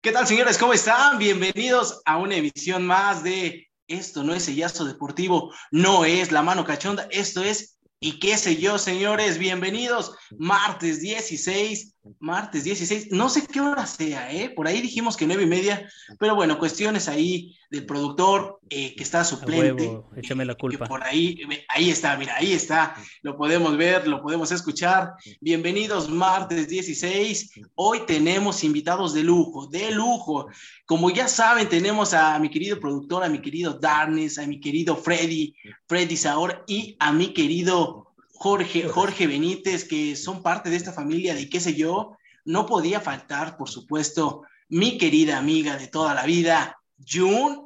¿Qué 0.00 0.12
tal, 0.12 0.28
señores? 0.28 0.58
¿Cómo 0.58 0.74
están? 0.74 1.18
Bienvenidos 1.18 2.00
a 2.04 2.18
una 2.18 2.36
emisión 2.36 2.86
más 2.86 3.24
de 3.24 3.68
Esto 3.88 4.22
no 4.22 4.32
es 4.32 4.44
sellazo 4.44 4.84
deportivo, 4.84 5.52
no 5.72 6.04
es 6.04 6.30
la 6.30 6.40
mano 6.40 6.64
cachonda, 6.64 7.08
esto 7.10 7.42
es 7.42 7.78
y 7.98 8.20
qué 8.20 8.38
sé 8.38 8.58
yo, 8.58 8.78
señores, 8.78 9.38
bienvenidos. 9.38 10.14
Martes 10.38 11.00
16, 11.00 11.96
martes 12.20 12.64
16, 12.64 13.08
no 13.12 13.28
sé 13.28 13.46
qué 13.46 13.60
hora 13.60 13.86
sea, 13.86 14.32
¿eh? 14.32 14.50
Por 14.50 14.66
ahí 14.66 14.80
dijimos 14.80 15.16
que 15.16 15.26
nueve 15.26 15.44
y 15.44 15.46
media, 15.46 15.88
pero 16.18 16.34
bueno, 16.34 16.58
cuestiones 16.58 17.08
ahí 17.08 17.56
del 17.70 17.84
productor 17.86 18.60
eh, 18.70 18.94
que 18.94 19.02
está 19.02 19.24
suplente. 19.24 20.00
échame 20.16 20.44
la 20.44 20.54
culpa. 20.54 20.86
por 20.86 21.02
ahí, 21.02 21.38
ahí 21.68 21.90
está, 21.90 22.16
mira, 22.16 22.36
ahí 22.36 22.52
está. 22.52 22.94
Lo 23.22 23.36
podemos 23.36 23.76
ver, 23.76 24.06
lo 24.08 24.22
podemos 24.22 24.50
escuchar. 24.52 25.12
Bienvenidos, 25.40 26.08
martes 26.08 26.68
16. 26.68 27.52
Hoy 27.74 28.00
tenemos 28.06 28.64
invitados 28.64 29.14
de 29.14 29.22
lujo, 29.22 29.66
de 29.66 29.90
lujo. 29.90 30.48
Como 30.86 31.10
ya 31.10 31.28
saben, 31.28 31.68
tenemos 31.68 32.14
a 32.14 32.38
mi 32.38 32.50
querido 32.50 32.80
productor, 32.80 33.24
a 33.24 33.28
mi 33.28 33.40
querido 33.40 33.74
Darnes, 33.74 34.38
a 34.38 34.46
mi 34.46 34.60
querido 34.60 34.96
Freddy, 34.96 35.54
Freddy 35.86 36.16
Saor 36.16 36.64
y 36.66 36.96
a 36.98 37.12
mi 37.12 37.32
querido 37.34 38.07
Jorge, 38.40 38.88
Jorge 38.88 39.26
Benítez, 39.26 39.84
que 39.84 40.14
son 40.14 40.44
parte 40.44 40.70
de 40.70 40.76
esta 40.76 40.92
familia 40.92 41.34
de 41.34 41.48
qué 41.48 41.58
sé 41.58 41.74
yo. 41.74 42.16
No 42.44 42.66
podía 42.66 43.00
faltar, 43.00 43.56
por 43.56 43.68
supuesto, 43.68 44.42
mi 44.68 44.96
querida 44.96 45.38
amiga 45.38 45.76
de 45.76 45.88
toda 45.88 46.14
la 46.14 46.24
vida, 46.24 46.78
June. 47.04 47.62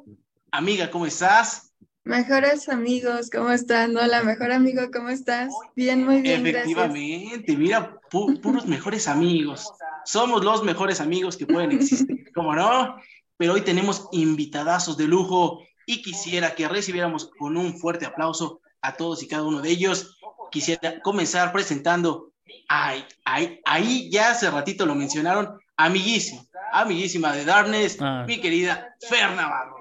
Amiga, 0.51 0.89
¿cómo 0.89 1.05
estás? 1.05 1.73
Mejores 2.05 2.69
amigos, 2.69 3.29
¿cómo 3.29 3.51
están? 3.51 3.95
Hola, 3.95 4.23
mejor 4.23 4.51
amigo, 4.51 4.81
¿cómo 4.91 5.09
estás? 5.09 5.53
Bien, 5.75 6.03
muy 6.03 6.21
bien. 6.21 6.45
Efectivamente, 6.45 7.55
mira, 7.55 7.95
puros 8.09 8.65
mejores 8.65 9.07
amigos. 9.07 9.71
Somos 10.05 10.43
los 10.43 10.63
mejores 10.63 10.99
amigos 10.99 11.37
que 11.37 11.45
pueden 11.45 11.71
existir, 11.71 12.31
¿cómo 12.33 12.55
no? 12.55 12.97
Pero 13.37 13.53
hoy 13.53 13.61
tenemos 13.61 14.09
invitadazos 14.11 14.97
de 14.97 15.07
lujo 15.07 15.61
y 15.85 16.01
quisiera 16.01 16.55
que 16.55 16.67
recibiéramos 16.67 17.29
con 17.37 17.57
un 17.57 17.77
fuerte 17.77 18.07
aplauso 18.07 18.59
a 18.81 18.95
todos 18.95 19.21
y 19.21 19.27
cada 19.27 19.43
uno 19.43 19.61
de 19.61 19.69
ellos. 19.69 20.17
Quisiera 20.53 21.01
comenzar 21.01 21.51
presentando, 21.51 22.31
ay, 22.69 23.03
ay, 23.25 23.59
ahí 23.65 24.11
ya 24.11 24.29
hace 24.29 24.51
ratito 24.51 24.85
lo 24.85 24.93
mencionaron, 24.93 25.57
amiguísimo, 25.75 26.45
amiguísima 26.71 27.33
de 27.33 27.43
Darkness, 27.43 27.97
ah. 27.99 28.23
mi 28.27 28.39
querida 28.39 28.95
Fer 29.01 29.31
Navarro. 29.31 29.77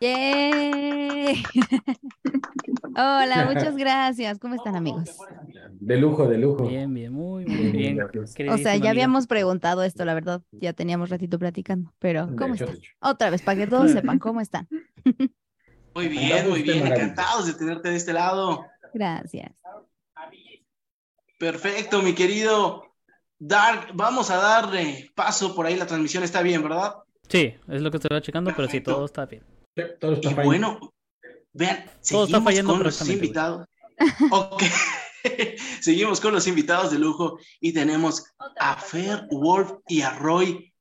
Hola, 2.94 3.50
muchas 3.52 3.76
gracias. 3.76 4.38
¿Cómo 4.38 4.54
están, 4.54 4.76
amigos? 4.76 5.18
De 5.72 5.96
lujo, 5.96 6.28
de 6.28 6.38
lujo. 6.38 6.68
Bien, 6.68 6.94
bien, 6.94 7.12
muy, 7.12 7.44
muy 7.44 7.72
bien. 7.72 7.98
O 8.50 8.58
sea, 8.58 8.76
ya 8.76 8.90
habíamos 8.90 9.26
preguntado 9.26 9.82
esto, 9.82 10.04
la 10.04 10.14
verdad. 10.14 10.40
Ya 10.52 10.72
teníamos 10.72 11.10
ratito 11.10 11.36
platicando. 11.36 11.92
Pero, 11.98 12.28
¿cómo 12.38 12.54
están? 12.54 12.78
Otra 13.00 13.30
vez, 13.30 13.42
para 13.42 13.58
que 13.58 13.66
todos 13.66 13.90
sepan 13.92 14.20
cómo 14.20 14.40
están. 14.40 14.68
Muy 15.96 16.06
bien, 16.06 16.48
muy 16.48 16.62
bien. 16.62 16.86
Encantados 16.86 17.46
de 17.46 17.54
tenerte 17.54 17.90
de 17.90 17.96
este 17.96 18.12
lado. 18.12 18.64
Gracias. 18.94 19.52
Perfecto, 21.38 22.02
mi 22.02 22.14
querido 22.14 22.94
Dark. 23.38 23.90
Vamos 23.94 24.30
a 24.30 24.36
darle 24.36 25.10
paso 25.14 25.54
por 25.54 25.66
ahí. 25.66 25.76
La 25.76 25.86
transmisión 25.86 26.24
está 26.24 26.42
bien, 26.42 26.62
¿verdad? 26.62 26.96
Sí, 27.28 27.54
es 27.68 27.82
lo 27.82 27.90
que 27.90 27.98
estoy 27.98 28.20
checando, 28.22 28.52
pero 28.56 28.68
sí, 28.68 28.80
todo 28.80 29.04
está 29.04 29.26
bien. 29.26 29.44
todo 30.00 30.14
está 30.14 30.30
y 30.30 30.34
bueno, 30.34 30.94
vean, 31.52 31.84
seguimos 32.00 32.60
con 32.62 32.82
los 32.82 33.08
invitados. 33.08 33.66
ok. 34.30 34.62
seguimos 35.80 36.20
con 36.20 36.32
los 36.32 36.46
invitados 36.46 36.90
de 36.90 36.98
lujo 36.98 37.38
y 37.60 37.72
tenemos 37.72 38.24
a 38.58 38.76
Fer 38.76 39.26
Wolf 39.30 39.72
y 39.88 40.02
a 40.02 40.10
Roy, 40.10 40.72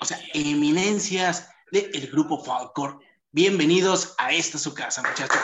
o 0.00 0.04
sea, 0.04 0.18
eminencias 0.32 1.48
del 1.70 2.08
grupo 2.10 2.42
Falcor. 2.42 2.98
Bienvenidos 3.30 4.14
a 4.18 4.32
esta 4.32 4.58
su 4.58 4.74
casa, 4.74 5.02
muchachos. 5.02 5.38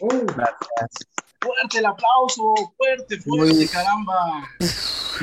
Uh, 0.00 0.24
gracias. 0.26 1.08
Fuerte 1.40 1.78
el 1.78 1.86
aplauso, 1.86 2.54
fuerte, 2.76 3.20
fuerte, 3.20 3.68
caramba. 3.68 4.48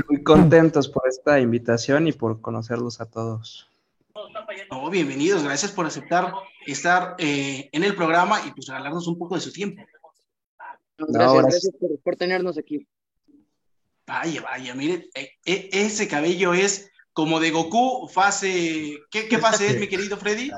Muy 0.10 0.24
contentos 0.24 0.88
por 0.88 1.08
esta 1.08 1.40
invitación 1.40 2.08
y 2.08 2.12
por 2.14 2.42
conocerlos 2.42 3.02
a 3.02 3.06
todos. 3.06 3.70
Oh, 4.70 4.90
bienvenidos, 4.90 5.44
gracias 5.44 5.72
por 5.72 5.86
aceptar 5.86 6.34
estar 6.66 7.16
eh, 7.20 7.70
en 7.72 7.84
el 7.84 7.96
programa 7.96 8.40
y 8.48 8.52
pues 8.52 8.68
regalarnos 8.68 9.08
un 9.08 9.18
poco 9.18 9.36
de 9.36 9.42
su 9.42 9.52
tiempo. 9.52 9.84
Gracias, 10.98 11.42
gracias 11.42 11.74
por, 12.04 12.16
tenernos 12.16 12.58
aquí. 12.58 12.88
Vaya, 14.08 14.42
vaya, 14.42 14.74
mire, 14.74 15.10
e, 15.14 15.32
e, 15.46 15.70
ese 15.72 16.08
cabello 16.08 16.54
es 16.54 16.90
como 17.16 17.40
de 17.40 17.50
Goku, 17.50 18.10
fase. 18.10 19.00
¿Qué, 19.10 19.30
qué 19.30 19.38
fase 19.38 19.68
es, 19.68 19.80
mi 19.80 19.88
querido 19.88 20.18
Freddy? 20.18 20.52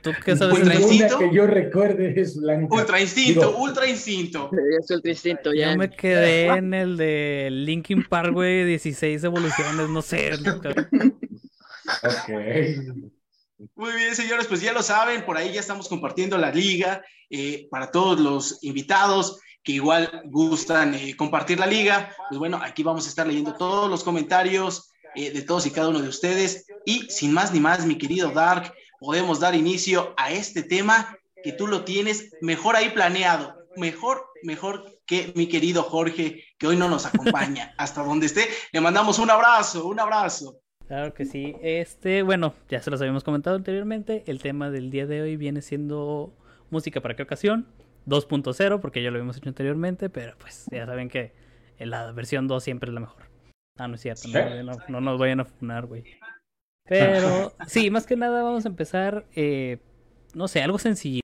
¿Tú 0.00 0.12
qué 0.24 0.34
sabes? 0.34 0.58
Ultra 0.58 0.76
instinto. 0.76 1.18
que 1.18 1.30
yo 1.30 1.46
recuerde 1.46 2.18
es 2.18 2.40
blanca. 2.40 2.74
Ultra 2.74 3.02
instinto, 3.02 3.54
ultra 3.58 3.86
instinto. 3.86 4.50
Es 4.80 4.90
ultra 4.90 5.10
instinto, 5.10 5.52
ya. 5.52 5.72
Yo 5.72 5.78
me 5.78 5.90
quedé 5.90 6.46
en 6.46 6.72
el 6.72 6.96
de 6.96 7.50
Linkin 7.52 8.02
Park, 8.02 8.32
güey, 8.32 8.64
16 8.64 9.24
evoluciones, 9.24 9.90
no 9.90 10.00
sé. 10.00 10.32
ok. 10.32 12.30
Muy 13.74 13.92
bien, 13.92 14.16
señores, 14.16 14.46
pues 14.46 14.62
ya 14.62 14.72
lo 14.72 14.82
saben, 14.82 15.26
por 15.26 15.36
ahí 15.36 15.52
ya 15.52 15.60
estamos 15.60 15.86
compartiendo 15.90 16.38
la 16.38 16.50
liga 16.50 17.04
eh, 17.28 17.68
para 17.70 17.90
todos 17.90 18.18
los 18.18 18.64
invitados 18.64 19.38
que 19.62 19.72
igual 19.72 20.22
gustan 20.30 20.94
eh, 20.94 21.14
compartir 21.14 21.60
la 21.60 21.66
liga. 21.66 22.10
Pues 22.30 22.38
bueno, 22.38 22.58
aquí 22.62 22.82
vamos 22.82 23.04
a 23.04 23.10
estar 23.10 23.26
leyendo 23.26 23.52
todos 23.52 23.90
los 23.90 24.02
comentarios 24.02 24.93
eh, 25.14 25.30
de 25.30 25.42
todos 25.42 25.66
y 25.66 25.70
cada 25.70 25.88
uno 25.88 26.00
de 26.00 26.08
ustedes. 26.08 26.66
Y 26.84 27.10
sin 27.10 27.32
más 27.32 27.52
ni 27.52 27.60
más, 27.60 27.86
mi 27.86 27.96
querido 27.96 28.30
Dark, 28.30 28.72
podemos 29.00 29.40
dar 29.40 29.54
inicio 29.54 30.14
a 30.16 30.32
este 30.32 30.62
tema 30.62 31.16
que 31.42 31.52
tú 31.52 31.66
lo 31.66 31.84
tienes 31.84 32.30
mejor 32.40 32.76
ahí 32.76 32.90
planeado, 32.90 33.54
mejor, 33.76 34.24
mejor 34.42 34.98
que 35.06 35.32
mi 35.34 35.46
querido 35.46 35.82
Jorge, 35.82 36.42
que 36.58 36.66
hoy 36.66 36.76
no 36.76 36.88
nos 36.88 37.06
acompaña 37.06 37.74
hasta 37.78 38.02
donde 38.02 38.26
esté. 38.26 38.42
Le 38.72 38.80
mandamos 38.80 39.18
un 39.18 39.30
abrazo, 39.30 39.86
un 39.86 40.00
abrazo. 40.00 40.60
Claro 40.86 41.14
que 41.14 41.24
sí. 41.24 41.56
Este, 41.62 42.22
bueno, 42.22 42.54
ya 42.68 42.80
se 42.80 42.90
los 42.90 43.00
habíamos 43.00 43.24
comentado 43.24 43.56
anteriormente. 43.56 44.22
El 44.26 44.40
tema 44.40 44.70
del 44.70 44.90
día 44.90 45.06
de 45.06 45.22
hoy 45.22 45.36
viene 45.36 45.62
siendo 45.62 46.34
música 46.70 47.00
para 47.00 47.16
qué 47.16 47.22
ocasión. 47.22 47.66
2.0, 48.06 48.80
porque 48.80 49.02
ya 49.02 49.10
lo 49.10 49.16
habíamos 49.16 49.36
hecho 49.38 49.48
anteriormente, 49.48 50.10
pero 50.10 50.34
pues 50.38 50.66
ya 50.70 50.84
saben 50.84 51.08
que 51.08 51.32
la 51.78 52.12
versión 52.12 52.48
2 52.48 52.62
siempre 52.62 52.90
es 52.90 52.94
la 52.94 53.00
mejor. 53.00 53.33
Ah, 53.76 53.88
no 53.88 53.96
es 53.96 54.02
cierto, 54.02 54.28
no, 54.88 55.00
nos 55.00 55.18
vayan 55.18 55.40
a 55.40 55.44
funar, 55.44 55.86
güey. 55.86 56.04
Pero 56.84 57.52
sí, 57.66 57.90
más 57.90 58.06
que 58.06 58.16
nada 58.16 58.42
vamos 58.42 58.64
a 58.66 58.68
empezar, 58.68 59.26
eh, 59.34 59.78
no 60.34 60.46
sé, 60.46 60.62
algo 60.62 60.78
sencillo. 60.78 61.20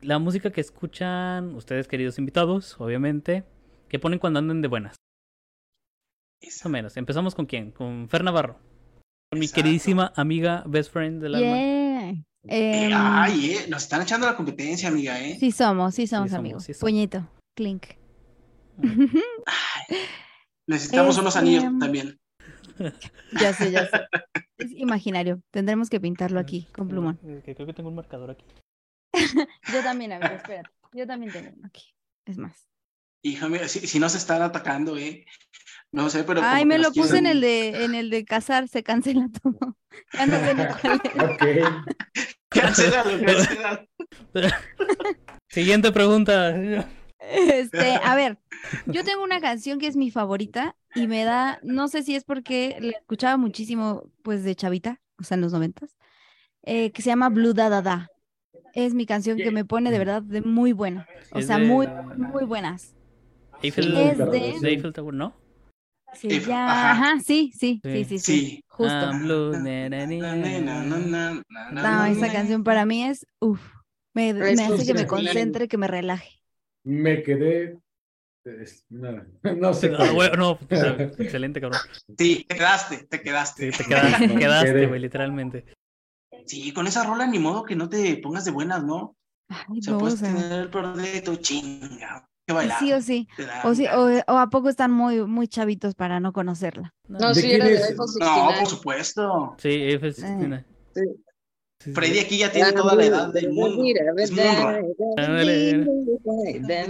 La 0.00 0.18
música 0.18 0.50
que 0.50 0.60
escuchan 0.60 1.54
ustedes, 1.54 1.86
queridos 1.86 2.18
invitados, 2.18 2.80
obviamente, 2.80 3.44
que 3.88 3.98
ponen 3.98 4.18
cuando 4.18 4.40
anden 4.40 4.62
de 4.62 4.68
buenas. 4.68 4.96
Más 6.44 6.66
o 6.66 6.68
menos. 6.68 6.96
Empezamos 6.96 7.34
con 7.34 7.46
quién? 7.46 7.70
Con 7.70 8.08
Fer 8.08 8.22
Navarro. 8.24 8.58
Con 9.30 9.40
mi 9.40 9.48
queridísima 9.48 10.12
amiga, 10.16 10.64
best 10.66 10.92
friend 10.92 11.22
del 11.22 11.34
alma. 11.36 11.56
Eh, 11.58 12.24
em, 12.44 12.92
ay, 12.94 13.52
eh, 13.52 13.66
nos 13.68 13.84
están 13.84 14.02
echando 14.02 14.26
la 14.26 14.36
competencia, 14.36 14.88
amiga, 14.88 15.20
¿eh? 15.20 15.36
Sí 15.38 15.50
somos, 15.50 15.94
sí 15.94 16.06
somos, 16.06 16.32
amigos. 16.32 16.68
Puñito, 16.80 17.28
clink. 17.56 17.86
Necesitamos 20.66 21.18
unos 21.18 21.36
anillos 21.36 21.64
este, 21.64 21.78
también. 21.78 22.20
Ya 23.40 23.54
sé, 23.54 23.70
ya 23.70 23.88
sé. 23.88 24.06
Es 24.58 24.70
imaginario. 24.72 25.40
Tendremos 25.50 25.88
que 25.88 25.98
pintarlo 25.98 26.38
aquí 26.38 26.68
con 26.72 26.88
plumón. 26.88 27.18
creo 27.42 27.66
que 27.66 27.72
tengo 27.72 27.88
un 27.88 27.94
marcador 27.94 28.30
aquí. 28.30 28.44
Yo 29.72 29.82
también, 29.82 30.12
amigo, 30.12 30.34
espérate. 30.34 30.68
Yo 30.92 31.06
también 31.06 31.32
tengo 31.32 31.52
uno 31.56 31.66
aquí. 31.66 31.94
Es 32.26 32.36
más. 32.36 32.68
Hija 33.22 33.48
mía, 33.48 33.66
si, 33.66 33.86
si 33.86 33.98
no 33.98 34.08
se 34.10 34.18
están 34.18 34.42
atacando, 34.42 34.98
¿eh? 34.98 35.24
No 35.90 36.10
sé, 36.10 36.24
pero. 36.24 36.42
Ay, 36.44 36.66
me 36.66 36.78
lo 36.78 36.92
puse 36.92 37.18
en 37.18 37.26
el 37.26 37.40
de 37.40 37.84
en 37.84 37.94
el 37.94 38.10
de 38.10 38.24
casar, 38.24 38.68
se 38.68 38.82
cancela 38.82 39.28
todo. 39.42 39.76
Ya 40.12 40.26
no 40.26 40.38
sé 40.38 40.54
ni 40.54 40.64
cuál 40.66 41.00
es. 41.02 42.26
Cancelado, 42.50 43.10
cancelado. 43.24 43.86
Siguiente 45.48 45.90
pregunta. 45.90 46.86
Este, 47.18 47.94
a 48.02 48.14
ver, 48.14 48.38
yo 48.86 49.02
tengo 49.04 49.22
una 49.22 49.40
canción 49.40 49.78
que 49.78 49.86
es 49.86 49.96
mi 49.96 50.10
favorita 50.10 50.76
y 50.94 51.06
me 51.06 51.24
da, 51.24 51.58
no 51.62 51.88
sé 51.88 52.02
si 52.02 52.14
es 52.14 52.24
porque 52.24 52.76
la 52.80 52.98
escuchaba 52.98 53.36
muchísimo, 53.36 54.10
pues 54.22 54.44
de 54.44 54.54
chavita, 54.54 55.00
o 55.18 55.24
sea, 55.24 55.36
en 55.36 55.40
los 55.40 55.52
noventas, 55.52 55.96
eh, 56.62 56.92
que 56.92 57.02
se 57.02 57.08
llama 57.10 57.28
Blue 57.28 57.54
Da 57.54 57.68
Da 57.68 57.82
Da. 57.82 58.08
Es 58.74 58.92
mi 58.92 59.06
canción 59.06 59.38
que 59.38 59.50
me 59.50 59.64
pone 59.64 59.90
de 59.90 59.98
verdad 59.98 60.22
de 60.22 60.42
muy 60.42 60.72
buena, 60.72 61.08
o 61.32 61.40
sea, 61.40 61.58
muy, 61.58 61.86
muy 62.16 62.44
buenas. 62.44 62.94
Eiffel, 63.62 63.96
es 63.96 64.18
de... 64.18 64.68
Eiffel 64.68 64.92
Tower, 64.92 65.14
¿no? 65.14 65.34
Sí, 66.12 66.28
ya, 66.46 66.92
ajá. 66.92 67.20
sí, 67.24 67.52
sí, 67.58 67.80
sí, 67.82 68.04
sí, 68.04 68.18
sí, 68.18 68.64
justo. 68.68 69.12
no, 69.12 69.54
esa 72.06 72.32
canción 72.32 72.64
para 72.64 72.84
mí 72.84 73.04
es, 73.04 73.26
uff, 73.38 73.60
me, 74.12 74.34
me 74.34 74.52
hace 74.52 74.86
que 74.86 74.94
me 74.94 75.06
concentre, 75.06 75.68
que 75.68 75.78
me 75.78 75.88
relaje 75.88 76.36
me 76.86 77.22
quedé 77.22 77.78
No, 78.90 79.24
no 79.56 79.74
sé. 79.74 79.92
Ah, 79.98 80.10
güey, 80.12 80.30
no, 80.36 80.52
o 80.52 80.58
sea, 80.70 80.96
excelente, 81.18 81.60
cabrón. 81.60 81.80
Sí, 82.16 82.46
te 82.48 82.56
quedaste, 82.56 82.98
te 83.10 83.20
quedaste. 83.20 83.72
Sí, 83.72 83.78
te 83.78 83.84
quedaste, 83.88 84.28
No, 84.28 84.38
quedaste, 84.38 84.86
güey, 84.86 85.00
literalmente. 85.00 85.64
Sí, 86.46 86.72
con 86.72 86.86
esa 86.86 87.04
rola 87.04 87.26
ni 87.26 87.40
modo 87.40 87.64
que 87.64 87.74
no 87.74 87.88
te 87.88 88.16
pongas 88.18 88.44
de 88.44 88.52
buenas, 88.52 88.84
¿no? 88.84 89.16
Ay, 89.48 89.78
O 89.80 89.82
sea, 89.82 89.92
no, 89.92 89.96
o 89.98 90.00
puedes 90.00 90.20
sea, 90.20 90.32
tener 90.32 90.60
el 90.60 90.70
peor 90.70 90.94
de 90.96 91.20
tu 91.22 91.36
chinga. 91.36 92.24
Que 92.46 92.52
bailar. 92.54 92.78
sí 92.78 92.92
o 92.92 93.02
sí. 93.02 93.26
te 93.36 93.44
O, 93.64 93.74
sí, 93.74 93.86
o, 93.88 94.06
o 94.32 94.38
a 94.38 94.48
poco 94.48 94.68
están 94.68 94.92
muy, 94.92 95.26
muy 95.26 95.48
chavitos 95.48 95.96
para 95.96 96.20
no 96.20 96.32
conocerla. 96.32 96.94
No, 97.08 97.28
¿De 97.30 97.34
sí, 97.34 97.50
era 97.50 97.64
de 97.66 97.72
No, 97.96 98.06
69. 98.06 98.54
por 98.60 98.68
supuesto. 98.68 99.56
Sí, 99.58 99.68
F69. 99.68 100.64
Sí. 100.94 101.00
Sí, 101.02 101.02
sí. 101.04 101.24
Freddy 101.78 102.18
aquí 102.18 102.38
ya 102.38 102.50
tiene 102.50 102.72
toda 102.72 102.94
la 102.94 103.04
edad 103.04 103.32
del 103.32 103.50
mundo. 103.52 103.84
Es 104.18 104.30
Munra. 104.32 104.80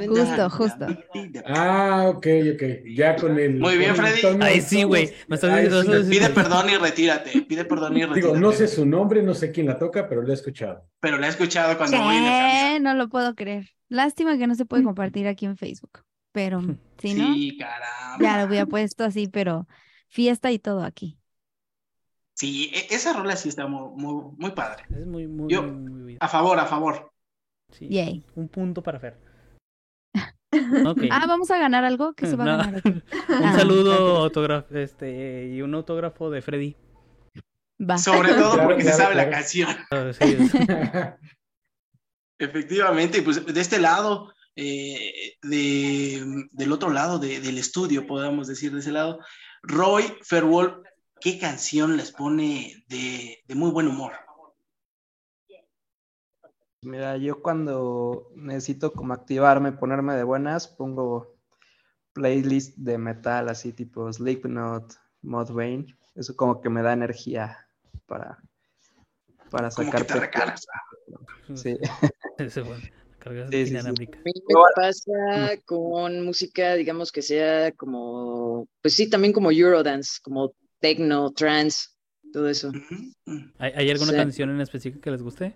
Justo, 0.06 0.50
justo. 0.50 0.86
Ah, 1.44 2.04
ok, 2.08 2.26
ok. 2.54 2.62
Ya 2.94 3.16
con 3.16 3.38
el. 3.38 3.58
Muy 3.58 3.76
bien, 3.78 3.94
Freddy. 3.96 4.20
Ay, 4.40 4.60
sí, 4.60 4.84
güey. 4.84 5.12
Pide 5.28 6.30
perdón 6.30 6.70
y 6.70 6.76
retírate. 6.76 7.42
Pide 7.42 7.64
perdón 7.64 7.96
y 7.96 8.04
retírate. 8.04 8.20
Digo, 8.20 8.36
no 8.36 8.52
sé 8.52 8.68
su 8.68 8.86
nombre, 8.86 9.22
no 9.22 9.34
sé 9.34 9.50
quién 9.50 9.66
la 9.66 9.78
toca, 9.78 10.08
pero 10.08 10.22
lo 10.22 10.30
he 10.30 10.34
escuchado. 10.34 10.88
Pero 11.00 11.18
la 11.18 11.26
he 11.26 11.30
escuchado 11.30 11.76
cuando 11.76 11.98
voy 12.02 12.16
en. 12.16 12.82
No 12.82 12.94
lo 12.94 13.08
puedo 13.08 13.34
creer. 13.34 13.70
Lástima 13.88 14.38
que 14.38 14.46
no 14.46 14.54
se 14.54 14.64
puede 14.66 14.82
compartir 14.82 15.26
aquí 15.26 15.46
en 15.46 15.56
Facebook. 15.56 16.00
Pero 16.32 16.60
si 16.98 17.14
no, 17.14 17.34
Sí, 17.34 17.56
caramba. 17.58 18.18
ya 18.20 18.38
lo 18.40 18.48
hubiera 18.48 18.66
puesto 18.66 19.04
así, 19.04 19.26
pero 19.28 19.66
fiesta 20.08 20.52
y 20.52 20.58
todo 20.58 20.82
aquí. 20.84 21.18
Sí, 22.36 22.70
e- 22.74 22.94
esa 22.94 23.12
rola 23.14 23.34
sí 23.36 23.48
está 23.48 23.66
muy, 23.66 23.88
muy, 23.96 24.32
muy 24.36 24.50
padre. 24.52 24.84
Es 24.90 25.06
muy, 25.06 25.26
muy, 25.26 25.50
Yo- 25.52 25.62
muy, 25.62 25.90
muy 25.90 26.02
bien. 26.04 26.18
A 26.20 26.28
favor, 26.28 26.58
a 26.58 26.66
favor. 26.66 27.10
Sí, 27.72 27.88
Yay. 27.88 28.24
Un 28.36 28.48
punto 28.48 28.82
para 28.82 29.00
Fer. 29.00 29.18
Ah, 31.10 31.26
vamos 31.26 31.50
a 31.50 31.58
ganar 31.58 31.84
algo 31.84 32.14
que 32.14 32.26
se 32.26 32.36
va 32.36 32.44
a 32.44 32.56
ganar. 32.58 32.76
aquí? 32.78 32.88
un 32.88 33.02
Ah, 33.44 33.52
saludo 33.58 34.16
autógrafo, 34.24 34.74
este, 34.76 35.48
y 35.48 35.60
un 35.60 35.74
autógrafo 35.74 36.30
de 36.30 36.40
Freddy. 36.40 36.76
Va. 37.78 37.98
Sobre 37.98 38.28
todo 38.34 38.52
Claro, 38.54 38.68
porque 38.68 38.82
se 38.84 38.88
claro, 38.90 39.02
sabe 39.02 39.14
la 39.16 39.24
claro. 39.28 39.36
canción. 39.36 39.68
Sí, 40.18 40.36
Efectivamente, 42.38 43.22
pues 43.22 43.44
de 43.44 43.60
este 43.60 43.78
lado, 43.78 44.32
eh, 44.56 45.34
de, 45.42 46.46
del 46.52 46.72
otro 46.72 46.90
lado 46.90 47.18
de- 47.18 47.40
del 47.40 47.58
estudio, 47.58 48.06
podemos 48.06 48.46
decir 48.46 48.72
de 48.72 48.80
ese 48.80 48.92
lado, 48.92 49.18
Roy 49.62 50.04
Fairwall, 50.22 50.82
¿qué 51.20 51.38
canción 51.38 51.96
les 51.96 52.12
pone 52.12 52.84
de, 52.88 53.38
de 53.46 53.54
muy 53.54 53.70
buen 53.70 53.88
humor? 53.88 54.12
Mira, 56.82 57.16
yo 57.16 57.42
cuando 57.42 58.30
necesito 58.36 58.92
como 58.92 59.12
activarme, 59.12 59.72
ponerme 59.72 60.14
de 60.14 60.22
buenas, 60.22 60.68
pongo 60.68 61.36
playlist 62.12 62.76
de 62.76 62.96
metal 62.96 63.48
así 63.48 63.72
tipo 63.72 64.12
Slipknot, 64.12 64.94
Mudvayne. 65.22 65.86
Eso 66.14 66.36
como 66.36 66.60
que 66.60 66.70
me 66.70 66.82
da 66.82 66.92
energía 66.92 67.66
para, 68.06 68.38
para 69.50 69.70
Como 69.70 69.90
sacar 69.90 70.06
que 70.06 70.12
te 70.12 70.20
recargas. 70.20 70.66
Sí. 71.54 71.76
ese, 72.38 72.62
bueno, 72.62 72.82
la 72.82 73.16
carga 73.18 73.48
Sí, 73.48 73.58
sí, 73.58 73.66
sí. 73.66 73.70
inalámbrica. 73.70 74.18
A 74.18 74.22
mí 74.24 74.32
me 74.48 74.54
pasa 74.74 75.62
con 75.64 76.24
música, 76.24 76.74
digamos 76.74 77.12
que 77.12 77.22
sea 77.22 77.70
como, 77.72 78.66
pues 78.82 78.94
sí, 78.94 79.08
también 79.08 79.32
como 79.32 79.52
Eurodance, 79.52 80.18
como 80.20 80.52
techno, 80.86 81.32
trance, 81.32 81.88
todo 82.32 82.48
eso. 82.48 82.70
¿Hay, 83.58 83.72
hay 83.74 83.90
alguna 83.90 84.12
Sí. 84.12 84.16
canción 84.16 84.50
en 84.50 84.60
específico 84.60 85.00
que 85.02 85.10
les 85.10 85.20
guste? 85.22 85.54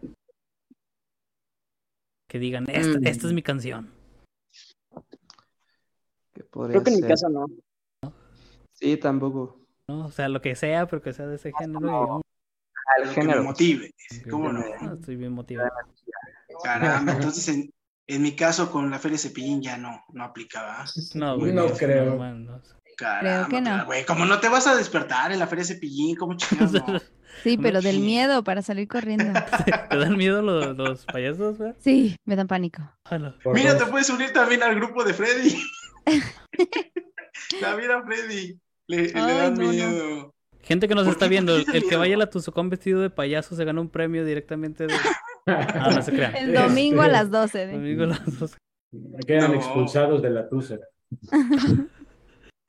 Que 2.29 2.39
digan, 2.41 2.67
esta, 2.69 2.99
Mm. 2.99 3.07
esta 3.07 3.27
es 3.29 3.33
mi 3.33 3.43
canción. 3.43 3.91
¿Qué 6.35 6.43
podría 6.45 6.81
Creo 6.81 6.85
que 6.85 6.91
en 6.91 7.01
mi 7.01 7.09
caso 7.09 7.29
no. 7.29 7.47
Sí, 8.73 8.97
tampoco. 8.97 9.61
¿no? 9.89 10.07
O 10.07 10.11
sea, 10.11 10.29
lo 10.29 10.41
que 10.41 10.55
sea, 10.57 10.87
pero 10.87 11.01
que 11.03 11.13
sea 11.13 11.27
de 11.27 11.37
ese 11.37 11.53
género. 11.59 11.81
oh, 12.01 12.23
Al 12.97 13.07
Lo 13.07 13.15
que 13.15 13.21
me 13.21 13.27
género. 13.27 13.45
motive. 13.45 13.91
¿Cómo 14.31 14.53
no? 14.53 14.61
ah, 14.81 14.95
estoy 14.99 15.15
bien 15.17 15.33
motivado. 15.33 15.71
Caramba, 16.65 17.13
entonces 17.13 17.47
en, 17.49 17.71
en 18.09 18.23
mi 18.23 18.35
caso 18.35 18.71
con 18.73 18.91
la 18.91 18.99
Feria 18.99 19.17
Cepillín 19.19 19.63
ya 19.63 19.77
no, 19.77 20.03
no 20.13 20.25
aplicaba. 20.25 20.85
No, 21.15 21.39
güey. 21.39 21.53
No 21.53 21.67
creo. 21.73 22.07
normal, 22.07 22.45
no. 22.45 22.61
Caramba, 23.01 23.49
que 23.49 23.61
no. 23.61 23.71
pero, 23.73 23.87
güey, 23.87 24.05
como 24.05 24.25
no 24.27 24.39
te 24.41 24.49
vas 24.49 24.67
a 24.67 24.77
despertar 24.77 25.33
en 25.33 25.39
la 25.39 25.47
Feria 25.47 25.65
Cepillín, 25.65 26.17
¿cómo 26.17 26.35
chingados 26.37 26.73
no? 26.73 27.01
Sí, 27.43 27.57
pero 27.57 27.81
del 27.81 27.97
Sí. 27.97 28.03
miedo 28.03 28.45
para 28.45 28.61
salir 28.63 28.87
corriendo. 28.89 29.33
¿Te 29.91 29.97
dan 29.97 30.17
miedo 30.17 30.43
los, 30.43 30.77
los 30.77 31.05
payasos, 31.07 31.59
güey? 31.59 31.73
Sí, 31.79 32.17
me 32.27 32.37
dan 32.37 32.47
pánico. 32.49 32.83
Por 33.43 33.55
Mira, 33.55 33.75
dos. 33.75 33.85
te 33.85 33.91
puedes 33.91 34.11
unir 34.11 34.33
también 34.33 34.63
al 34.63 34.75
grupo 34.75 35.05
de 35.05 35.15
Freddy. 35.15 35.57
También 37.61 37.91
a 37.91 38.03
Freddy. 38.05 38.59
Le, 38.87 38.97
le 39.09 39.13
Ay, 39.15 39.37
dan 39.39 39.55
no, 39.55 39.63
no. 39.65 39.69
miedo. 39.71 40.35
Gente 40.63 40.89
que 40.89 40.95
nos 40.95 41.05
¿Por 41.05 41.13
está 41.15 41.27
viendo, 41.29 41.57
el, 41.57 41.65
que 41.89 41.97
vaya 41.97 42.15
a 42.17 42.19
la 42.19 42.29
Tuzucón 42.31 42.69
vestido 42.69 43.01
de 43.01 43.09
payaso 43.11 43.57
se 43.57 43.65
gana 43.65 43.81
un 43.81 43.89
premio 43.89 44.25
directamente 44.25 44.87
de... 44.87 44.95
Ah, 45.47 45.91
no 45.95 46.03
se 46.03 46.13
crea. 46.13 46.31
El 46.33 46.53
domingo 46.53 47.01
a 47.03 47.09
las 47.09 47.31
12. 47.31 47.67
de- 47.67 47.73
Domingo 47.73 48.05
a 48.05 48.07
las 48.09 48.39
dos. 48.39 48.57
Quedan 49.27 49.53
No. 49.53 49.57
expulsados 49.59 50.21
de 50.21 50.31
la 50.31 50.49
tusa. 50.49 50.77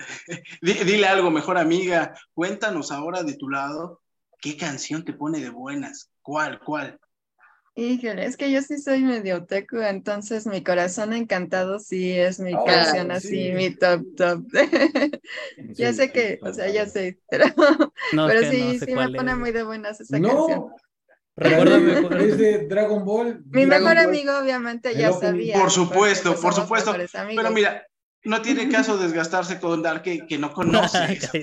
Di- 0.61 0.83
Dile 0.85 1.07
algo, 1.07 1.31
mejor 1.31 1.57
amiga. 1.57 2.13
Cuéntanos 2.33 2.91
ahora 2.91 3.23
de 3.23 3.35
tu 3.35 3.49
lado. 3.49 4.01
¿Qué 4.39 4.57
canción 4.57 5.05
te 5.05 5.13
pone 5.13 5.39
de 5.39 5.49
buenas? 5.49 6.11
¿Cuál? 6.21 6.59
¿Cuál? 6.59 6.99
Híjole, 7.73 8.25
es 8.25 8.35
que 8.35 8.51
yo 8.51 8.61
sí 8.61 8.77
soy 8.79 9.01
medio 9.01 9.37
otaku, 9.37 9.77
entonces 9.77 10.45
mi 10.45 10.61
corazón 10.61 11.13
encantado 11.13 11.79
sí 11.79 12.11
es 12.11 12.39
mi 12.39 12.59
Oh, 12.59 12.61
canción 12.61 13.11
así, 13.11 13.51
sí. 13.51 13.53
mi 13.53 13.73
top 13.75 14.05
top. 14.15 14.45
ya 15.77 15.93
sé 15.93 16.11
que, 16.11 16.41
o 16.43 16.53
sea, 16.53 16.69
ya 16.69 16.85
sé, 16.87 17.19
pero, 17.29 17.45
No, 18.11 18.25
pero 18.25 18.43
sí, 18.43 18.57
no 18.57 18.73
sé 18.73 18.85
sí 18.85 18.95
me 18.95 19.09
pone 19.09 19.35
es. 19.35 19.37
muy 19.37 19.51
de 19.53 19.63
buenas 19.63 20.01
esa 20.01 20.21
canción. 20.21 20.65
No, 20.65 20.75
Recuérdame 21.37 21.99
cuál 22.01 22.21
es 22.21 22.37
de 22.37 22.67
Dragon 22.67 23.05
Ball. 23.05 23.41
Mi 23.51 23.65
Dragon 23.65 23.65
mejor 23.65 23.97
Ball. 23.97 23.99
amigo 24.09 24.37
obviamente 24.39 24.95
ya 24.97 25.11
sabía. 25.13 25.59
Por 25.61 25.71
supuesto, 25.71 26.31
pues, 26.31 26.41
por 26.41 26.53
supuesto. 26.53 26.95
Pero 27.35 27.51
mira, 27.51 27.85
no 28.23 28.41
tiene 28.41 28.69
caso 28.69 28.97
desgastarse 28.97 29.59
con 29.59 29.81
dar 29.81 30.01
que, 30.01 30.25
que 30.27 30.37
no 30.37 30.53
conoces. 30.53 31.29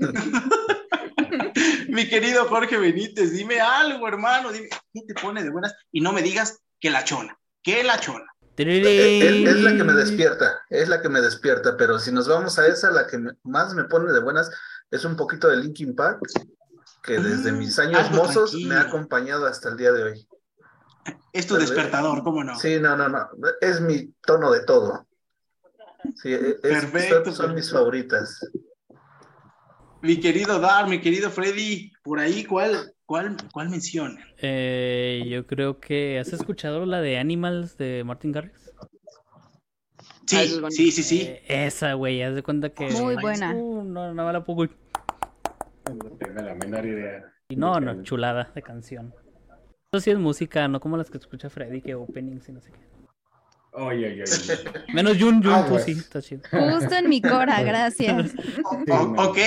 Mi 1.88 2.08
querido 2.08 2.46
Jorge 2.46 2.78
Benítez, 2.78 3.32
dime 3.32 3.60
algo, 3.60 4.06
hermano. 4.08 4.52
Dime, 4.52 4.68
¿qué 4.92 5.02
te 5.06 5.14
pone 5.14 5.42
de 5.42 5.50
buenas? 5.50 5.74
Y 5.92 6.00
no 6.00 6.12
me 6.12 6.22
digas 6.22 6.58
que 6.80 6.90
la 6.90 7.04
chona. 7.04 7.36
¿Qué 7.62 7.82
la 7.84 7.98
chona? 8.00 8.24
Es, 8.56 9.46
es 9.46 9.62
la 9.62 9.76
que 9.76 9.84
me 9.84 9.92
despierta, 9.94 10.60
es 10.68 10.88
la 10.88 11.00
que 11.00 11.08
me 11.08 11.20
despierta, 11.20 11.76
pero 11.76 11.98
si 11.98 12.12
nos 12.12 12.28
vamos 12.28 12.58
a 12.58 12.66
esa, 12.66 12.90
la 12.90 13.06
que 13.06 13.16
me- 13.18 13.32
más 13.42 13.74
me 13.74 13.84
pone 13.84 14.12
de 14.12 14.20
buenas 14.20 14.50
es 14.90 15.04
un 15.04 15.16
poquito 15.16 15.48
de 15.48 15.56
Linkin 15.56 15.94
Park, 15.94 16.20
que 17.02 17.18
desde 17.18 17.52
Mm, 17.52 17.58
mis 17.58 17.78
años 17.78 18.06
algo 18.06 18.16
mozos 18.16 18.54
me 18.66 18.74
ha 18.74 18.82
acompañado 18.82 19.46
hasta 19.46 19.70
el 19.70 19.76
día 19.76 19.92
de 19.92 20.02
hoy. 20.04 20.28
Es 21.32 21.46
tu 21.46 21.54
Tal 21.54 21.62
vez. 21.62 21.70
despertador, 21.70 22.22
¿cómo 22.22 22.44
no? 22.44 22.58
Sí, 22.58 22.78
no, 22.80 22.96
no, 22.96 23.08
no, 23.08 23.28
es 23.60 23.80
mi 23.80 24.12
tono 24.26 24.50
de 24.50 24.64
todo. 24.64 25.06
Sí, 26.16 26.32
es- 26.32 26.54
Perfecto, 26.60 27.32
son, 27.32 27.54
mis 27.54 27.70
favoritas. 27.70 28.40
Mi 30.02 30.18
querido 30.18 30.58
Dar, 30.58 30.88
mi 30.88 31.00
querido 31.00 31.30
Freddy, 31.30 31.92
por 32.02 32.18
ahí, 32.20 32.44
¿cuál, 32.44 32.94
cuál, 33.04 33.36
cuál 33.52 33.68
menciona? 33.68 34.26
Eh, 34.38 35.26
yo 35.28 35.46
creo 35.46 35.78
que... 35.78 36.18
¿Has 36.18 36.32
escuchado 36.32 36.86
la 36.86 37.00
de 37.02 37.18
Animals 37.18 37.76
de 37.76 38.02
Martin 38.04 38.32
Garrix? 38.32 38.72
Ah, 38.78 40.06
Sí, 40.26 40.52
bueno. 40.52 40.70
sí, 40.70 40.90
sí, 40.90 41.02
sí. 41.02 41.20
Eh, 41.22 41.42
esa, 41.66 41.92
güey, 41.94 42.22
haz 42.22 42.34
de 42.34 42.42
cuenta 42.42 42.70
que... 42.70 42.88
Muy 42.90 43.16
buena. 43.16 43.52
Uh, 43.54 43.84
no, 43.84 44.14
no 44.14 44.26
me 44.26 44.32
la 44.32 44.42
pongo. 44.42 44.64
No 44.64 46.10
tengo 46.18 46.40
la 46.40 46.54
menor 46.54 46.86
idea. 46.86 47.24
Y 47.50 47.56
no, 47.56 47.80
no, 47.80 48.02
chulada 48.02 48.50
de 48.54 48.62
canción. 48.62 49.12
Eso 49.92 50.00
sí 50.00 50.10
es 50.12 50.18
música, 50.18 50.68
no 50.68 50.80
como 50.80 50.96
las 50.96 51.10
que 51.10 51.18
escucha 51.18 51.50
Freddy, 51.50 51.82
que 51.82 51.94
openings 51.94 52.48
y 52.48 52.52
no 52.52 52.60
sé 52.60 52.70
qué. 52.70 52.78
Oye, 53.72 54.06
oye, 54.12 54.24
oye. 54.24 54.82
Menos 54.92 55.16
Jun, 55.18 55.42
Jun, 55.42 55.52
Ah, 55.52 55.66
pues. 55.68 55.84
sí, 55.84 55.92
está 55.92 56.20
chido. 56.20 56.42
Justo 56.50 56.94
en 56.94 57.08
mi 57.08 57.22
cora, 57.22 57.62
gracias. 57.62 58.32
O- 58.90 59.28
ok, 59.28 59.38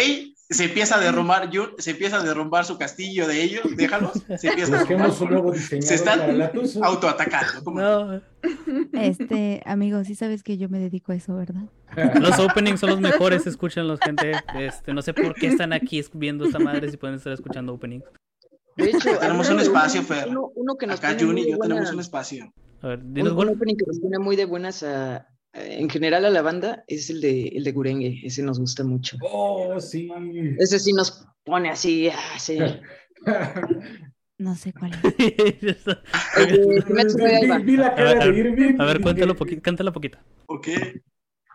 se 0.50 0.66
empieza 0.66 0.96
a 0.96 1.00
derrumbar, 1.00 1.50
Jun- 1.52 1.74
se 1.78 1.92
empieza 1.92 2.18
a 2.20 2.24
derrumbar 2.24 2.64
su 2.66 2.78
castillo 2.78 3.28
de 3.28 3.42
ellos, 3.44 3.64
déjalos, 3.76 4.12
se 4.38 4.48
empieza 4.50 4.76
a 4.76 4.80
Busquemos 4.80 5.20
derrumbar, 5.20 5.58
Se 5.58 5.96
están 5.96 6.22
autoatacando. 6.84 7.64
¿cómo 7.64 7.82
no? 7.82 8.22
Este, 8.94 9.62
amigo, 9.66 10.04
sí 10.04 10.16
sabes 10.16 10.44
que 10.44 10.58
yo 10.58 10.70
me 10.70 10.80
dedico 10.80 11.12
a 11.12 11.16
eso, 11.16 11.36
¿verdad? 11.36 11.64
los 12.22 12.40
openings 12.40 12.80
son 12.80 12.92
los 12.92 13.02
mejores, 13.02 13.46
escúchenlos, 13.48 14.00
gente. 14.00 14.34
Este, 14.58 14.94
no 14.94 15.02
sé 15.02 15.14
por 15.14 15.34
qué 15.36 15.48
están 15.48 15.74
aquí 15.74 16.04
viendo 16.14 16.46
esta 16.46 16.60
madre 16.60 16.90
si 16.92 16.98
pueden 16.98 17.18
estar 17.18 17.34
escuchando 17.34 17.74
openings. 17.74 18.06
De 18.78 18.86
hecho, 18.90 19.18
Tenemos 19.20 19.50
un 19.50 19.60
espacio, 19.60 20.00
uno- 20.02 20.08
Fer. 20.10 20.28
Uno, 20.30 20.52
uno 20.56 20.76
que 20.76 20.88
nos 20.88 20.98
Acá 21.00 21.10
pone 21.10 21.24
Jun 21.24 21.38
y 21.38 21.52
yo 21.52 21.58
tenemos 21.60 21.92
un 21.92 22.00
espacio. 22.00 22.52
A 22.84 22.90
ver, 22.90 23.00
un, 23.00 23.14
dinos, 23.14 23.32
un 23.32 23.38
Wolf. 23.38 23.52
opening 23.56 23.76
que 23.76 23.86
nos 23.88 24.00
pone 24.00 24.20
muy 24.20 24.36
de 24.36 24.46
buenas 24.46 24.84
a, 24.84 25.28
en 25.54 25.90
general 25.90 26.26
a 26.26 26.30
la 26.30 26.42
banda 26.42 26.84
es 26.88 27.10
el 27.10 27.22
de, 27.22 27.48
el 27.48 27.64
de 27.64 27.72
Gurengue. 27.72 28.20
Ese 28.24 28.44
nos 28.44 28.60
gusta 28.60 28.84
mucho. 28.84 29.18
Oh, 29.22 29.80
sí. 29.80 30.12
Ese 30.60 30.80
sí 30.80 30.92
nos 30.94 31.26
pone 31.44 31.70
así, 31.70 32.10
ah, 32.10 32.38
sí. 32.38 32.60
No 34.40 34.56
sé 34.56 34.74
cuál 34.74 34.92
es. 34.92 35.00
A 36.36 36.40
ver, 36.40 38.20
de 38.20 38.40
Irving. 38.40 38.76
A 38.80 38.86
ver, 38.86 39.00
y 39.00 39.04
cuéntalo 39.04 39.36
poquito, 39.36 39.62
cántala 39.62 39.94
poquito. 39.94 40.18
Ok. 40.48 40.68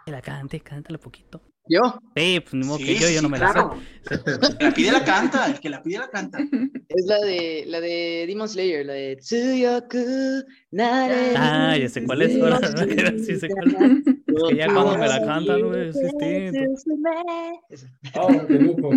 Que 0.08 0.12
la 0.12 0.22
cante, 0.22 0.60
cántale 0.60 0.96
poquito. 0.96 1.42
Yo. 1.68 1.80
Sí, 2.16 2.40
pues 2.40 2.54
ni 2.54 2.64
modo 2.66 2.78
Sí, 2.78 2.86
que 2.86 2.94
yo, 2.94 3.08
sí, 3.08 3.14
yo 3.16 3.20
no 3.20 3.28
me 3.28 3.36
claro. 3.36 3.78
la 4.08 4.16
sé. 4.16 4.22
El 4.24 4.56
que 4.56 4.64
la 4.64 4.72
pide 4.74 4.92
la 4.92 5.04
canta, 5.04 5.46
el 5.48 5.60
que 5.60 5.68
la 5.68 5.82
pide 5.82 5.98
la 5.98 6.08
canta. 6.08 6.38
Es 6.88 7.04
la 7.04 7.18
de 7.18 7.64
la 7.66 7.78
de 7.82 8.24
Demon 8.26 8.48
Slayer, 8.48 8.86
la 8.86 8.94
de 8.94 9.16
Tsuyoku 9.16 10.46
Nare. 10.70 11.34
Ah, 11.36 11.76
ya 11.76 11.90
sé 11.90 12.04
cuál 12.04 12.22
es 12.22 12.40
ahora. 12.40 12.58
Sí 13.18 13.38
sé 13.38 13.48
cuál 13.50 13.68
es. 13.68 14.48
que 14.48 14.56
ya 14.56 14.72
cuando 14.72 14.96
me 14.96 15.08
la 15.08 15.22
cantan, 15.26 15.60
güey, 15.60 15.88
es 15.90 16.00
distinto. 16.00 16.58
Oh, 18.14 18.32
de 18.32 18.58
lujo. 18.60 18.90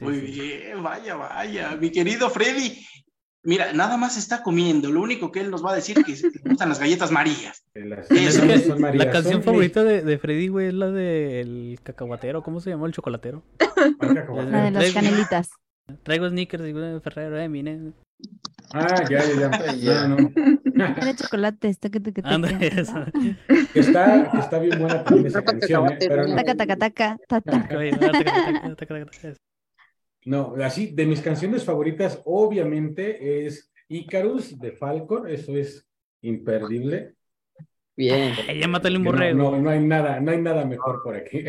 Muy 0.00 0.18
bien, 0.18 0.82
vaya, 0.82 1.14
vaya. 1.14 1.76
Mi 1.80 1.92
querido 1.92 2.28
Freddy, 2.30 2.84
mira, 3.42 3.72
nada 3.72 3.96
más 3.96 4.16
está 4.16 4.42
comiendo. 4.42 4.90
Lo 4.90 5.00
único 5.02 5.30
que 5.32 5.40
él 5.40 5.50
nos 5.50 5.64
va 5.64 5.72
a 5.72 5.76
decir 5.76 5.96
que 6.04 6.14
que 6.14 6.30
le 6.44 6.50
gustan 6.50 6.68
las 6.68 6.80
galletas 6.80 7.10
marías. 7.10 7.64
Que 7.74 7.84
Las 7.84 8.10
Eso. 8.10 8.44
no 8.44 8.58
son 8.58 8.80
María, 8.80 9.04
La 9.04 9.10
canción 9.10 9.34
son 9.34 9.42
favorita 9.44 9.84
de, 9.84 10.02
de 10.02 10.18
Freddy, 10.18 10.48
güey, 10.48 10.68
es 10.68 10.74
la 10.74 10.90
del 10.90 11.78
cacahuatero. 11.82 12.42
¿Cómo 12.42 12.60
se 12.60 12.70
llamó? 12.70 12.86
El 12.86 12.92
chocolatero. 12.92 13.42
La 14.00 14.64
de 14.64 14.70
las 14.70 14.92
canelitas. 14.92 15.50
Traigo 16.02 16.28
sneakers 16.28 16.62
de 16.64 17.00
Ferrero 17.00 17.38
Eminem. 17.38 17.92
Ah, 18.72 19.04
ya, 19.08 19.24
ya, 19.24 19.40
ya. 19.40 19.50
Ay, 19.66 19.80
ya. 19.80 20.08
No, 20.08 20.18
chocolate, 21.16 21.74
taca. 21.74 21.98
Anda, 22.24 22.50
esa. 22.60 23.06
Que 23.72 23.80
está, 23.80 24.30
que 24.30 24.38
está 24.38 24.58
bien 24.58 24.78
buena 24.78 25.02
también 25.04 25.26
esa 25.28 25.42
canción, 25.42 25.92
¿eh? 25.92 25.96
Pero 25.98 26.26
no, 26.26 26.36
taca, 26.36 26.54
taca, 26.54 26.76
taca, 26.76 27.18
taca. 27.26 27.68
No, 30.28 30.54
así, 30.62 30.92
de 30.94 31.06
mis 31.06 31.20
canciones 31.20 31.64
favoritas, 31.64 32.20
obviamente, 32.24 33.46
es 33.46 33.72
Icarus 33.88 34.58
de 34.58 34.72
Falcon, 34.72 35.28
eso 35.28 35.56
es 35.56 35.86
imperdible. 36.22 37.14
Bien. 37.96 38.32
Ay, 38.46 38.60
ya 38.60 38.68
mátale 38.68 38.98
un 38.98 39.04
No, 39.04 39.10
borrego. 39.10 39.38
no, 39.38 39.58
no 39.58 39.70
hay 39.70 39.80
nada, 39.80 40.20
no 40.20 40.30
hay 40.30 40.40
nada 40.40 40.64
mejor 40.64 41.02
por 41.02 41.16
aquí. 41.16 41.44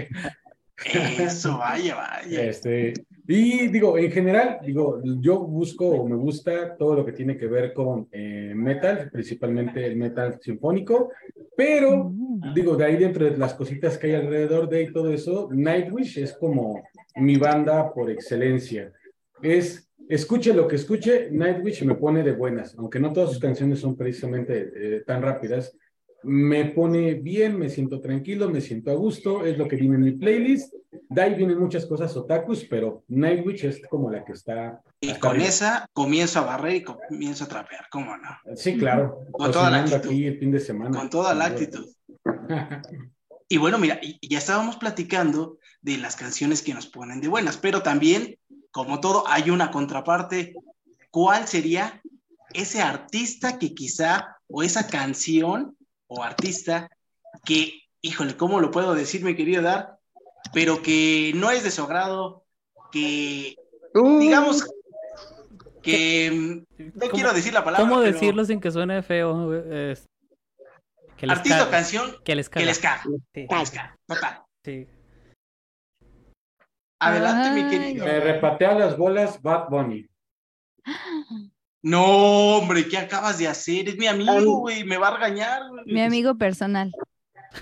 Eso, 1.20 1.58
vaya, 1.58 1.96
vaya. 1.96 2.44
Este, 2.46 2.94
y 3.28 3.68
digo, 3.68 3.98
en 3.98 4.12
general, 4.12 4.60
digo, 4.66 5.02
yo 5.04 5.40
busco 5.40 5.86
o 5.88 6.08
me 6.08 6.16
gusta 6.16 6.78
todo 6.78 6.96
lo 6.96 7.06
que 7.06 7.12
tiene 7.12 7.38
que 7.38 7.48
ver 7.48 7.74
con 7.74 8.08
eh, 8.12 8.54
metal, 8.56 9.10
principalmente 9.12 9.86
el 9.86 9.98
metal 9.98 10.40
sinfónico, 10.42 11.12
pero 11.56 12.12
digo, 12.56 12.78
de 12.78 12.86
ahí 12.86 12.96
dentro 12.96 13.26
de 13.26 13.38
las 13.38 13.54
cositas 13.54 13.98
que 13.98 14.08
hay 14.08 14.14
alrededor 14.14 14.70
de 14.70 14.84
y 14.84 14.94
todo 14.94 15.12
eso, 15.12 15.50
Nightwish 15.52 16.18
es 16.18 16.34
como 16.34 16.82
mi 17.16 17.38
banda 17.38 17.94
por 17.94 18.10
excelencia. 18.10 18.92
Es, 19.42 19.90
escuche 20.08 20.54
lo 20.54 20.68
que 20.68 20.76
escuche, 20.76 21.30
Nightwish 21.32 21.84
me 21.84 21.96
pone 21.96 22.24
de 22.24 22.34
buenas, 22.34 22.76
aunque 22.78 23.00
no 23.00 23.14
todas 23.14 23.32
sus 23.32 23.40
canciones 23.40 23.80
son 23.80 23.96
precisamente 23.96 24.72
eh, 24.76 25.04
tan 25.06 25.22
rápidas. 25.22 25.76
Me 26.22 26.66
pone 26.66 27.14
bien, 27.14 27.58
me 27.58 27.70
siento 27.70 28.02
tranquilo, 28.02 28.50
me 28.50 28.60
siento 28.60 28.92
a 28.92 28.96
gusto, 28.96 29.46
es 29.46 29.58
lo 29.58 29.68
que 29.68 29.78
viene 29.78 29.96
en 29.96 30.02
mi 30.02 30.12
playlist. 30.12 30.74
De 30.92 31.22
ahí 31.22 31.36
vienen 31.36 31.58
muchas 31.58 31.86
cosas 31.86 32.16
otakus, 32.18 32.66
pero 32.66 33.04
Nightwish 33.08 33.66
es 33.66 33.82
como 33.88 34.12
la 34.12 34.26
que 34.26 34.34
está. 34.34 34.82
Y 35.00 35.14
con 35.14 35.32
arriba. 35.32 35.46
esa 35.46 35.88
comienzo 35.94 36.40
a 36.40 36.44
barrer 36.44 36.76
y 36.76 36.84
comienzo 36.84 37.46
a 37.46 37.48
trapear, 37.48 37.86
¿cómo 37.90 38.18
no? 38.18 38.56
Sí, 38.56 38.78
claro. 38.78 39.22
Con 39.32 39.52
toda 39.52 39.70
la 39.70 39.80
actitud. 39.80 40.10
aquí 40.10 40.26
el 40.26 40.40
fin 40.40 40.52
de 40.52 40.60
semana. 40.60 40.98
Con 40.98 41.10
toda 41.10 41.34
la 41.34 41.46
actitud. 41.46 41.88
Y 43.52 43.58
bueno, 43.58 43.80
mira, 43.80 44.00
ya 44.22 44.38
estábamos 44.38 44.78
platicando 44.78 45.58
de 45.82 45.98
las 45.98 46.16
canciones 46.16 46.62
que 46.62 46.74
nos 46.74 46.88
ponen 46.88 47.22
de 47.22 47.28
buenas, 47.28 47.58
pero 47.58 47.82
también, 47.82 48.38
como 48.72 49.00
todo, 49.00 49.24
hay 49.28 49.50
una 49.50 49.72
contraparte. 49.72 50.54
¿Cuál 51.12 51.48
sería 51.48 52.02
ese 52.54 52.82
artista 52.82 53.58
que 53.58 53.74
quizá, 53.74 54.38
o 54.48 54.64
esa 54.64 54.88
canción 54.88 55.78
o 56.08 56.24
artista 56.24 56.90
que, 57.46 57.82
híjole, 58.02 58.36
¿cómo 58.38 58.60
lo 58.60 58.72
puedo 58.72 58.94
decir, 58.94 59.24
mi 59.24 59.36
querido 59.36 59.62
Dar? 59.62 59.98
Pero 60.54 60.82
que 60.82 61.32
no 61.36 61.52
es 61.52 61.64
de 61.64 61.72
su 61.72 61.84
agrado, 61.84 62.44
que, 62.92 63.56
Uh, 63.96 64.20
digamos, 64.20 64.64
que 65.82 66.30
mm, 66.32 66.84
no 66.84 66.92
¿Cómo- 67.00 67.12
quiero 67.12 67.34
decir 67.34 67.54
la 67.54 67.64
palabra. 67.64 67.88
¿Cómo 67.88 68.02
pero 68.02 68.14
decirlo 68.14 68.46
sin 68.46 68.60
que 68.60 68.70
suene 68.72 69.02
feo? 69.02 69.50
Que 71.18 71.26
les 71.28 71.38
Artista 71.38 71.64
o 71.64 71.70
canción 71.72 72.16
Que 72.24 72.36
les 72.36 72.50
que 72.50 72.54
caga. 72.60 72.66
les 72.66 72.80
caga. 72.80 73.04
Sí, 73.34 73.48
que 73.48 73.56
les 73.56 73.72
caga. 73.72 73.98
Total. 74.08 74.42
sí. 74.64 74.88
Adelante, 77.00 77.52
mi 77.52 77.70
querido. 77.70 78.06
Me 78.06 78.20
repatea 78.20 78.74
las 78.74 78.98
bolas 78.98 79.42
Bad 79.42 79.70
Bunny. 79.70 80.08
No, 81.82 82.58
hombre, 82.58 82.88
¿qué 82.88 82.98
acabas 82.98 83.38
de 83.38 83.48
hacer? 83.48 83.88
Es 83.88 83.98
mi 83.98 84.08
Am- 84.08 84.22
amigo, 84.28 84.60
güey, 84.60 84.84
me 84.84 84.98
va 84.98 85.10
a 85.10 85.16
regañar. 85.16 85.62
güey. 85.70 85.86
Mi 85.86 86.02
amigo 86.02 86.38
personal. 86.38 86.92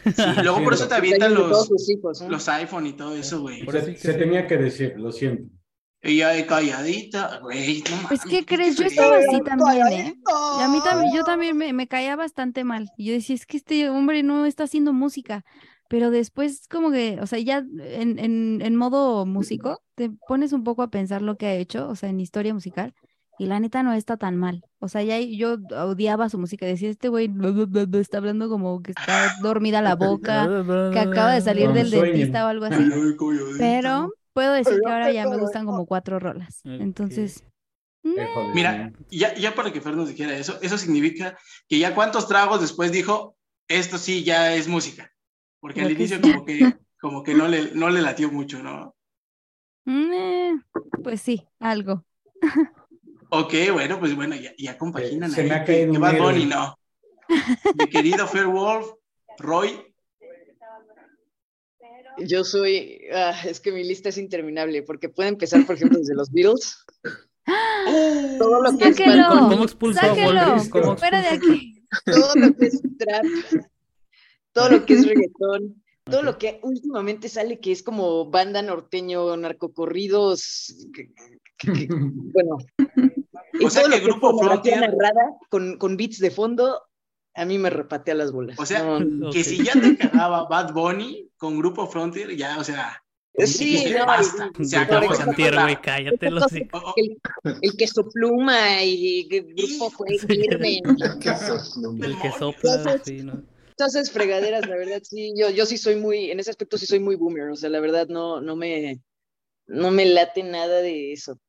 Sí, 0.04 0.24
luego 0.44 0.64
por 0.64 0.74
eso 0.74 0.88
te 0.88 0.96
avientan 0.96 1.30
de 1.34 1.40
los, 1.40 1.70
hijos, 1.90 2.22
¿no? 2.22 2.30
los 2.30 2.50
iPhone 2.50 2.88
y 2.88 2.94
todo 2.94 3.16
eso, 3.16 3.42
güey. 3.42 3.64
Por 3.64 3.80
Se, 3.96 4.14
tenía 4.16 4.48
que 4.48 4.58
decir, 4.58 4.96
lo 4.98 5.12
siento. 5.12 5.54
Ella 6.02 6.36
es 6.36 6.46
calladita, 6.46 7.40
güey, 7.40 7.84
no 7.90 8.08
Pues, 8.08 8.22
¿qué 8.24 8.46
crees? 8.46 8.78
Yo 8.78 8.86
estaba 8.86 9.18
así 9.18 9.42
también, 9.44 9.88
¿eh? 9.88 10.16
Y 10.60 10.62
a 10.62 10.68
mí 10.68 10.80
también, 10.84 11.16
yo 11.16 11.24
también 11.24 11.58
me, 11.58 11.74
me 11.74 11.88
caía 11.88 12.16
bastante 12.16 12.64
mal. 12.64 12.90
Yo 12.98 13.14
decía, 13.14 13.36
es 13.36 13.46
que 13.46 13.58
este 13.58 13.90
hombre 13.90 14.24
no 14.24 14.46
está 14.46 14.64
haciendo 14.64 14.94
música. 14.94 15.44
Pero 15.90 16.12
después, 16.12 16.68
como 16.70 16.92
que, 16.92 17.20
o 17.22 17.28
sea, 17.28 17.40
ya 17.40 17.58
en, 17.60 18.20
en, 18.20 18.62
en 18.62 18.76
modo 18.76 19.26
músico, 19.26 19.82
te 19.96 20.10
pones 20.28 20.54
un 20.54 20.64
poco 20.64 20.84
a 20.84 20.90
pensar 20.90 21.22
lo 21.22 21.38
que 21.38 21.48
ha 21.48 21.54
hecho, 21.56 21.88
o 21.88 21.96
sea, 21.96 22.10
en 22.10 22.20
historia 22.20 22.54
musical. 22.54 22.94
Y 23.40 23.46
la 23.46 23.60
neta 23.60 23.84
no 23.84 23.94
está 23.94 24.18
tan 24.18 24.36
mal. 24.36 24.64
O 24.80 24.88
sea, 24.88 25.04
ya 25.04 25.20
yo 25.20 25.58
odiaba 25.70 26.28
su 26.28 26.40
música. 26.40 26.66
Decía, 26.66 26.90
este 26.90 27.08
güey 27.08 27.32
está 27.94 28.18
hablando 28.18 28.50
como 28.50 28.82
que 28.82 28.92
está 28.92 29.36
dormida 29.42 29.82
la 29.82 29.96
boca, 29.96 30.48
que 30.92 31.00
acaba 31.00 31.34
de 31.34 31.42
salir 31.42 31.72
del 31.72 31.90
sueño. 31.90 32.06
dentista 32.06 32.46
o 32.46 32.48
algo 32.48 32.66
así. 32.66 32.84
Pero 33.60 34.12
puedo 34.34 34.54
decir 34.54 34.80
que 34.84 34.92
ahora 34.92 35.12
ya 35.12 35.28
me 35.28 35.38
gustan 35.38 35.66
como 35.66 35.86
cuatro 35.86 36.20
rolas. 36.20 36.62
Entonces, 36.64 37.44
Híjole, 38.04 38.54
Mira, 38.54 38.94
ya, 39.10 39.36
ya 39.36 39.54
para 39.54 39.72
que 39.72 39.82
Fer 39.82 39.96
nos 39.96 40.08
dijera 40.08 40.38
eso, 40.38 40.58
eso 40.62 40.78
significa 40.78 41.38
que 41.68 41.78
ya 41.78 41.94
cuántos 41.94 42.28
tragos 42.28 42.62
después 42.62 42.92
dijo, 42.92 43.36
esto 43.68 43.98
sí 43.98 44.24
ya 44.24 44.54
es 44.54 44.68
música. 44.68 45.12
Porque 45.60 45.82
al 45.82 45.92
inicio 45.92 46.22
como 46.22 46.46
que, 46.46 46.60
como 47.02 47.24
que 47.24 47.34
no 47.34 47.48
le, 47.48 47.72
no 47.74 47.90
le 47.90 48.02
latió 48.02 48.32
mucho, 48.32 48.62
¿no? 48.62 48.96
mm, 49.86 50.14
eh, 50.14 50.54
pues 51.04 51.22
sí, 51.22 51.44
algo. 51.60 52.06
Ok, 53.30 53.54
bueno, 53.74 54.00
pues 54.00 54.16
bueno, 54.16 54.36
ya, 54.36 54.52
ya 54.58 54.78
compaginan 54.78 55.32
Se 55.32 55.42
ahí 55.42 55.50
me 55.50 55.56
ha 55.56 55.66
caído 55.66 55.92
que 55.92 55.98
un 55.98 56.02
Bad. 56.02 56.18
Bunny 56.18 56.46
no. 56.46 56.78
Mi 57.78 57.88
querido 57.90 58.26
Fair 58.28 58.48
Wolf, 58.48 58.88
Roy, 59.38 59.94
Yo 62.20 62.44
soy, 62.44 63.02
ah, 63.14 63.36
es 63.46 63.60
que 63.60 63.72
mi 63.72 63.84
lista 63.84 64.10
es 64.10 64.18
interminable, 64.18 64.82
porque 64.84 65.10
puede 65.10 65.30
empezar, 65.30 65.66
por 65.66 65.76
ejemplo, 65.76 66.00
desde 66.00 66.16
los 66.16 66.32
Beatles. 66.32 66.86
Todo 68.40 68.62
lo 68.64 68.78
que 68.78 68.88
es. 68.88 68.98
Bad 68.98 69.30
Bunny, 69.30 69.50
¿Cómo 69.50 69.64
expulsó 69.64 70.00
a 70.02 70.96
¡Fuera 70.98 71.22
de 71.22 71.28
aquí! 71.28 71.86
todo 72.06 72.36
lo 72.36 72.54
que 72.56 72.66
es 72.66 72.82
trap, 72.98 73.26
todo 74.58 74.70
lo 74.70 74.86
que 74.86 74.94
es 74.94 75.06
reggaetón, 75.08 75.84
todo 76.06 76.24
lo 76.24 76.38
que 76.38 76.60
últimamente 76.64 77.30
sale 77.30 77.60
que 77.60 77.72
es 77.72 77.84
como 77.84 78.30
banda 78.30 78.62
norteño, 78.62 79.36
narcocorridos, 79.38 80.74
que- 80.94 81.10
que- 81.58 81.74
que- 81.74 81.88
bueno. 82.34 82.58
Y 83.60 83.66
O 83.66 83.70
sea 83.70 83.84
todo 83.84 83.92
que 83.92 84.00
lo 84.00 84.04
Grupo 84.06 84.40
Frontier- 84.40 84.80
narrada 84.82 85.38
con, 85.50 85.78
con 85.78 85.98
beats 85.98 86.20
de 86.20 86.32
fondo, 86.32 86.82
a 87.36 87.46
mí 87.46 87.58
me 87.58 87.70
repatea 87.70 88.16
las 88.16 88.32
bolas. 88.32 88.60
O 88.60 88.66
sea, 88.66 89.00
No, 89.00 89.30
que 89.32 89.44
si 89.44 89.64
ya 89.64 89.74
te 89.74 89.98
cagaba 89.98 90.48
Bad 90.48 90.74
Bunny 90.74 91.30
con 91.38 91.58
Grupo 91.58 91.88
Frontier, 91.88 92.36
ya, 92.36 92.58
o 92.60 92.64
sea, 92.64 93.02
sí, 93.46 93.66
dijiste, 93.66 94.00
no, 94.00 94.06
basta, 94.08 94.52
y- 94.60 94.66
se 94.66 94.78
acabó, 94.78 95.08
güey, 95.08 95.82
cállate 95.82 96.32
los 96.32 96.52
el, 96.52 96.68
el 97.62 97.78
queso 97.78 98.08
pluma 98.10 98.84
y 98.84 99.28
el 99.32 99.54
grupo 99.56 99.90
fue 99.92 100.16
Irving. 100.30 100.82
¿Qué 101.22 101.30
es 101.30 101.42
eso? 101.44 101.84
El 102.02 102.18
que 102.20 102.32
sopla, 102.32 102.76
Entonces- 102.76 103.02
sí, 103.06 103.24
¿no? 103.24 103.44
Esas 103.78 104.12
fregaderas, 104.12 104.68
la 104.68 104.76
verdad, 104.76 105.02
sí, 105.04 105.34
yo, 105.38 105.50
yo 105.52 105.66
sí 105.66 105.78
soy 105.78 105.96
muy, 105.96 106.32
en 106.32 106.40
ese 106.40 106.50
aspecto 106.50 106.78
sí 106.78 106.86
soy 106.88 107.00
muy 107.00 107.16
boomer, 107.16 107.50
o 107.50 107.56
sea, 107.56 107.70
la 107.70 107.80
verdad 107.80 108.08
no, 108.08 108.42
no 108.42 108.56
me, 108.56 109.02
no 109.68 109.92
me 109.92 110.06
late 110.06 110.42
nada 110.44 110.82
de 110.82 111.14
eso. 111.14 111.40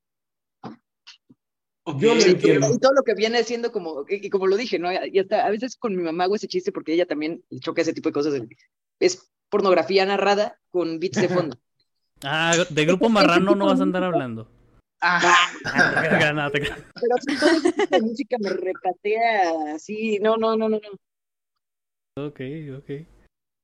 ok, 1.83 1.99
Yo 1.99 2.13
lo 2.13 2.21
Sí, 2.21 2.29
entiendo. 2.29 2.67
y 2.71 2.79
todo 2.79 2.93
lo 2.93 3.03
que 3.03 3.15
viene 3.15 3.43
siendo 3.43 3.71
como, 3.71 4.05
y, 4.07 4.29
como 4.29 4.45
lo 4.45 4.57
dije, 4.57 4.77
¿no? 4.77 4.89
Y 4.91 5.17
hasta 5.19 5.45
a 5.45 5.49
veces 5.49 5.75
con 5.75 5.95
mi 5.95 6.03
mamá 6.03 6.25
hago 6.25 6.35
ese 6.35 6.47
chiste 6.47 6.71
porque 6.71 6.93
ella 6.93 7.07
también 7.07 7.43
le 7.49 7.59
choca 7.59 7.81
ese 7.81 7.93
tipo 7.93 8.09
de 8.09 8.13
cosas. 8.13 8.41
Es 8.99 9.31
pornografía 9.49 10.05
narrada 10.05 10.59
con 10.69 10.99
beats 10.99 11.19
de 11.19 11.29
fondo. 11.29 11.57
Ah, 12.21 12.53
de 12.69 12.85
grupo 12.85 13.07
marrano 13.07 13.55
no 13.55 13.67
vas 13.67 13.79
a 13.79 13.83
andar 13.83 14.03
hablando. 14.03 14.51
Ajá. 14.99 15.33
Ah, 15.63 16.33
no. 16.33 16.51
Pero 16.51 17.15
todo 17.39 17.55
ese 17.55 17.71
tipo 17.71 17.95
de 17.95 18.01
música 18.01 18.35
me 18.41 18.49
repatea 18.49 19.75
así, 19.75 20.19
no, 20.19 20.35
no, 20.35 20.57
no, 20.57 20.67
no, 20.67 20.81
no. 20.81 20.89
Ok, 22.27 22.41
ok. 22.77 23.07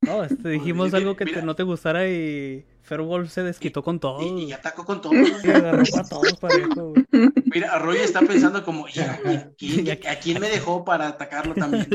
No, 0.01 0.23
este, 0.23 0.49
dijimos 0.49 0.93
algo 0.93 1.15
que 1.15 1.25
te- 1.25 1.41
no 1.41 1.55
te 1.55 1.63
gustara 1.63 2.07
y 2.07 2.63
Fairwolf 2.83 3.31
se 3.31 3.41
desquitó 3.41 3.81
con 3.83 3.99
todo. 3.99 4.21
Y, 4.21 4.43
y 4.45 4.51
atacó 4.51 4.85
con 4.85 5.01
todo. 5.01 5.13
Sí, 5.41 5.49
agarró 5.49 5.83
a 5.97 6.03
todos 6.07 6.37
parejo, 6.39 6.91
güey. 6.91 7.05
Mira, 7.55 7.79
Roy 7.79 7.97
está 7.97 8.19
pensando 8.21 8.63
como, 8.63 8.87
"Híjole, 8.87 9.55
¿quién- 9.57 9.89
¿a 10.07 10.15
quién 10.19 10.39
me 10.39 10.49
dejó 10.49 10.85
para 10.85 11.07
atacarlo 11.07 11.53
también? 11.55 11.87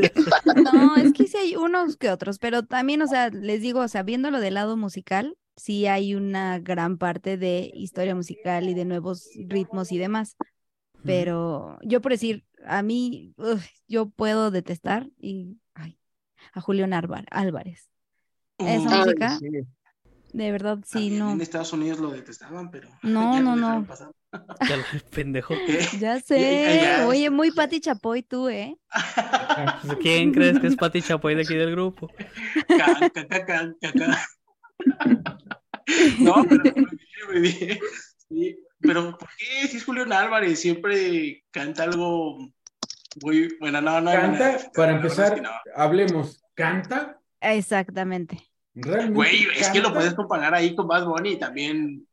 No, 0.72 0.96
es 0.96 1.12
que 1.12 1.28
sí 1.28 1.36
hay 1.36 1.54
unos 1.56 1.96
que 1.96 2.10
otros, 2.10 2.38
pero 2.38 2.64
también, 2.64 3.00
o 3.02 3.06
sea, 3.06 3.28
les 3.28 3.60
digo, 3.60 3.80
o 3.80 3.88
sea, 3.88 4.02
viéndolo 4.02 4.40
del 4.40 4.54
lado 4.54 4.76
musical, 4.76 5.36
sí 5.56 5.86
hay 5.86 6.14
una 6.16 6.58
gran 6.58 6.98
parte 6.98 7.36
de 7.36 7.70
historia 7.74 8.14
musical 8.16 8.68
y 8.68 8.74
de 8.74 8.86
nuevos 8.86 9.28
ritmos 9.46 9.92
y 9.92 9.98
demás. 9.98 10.36
Pero 11.04 11.78
yo 11.82 12.00
por 12.00 12.12
decir, 12.12 12.44
a 12.66 12.82
mí, 12.82 13.32
uf, 13.36 13.64
yo 13.88 14.10
puedo 14.10 14.50
detestar 14.50 15.08
y 15.18 15.56
a 16.52 16.60
Julián 16.60 16.92
Álvar- 16.92 17.26
Álvarez. 17.30 17.90
Esa 18.58 18.88
Uy, 18.90 18.98
música, 18.98 19.38
sí. 19.38 19.48
de 20.32 20.52
verdad, 20.52 20.78
sí, 20.84 20.92
también 20.92 21.18
no. 21.18 21.30
En 21.32 21.40
Estados 21.40 21.72
Unidos 21.72 21.98
lo 21.98 22.10
detestaban, 22.10 22.70
pero. 22.70 22.88
No, 23.02 23.34
ya 23.34 23.40
no, 23.40 23.56
lo 23.56 23.80
no. 23.80 23.86
Ya 24.68 24.76
la- 24.76 24.84
pendejo. 25.10 25.54
¿Qué? 25.66 25.80
Ya 26.00 26.20
sé. 26.20 26.80
ya, 26.82 27.06
Oye, 27.08 27.30
muy 27.30 27.50
Pati 27.50 27.80
Chapoy 27.80 28.22
tú, 28.22 28.48
¿eh? 28.48 28.76
¿Quién 30.00 30.32
crees 30.32 30.58
que 30.60 30.66
es 30.68 30.76
Pati 30.76 31.02
Chapoy 31.02 31.34
de 31.34 31.42
aquí 31.42 31.54
del 31.54 31.72
grupo? 31.72 32.08
Can, 32.68 33.10
ca, 33.10 33.26
ca, 33.26 33.44
can, 33.46 33.76
ca, 33.80 33.92
ca. 33.92 34.26
No, 36.20 36.44
pero. 36.48 36.62
Sí, 38.28 38.58
pero 38.80 39.18
¿por 39.18 39.28
qué? 39.36 39.66
Si 39.68 39.78
es 39.78 39.84
Julián 39.84 40.12
Álvarez, 40.12 40.60
siempre 40.60 41.44
canta 41.50 41.82
algo 41.84 42.38
muy 43.22 43.56
bueno. 43.60 43.80
No, 43.80 44.00
no. 44.00 44.10
Canta, 44.12 44.58
para 44.74 44.92
es 44.92 44.96
empezar, 44.96 45.34
que 45.34 45.40
no. 45.40 45.50
hablemos, 45.74 46.42
¿canta? 46.54 47.18
Exactamente. 47.40 48.38
¿Realmente 48.74 49.14
Güey, 49.14 49.46
es 49.56 49.68
que 49.70 49.80
lo 49.80 49.92
puedes 49.92 50.14
comparar 50.14 50.54
ahí 50.54 50.74
con 50.74 50.86
Bad 50.86 51.06
Bunny 51.06 51.30
y 51.32 51.38
también. 51.38 52.06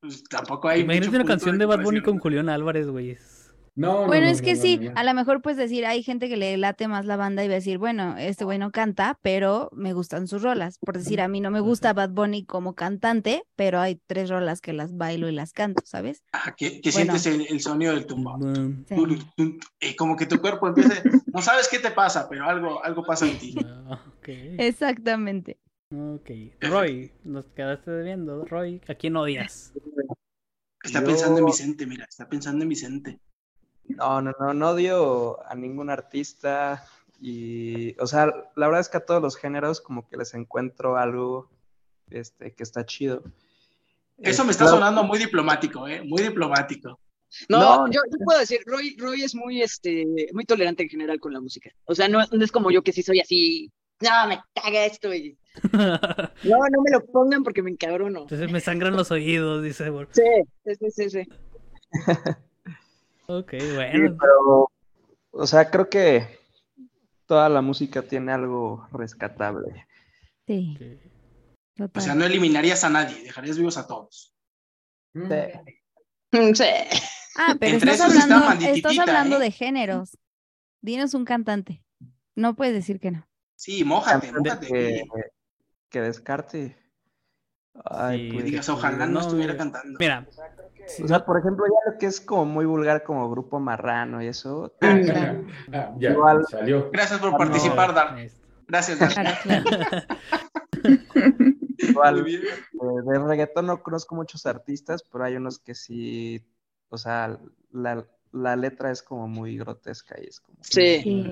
Pues, 0.00 0.24
tampoco 0.24 0.68
hay. 0.68 0.80
Imagínate 0.80 1.06
mucho 1.08 1.16
una 1.16 1.24
punto 1.24 1.32
canción 1.32 1.58
de 1.58 1.66
Bad 1.66 1.82
Bunny 1.82 2.02
con 2.02 2.18
Julián 2.18 2.48
Álvarez, 2.48 2.88
güey. 2.88 3.10
Es- 3.12 3.33
No, 3.76 4.02
no, 4.02 4.06
Bueno, 4.06 4.26
no, 4.26 4.30
es 4.32 4.40
que 4.40 4.54
no, 4.54 4.62
sí, 4.62 4.80
a 4.94 5.02
lo 5.02 5.14
mejor 5.14 5.42
puedes 5.42 5.56
decir, 5.58 5.84
hay 5.84 6.04
gente 6.04 6.28
que 6.28 6.36
le 6.36 6.56
late 6.56 6.86
más 6.86 7.06
la 7.06 7.16
banda 7.16 7.44
y 7.44 7.48
va 7.48 7.54
a 7.54 7.56
decir, 7.56 7.78
bueno, 7.78 8.16
este 8.16 8.44
güey 8.44 8.56
no 8.56 8.70
canta, 8.70 9.18
pero 9.20 9.68
me 9.72 9.92
gustan 9.92 10.28
sus 10.28 10.42
rolas. 10.42 10.78
Por 10.78 10.96
decir, 10.96 11.20
a 11.20 11.26
mí 11.26 11.40
no 11.40 11.50
me 11.50 11.58
gusta 11.58 11.92
Bad 11.92 12.10
Bunny 12.10 12.44
como 12.44 12.74
cantante, 12.76 13.42
pero 13.56 13.80
hay 13.80 14.00
tres 14.06 14.30
rolas 14.30 14.60
que 14.60 14.72
las 14.72 14.96
bailo 14.96 15.28
y 15.28 15.32
las 15.32 15.52
canto, 15.52 15.82
¿sabes? 15.84 16.22
Ah, 16.32 16.54
que, 16.56 16.80
que 16.80 16.92
Bueno. 16.92 17.18
sientes 17.18 17.26
el, 17.26 17.52
el 17.52 17.60
sonido 17.60 17.94
del 17.94 18.06
tumba. 18.06 18.38
Sí. 18.88 19.58
Y 19.80 19.96
como 19.96 20.16
que 20.16 20.26
tu 20.26 20.40
cuerpo 20.40 20.68
empieza. 20.68 21.02
No 21.32 21.42
sabes 21.42 21.66
qué 21.68 21.80
te 21.80 21.90
pasa, 21.90 22.28
pero 22.28 22.44
algo, 22.44 22.84
algo 22.84 23.02
pasa 23.04 23.26
en 23.26 23.38
ti. 23.38 23.56
ah. 23.64 24.00
Exactamente. 24.58 25.58
Ok. 25.92 26.30
Roy, 26.60 27.12
nos 27.24 27.46
quedaste 27.46 27.90
debiendo. 27.90 28.44
Roy, 28.44 28.80
¿a 28.88 28.94
quién 28.94 29.16
odias? 29.16 29.72
Está 30.82 31.00
Yo- 31.00 31.06
pensando 31.06 31.38
en 31.40 31.46
Vicente, 31.46 31.86
mira, 31.86 32.04
está 32.04 32.28
pensando 32.28 32.62
en 32.62 32.68
Vicente. 32.68 33.18
No, 33.88 34.22
no, 34.22 34.32
no, 34.38 34.54
no 34.54 34.70
odio 34.70 35.44
a 35.46 35.54
ningún 35.54 35.90
artista 35.90 36.84
y, 37.20 37.98
o 38.00 38.06
sea, 38.06 38.26
la 38.56 38.66
verdad 38.66 38.80
es 38.80 38.88
que 38.88 38.96
a 38.96 39.04
todos 39.04 39.22
los 39.22 39.36
géneros 39.36 39.80
como 39.80 40.08
que 40.08 40.16
les 40.16 40.34
encuentro 40.34 40.96
algo 40.96 41.50
este, 42.10 42.54
que 42.54 42.62
está 42.62 42.84
chido. 42.84 43.22
Eso 44.18 44.42
Eh, 44.42 44.44
me 44.46 44.52
está 44.52 44.64
claro, 44.64 44.78
sonando 44.78 45.04
muy 45.04 45.18
diplomático, 45.18 45.88
¿eh? 45.88 46.02
Muy 46.02 46.22
diplomático. 46.22 46.98
No, 47.48 47.86
No. 47.86 47.92
Yo, 47.92 48.00
yo 48.10 48.24
puedo 48.24 48.38
decir, 48.40 48.60
Roy, 48.66 48.96
Roy 48.98 49.22
es 49.22 49.34
muy, 49.34 49.62
este, 49.62 50.06
muy 50.32 50.44
tolerante 50.44 50.84
en 50.84 50.88
general 50.88 51.18
con 51.18 51.32
la 51.32 51.40
música. 51.40 51.70
O 51.84 51.94
sea, 51.94 52.08
no, 52.08 52.20
no 52.30 52.44
es 52.44 52.52
como 52.52 52.70
yo 52.70 52.82
que 52.82 52.92
sí 52.92 53.02
soy 53.02 53.20
así, 53.20 53.72
no, 54.00 54.28
me 54.28 54.40
caga 54.54 54.84
esto 54.84 55.12
y 55.14 55.36
no, 55.72 55.98
no 56.42 56.82
me 56.82 56.90
lo 56.90 57.04
pongan 57.06 57.42
porque 57.42 57.62
me 57.62 57.70
encabrono. 57.70 58.22
Entonces 58.22 58.50
me 58.50 58.60
sangran 58.60 58.96
los 58.96 59.10
oídos, 59.10 59.62
dice. 59.62 59.90
Sí, 60.12 60.22
sí, 60.64 60.90
sí, 60.90 61.10
sí, 61.10 61.28
sí. 63.26 63.32
Ok, 63.32 63.50
sí, 63.58 63.74
bueno. 63.74 64.16
pero, 64.20 64.70
o 65.30 65.46
sea, 65.46 65.70
creo 65.70 65.88
que 65.88 66.38
toda 67.26 67.48
la 67.48 67.62
música 67.62 68.02
tiene 68.02 68.32
algo 68.32 68.86
rescatable. 68.92 69.86
Sí. 70.46 70.76
O 71.94 72.00
sea, 72.00 72.14
no 72.14 72.24
eliminarías 72.24 72.84
a 72.84 72.90
nadie, 72.90 73.22
dejarías 73.24 73.58
vivos 73.58 73.76
a 73.78 73.86
todos. 73.86 74.34
Mm. 75.14 75.28
Sí. 75.28 76.38
Mm, 76.38 76.54
Sí. 76.54 76.64
Ah, 77.36 77.56
pero 77.58 77.74
Entre 77.74 77.90
estás 77.92 78.22
hablando, 78.22 78.64
estás 78.66 78.98
hablando 78.98 79.36
¿eh? 79.36 79.40
de 79.40 79.50
géneros. 79.50 80.18
Dinos 80.80 81.14
un 81.14 81.24
cantante. 81.24 81.82
No 82.36 82.54
puedes 82.54 82.74
decir 82.74 83.00
que 83.00 83.10
no. 83.10 83.26
Sí, 83.56 83.82
mójate, 83.84 84.30
mójate. 84.32 85.04
que, 85.90 86.00
descarte. 86.00 86.76
Ay, 87.84 88.28
Sí, 88.28 88.32
pues, 88.34 88.44
digas, 88.44 88.68
ojalá 88.68 89.06
no, 89.06 89.14
no, 89.14 89.20
estuviera 89.20 89.54
güey. 89.54 89.58
cantando. 89.58 89.98
Mira, 89.98 90.26
O 91.02 91.08
sea, 91.08 91.24
por 91.24 91.38
ejemplo, 91.38 91.64
ya 91.66 91.92
lo 91.92 91.98
que 91.98 92.06
es 92.06 92.20
como 92.20 92.44
muy 92.44 92.64
vulgar 92.66 93.02
como 93.04 93.30
grupo 93.30 93.58
marrano 93.60 94.22
y 94.22 94.26
eso. 94.28 94.74
Ah, 94.80 94.98
claro. 95.02 95.44
Ah, 95.72 95.94
ya, 95.98 96.10
Igual- 96.10 96.44
salió. 96.48 96.90
Gracias 96.92 97.18
por 97.20 97.28
Ah, 97.30 97.32
no. 97.32 97.38
participar, 97.38 97.94
Dar. 97.94 98.14
ahí 98.14 98.26
está. 98.26 98.44
Gracias, 98.66 98.98
claro. 99.14 99.30
Igual, 101.78 102.26
eh, 102.28 102.40
de 103.06 103.18
reggaetón 103.18 103.66
no 103.66 103.82
conozco 103.82 104.14
muchos 104.14 104.46
artistas, 104.46 105.02
pero 105.10 105.24
hay 105.24 105.36
unos 105.36 105.58
que 105.58 105.74
sí, 105.74 106.44
o 106.88 106.96
sea, 106.98 107.38
la, 107.72 108.06
la 108.32 108.56
letra 108.56 108.90
es 108.90 109.02
como 109.02 109.28
muy 109.28 109.56
grotesca 109.58 110.16
y 110.20 110.26
es 110.26 110.40
como... 110.40 110.58
Sí. 110.62 111.00
Sí. 111.02 111.30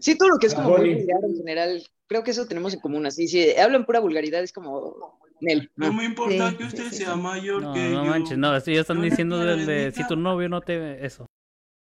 Sí, 0.00 0.16
todo 0.18 0.28
lo 0.30 0.38
que 0.38 0.46
es 0.46 0.54
como 0.54 0.70
muy 0.78 0.94
vulgar 0.94 1.24
en 1.24 1.36
general, 1.36 1.82
creo 2.06 2.22
que 2.22 2.30
eso 2.30 2.46
tenemos 2.46 2.72
en 2.74 2.80
común. 2.80 3.06
Así, 3.06 3.26
si 3.26 3.56
hablan 3.56 3.84
pura 3.84 4.00
vulgaridad, 4.00 4.42
es 4.42 4.52
como 4.52 5.18
Nel. 5.40 5.70
No 5.76 5.92
me 5.92 6.04
importa 6.04 6.50
Sí, 6.50 6.56
que 6.56 6.64
usted 6.64 6.84
sí, 6.84 6.90
sí, 6.90 6.96
sea 7.04 7.14
sí. 7.14 7.20
mayor 7.20 7.62
No, 7.62 7.72
que 7.74 7.88
no 7.90 8.04
yo. 8.04 8.10
manches, 8.10 8.38
no, 8.38 8.58
ya 8.58 8.80
están 8.80 9.02
diciendo 9.02 9.38
del 9.38 9.66
de 9.66 9.92
si 9.92 10.06
tu 10.06 10.16
novio 10.16 10.48
no 10.48 10.60
te. 10.60 11.04
Eso. 11.04 11.26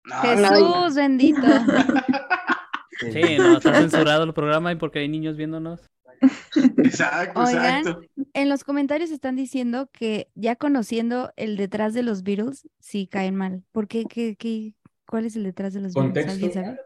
No, 0.05 0.15
Jesús 0.21 0.95
bendito. 0.95 1.41
Sí, 3.11 3.37
no, 3.37 3.57
está 3.57 3.73
censurado 3.73 4.23
el 4.23 4.33
programa 4.33 4.71
y 4.71 4.75
porque 4.75 4.99
hay 4.99 5.09
niños 5.09 5.35
viéndonos. 5.35 5.81
Exacto, 6.77 7.41
Oigan. 7.41 7.79
exacto. 7.79 8.01
En 8.33 8.47
los 8.47 8.63
comentarios 8.63 9.11
están 9.11 9.35
diciendo 9.35 9.89
que 9.91 10.29
ya 10.35 10.55
conociendo 10.55 11.33
el 11.35 11.57
detrás 11.57 11.93
de 11.93 12.03
los 12.03 12.23
Beatles, 12.23 12.67
sí 12.79 13.07
caen 13.07 13.35
mal. 13.35 13.63
¿Por 13.73 13.87
qué? 13.89 14.05
¿Qué, 14.05 14.35
qué, 14.37 14.75
cuál 15.05 15.25
es 15.25 15.35
el 15.35 15.43
detrás 15.43 15.73
de 15.73 15.81
los 15.81 15.93
Beatles? 15.93 16.27
¿Alguien 16.29 16.51
Contexto. 16.51 16.77
sabe? 16.77 16.79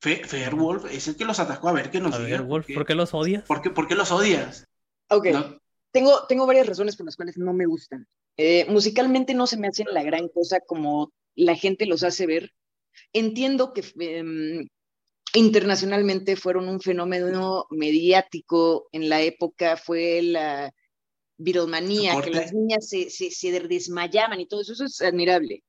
Fe- 0.00 0.24
Fairwolf 0.26 0.86
es 0.86 1.06
el 1.06 1.16
que 1.16 1.24
los 1.24 1.38
atacó. 1.38 1.68
A 1.68 1.72
ver, 1.72 1.90
que 1.90 2.00
nos 2.00 2.14
A 2.14 2.18
diga. 2.18 2.38
ver, 2.38 2.42
Wolf, 2.42 2.64
¿por 2.64 2.66
qué? 2.66 2.74
¿por 2.74 2.86
qué 2.86 2.94
los 2.96 3.14
odias? 3.14 3.44
¿Por 3.44 3.62
qué, 3.62 3.70
por 3.70 3.86
qué 3.86 3.94
los 3.94 4.10
odias? 4.10 4.64
Ok, 5.10 5.26
No, 5.26 5.60
tengo, 5.90 6.26
tengo 6.28 6.46
varias 6.46 6.66
razones 6.66 6.96
por 6.96 7.06
las 7.06 7.16
cuales 7.16 7.38
no 7.38 7.52
me 7.52 7.66
gustan. 7.66 8.06
Eh, 8.36 8.66
musicalmente 8.68 9.34
no 9.34 9.46
se 9.46 9.56
me 9.56 9.68
hacen 9.68 9.86
la 9.90 10.02
gran 10.02 10.28
cosa 10.28 10.60
como 10.60 11.12
la 11.34 11.54
gente 11.54 11.86
los 11.86 12.04
hace 12.04 12.26
ver. 12.26 12.52
Entiendo 13.12 13.72
que 13.72 13.84
em, 13.98 14.68
internacionalmente 15.34 16.36
fueron 16.36 16.68
un 16.68 16.80
fenómeno 16.80 17.66
mediático 17.70 18.88
en 18.92 19.08
la 19.08 19.22
época, 19.22 19.76
fue 19.76 20.22
la 20.22 20.72
Su 21.36 22.22
que 22.22 22.30
las 22.30 22.52
niñas 22.52 22.88
se, 22.88 23.10
se, 23.10 23.30
se 23.30 23.60
desmayaban 23.60 24.40
y 24.40 24.46
todo 24.46 24.60
eso, 24.60 24.72
eso 24.72 24.84
es 24.84 25.00
admirable. 25.00 25.62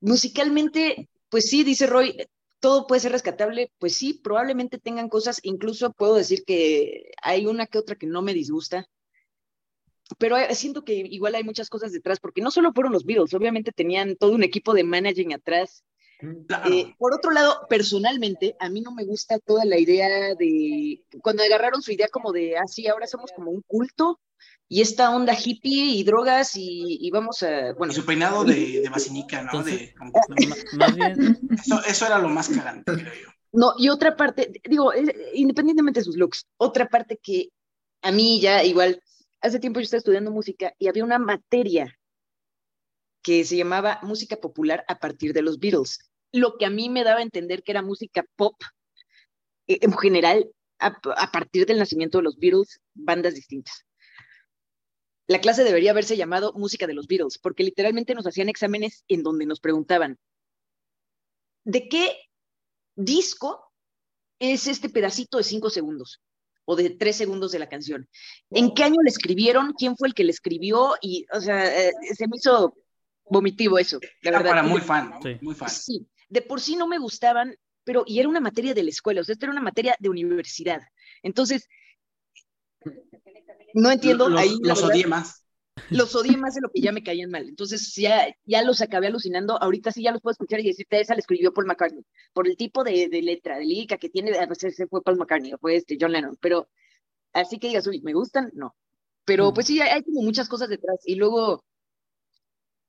Musicalmente, 0.00 1.08
pues 1.28 1.48
sí, 1.48 1.64
dice 1.64 1.86
Roy, 1.86 2.16
todo 2.62 2.86
puede 2.86 3.00
ser 3.00 3.10
rescatable, 3.10 3.72
pues 3.80 3.96
sí, 3.96 4.14
probablemente 4.14 4.78
tengan 4.78 5.08
cosas, 5.08 5.40
incluso 5.42 5.92
puedo 5.92 6.14
decir 6.14 6.44
que 6.44 7.10
hay 7.20 7.44
una 7.46 7.66
que 7.66 7.76
otra 7.76 7.96
que 7.96 8.06
no 8.06 8.22
me 8.22 8.34
disgusta, 8.34 8.86
pero 10.16 10.36
siento 10.54 10.84
que 10.84 10.94
igual 10.94 11.34
hay 11.34 11.42
muchas 11.42 11.68
cosas 11.68 11.90
detrás, 11.90 12.20
porque 12.20 12.40
no 12.40 12.52
solo 12.52 12.72
fueron 12.72 12.92
los 12.92 13.04
Beatles, 13.04 13.34
obviamente 13.34 13.72
tenían 13.72 14.14
todo 14.14 14.30
un 14.30 14.44
equipo 14.44 14.74
de 14.74 14.84
managing 14.84 15.34
atrás. 15.34 15.82
Claro. 16.46 16.72
Eh, 16.72 16.94
por 16.98 17.14
otro 17.14 17.30
lado, 17.30 17.66
personalmente, 17.68 18.56
a 18.60 18.68
mí 18.68 18.80
no 18.80 18.92
me 18.92 19.04
gusta 19.04 19.38
toda 19.38 19.64
la 19.64 19.78
idea 19.78 20.34
de, 20.34 21.04
cuando 21.22 21.42
agarraron 21.42 21.82
su 21.82 21.92
idea 21.92 22.08
como 22.08 22.32
de, 22.32 22.56
ah, 22.56 22.66
sí, 22.66 22.86
ahora 22.86 23.06
somos 23.06 23.32
como 23.32 23.50
un 23.50 23.62
culto, 23.66 24.20
y 24.68 24.80
esta 24.80 25.14
onda 25.14 25.34
hippie 25.34 25.92
y 25.96 26.02
drogas, 26.04 26.56
y, 26.56 26.98
y 27.00 27.10
vamos 27.10 27.42
a, 27.42 27.72
bueno, 27.74 27.92
y 27.92 27.96
su 27.96 28.06
peinado 28.06 28.44
de, 28.44 28.80
de 28.80 28.88
basinica, 28.88 29.42
¿no? 29.42 29.48
Entonces- 29.50 29.78
De- 29.80 29.94
como- 29.94 30.12
Más 30.78 30.94
bien, 30.96 31.38
eso, 31.50 31.80
eso 31.86 32.06
era 32.06 32.18
lo 32.18 32.28
más 32.28 32.48
cagante, 32.48 32.92
creo 32.92 33.12
yo. 33.14 33.28
No, 33.54 33.74
y 33.76 33.90
otra 33.90 34.16
parte, 34.16 34.50
digo, 34.68 34.94
eh, 34.94 35.14
independientemente 35.34 36.00
de 36.00 36.04
sus 36.04 36.16
looks, 36.16 36.46
otra 36.56 36.88
parte 36.88 37.18
que 37.22 37.50
a 38.00 38.10
mí 38.10 38.40
ya 38.40 38.64
igual, 38.64 39.02
hace 39.42 39.58
tiempo 39.60 39.78
yo 39.78 39.84
estaba 39.84 39.98
estudiando 39.98 40.30
música 40.30 40.72
y 40.78 40.88
había 40.88 41.04
una 41.04 41.18
materia 41.18 41.98
que 43.22 43.44
se 43.44 43.56
llamaba 43.56 44.00
música 44.02 44.36
popular 44.36 44.84
a 44.88 44.98
partir 44.98 45.32
de 45.34 45.42
los 45.42 45.58
Beatles, 45.58 45.98
lo 46.32 46.56
que 46.56 46.66
a 46.66 46.70
mí 46.70 46.88
me 46.88 47.04
daba 47.04 47.20
a 47.20 47.22
entender 47.22 47.62
que 47.62 47.72
era 47.72 47.82
música 47.82 48.24
pop 48.36 48.56
eh, 49.66 49.78
en 49.82 49.96
general 49.96 50.50
a, 50.78 50.98
a 51.16 51.30
partir 51.30 51.66
del 51.66 51.78
nacimiento 51.78 52.18
de 52.18 52.24
los 52.24 52.38
Beatles, 52.38 52.80
bandas 52.94 53.34
distintas. 53.34 53.86
La 55.28 55.40
clase 55.40 55.62
debería 55.64 55.92
haberse 55.92 56.16
llamado 56.16 56.52
música 56.54 56.86
de 56.86 56.94
los 56.94 57.06
Beatles, 57.06 57.38
porque 57.38 57.62
literalmente 57.62 58.14
nos 58.14 58.26
hacían 58.26 58.48
exámenes 58.48 59.04
en 59.08 59.22
donde 59.22 59.46
nos 59.46 59.60
preguntaban, 59.60 60.18
¿de 61.64 61.88
qué 61.88 62.16
disco 62.96 63.72
es 64.38 64.66
este 64.66 64.88
pedacito 64.88 65.38
de 65.38 65.44
cinco 65.44 65.70
segundos 65.70 66.20
o 66.64 66.76
de 66.76 66.90
tres 66.90 67.16
segundos 67.16 67.52
de 67.52 67.58
la 67.58 67.68
canción. 67.68 68.08
¿En 68.50 68.74
qué 68.74 68.84
año 68.84 69.00
le 69.02 69.10
escribieron? 69.10 69.72
¿Quién 69.72 69.96
fue 69.96 70.08
el 70.08 70.14
que 70.14 70.24
le 70.24 70.30
escribió? 70.30 70.94
Y, 71.00 71.26
o 71.32 71.40
sea, 71.40 71.64
eh, 71.88 71.92
se 72.14 72.26
me 72.28 72.36
hizo 72.36 72.76
vomitivo 73.24 73.78
eso, 73.78 73.98
la 74.22 74.30
Era 74.30 74.38
verdad. 74.38 74.50
para 74.50 74.62
muy 74.64 74.80
fan, 74.80 75.10
¿no? 75.10 75.22
Sí. 75.22 75.38
Muy 75.40 75.54
fan. 75.54 75.70
Sí, 75.70 76.06
de 76.32 76.42
por 76.42 76.60
sí 76.60 76.76
no 76.76 76.86
me 76.86 76.98
gustaban 76.98 77.56
pero 77.84 78.04
y 78.06 78.20
era 78.20 78.28
una 78.28 78.40
materia 78.40 78.74
de 78.74 78.82
la 78.82 78.90
escuela, 78.90 79.20
o 79.20 79.24
sea, 79.24 79.32
esto 79.32 79.46
era 79.46 79.52
una 79.52 79.60
materia 79.60 79.96
de 79.98 80.08
universidad. 80.08 80.82
Entonces, 81.22 81.68
no 83.74 83.90
entiendo. 83.90 84.28
Los, 84.28 84.40
ahí, 84.40 84.56
los 84.62 84.82
odié 84.82 85.06
más. 85.06 85.44
los 85.90 86.14
odié 86.14 86.36
más 86.36 86.54
de 86.54 86.60
lo 86.60 86.68
que 86.68 86.80
ya 86.80 86.92
me 86.92 87.02
caían 87.02 87.30
mal. 87.30 87.48
Entonces 87.48 87.94
ya, 87.96 88.34
ya 88.44 88.62
los 88.62 88.80
acabé 88.80 89.08
alucinando. 89.08 89.60
Ahorita 89.60 89.90
sí 89.90 90.02
ya 90.02 90.12
los 90.12 90.20
puedo 90.20 90.32
escuchar 90.32 90.60
y 90.60 90.68
decirte, 90.68 91.00
esa 91.00 91.14
la 91.14 91.20
escribió 91.20 91.52
Paul 91.52 91.66
McCartney. 91.66 92.04
Por 92.32 92.46
el 92.46 92.56
tipo 92.56 92.84
de, 92.84 93.08
de 93.08 93.22
letra, 93.22 93.58
de 93.58 93.64
lírica 93.64 93.96
que 93.96 94.08
tiene, 94.08 94.36
a 94.38 94.46
veces 94.46 94.76
fue 94.88 95.02
Paul 95.02 95.18
McCartney 95.18 95.54
o 95.54 95.58
fue 95.58 95.76
este 95.76 95.96
John 96.00 96.12
Lennon. 96.12 96.36
Pero 96.40 96.68
así 97.32 97.58
que 97.58 97.68
digas, 97.68 97.86
uy, 97.86 98.00
¿me 98.02 98.12
gustan? 98.12 98.50
No. 98.54 98.76
Pero 99.24 99.52
pues 99.54 99.66
sí, 99.66 99.80
hay 99.80 100.02
como 100.02 100.22
muchas 100.22 100.48
cosas 100.48 100.68
detrás. 100.68 101.00
Y 101.04 101.14
luego, 101.14 101.64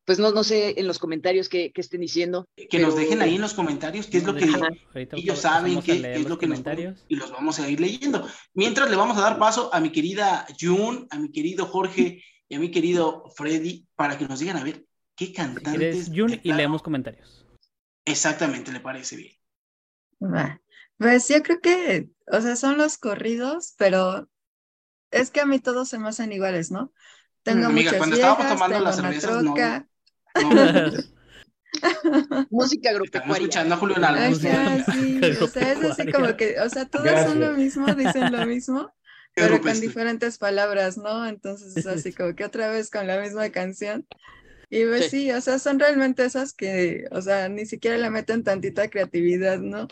pues 0.05 0.19
no, 0.19 0.31
no 0.31 0.43
sé 0.43 0.79
en 0.79 0.87
los 0.87 0.99
comentarios 0.99 1.49
qué, 1.49 1.71
qué 1.71 1.81
estén 1.81 2.01
diciendo. 2.01 2.47
Que 2.69 2.79
nos 2.79 2.95
dejen 2.95 3.21
ahí 3.21 3.35
en 3.35 3.41
los 3.41 3.53
comentarios 3.53 4.07
qué 4.07 4.17
es 4.17 4.23
lo 4.23 4.35
que. 4.35 4.45
Ahorita 4.45 5.15
ellos 5.15 5.39
saben 5.39 5.81
qué, 5.81 5.93
es 6.15 6.27
lo 6.27 6.37
que 6.37 6.47
nos 6.47 6.59
comentarios. 6.59 7.05
y 7.07 7.15
los 7.15 7.31
vamos 7.31 7.59
a 7.59 7.69
ir 7.69 7.79
leyendo. 7.79 8.27
Mientras 8.53 8.89
le 8.89 8.95
vamos 8.95 9.17
a 9.17 9.21
dar 9.21 9.39
paso 9.39 9.73
a 9.73 9.79
mi 9.79 9.91
querida 9.91 10.45
June, 10.59 11.07
a 11.09 11.19
mi 11.19 11.31
querido 11.31 11.65
Jorge 11.65 12.23
y 12.49 12.55
a 12.55 12.59
mi 12.59 12.71
querido 12.71 13.31
Freddy 13.35 13.87
para 13.95 14.17
que 14.17 14.27
nos 14.27 14.39
digan 14.39 14.57
a 14.57 14.63
ver 14.63 14.85
qué 15.15 15.27
Si 15.27 15.33
cantantes. 15.33 15.73
quieres, 15.73 16.11
Jun, 16.13 16.39
y 16.43 16.53
leemos 16.53 16.81
comentarios. 16.81 17.45
Exactamente, 18.05 18.71
le 18.71 18.79
parece 18.81 19.15
bien. 19.15 19.33
Va. 20.21 20.61
Pues 20.97 21.27
yo 21.27 21.41
creo 21.43 21.59
que, 21.61 22.09
o 22.27 22.41
sea, 22.41 22.55
son 22.55 22.77
los 22.77 22.97
corridos, 22.97 23.73
pero 23.77 24.29
es 25.11 25.31
que 25.31 25.41
a 25.41 25.45
mí 25.45 25.59
todos 25.59 25.89
se 25.89 25.99
me 25.99 26.09
hacen 26.09 26.31
iguales, 26.31 26.71
¿no? 26.71 26.93
Tengo 27.43 27.67
amiga, 27.67 27.93
muchas 27.93 27.97
cuando 27.97 28.15
estábamos 28.15 28.45
viejas, 28.45 28.53
tomando 28.59 28.75
tengo 28.77 28.85
las 28.85 28.99
una 28.99 29.11
cervezas, 29.11 29.39
troca. 29.41 29.79
No, 29.79 29.87
Música 32.49 32.91
estamos 32.91 32.91
agropecuaria. 32.91 33.33
escuchando 33.35 33.75
a 33.75 33.77
Julio 33.77 33.97
Nalgos. 33.97 34.45
Ajá, 34.45 34.83
sí, 34.91 35.19
o 35.41 35.47
sea, 35.47 35.71
es 35.73 35.83
así 35.83 36.11
como 36.11 36.35
que, 36.37 36.59
o 36.59 36.69
sea, 36.69 36.85
todos 36.87 37.21
son 37.21 37.39
lo 37.39 37.53
Gracias. 37.53 37.57
mismo, 37.57 37.93
dicen 37.95 38.31
lo 38.31 38.45
mismo, 38.45 38.93
pero 39.33 39.61
con 39.61 39.79
diferentes 39.79 40.37
palabras, 40.37 40.97
¿no? 40.97 41.25
Entonces 41.27 41.75
es 41.75 41.87
así 41.87 42.13
como 42.13 42.35
que 42.35 42.45
otra 42.45 42.69
vez 42.69 42.89
con 42.89 43.07
la 43.07 43.19
misma 43.19 43.49
canción. 43.49 44.07
Y 44.69 44.85
pues 44.85 45.05
Sí. 45.05 45.09
sí, 45.09 45.31
o 45.31 45.41
sea, 45.41 45.59
son 45.59 45.79
realmente 45.79 46.25
esas 46.25 46.53
que, 46.53 47.05
o 47.11 47.21
sea, 47.21 47.49
ni 47.49 47.65
siquiera 47.65 47.97
le 47.97 48.09
meten 48.09 48.43
tantita 48.43 48.89
creatividad, 48.89 49.59
¿no? 49.59 49.87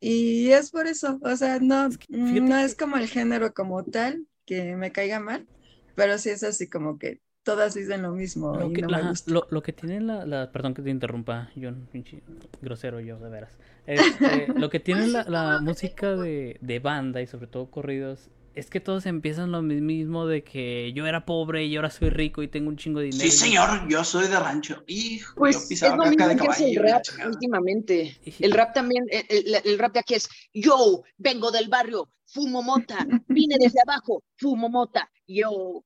Y 0.00 0.50
es 0.52 0.70
por 0.70 0.86
eso, 0.86 1.18
o 1.22 1.36
sea, 1.36 1.58
no, 1.60 1.90
fíjate 1.90 2.40
no 2.40 2.58
es 2.58 2.74
como 2.74 2.96
el 2.96 3.08
género 3.08 3.52
como 3.54 3.84
tal 3.84 4.26
que 4.46 4.76
me 4.76 4.92
caiga 4.92 5.20
mal, 5.20 5.46
pero 5.94 6.18
sí 6.18 6.30
es 6.30 6.42
así 6.42 6.68
como 6.68 6.98
que 6.98 7.20
todas 7.42 7.74
dicen 7.74 8.02
lo 8.02 8.12
mismo 8.12 8.54
Lo 8.56 8.70
y 8.70 8.72
que, 8.72 8.82
no 8.82 9.08
gusta. 9.08 9.30
lo, 9.32 9.46
lo 9.50 9.62
que 9.62 9.72
tienen 9.72 10.06
la, 10.06 10.26
la- 10.26 10.52
Perdón 10.52 10.74
que 10.74 10.82
te 10.82 10.90
interrumpa, 10.90 11.50
John, 11.60 11.88
pinche 11.90 12.22
grosero 12.60 13.00
yo, 13.00 13.18
de 13.18 13.28
veras. 13.30 13.56
Este, 13.86 14.46
lo 14.56 14.70
que 14.70 14.80
tiene 14.80 15.06
la, 15.08 15.24
la 15.24 15.60
música 15.60 16.14
de, 16.16 16.58
de 16.60 16.78
banda 16.80 17.22
y 17.22 17.26
sobre 17.26 17.46
todo 17.46 17.70
corridos 17.70 18.28
es 18.52 18.68
que 18.68 18.80
todos 18.80 19.06
empiezan 19.06 19.52
lo 19.52 19.62
mismo 19.62 20.26
de 20.26 20.42
que 20.42 20.92
yo 20.92 21.06
era 21.06 21.24
pobre 21.24 21.66
y 21.66 21.76
ahora 21.76 21.88
soy 21.88 22.10
rico 22.10 22.42
y 22.42 22.48
tengo 22.48 22.68
un 22.68 22.76
chingo 22.76 22.98
de 22.98 23.06
dinero. 23.06 23.22
Sí, 23.22 23.30
señor, 23.30 23.88
yo 23.88 24.02
soy 24.02 24.26
de 24.26 24.38
rancho. 24.40 24.82
Hijo, 24.88 25.34
yo 25.34 25.38
Pues 25.38 25.56
es 25.56 25.66
pisaba 25.68 25.96
lo 25.96 26.02
de 26.02 26.10
mismo 26.10 26.26
que 26.36 26.46
es 26.50 26.60
el 26.60 26.74
la 26.74 26.82
rap 26.82 27.02
últimamente. 27.26 28.18
El 28.40 28.50
rap 28.52 28.74
también, 28.74 29.04
el, 29.10 29.24
el- 29.28 29.54
el 29.64 29.78
rap 29.78 29.92
de 29.92 30.00
aquí 30.00 30.14
es, 30.14 30.28
yo 30.52 31.02
vengo 31.16 31.52
del 31.52 31.68
barrio, 31.68 32.10
fumo 32.26 32.60
mota, 32.62 33.06
vine 33.28 33.56
desde 33.58 33.78
abajo, 33.86 34.22
fumo 34.36 34.68
mota, 34.68 35.08
yo. 35.26 35.84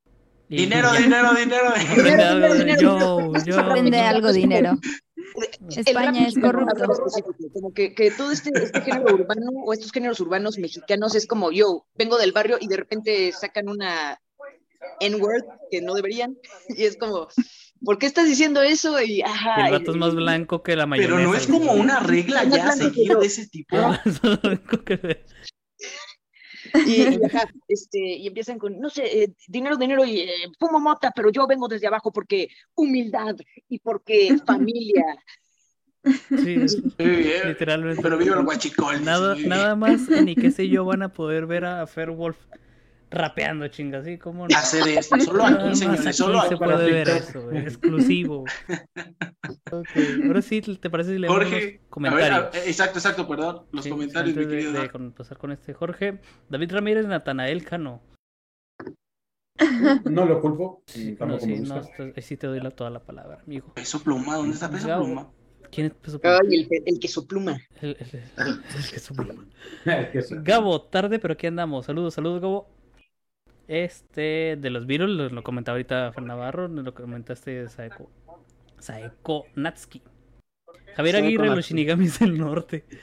Dinero, 0.56 0.92
dinero, 0.98 1.34
dinero. 1.34 1.68
Aprende 1.68 2.02
Dinero, 2.02 2.54
dinero, 2.54 3.32
yo. 3.44 3.58
Aprende 3.60 4.00
algo, 4.00 4.32
dinero. 4.32 4.78
España 5.76 6.26
es 6.28 6.34
corrupto. 6.34 6.86
Como 7.52 7.72
que, 7.72 7.94
que 7.94 8.10
todo 8.10 8.30
este, 8.30 8.50
este 8.54 8.80
género 8.82 9.14
urbano 9.14 9.46
o 9.66 9.72
estos 9.72 9.90
géneros 9.92 10.20
urbanos 10.20 10.58
mexicanos 10.58 11.14
es 11.14 11.26
como 11.26 11.50
yo 11.50 11.86
vengo 11.94 12.18
del 12.18 12.32
barrio 12.32 12.58
y 12.60 12.68
de 12.68 12.76
repente 12.76 13.32
sacan 13.32 13.68
una 13.68 14.20
N-word 15.00 15.44
que 15.70 15.80
no 15.80 15.94
deberían 15.94 16.36
y 16.68 16.84
es 16.84 16.96
como, 16.96 17.26
¿por 17.84 17.98
qué 17.98 18.06
estás 18.06 18.26
diciendo 18.26 18.62
eso? 18.62 19.00
Y, 19.02 19.22
ajá, 19.22 19.66
el 19.66 19.72
vato 19.72 19.90
es 19.90 19.96
y- 19.96 20.00
más 20.00 20.14
blanco 20.14 20.62
que 20.62 20.76
la 20.76 20.86
Pero 20.88 21.16
mayonesa. 21.16 21.28
no 21.28 21.34
es 21.34 21.46
como 21.46 21.72
una 21.72 22.00
regla 22.00 22.42
Es 22.42 22.50
ya 22.54 22.72
yo. 22.94 23.18
de 23.18 23.26
ese 23.26 23.48
tipo. 23.48 23.76
Es 24.04 24.22
más 24.22 24.40
blanco 24.42 24.84
que- 24.84 25.24
Y, 26.86 27.02
y 27.02 27.24
ajá, 27.24 27.48
este, 27.68 27.98
y 27.98 28.26
empiezan 28.26 28.58
con, 28.58 28.78
no 28.78 28.90
sé, 28.90 29.22
eh, 29.22 29.34
dinero, 29.48 29.76
dinero 29.76 30.04
y 30.04 30.20
eh, 30.20 30.28
fumo 30.58 30.80
mota, 30.80 31.12
pero 31.14 31.30
yo 31.30 31.46
vengo 31.46 31.68
desde 31.68 31.86
abajo 31.86 32.12
porque 32.12 32.48
humildad 32.74 33.36
y 33.68 33.78
porque 33.78 34.36
familia. 34.46 35.04
Sí, 36.02 36.54
es- 36.62 36.82
Muy 36.98 37.16
bien. 37.16 37.48
literalmente. 37.48 38.02
Pero 38.02 38.18
viva 38.18 38.36
el 38.36 38.44
guachicol. 38.44 39.04
Nada, 39.04 39.36
nada 39.46 39.74
más 39.76 40.08
ni 40.08 40.34
qué 40.34 40.50
sé 40.50 40.68
yo 40.68 40.84
van 40.84 41.02
a 41.02 41.12
poder 41.12 41.46
ver 41.46 41.64
a 41.64 41.86
Fairwolf 41.86 42.36
rapeando, 43.10 43.68
chinga, 43.68 43.98
así 43.98 44.18
como 44.18 44.48
no. 44.48 44.56
Hacer 44.56 44.86
esto, 44.88 45.16
solo 45.20 45.44
aquí, 45.44 45.74
señores, 45.76 46.06
aquí 46.06 46.12
solo 46.16 46.40
se 46.40 46.46
aquí. 46.48 46.56
para 46.56 46.74
puede 46.76 46.92
ver 46.92 47.08
eso, 47.08 47.50
exclusivo. 47.52 48.44
Ok, 49.72 49.88
ahora 50.26 50.40
sí, 50.42 50.60
¿te 50.60 50.88
parece 50.90 51.12
si 51.14 51.18
leemos 51.18 51.36
Jorge, 51.38 51.54
los 51.54 51.64
a 51.64 51.66
ver, 51.66 51.80
comentarios? 51.90 52.54
a- 52.54 52.66
exacto, 52.68 52.98
exacto, 52.98 53.26
perdón. 53.28 53.66
Los 53.72 53.84
Sí, 53.84 53.90
comentarios, 53.90 54.36
mi 54.36 54.42
antes 54.42 54.56
de, 54.56 54.62
querido. 54.64 54.82
de 54.82 54.90
con- 54.90 55.12
pasar 55.12 55.36
con 55.38 55.52
este 55.52 55.74
Jorge. 55.74 56.20
David 56.48 56.72
Ramírez, 56.72 57.06
Natanael 57.06 57.64
Cano. 57.64 58.00
No 60.04 60.24
lo 60.26 60.40
culpo. 60.40 60.82
Sí, 60.86 61.16
no, 61.20 61.38
sí, 61.38 61.56
no, 61.60 61.74
ahí 62.16 62.22
sí 62.22 62.36
te 62.36 62.46
doy 62.46 62.60
la, 62.60 62.70
toda 62.70 62.90
la 62.90 63.00
palabra, 63.00 63.40
amigo. 63.44 63.72
Peso 63.74 64.02
pluma, 64.02 64.36
¿dónde 64.36 64.54
está 64.54 64.70
peso 64.70 64.86
Gabo. 64.88 65.04
pluma? 65.04 65.30
¿Quién 65.70 65.88
es 65.88 65.94
Peso 65.94 66.20
Pluma? 66.20 66.38
Ay, 66.40 66.54
el, 66.60 66.68
que- 66.68 66.82
el 66.86 67.00
que 67.00 67.08
su 67.08 67.26
pluma. 67.26 67.56
El, 67.80 67.96
el- 67.98 68.20
el- 68.38 68.62
el 68.76 68.90
que 68.90 68.98
su 69.00 69.14
pluma. 69.14 69.44
Gabo, 70.44 70.82
tarde, 70.82 71.18
pero 71.18 71.34
aquí 71.34 71.46
andamos. 71.48 71.86
Saludos, 71.86 72.14
saludos, 72.14 72.40
Gabo. 72.40 72.68
Este, 73.68 74.56
de 74.60 74.70
los 74.70 74.86
Beatles, 74.86 75.10
lo, 75.10 75.28
lo 75.30 75.42
comentaba 75.42 75.76
ahorita 75.76 76.12
Fer 76.12 76.24
Navarro, 76.24 76.68
lo 76.68 76.94
comentaste 76.94 77.68
Saeko. 77.68 78.10
Saeko 78.78 79.46
Natsuki. 79.56 80.02
Javier 80.96 81.16
Aguirre, 81.16 81.46
los. 81.48 81.64
Shinigamis 81.66 82.18
del 82.18 82.38
Norte. 82.38 82.84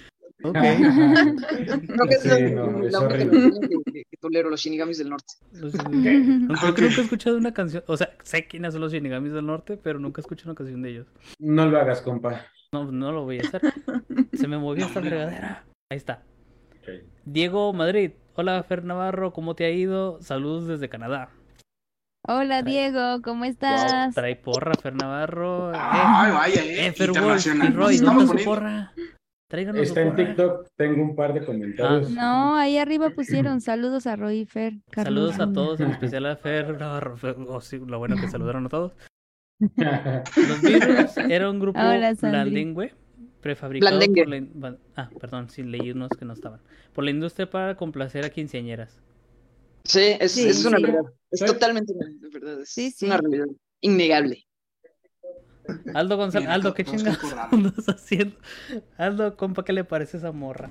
Ok. 0.43 0.53
Creo 0.57 2.07
que 2.09 2.15
es 2.15 2.21
Sí, 2.23 2.29
la, 2.29 2.39
no, 2.49 2.79
la 2.79 2.87
es 2.87 2.95
única 2.95 2.99
horrible. 2.99 3.41
canción 3.41 3.61
que, 3.85 3.91
que- 3.91 4.03
que 4.09 4.17
tolero, 4.19 4.49
los 4.49 4.59
Shinigamis 4.59 4.97
del 4.97 5.09
Norte. 5.11 5.33
Los- 5.53 5.75
Aunque 5.75 6.01
creo 6.01 6.69
Ok. 6.71 6.75
que 6.77 6.81
nunca 6.81 6.97
he 6.97 7.03
escuchado 7.03 7.37
una 7.37 7.53
canción. 7.53 7.83
O 7.85 7.95
sea, 7.95 8.09
sé 8.23 8.47
quiénes 8.47 8.73
son 8.73 8.81
los 8.81 8.91
Shinigamis 8.91 9.33
del 9.33 9.45
Norte, 9.45 9.77
pero 9.77 9.99
nunca 9.99 10.19
escuché 10.21 10.45
una 10.47 10.55
canción 10.55 10.81
de 10.81 10.89
ellos. 10.89 11.07
No 11.37 11.67
lo 11.67 11.77
hagas, 11.79 12.01
compa. 12.01 12.47
No, 12.73 12.91
no 12.91 13.11
lo 13.11 13.23
voy 13.25 13.37
a 13.37 13.41
hacer. 13.41 13.61
Se 14.33 14.47
me 14.47 14.57
movió 14.57 14.81
No, 14.85 14.87
esta 14.87 15.01
fregadera. 15.01 15.63
Ahí 15.91 15.97
está. 15.97 16.23
Diego 17.25 17.73
Madrid. 17.73 18.11
Hola, 18.35 18.61
Fer 18.63 18.83
Navarro, 18.83 19.33
¿cómo 19.33 19.55
te 19.55 19.65
ha 19.65 19.69
ido? 19.71 20.21
Saludos 20.21 20.67
desde 20.67 20.89
Canadá. 20.89 21.29
Hola, 22.27 22.61
Trae- 22.61 22.65
Diego, 22.65 23.21
¿cómo 23.23 23.45
estás? 23.45 24.13
Trae 24.15 24.35
porra, 24.35 24.73
Fer 24.75 24.95
Navarro. 24.95 25.73
Eh, 25.73 25.77
Ay, 25.79 26.31
vaya, 26.31 26.63
eh. 26.63 26.87
eh, 26.87 26.91
Fer 26.93 27.09
Wolf 27.11 27.17
y 27.45 27.49
internacional. 27.49 27.73
Roy, 27.75 27.97
¿dónde 27.97 28.27
su 28.27 28.45
porra? 28.45 28.93
Tráiganos 29.49 29.79
su 29.79 29.83
Está 29.93 30.01
en. 30.01 30.15
TikTok, 30.15 30.67
tengo 30.77 31.01
un 31.03 31.15
par 31.15 31.33
de 31.33 31.43
comentarios. 31.45 32.09
No, 32.11 32.55
ahí 32.55 32.77
arriba 32.77 33.09
pusieron 33.09 33.59
saludos 33.59 34.07
a 34.07 34.15
Roy 34.15 34.39
y 34.41 34.45
Fer. 34.45 34.75
Carlos 34.91 35.33
Saludos 35.35 35.39
a 35.49 35.53
todos, 35.53 35.79
en 35.81 35.91
especial 35.91 36.25
a 36.27 36.35
Fer 36.37 36.79
Navarro. 36.79 37.15
Oh, 37.49 37.59
sí, 37.59 37.79
lo 37.85 37.99
bueno 37.99 38.15
que 38.15 38.29
saludaron 38.29 38.65
a 38.67 38.69
todos. 38.69 38.93
Los 39.59 40.61
Beatles 40.61 41.17
era 41.17 41.49
un 41.49 41.59
grupo 41.59 41.79
Hola, 41.79 42.15
Sandri. 42.15 42.73
Prefabricado 43.41 43.97
Blandengue. 43.97 44.47
por 44.53 44.61
la... 44.71 44.77
Ah, 44.95 45.09
perdón, 45.19 45.49
sí, 45.49 45.63
leí 45.63 45.91
unos 45.91 46.09
que 46.17 46.25
no 46.25 46.33
estaban. 46.33 46.59
Por 46.93 47.03
la 47.03 47.11
industria 47.11 47.49
para 47.49 47.75
complacer 47.75 48.23
a 48.25 48.29
quinceañeras. 48.29 49.01
Sí, 49.83 50.15
es, 50.19 50.31
Sí, 50.33 50.47
es 50.47 50.63
una 50.65 50.77
sí. 50.77 50.83
realidad. 50.83 51.11
Es 51.31 51.39
Sí. 51.39 51.45
totalmente 51.45 51.93
una 51.93 52.05
verdad. 52.31 52.61
Es 52.61 52.69
Sí, 52.69 52.91
sí. 52.91 53.05
una 53.05 53.17
realidad 53.17 53.47
innegable. 53.81 54.45
Aldo 55.93 56.17
González, 56.17 56.49
Aldo, 56.49 56.73
¿qué 56.73 56.83
chingados 56.83 57.19
andas 57.51 57.87
haciendo? 57.87 58.35
Aldo, 58.97 59.37
compa, 59.37 59.63
¿qué 59.63 59.73
le 59.73 59.83
parece 59.83 60.17
esa 60.17 60.31
morra? 60.31 60.69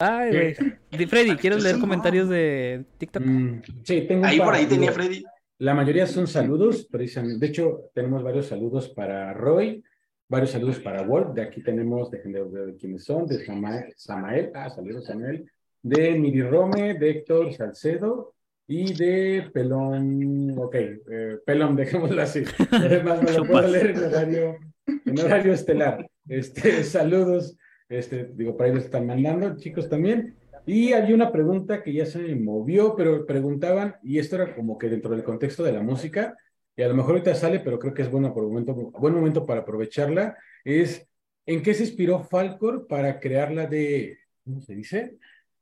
Ay, 0.00 0.54
güey. 0.90 1.06
Freddy, 1.06 1.36
¿quieres 1.36 1.62
leer 1.62 1.78
comentarios 1.80 2.28
de 2.28 2.84
TikTok? 2.98 3.22
Mm, 3.24 3.62
sí, 3.84 4.02
tengo 4.06 4.26
Ahí 4.26 4.38
por 4.38 4.54
ahí 4.54 4.66
tenía 4.66 4.92
Freddy. 4.92 5.24
La 5.58 5.74
mayoría 5.74 6.06
son 6.06 6.26
saludos, 6.28 6.86
precisamente. 6.90 7.38
De 7.44 7.46
hecho, 7.50 7.90
tenemos 7.94 8.22
varios 8.22 8.46
saludos 8.46 8.88
para 8.90 9.32
Roy, 9.34 9.82
varios 10.28 10.50
saludos 10.50 10.78
para 10.78 11.02
Wolf. 11.02 11.34
De 11.34 11.42
aquí 11.42 11.62
tenemos, 11.62 12.10
dejen 12.10 12.32
de 12.32 12.44
ver 12.44 12.76
quiénes 12.76 13.04
son, 13.04 13.26
de 13.26 13.44
Samael, 13.44 13.92
Samael, 13.96 14.52
ah, 14.54 14.70
saludos 14.70 15.06
Samael, 15.06 15.50
de 15.82 16.18
Miri 16.18 16.42
Rome, 16.42 16.94
de 16.94 17.10
Héctor 17.10 17.52
Salcedo 17.54 18.34
y 18.66 18.92
de 18.92 19.50
Pelón, 19.52 20.58
ok, 20.58 20.74
eh, 20.74 21.38
Pelón, 21.44 21.74
dejémoslo 21.76 22.20
así. 22.20 22.44
Además, 22.70 23.22
me 23.22 23.32
lo 23.32 23.46
puedo 23.46 23.66
leer 23.66 23.90
en 23.90 24.04
horario, 24.04 24.56
en 24.86 25.18
horario 25.18 25.52
estelar. 25.52 26.08
Este, 26.28 26.84
saludos, 26.84 27.56
este, 27.88 28.30
digo, 28.34 28.56
para 28.56 28.68
ahí 28.68 28.76
los 28.76 28.84
están 28.84 29.06
mandando, 29.06 29.56
chicos 29.56 29.88
también. 29.88 30.36
Y 30.66 30.92
había 30.92 31.14
una 31.14 31.32
pregunta 31.32 31.82
que 31.82 31.94
ya 31.94 32.04
se 32.04 32.18
me 32.18 32.34
movió, 32.34 32.94
pero 32.94 33.24
preguntaban, 33.24 33.96
y 34.02 34.18
esto 34.18 34.36
era 34.36 34.54
como 34.54 34.76
que 34.76 34.90
dentro 34.90 35.12
del 35.12 35.24
contexto 35.24 35.62
de 35.62 35.72
la 35.72 35.80
música, 35.80 36.36
y 36.78 36.82
a 36.82 36.88
lo 36.88 36.94
mejor 36.94 37.10
ahorita 37.10 37.34
sale, 37.34 37.60
pero 37.60 37.78
creo 37.78 37.92
que 37.92 38.00
es 38.00 38.10
bueno 38.10 38.32
por 38.32 38.44
momento, 38.44 38.72
buen 38.74 39.12
momento 39.12 39.44
para 39.44 39.60
aprovecharla, 39.60 40.38
es 40.64 41.08
¿En 41.48 41.62
qué 41.62 41.72
se 41.72 41.84
inspiró 41.84 42.22
Falcor 42.22 42.86
para 42.86 43.18
crear 43.18 43.50
la 43.50 43.66
de, 43.66 44.18
¿cómo 44.44 44.60
se 44.60 44.74
dice? 44.74 45.16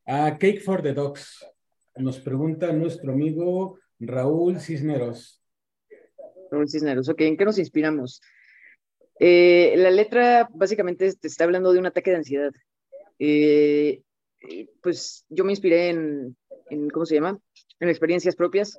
Ah, 0.04 0.36
Cake 0.36 0.60
for 0.60 0.82
the 0.82 0.92
Dogs. 0.92 1.46
Nos 1.94 2.18
pregunta 2.18 2.72
nuestro 2.72 3.12
amigo 3.12 3.78
Raúl 4.00 4.58
Cisneros. 4.58 5.40
Raúl 6.50 6.68
Cisneros, 6.68 7.08
ok, 7.08 7.20
¿en 7.20 7.36
qué 7.36 7.44
nos 7.44 7.60
inspiramos? 7.60 8.20
Eh, 9.20 9.74
la 9.76 9.92
letra 9.92 10.48
básicamente 10.52 11.14
te 11.14 11.28
está 11.28 11.44
hablando 11.44 11.72
de 11.72 11.78
un 11.78 11.86
ataque 11.86 12.10
de 12.10 12.16
ansiedad. 12.16 12.52
Eh, 13.20 14.02
pues 14.82 15.24
yo 15.28 15.44
me 15.44 15.52
inspiré 15.52 15.90
en, 15.90 16.36
en, 16.68 16.90
¿cómo 16.90 17.06
se 17.06 17.14
llama? 17.14 17.38
En 17.78 17.88
experiencias 17.90 18.34
propias 18.34 18.76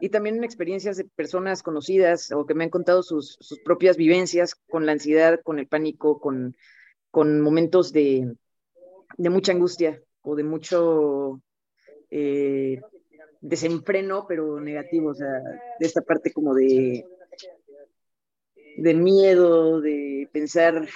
y 0.00 0.08
también 0.10 0.36
en 0.36 0.44
experiencias 0.44 0.96
de 0.96 1.04
personas 1.04 1.62
conocidas 1.62 2.30
o 2.32 2.46
que 2.46 2.54
me 2.54 2.64
han 2.64 2.70
contado 2.70 3.02
sus, 3.02 3.36
sus 3.40 3.60
propias 3.60 3.96
vivencias 3.96 4.54
con 4.54 4.86
la 4.86 4.92
ansiedad, 4.92 5.40
con 5.42 5.58
el 5.58 5.66
pánico, 5.66 6.20
con, 6.20 6.56
con 7.10 7.40
momentos 7.40 7.92
de, 7.92 8.34
de 9.16 9.30
mucha 9.30 9.52
angustia 9.52 10.02
o 10.22 10.36
de 10.36 10.44
mucho 10.44 11.40
eh, 12.10 12.80
desenfreno, 13.40 14.26
pero 14.28 14.60
negativo, 14.60 15.10
o 15.10 15.14
sea, 15.14 15.40
de 15.78 15.86
esta 15.86 16.02
parte 16.02 16.32
como 16.32 16.54
de, 16.54 17.04
de 18.76 18.94
miedo, 18.94 19.80
de 19.80 20.28
pensar 20.32 20.88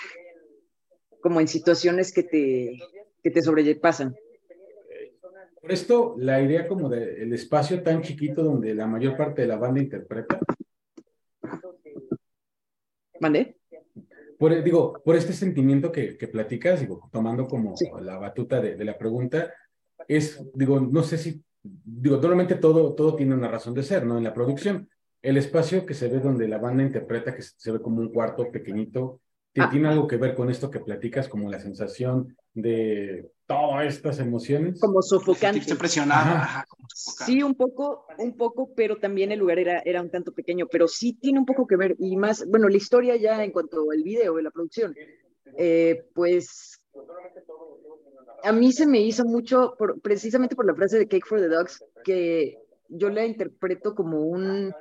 como 1.21 1.41
en 1.41 1.49
situaciones 1.49 2.13
que 2.13 2.23
te, 2.23 2.79
que 3.23 3.31
te 3.31 3.43
sobrepasan. 3.43 4.17
Por 5.61 5.73
esto, 5.73 6.15
la 6.19 6.41
idea 6.41 6.67
como 6.67 6.89
del 6.89 7.33
espacio 7.33 7.83
tan 7.83 8.03
chiquito 8.03 8.43
donde 8.43 8.75
la 8.75 8.87
mayor 8.87 9.17
parte 9.17 9.43
de 9.43 9.49
la 9.49 9.57
banda 9.57 9.81
interpreta. 9.81 10.41
¿Mande? 13.21 13.59
Por, 14.39 14.63
digo, 14.65 14.95
por 15.05 15.17
este 15.17 15.35
sentimiento 15.35 15.93
que, 15.93 16.17
que 16.17 16.29
platicas, 16.29 16.81
digo, 16.81 17.11
tomando 17.13 17.47
como 17.47 17.75
la 18.01 18.17
batuta 18.17 18.61
de, 18.61 18.77
de, 18.77 18.85
la 18.87 18.97
pregunta, 18.97 19.53
es, 20.09 20.43
digo, 20.55 20.81
no 20.81 21.03
sé 21.03 21.19
si, 21.19 21.45
digo, 21.63 22.17
normalmente 22.17 22.55
todo, 22.55 22.95
todo 22.95 23.15
tiene 23.17 23.35
una 23.35 23.49
razón 23.49 23.75
de 23.75 23.83
ser, 23.83 24.07
¿no? 24.07 24.17
En 24.17 24.25
la 24.25 24.33
producción, 24.33 24.89
el 25.21 25.37
espacio 25.37 25.85
que 25.85 25.93
se 25.93 26.09
ve 26.09 26.21
donde 26.21 26.49
la 26.49 26.57
banda 26.57 26.83
interpreta, 26.83 27.35
que 27.35 27.43
se 27.43 27.71
ve 27.71 27.83
como 27.83 28.01
un 28.01 28.11
cuarto 28.11 28.51
pequeñito, 28.51 29.21
Ah. 29.59 29.69
¿Tiene 29.71 29.89
algo 29.89 30.07
que 30.07 30.17
ver 30.17 30.35
con 30.35 30.51
esto 30.51 30.71
que 30.71 30.81
platicas, 30.81 31.29
como 31.29 31.51
la 31.51 31.59
sensación 31.59 32.37
de 32.55 33.31
todas 33.51 33.95
estas 33.95 34.21
emociones? 34.21 34.79
Como 34.81 35.03
sofocante. 35.03 35.75
presionada. 35.75 36.65
Sí, 36.95 37.43
un 37.43 37.55
poco, 37.55 38.07
un 38.19 38.37
poco, 38.37 38.71
pero 38.77 38.99
también 38.99 39.33
el 39.33 39.41
lugar 39.41 39.59
era, 39.59 39.81
era 39.85 40.01
un 40.01 40.11
tanto 40.11 40.33
pequeño, 40.33 40.67
pero 40.71 40.87
sí 40.87 41.15
tiene 41.15 41.41
un 41.41 41.47
poco 41.47 41.67
que 41.67 41.77
ver, 41.77 41.97
y 41.99 42.17
más, 42.17 42.47
bueno, 42.47 42.69
la 42.69 42.77
historia 42.77 43.17
ya 43.17 43.43
en 43.43 43.51
cuanto 43.51 43.91
al 43.91 44.03
video 44.05 44.37
de 44.37 44.43
la 44.43 44.51
producción, 44.53 44.95
eh, 45.59 46.05
pues 46.15 46.81
a 48.45 48.53
mí 48.53 48.73
se 48.73 48.87
me 48.87 49.01
hizo 49.01 49.25
mucho, 49.25 49.75
por, 49.77 50.01
precisamente 50.01 50.55
por 50.55 50.67
la 50.67 50.75
frase 50.75 50.99
de 50.99 51.09
Cake 51.09 51.27
for 51.27 51.41
the 51.41 51.49
Dogs, 51.49 51.85
que 52.05 52.57
yo 52.89 53.11
la 53.11 53.27
interpreto 53.27 53.95
como 53.97 54.27
un 54.27 54.73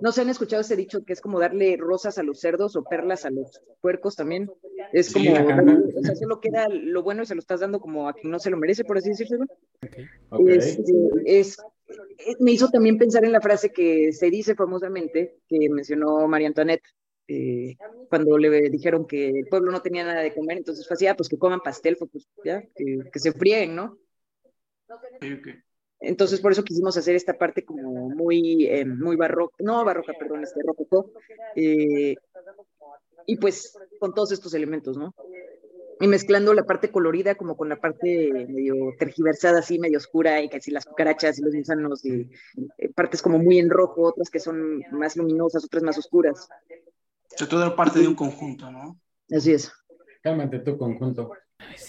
no 0.00 0.12
se 0.12 0.22
han 0.22 0.30
escuchado 0.30 0.62
ese 0.62 0.76
dicho 0.76 1.04
que 1.04 1.12
es 1.12 1.20
como 1.20 1.40
darle 1.40 1.76
rosas 1.76 2.18
a 2.18 2.22
los 2.22 2.40
cerdos 2.40 2.76
o 2.76 2.84
perlas 2.84 3.24
a 3.24 3.30
los 3.30 3.62
puercos 3.80 4.16
también. 4.16 4.50
Es 4.92 5.12
como, 5.12 5.30
o 5.32 6.02
sea, 6.02 6.14
solo 6.14 6.40
queda 6.40 6.68
lo 6.68 7.02
bueno 7.02 7.22
y 7.22 7.26
se 7.26 7.34
lo 7.34 7.40
estás 7.40 7.60
dando 7.60 7.80
como 7.80 8.08
a 8.08 8.14
quien 8.14 8.30
no 8.30 8.38
se 8.38 8.50
lo 8.50 8.56
merece, 8.56 8.84
por 8.84 8.98
así 8.98 9.10
decirlo. 9.10 9.46
Este, 10.46 10.92
es, 11.24 11.58
me 12.38 12.52
hizo 12.52 12.68
también 12.68 12.98
pensar 12.98 13.24
en 13.24 13.32
la 13.32 13.40
frase 13.40 13.72
que 13.72 14.12
se 14.12 14.30
dice 14.30 14.54
famosamente, 14.54 15.36
que 15.48 15.68
mencionó 15.68 16.26
María 16.28 16.48
Antoinette, 16.48 16.84
eh, 17.28 17.76
cuando 18.08 18.36
le 18.38 18.70
dijeron 18.70 19.06
que 19.06 19.28
el 19.28 19.46
pueblo 19.46 19.70
no 19.70 19.80
tenía 19.80 20.04
nada 20.04 20.20
de 20.20 20.34
comer, 20.34 20.58
entonces 20.58 20.86
fue 20.86 20.94
así, 20.94 21.06
ah, 21.06 21.14
pues 21.14 21.28
que 21.28 21.38
coman 21.38 21.60
pastel, 21.60 21.96
pues 21.96 22.26
ya, 22.44 22.62
que, 22.74 23.18
se 23.20 23.32
fríen, 23.32 23.76
¿no? 23.76 23.98
Entonces, 26.00 26.40
por 26.40 26.52
eso 26.52 26.64
quisimos 26.64 26.96
hacer 26.96 27.14
esta 27.14 27.36
parte 27.36 27.64
como 27.64 28.08
muy, 28.08 28.66
eh, 28.66 28.86
muy 28.86 29.16
barroca, 29.16 29.54
no 29.58 29.84
barroca, 29.84 30.14
perdón, 30.18 30.42
este 30.42 30.60
rococó, 30.64 31.12
eh, 31.54 32.16
y 33.26 33.36
pues 33.36 33.78
con 33.98 34.14
todos 34.14 34.32
estos 34.32 34.54
elementos, 34.54 34.96
¿no? 34.96 35.14
Y 36.00 36.08
mezclando 36.08 36.54
la 36.54 36.64
parte 36.64 36.90
colorida 36.90 37.34
como 37.34 37.54
con 37.58 37.68
la 37.68 37.78
parte 37.78 38.46
medio 38.48 38.94
tergiversada, 38.98 39.58
así 39.58 39.78
medio 39.78 39.98
oscura, 39.98 40.40
y 40.40 40.48
casi 40.48 40.70
las 40.70 40.86
cucarachas 40.86 41.38
y 41.38 41.42
los 41.42 41.54
gusanos, 41.54 42.02
y 42.06 42.30
eh, 42.78 42.88
partes 42.94 43.20
como 43.20 43.38
muy 43.38 43.58
en 43.58 43.68
rojo, 43.68 44.04
otras 44.04 44.30
que 44.30 44.40
son 44.40 44.82
más 44.92 45.16
luminosas, 45.16 45.62
otras 45.64 45.82
más 45.82 45.98
oscuras. 45.98 46.48
O 47.34 47.36
sea, 47.36 47.46
todo 47.46 47.76
parte 47.76 48.00
de 48.00 48.08
un 48.08 48.14
conjunto, 48.14 48.70
¿no? 48.70 48.98
Así 49.30 49.52
es. 49.52 49.70
Cálmate 50.22 50.60
tu 50.60 50.78
conjunto. 50.78 51.32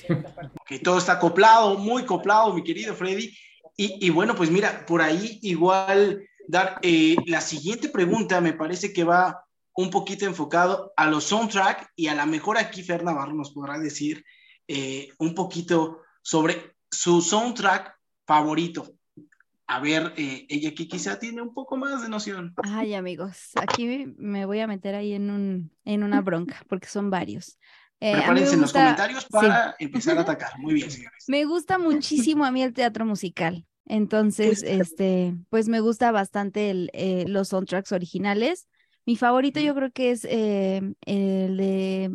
Ok, 0.10 0.82
todo 0.84 0.97
está 0.97 1.13
acoplado, 1.13 1.78
muy 1.78 2.04
acoplado, 2.04 2.54
mi 2.54 2.62
querido 2.62 2.93
Freddy. 2.93 3.34
Y, 3.77 4.10
bueno, 4.12 4.36
pues 4.36 4.51
mira, 4.51 4.86
por 4.86 5.01
ahí 5.01 5.39
igual 5.41 6.23
dar 6.47 6.79
eh, 6.84 7.15
la 7.25 7.41
siguiente 7.41 7.89
pregunta 7.89 8.39
me 8.41 8.53
parece 8.53 8.93
que 8.93 9.03
va 9.03 9.43
un 9.73 9.89
poquito 9.89 10.25
enfocado 10.25 10.93
a 10.97 11.07
los 11.07 11.23
soundtrack 11.23 11.91
y 11.95 12.07
a 12.07 12.15
lo 12.15 12.25
mejor 12.27 12.57
aquí 12.57 12.84
Fer 12.84 13.03
Navarro 13.03 13.34
nos 13.34 13.51
podrá 13.51 13.79
decir 13.79 14.23
eh, 14.67 15.10
un 15.17 15.34
poquito 15.34 16.01
sobre 16.21 16.75
su 16.89 17.21
soundtrack 17.21 17.97
favorito. 18.25 18.93
A 19.67 19.79
ver, 19.79 20.13
eh, 20.17 20.45
ella 20.49 20.69
aquí 20.69 20.88
quizá 20.88 21.17
tiene 21.17 21.41
un 21.41 21.53
poco 21.53 21.77
más 21.77 22.01
de 22.01 22.10
noción. 22.10 22.53
Ay, 22.63 22.93
amigos, 22.93 23.51
aquí 23.55 24.13
me 24.17 24.45
voy 24.45 24.60
a 24.60 24.67
meter 24.67 24.95
ahí 24.95 25.13
en, 25.13 25.29
un, 25.29 25.71
en 25.86 26.03
una 26.03 26.21
bronca 26.21 26.62
porque 26.67 26.88
son 26.88 27.10
varios. 27.10 27.57
Eh, 28.02 28.14
Prepárense 28.14 28.56
en 28.56 28.62
los 28.62 28.74
comentarios 28.74 29.26
para 29.26 29.76
empezar 29.78 30.18
a 30.18 30.22
atacar. 30.22 30.58
Muy 30.58 30.74
bien, 30.74 30.90
señores. 30.90 31.24
Me 31.28 31.46
gusta 31.46 31.78
muchísimo 31.78 32.44
a 32.44 32.52
mí 32.52 32.64
el 32.64 32.74
teatro 32.74 33.06
musical. 33.06 33.66
Entonces, 33.86 34.64
este, 34.64 35.36
pues 35.50 35.68
me 35.68 35.82
gusta 35.82 36.12
bastante 36.12 36.72
el, 36.72 36.90
eh, 36.94 37.26
los 37.28 37.50
soundtracks 37.50 37.92
originales. 37.92 38.68
Mi 39.06 39.16
favorito 39.18 39.60
yo 39.60 39.76
creo 39.76 39.92
que 39.92 40.12
es 40.12 40.26
eh, 40.26 40.82
el 41.06 41.58
de, 41.58 42.12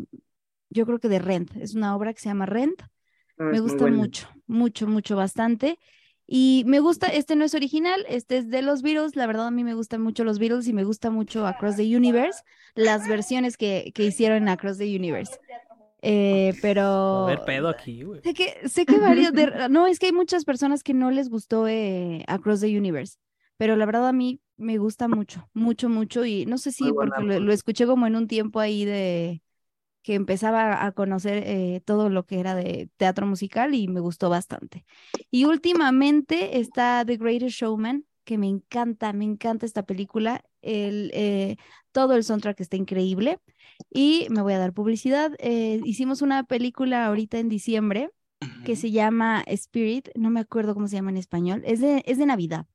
yo 0.71 0.87
creo 0.87 0.99
que 0.99 1.09
de 1.09 1.21
Rent. 1.21 1.55
Es 1.57 1.75
una 1.75 1.95
obra 1.95 2.13
que 2.13 2.21
se 2.21 2.31
llama 2.31 2.47
Rent. 2.47 2.83
Ah, 3.39 3.45
me 3.53 3.61
gusta 3.61 3.87
mucho, 3.87 4.29
mucho, 4.47 4.89
mucho, 4.89 5.15
bastante. 5.15 5.79
Y 6.27 6.65
me 6.67 6.81
gusta, 6.81 7.07
este 7.07 7.37
no 7.37 7.45
es 7.45 7.55
original, 7.55 8.05
este 8.09 8.39
es 8.39 8.51
de 8.51 8.63
los 8.63 8.83
Beatles. 8.83 9.15
La 9.15 9.29
verdad, 9.29 9.47
a 9.47 9.51
mí 9.53 9.63
me 9.63 9.75
gustan 9.75 10.03
mucho 10.03 10.25
los 10.25 10.41
Beatles 10.41 10.67
y 10.67 10.73
me 10.73 10.83
gusta 10.83 11.11
mucho 11.11 11.47
Across 11.47 11.77
the 11.77 11.97
Universe, 11.97 12.43
las 12.75 13.07
versiones 13.07 13.57
que, 13.57 13.93
que 13.95 14.05
hicieron 14.05 14.39
en 14.39 14.49
Across 14.49 14.79
the 14.79 14.97
Universe. 14.97 15.39
Eh, 16.03 16.55
pero. 16.63 16.83
A 16.83 17.27
ver, 17.27 17.45
pedo 17.45 17.69
aquí, 17.69 18.03
güey. 18.03 18.21
Sé 18.23 18.35
que, 18.35 18.69
sé 18.69 18.87
que 18.87 18.99
varios. 18.99 19.33
De... 19.33 19.47
No, 19.71 19.87
es 19.87 19.99
que 19.99 20.07
hay 20.07 20.13
muchas 20.13 20.45
personas 20.45 20.83
que 20.83 20.95
no 20.95 21.11
les 21.11 21.29
gustó 21.29 21.67
eh, 21.69 22.25
Across 22.29 22.61
the 22.61 22.79
Universe. 22.79 23.19
Pero 23.57 23.77
la 23.77 23.87
verdad 23.87 24.09
a 24.09 24.13
mí 24.13 24.41
me 24.57 24.79
gusta 24.79 25.09
mucho, 25.09 25.49
mucho, 25.55 25.89
mucho. 25.89 26.25
Y 26.25 26.47
no 26.47 26.59
sé 26.59 26.73
si 26.73 26.93
porque 26.93 27.23
lo, 27.23 27.53
escuché 27.53 27.87
como 27.87 28.07
en 28.07 28.17
un 28.17 28.29
tiempo 28.29 28.61
ahí 28.61 28.85
de 28.85 29.43
que 30.03 30.15
empezaba 30.15 30.85
a 30.85 30.93
conocer 30.93 31.43
eh, 31.45 31.83
todo 31.85 32.11
lo 32.11 32.27
que 32.27 32.39
era 32.39 32.55
de 32.55 32.89
teatro 32.97 33.27
musical 33.27 33.75
y 33.75 33.89
me 33.89 34.01
gustó 34.01 34.31
bastante. 34.31 34.85
Y 35.31 35.47
últimamente 35.47 36.61
está 36.61 37.05
The 37.05 37.17
Greatest 37.17 37.57
Showman, 37.57 38.05
que 38.23 38.39
me 38.39 38.47
encanta, 38.47 39.13
me 39.13 39.25
encanta 39.25 39.67
esta 39.67 39.85
película. 39.85 40.45
El, 40.63 41.11
eh, 41.13 41.57
todo 41.91 42.15
el 42.15 42.23
soundtrack 42.23 42.61
está 42.61 42.77
increíble. 42.77 43.41
Y 43.91 44.27
me 44.31 44.43
voy 44.43 44.55
a 44.55 44.59
dar 44.59 44.73
publicidad. 44.73 45.33
Eh, 45.39 45.81
hicimos 45.85 46.23
una 46.23 46.45
película 46.45 47.07
ahorita 47.07 47.39
en 47.39 47.49
diciembre 47.49 48.11
que 48.65 48.77
se 48.77 48.91
llama 48.91 49.43
Spirit, 49.47 50.09
no 50.15 50.31
me 50.31 50.41
acuerdo 50.41 50.75
cómo 50.75 50.89
se 50.89 50.97
llama 50.97 51.11
en 51.11 51.17
español, 51.17 51.63
es 51.65 51.81
de, 51.81 52.03
es 52.07 52.19
de 52.19 52.27
Navidad. 52.27 52.67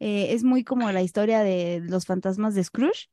Eh, 0.00 0.34
es 0.34 0.44
muy 0.44 0.64
como 0.64 0.92
la 0.92 1.02
historia 1.02 1.40
de 1.40 1.80
los 1.80 2.04
fantasmas 2.04 2.54
de 2.54 2.62
Scrooge. 2.62 3.08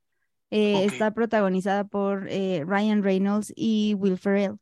Eh, 0.52 0.86
está 0.86 1.14
protagonizada 1.14 1.86
por 1.86 2.26
Ryan 2.26 3.02
Reynolds 3.02 3.54
y 3.56 3.96
Will 3.96 4.18
Ferrell. 4.18 4.60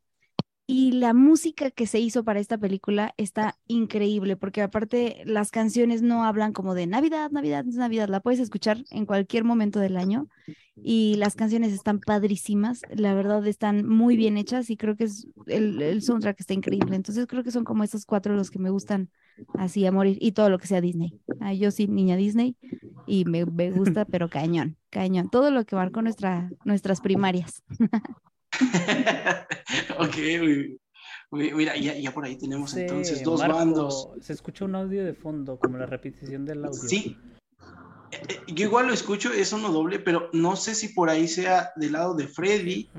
Y 0.66 0.94
la 0.94 1.14
música 1.14 1.72
que 1.72 1.88
se 1.88 2.00
hizo 2.00 2.24
para 2.24 2.40
esta 2.40 2.58
película 2.58 3.14
está 3.18 3.58
increíble, 3.68 4.38
porque 4.38 4.62
aparte 4.62 5.22
las 5.26 5.52
canciones 5.52 6.02
no 6.02 6.24
hablan 6.24 6.54
como 6.54 6.74
de 6.74 6.88
Navidad, 6.88 7.32
Navidad, 7.32 7.66
Navidad, 7.66 8.08
la 8.08 8.22
puedes 8.22 8.40
escuchar 8.40 8.78
en 8.90 9.06
cualquier 9.06 9.44
momento 9.44 9.82
del 9.82 9.98
año 9.98 10.30
y 10.76 11.16
las 11.16 11.36
canciones 11.36 11.74
están 11.74 12.00
padrísimas, 12.00 12.82
la 12.96 13.14
verdad 13.14 13.46
están 13.46 13.86
muy 13.86 14.16
bien 14.16 14.38
hechas 14.38 14.70
y 14.70 14.78
creo 14.78 14.96
que 14.96 15.04
es 15.04 15.28
el, 15.48 15.82
el 15.82 16.02
soundtrack 16.02 16.40
está 16.40 16.54
increíble. 16.54 16.96
Entonces 16.96 17.28
creo 17.28 17.44
que 17.44 17.52
son 17.52 17.66
como 17.66 17.84
esos 17.84 18.06
cuatro 18.06 18.34
los 18.34 18.50
que 18.50 18.60
me 18.60 18.70
gustan 18.70 19.10
así 19.56 19.86
a 19.86 19.92
morir 19.92 20.18
y 20.22 20.32
todo 20.32 20.50
lo 20.50 20.60
que 20.60 20.68
sea 20.68 20.80
Disney. 20.80 21.20
yo 21.58 21.72
sí, 21.72 21.88
niña 21.88 22.16
Disney 22.16 22.56
y 23.06 23.26
me, 23.26 23.46
me 23.46 23.70
gusta, 23.72 24.06
pero 24.06 24.30
cañón, 24.30 24.78
cañón, 24.90 25.30
todo 25.30 25.52
lo 25.52 25.66
que 25.66 25.76
marcó 25.76 26.02
nuestra, 26.02 26.50
nuestras 26.64 27.02
primarias. 27.02 27.64
ok, 30.00 30.16
mira, 31.32 31.76
ya, 31.78 32.14
por 32.14 32.26
ahí 32.26 32.38
tenemos 32.38 32.76
entonces 32.76 33.24
dos 33.24 33.40
bandos. 33.40 34.10
Se 34.22 34.34
escucha 34.34 34.66
un 34.66 34.76
audio 34.76 35.04
de 35.04 35.14
fondo, 35.14 35.58
como 35.60 35.78
la 35.78 35.86
repetición 35.86 36.46
del 36.46 36.66
audio. 36.66 36.80
Sí. 36.80 37.18
Eh, 38.12 38.22
eh, 38.30 38.40
yo 38.48 38.66
igual 38.66 38.88
lo 38.88 38.94
escucho, 38.94 39.32
es 39.34 39.54
uno 39.54 39.72
doble, 39.72 40.00
pero 40.00 40.30
no 40.34 40.56
sé 40.56 40.76
si 40.76 40.90
por 40.90 41.10
ahí 41.10 41.28
sea 41.28 41.72
del 41.76 41.94
lado 41.94 42.14
de 42.14 42.28
Freddy 42.28 42.90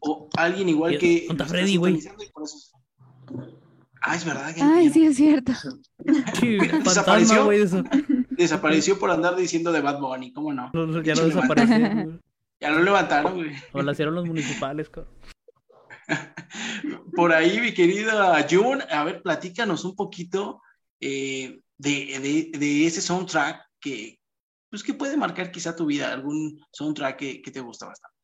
o, 0.00 0.28
alguien 0.36 0.68
igual 0.68 0.98
que. 0.98 1.24
¿dónde 1.26 1.42
está 1.42 1.44
lo 1.44 1.60
Freddy, 1.60 1.76
güey? 1.76 2.00
Ah, 4.06 4.16
es 4.16 4.24
verdad 4.24 4.54
que 4.54 4.60
Ay, 4.60 4.90
sí, 4.90 5.06
es 5.06 5.16
cierto. 5.16 5.52
Sí, 6.38 6.58
Mira, 6.60 6.82
fantasma, 6.82 7.14
desapareció. 7.14 7.52
eso. 7.52 7.82
desapareció 8.30 8.98
por 8.98 9.10
andar 9.10 9.36
diciendo 9.36 9.72
de 9.72 9.80
Bad 9.80 10.00
Bunny, 10.00 10.32
¿cómo 10.34 10.52
no? 10.52 10.70
No, 10.74 11.02
Ya 11.02 11.14
no 11.14 11.24
desapareció. 11.24 12.20
Ya 12.64 12.70
lo 12.70 12.82
levantaron, 12.82 13.34
güey. 13.34 13.52
O 13.74 13.82
la 13.82 13.92
hicieron 13.92 14.14
los 14.14 14.24
municipales, 14.24 14.88
cabrón. 14.88 15.12
Por 17.14 17.30
ahí, 17.34 17.60
mi 17.60 17.74
querida 17.74 18.46
Jun, 18.50 18.80
a 18.90 19.04
ver, 19.04 19.20
platícanos 19.22 19.84
un 19.84 19.94
poquito 19.94 20.62
eh, 20.98 21.60
de, 21.76 21.90
de- 22.52 22.58
de 22.58 22.86
ese 22.86 23.02
soundtrack 23.02 23.60
que, 23.78 24.18
pues, 24.70 24.82
que 24.82 24.94
puede 24.94 25.18
marcar 25.18 25.52
quizá 25.52 25.76
tu 25.76 25.84
vida, 25.84 26.10
algún 26.10 26.58
soundtrack 26.72 27.18
que, 27.18 27.42
que 27.42 27.50
te 27.50 27.60
gusta 27.60 27.84
bastante. 27.84 28.16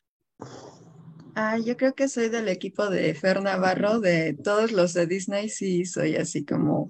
Ah, 1.34 1.58
yo 1.58 1.76
creo 1.76 1.94
que 1.94 2.08
soy 2.08 2.30
del 2.30 2.48
equipo 2.48 2.88
de 2.88 3.12
Fer 3.14 3.42
Navarro, 3.42 4.00
de 4.00 4.38
todos 4.42 4.72
los 4.72 4.94
de 4.94 5.06
Disney, 5.06 5.50
sí, 5.50 5.84
soy 5.84 6.16
así 6.16 6.46
como, 6.46 6.88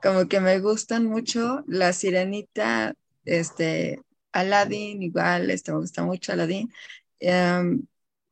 como 0.00 0.28
que 0.28 0.38
me 0.38 0.60
gustan 0.60 1.06
mucho. 1.06 1.64
La 1.66 1.92
Sirenita, 1.92 2.94
este, 3.24 4.00
Aladdin, 4.32 5.02
igual, 5.02 5.50
este, 5.50 5.72
me 5.72 5.78
gusta 5.78 6.02
mucho 6.04 6.32
Aladdin. 6.32 6.72
Em, 7.20 7.84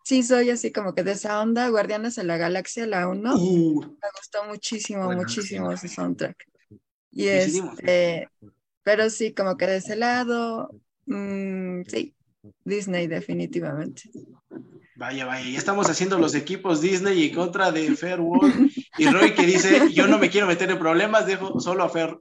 sí, 0.04 0.22
soy 0.22 0.50
así 0.50 0.72
como 0.72 0.94
que 0.94 1.02
de 1.04 1.12
esa 1.12 1.40
onda, 1.40 1.68
Guardianes 1.68 2.16
de 2.16 2.24
la 2.24 2.36
Galaxia, 2.36 2.86
la 2.86 3.08
1, 3.08 3.34
Uh, 3.36 3.80
me 3.82 4.08
gustó 4.18 4.44
muchísimo, 4.48 5.04
Bueno, 5.04 5.20
muchísimo 5.22 5.68
sí. 5.76 5.86
ese 5.86 5.94
soundtrack. 5.94 6.36
Y 7.12 7.26
este, 7.28 8.28
pero 8.82 9.10
sí, 9.10 9.32
como 9.34 9.56
que 9.56 9.66
de 9.66 9.76
ese 9.76 9.96
lado, 9.96 10.70
mm, 11.06 11.82
sí, 11.88 12.14
Disney 12.64 13.06
definitivamente. 13.08 14.10
vaya, 14.96 15.26
vaya, 15.26 15.48
ya 15.48 15.58
estamos 15.58 15.88
haciendo 15.90 16.18
los 16.18 16.34
equipos 16.34 16.80
Disney 16.80 17.28
en 17.28 17.34
contra 17.34 17.72
de 17.72 17.94
Fair 17.96 18.20
World 18.20 18.70
y 18.98 19.06
Roy 19.08 19.34
que 19.34 19.46
dice, 19.46 19.92
yo 19.92 20.06
no 20.06 20.18
me 20.18 20.30
quiero 20.30 20.46
meter 20.46 20.70
en 20.70 20.78
problemas, 20.78 21.26
dejo 21.26 21.58
solo 21.60 21.84
a 21.84 21.88
Fer, 21.88 22.18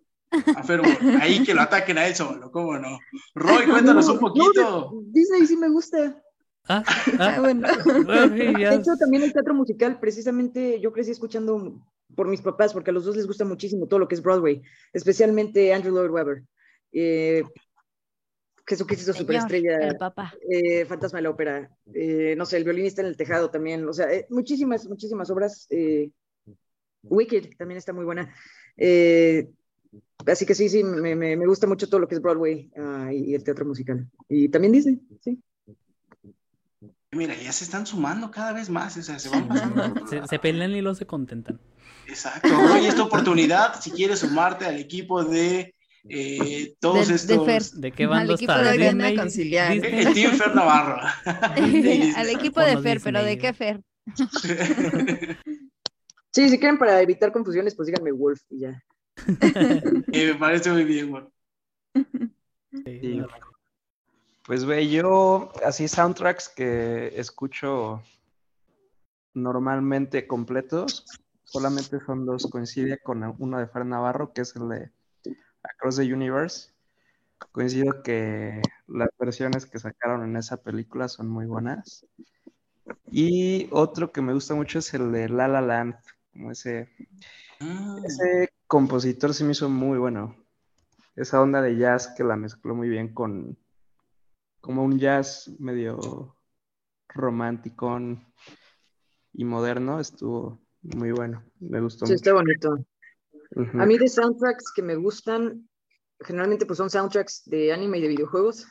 a 0.55 0.63
Fair 0.63 0.82
World. 0.82 1.21
Ahí 1.21 1.43
que 1.43 1.53
lo 1.53 1.61
ataquen 1.61 1.97
a 1.97 2.07
él 2.07 2.15
solo, 2.15 2.51
¿cómo 2.51 2.77
no? 2.77 2.99
Roy, 3.36 3.65
cuéntanos 3.65 4.07
un 4.09 4.19
poquito. 4.19 4.51
no, 4.55 5.01
Disney 5.07 5.45
sí 5.47 5.57
me 5.57 5.69
gusta. 5.69 6.21
Ah, 6.67 6.84
Ah, 7.17 7.34
ah, 7.38 7.39
bueno. 7.39 7.67
bueno, 8.05 8.36
sí, 8.38 8.61
ya. 8.61 8.69
De 8.69 8.75
hecho, 8.75 8.91
también 8.99 9.23
el 9.23 9.34
teatro 9.34 9.53
musical, 9.55 9.99
precisamente 9.99 10.80
yo 10.80 10.91
crecí 10.93 11.11
escuchando 11.11 11.82
por 12.15 12.27
mis 12.27 12.41
papás, 12.41 12.73
porque 12.73 12.91
a 12.91 12.93
los 12.93 13.05
dos 13.05 13.15
les 13.15 13.25
gusta 13.27 13.43
muchísimo 13.45 13.88
todo 13.88 13.99
lo 13.99 14.07
que 14.07 14.15
es 14.15 14.21
Broadway, 14.21 14.61
especialmente 14.93 15.73
Andrew 15.73 15.93
Lloyd 15.95 16.11
Webber. 16.11 16.43
Eh, 16.91 17.43
Jesucristo 18.67 19.05
Señor, 19.13 19.17
Superestrella, 19.21 19.77
el 19.80 19.97
papá. 19.97 20.32
eh, 20.47 20.86
Fantasma 20.86 21.17
de 21.17 21.23
la 21.23 21.30
Ópera, 21.32 21.71
eh, 21.91 22.36
no 22.38 22.45
sé, 22.45 22.57
El 22.57 22.65
violinista 22.65 23.01
en 23.01 23.07
el 23.07 23.17
tejado 23.17 23.49
también, 23.49 23.88
o 23.88 23.93
sea, 23.93 24.11
eh, 24.13 24.27
muchísimas, 24.30 24.88
muchísimas 24.88 25.30
obras. 25.32 25.65
eh, 25.71 26.11
Wicked 27.03 27.55
también 27.57 27.77
está 27.80 27.93
muy 27.93 28.05
buena. 28.05 28.32
Eh, 28.77 29.47
así 30.26 30.45
que 30.45 30.55
sí, 30.55 30.70
sí, 30.70 30.84
me, 30.84 31.15
me- 31.15 31.36
me 31.38 31.45
gusta 31.47 31.67
mucho 31.67 31.88
todo 31.88 31.99
lo 31.99 32.07
que 32.07 32.15
es 32.15 32.22
Broadway 32.22 32.70
ah, 32.78 33.09
y, 33.13 33.32
y 33.32 33.36
el 33.36 33.43
teatro 33.43 33.65
musical. 33.65 34.07
Y 34.28 34.49
también 34.49 34.74
Disney, 34.74 34.99
sí. 35.22 35.39
Mira, 37.11 37.34
ya 37.36 37.51
se 37.51 37.63
están 37.63 37.88
sumando 37.88 38.30
cada 38.30 38.53
vez 38.53 38.70
más, 38.70 38.95
o 38.97 39.01
sea, 39.01 39.17
se 39.17 39.30
van 39.30 39.47
pasando. 39.47 39.84
al 39.84 39.91
otro 39.91 40.07
Se, 40.07 40.15
lado. 40.17 40.28
se 40.28 40.38
pelean 40.39 40.72
y 40.72 40.82
luego 40.82 40.93
se 40.95 41.07
contentan. 41.07 41.59
Exacto, 42.07 42.49
Roy, 42.49 42.86
esta 42.86 43.03
oportunidad, 43.03 43.80
si 43.82 43.91
quieres 43.91 44.20
sumarte 44.20 44.65
al 44.65 44.78
equipo 44.78 45.24
de 45.24 45.74
eh, 46.07 46.76
todos 46.80 47.07
De- 47.07 47.13
de 47.13 47.15
estos... 47.15 47.45
Fer. 47.45 47.63
¿De 47.82 47.91
qué 47.91 48.03
Al 48.03 48.09
bando 48.09 48.34
equipo 48.36 48.51
está? 48.53 48.72
de 48.72 49.15
conciliar. 49.15 49.74
Disney. 49.74 49.99
El 50.05 50.13
Team 50.13 50.32
Fer 50.38 50.55
Navarro. 50.55 50.99
Al 51.26 52.30
equipo 52.30 52.61
de 52.61 52.78
Fer, 52.78 53.01
pero 53.03 53.24
¿de 53.24 53.38
qué 53.39 53.53
Fer? 53.53 53.82
Sí, 56.32 56.47
si 56.49 56.59
quieren 56.59 56.78
para 56.78 57.01
evitar 57.01 57.32
confusiones, 57.32 57.76
pues 57.76 57.88
díganme 57.88 58.11
Wolf 58.11 58.39
y 58.51 58.59
ya. 58.59 58.84
Eh, 60.11 60.34
me 60.34 60.36
parece 60.36 60.72
muy 60.72 60.84
bien, 60.84 61.11
güey. 61.11 61.24
Sí. 62.86 63.22
Pues, 64.45 64.65
güey, 64.65 64.89
yo 64.89 65.51
así 65.65 65.88
soundtracks 65.88 66.49
que 66.49 67.20
escucho 67.20 68.01
normalmente 69.34 70.28
completos, 70.28 71.05
solamente 71.43 71.99
son 72.05 72.26
dos, 72.26 72.47
coincide 72.47 72.99
con 72.99 73.36
uno 73.38 73.59
de 73.59 73.67
Fer 73.67 73.86
Navarro, 73.86 74.34
que 74.34 74.41
es 74.41 74.55
el 74.55 74.70
de 74.70 74.91
Across 75.63 75.97
the 75.97 76.13
Universe. 76.13 76.72
Coincido 77.51 78.03
que 78.03 78.61
las 78.88 79.09
versiones 79.17 79.65
que 79.65 79.80
sacaron 79.80 80.24
en 80.24 80.36
esa 80.36 80.57
película 80.57 81.07
son 81.07 81.30
muy 81.30 81.45
buenas. 81.45 82.05
Y 83.11 83.70
otro 83.72 84.11
que 84.11 84.22
me 84.22 84.34
gusta 84.34 84.55
mucho 84.55 84.80
es 84.80 84.93
el 84.93 85.11
de 85.11 85.30
La 85.30 85.47
La 85.47 85.61
Land, 85.61 85.95
como 86.34 86.51
ese, 86.51 86.89
Ah, 87.61 87.97
ese 88.05 88.49
compositor 88.70 89.34
se 89.34 89.43
me 89.43 89.51
hizo 89.51 89.67
muy 89.67 89.97
bueno. 89.97 90.38
Esa 91.15 91.41
onda 91.41 91.59
de 91.61 91.76
jazz 91.76 92.13
que 92.15 92.24
la 92.24 92.38
mezcló 92.38 92.76
muy 92.76 92.88
bien 92.88 93.13
con 93.13 93.57
como 94.61 94.84
un 94.84 94.99
jazz 94.99 95.49
medio 95.59 96.36
romántico 97.07 97.99
y 99.34 99.43
moderno, 99.43 99.99
estuvo 99.99 100.61
muy 100.84 101.11
bueno. 101.11 101.43
Me 101.59 101.82
gustó 101.82 102.05
Sí, 102.05 102.11
mucho. 102.13 102.15
está 102.15 102.34
bonito. 102.34 102.78
A 103.80 103.86
mí 103.88 103.97
de 103.97 104.07
soundtracks 104.07 104.72
que 104.76 104.84
me 104.84 104.95
gustan, 104.95 105.67
generalmente 106.20 106.67
pues 106.67 106.78
son 106.78 106.91
soundtracks 106.91 107.43
de 107.45 107.74
anime 107.74 107.97
y 107.97 108.01
de 108.01 108.07
videojuegos, 108.09 108.67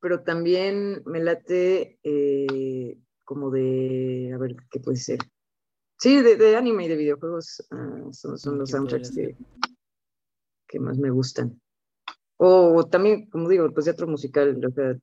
pero 0.00 0.24
también 0.24 1.02
me 1.06 1.20
late 1.20 2.00
eh, 2.02 2.98
como 3.24 3.50
de, 3.52 4.32
a 4.34 4.38
ver, 4.38 4.56
¿qué 4.70 4.80
puede 4.80 4.96
ser? 4.96 5.18
Sí, 5.98 6.20
de, 6.22 6.36
de 6.36 6.56
anime 6.56 6.84
y 6.84 6.88
de 6.88 6.96
videojuegos 6.96 7.66
ah, 7.70 8.08
son, 8.12 8.38
son 8.38 8.58
los 8.58 8.70
¿Qué 8.70 8.76
podría 8.78 9.04
soundtracks 9.04 9.14
que, 9.14 9.36
que 10.68 10.80
más 10.80 10.98
me 10.98 11.10
gustan. 11.10 11.60
O 12.36 12.84
también, 12.86 13.30
como 13.30 13.48
digo, 13.48 13.70
pues 13.72 13.84
teatro 13.84 14.06
musical, 14.06 14.60
o 14.64 14.70
sea, 14.72 14.94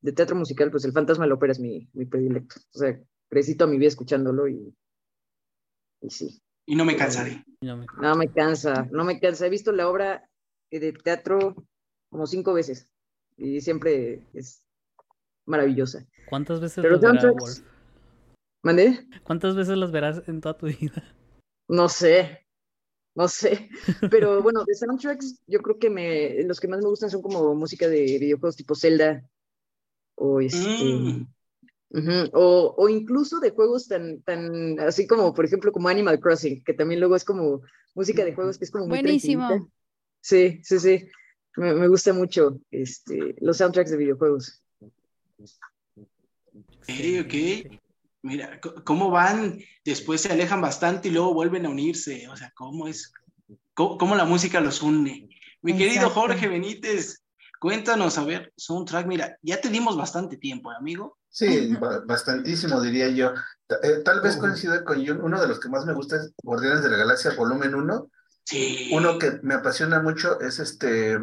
de 0.00 0.12
teatro 0.12 0.34
musical, 0.36 0.70
pues 0.70 0.84
el 0.84 0.92
fantasma 0.92 1.24
de 1.24 1.28
la 1.28 1.34
ópera 1.36 1.52
es 1.52 1.60
mi, 1.60 1.88
mi 1.92 2.04
predilecto. 2.06 2.56
O 2.74 2.78
sea, 2.78 3.00
crecí 3.28 3.54
toda 3.56 3.70
mi 3.70 3.78
vida 3.78 3.88
escuchándolo 3.88 4.48
y, 4.48 4.74
y 6.00 6.10
sí. 6.10 6.42
Y 6.66 6.74
no 6.74 6.84
me 6.84 6.96
cansaré. 6.96 7.44
No 7.60 7.76
me- 7.76 7.86
No 8.00 8.16
me 8.16 8.28
cansa, 8.32 8.88
no 8.90 9.04
me 9.04 9.20
cansa. 9.20 9.46
He 9.46 9.50
visto 9.50 9.70
la 9.72 9.88
obra 9.88 10.28
de 10.70 10.92
teatro 10.92 11.54
como 12.10 12.26
cinco 12.26 12.52
veces 12.52 12.90
y 13.36 13.60
siempre 13.60 14.26
es 14.34 14.64
maravillosa. 15.46 16.06
¿Cuántas 16.28 16.60
veces 16.60 16.82
Pero 16.82 16.98
verás, 16.98 17.22
soundtracks- 17.22 17.38
Wolf? 17.40 17.71
¿Mandé? 18.62 19.06
¿Cuántas 19.24 19.56
veces 19.56 19.76
las 19.76 19.90
verás 19.90 20.22
en 20.28 20.40
toda 20.40 20.56
tu 20.56 20.66
vida? 20.66 21.02
No 21.68 21.88
sé, 21.88 22.46
no 23.14 23.28
sé. 23.28 23.68
Pero 24.10 24.42
bueno, 24.42 24.64
de 24.64 24.74
soundtracks, 24.74 25.42
yo 25.46 25.60
creo 25.60 25.78
que 25.78 25.90
me, 25.90 26.42
los 26.44 26.60
que 26.60 26.68
más 26.68 26.80
me 26.80 26.88
gustan 26.88 27.10
son 27.10 27.22
como 27.22 27.54
música 27.54 27.88
de 27.88 28.02
videojuegos 28.18 28.56
tipo 28.56 28.74
Zelda 28.74 29.24
o 30.14 30.40
este. 30.40 30.84
Mm. 30.84 31.26
O, 32.32 32.74
o 32.78 32.88
incluso 32.88 33.38
de 33.38 33.50
juegos 33.50 33.86
tan, 33.86 34.22
tan, 34.22 34.80
así 34.80 35.06
como, 35.06 35.34
por 35.34 35.44
ejemplo, 35.44 35.72
como 35.72 35.88
Animal 35.88 36.20
Crossing, 36.20 36.64
que 36.64 36.72
también 36.72 37.00
luego 37.00 37.16
es 37.16 37.24
como 37.24 37.60
música 37.94 38.24
de 38.24 38.34
juegos 38.34 38.56
que 38.56 38.64
es 38.64 38.70
como 38.70 38.86
muy 38.86 39.00
Buenísimo. 39.00 39.46
tranquilita. 39.46 39.74
Sí, 40.22 40.60
sí, 40.62 40.78
sí. 40.78 41.08
Me, 41.56 41.74
me 41.74 41.88
gusta 41.88 42.14
mucho 42.14 42.60
este, 42.70 43.34
los 43.40 43.58
soundtracks 43.58 43.90
de 43.90 43.96
videojuegos. 43.98 44.62
Ok, 46.54 46.88
ok. 47.24 47.81
Mira, 48.22 48.60
cómo 48.84 49.10
van, 49.10 49.58
después 49.84 50.20
se 50.20 50.32
alejan 50.32 50.60
bastante 50.60 51.08
y 51.08 51.10
luego 51.10 51.34
vuelven 51.34 51.66
a 51.66 51.70
unirse. 51.70 52.28
O 52.28 52.36
sea, 52.36 52.52
cómo 52.54 52.86
es, 52.86 53.12
cómo, 53.74 53.98
cómo 53.98 54.14
la 54.14 54.24
música 54.24 54.60
los 54.60 54.80
une. 54.82 55.28
Mi 55.60 55.76
querido. 55.76 56.08
Jorge 56.10 56.46
Benítez, 56.48 57.22
cuéntanos, 57.60 58.18
a 58.18 58.24
ver, 58.24 58.52
soundtrack, 58.56 59.06
mira, 59.06 59.36
ya 59.42 59.60
te 59.60 59.68
dimos 59.68 59.96
bastante 59.96 60.36
tiempo, 60.36 60.72
¿eh, 60.72 60.76
amigo. 60.78 61.18
Sí, 61.28 61.74
ba- 61.80 62.02
bastantísimo 62.06 62.80
diría 62.80 63.08
yo. 63.08 63.32
Eh, 63.82 64.02
tal 64.04 64.20
vez 64.20 64.36
coincida 64.36 64.84
con 64.84 65.00
yo, 65.00 65.16
uno 65.20 65.40
de 65.40 65.48
los 65.48 65.58
que 65.58 65.68
más 65.68 65.86
me 65.86 65.94
gusta 65.94 66.16
es 66.16 66.32
Guardianes 66.42 66.82
de 66.82 66.90
la 66.90 66.98
Galaxia 66.98 67.32
Volumen 67.36 67.74
1. 67.74 68.10
Sí. 68.44 68.90
Uno 68.92 69.18
que 69.18 69.38
me 69.42 69.54
apasiona 69.54 70.00
mucho 70.00 70.40
es 70.40 70.58
este, 70.58 71.18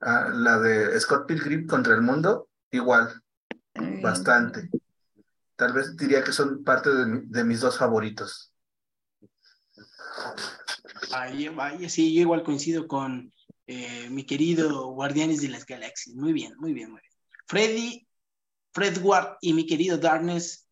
ah, 0.00 0.30
la 0.34 0.58
de 0.60 0.98
Scott 1.00 1.26
Pilgrim 1.26 1.66
contra 1.66 1.94
el 1.94 2.02
mundo, 2.02 2.48
igual, 2.70 3.20
bastante. 4.02 4.70
Tal 5.62 5.74
vez 5.74 5.96
diría 5.96 6.24
que 6.24 6.32
son 6.32 6.64
parte 6.64 6.90
de, 6.90 7.20
de 7.24 7.44
mis 7.44 7.60
dos 7.60 7.78
favoritos. 7.78 8.52
Vaya, 11.08 11.52
vaya, 11.52 11.88
sí, 11.88 12.12
yo 12.12 12.22
igual 12.22 12.42
coincido 12.42 12.88
con 12.88 13.32
eh, 13.68 14.08
mi 14.10 14.24
querido 14.24 14.88
Guardianes 14.88 15.40
de 15.40 15.50
las 15.50 15.64
Galaxias. 15.64 16.16
Muy 16.16 16.32
bien, 16.32 16.54
muy 16.58 16.72
bien, 16.72 16.90
muy 16.90 17.00
bien. 17.00 17.12
Freddy, 17.46 18.08
Fred 18.72 18.98
Ward 19.04 19.36
y 19.40 19.52
mi 19.52 19.64
querido 19.64 19.98
Darkness. 19.98 20.68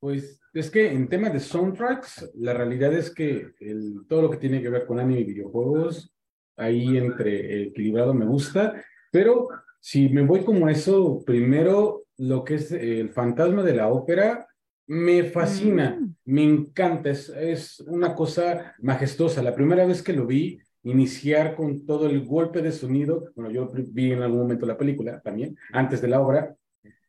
Pues 0.00 0.38
es 0.52 0.70
que 0.70 0.92
en 0.92 1.08
temas 1.08 1.32
de 1.32 1.40
soundtracks, 1.40 2.30
la 2.34 2.52
realidad 2.52 2.92
es 2.92 3.08
que 3.08 3.54
el- 3.60 4.02
todo 4.06 4.20
lo 4.20 4.30
que 4.30 4.36
tiene 4.36 4.60
que 4.60 4.68
ver 4.68 4.84
con 4.84 5.00
anime 5.00 5.20
y 5.20 5.24
videojuegos, 5.24 6.12
ahí 6.58 6.98
entre 6.98 7.68
equilibrado 7.68 8.12
me 8.12 8.26
gusta, 8.26 8.84
pero 9.10 9.48
si 9.80 10.10
me 10.10 10.26
voy 10.26 10.44
como 10.44 10.66
a 10.66 10.72
eso, 10.72 11.22
primero 11.24 12.05
lo 12.18 12.44
que 12.44 12.54
es 12.56 12.72
el 12.72 13.10
fantasma 13.10 13.62
de 13.62 13.74
la 13.76 13.88
ópera, 13.88 14.46
Me 14.88 15.24
fascina, 15.24 15.98
Mm. 16.00 16.14
me 16.26 16.44
encanta, 16.44 17.10
es, 17.10 17.28
es 17.30 17.80
una 17.80 18.14
cosa 18.14 18.72
majestuosa. 18.78 19.42
La 19.42 19.52
primera 19.52 19.84
vez 19.84 20.00
que 20.00 20.12
lo 20.12 20.26
vi, 20.26 20.60
iniciar 20.84 21.56
con 21.56 21.84
todo 21.84 22.06
el 22.08 22.24
golpe 22.24 22.62
de 22.62 22.70
sonido, 22.70 23.32
bueno, 23.34 23.50
yo 23.50 23.68
vi 23.92 24.12
en 24.12 24.22
algún 24.22 24.38
momento 24.42 24.64
la 24.64 24.78
película 24.78 25.20
también, 25.20 25.56
antes 25.72 26.00
de 26.00 26.06
la 26.06 26.20
obra, 26.20 26.54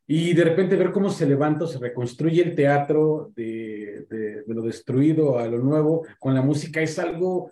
y 0.08 0.34
de 0.34 0.43
repente 0.43 0.76
ver 0.76 0.91
cómo 0.91 1.12
se 1.12 1.28
levanta, 1.28 1.68
se 1.68 1.78
reconstruye 1.78 2.41
el 2.41 2.55
teatro 2.55 3.32
de, 3.36 4.08
de- 4.10 4.41
de 4.47 4.53
lo 4.55 4.64
destruido 4.64 5.38
a 5.38 5.45
lo 5.47 5.60
nuevo, 5.60 6.03
con 6.18 6.34
la 6.34 6.41
música, 6.41 6.82
es 6.82 6.97
algo 6.97 7.51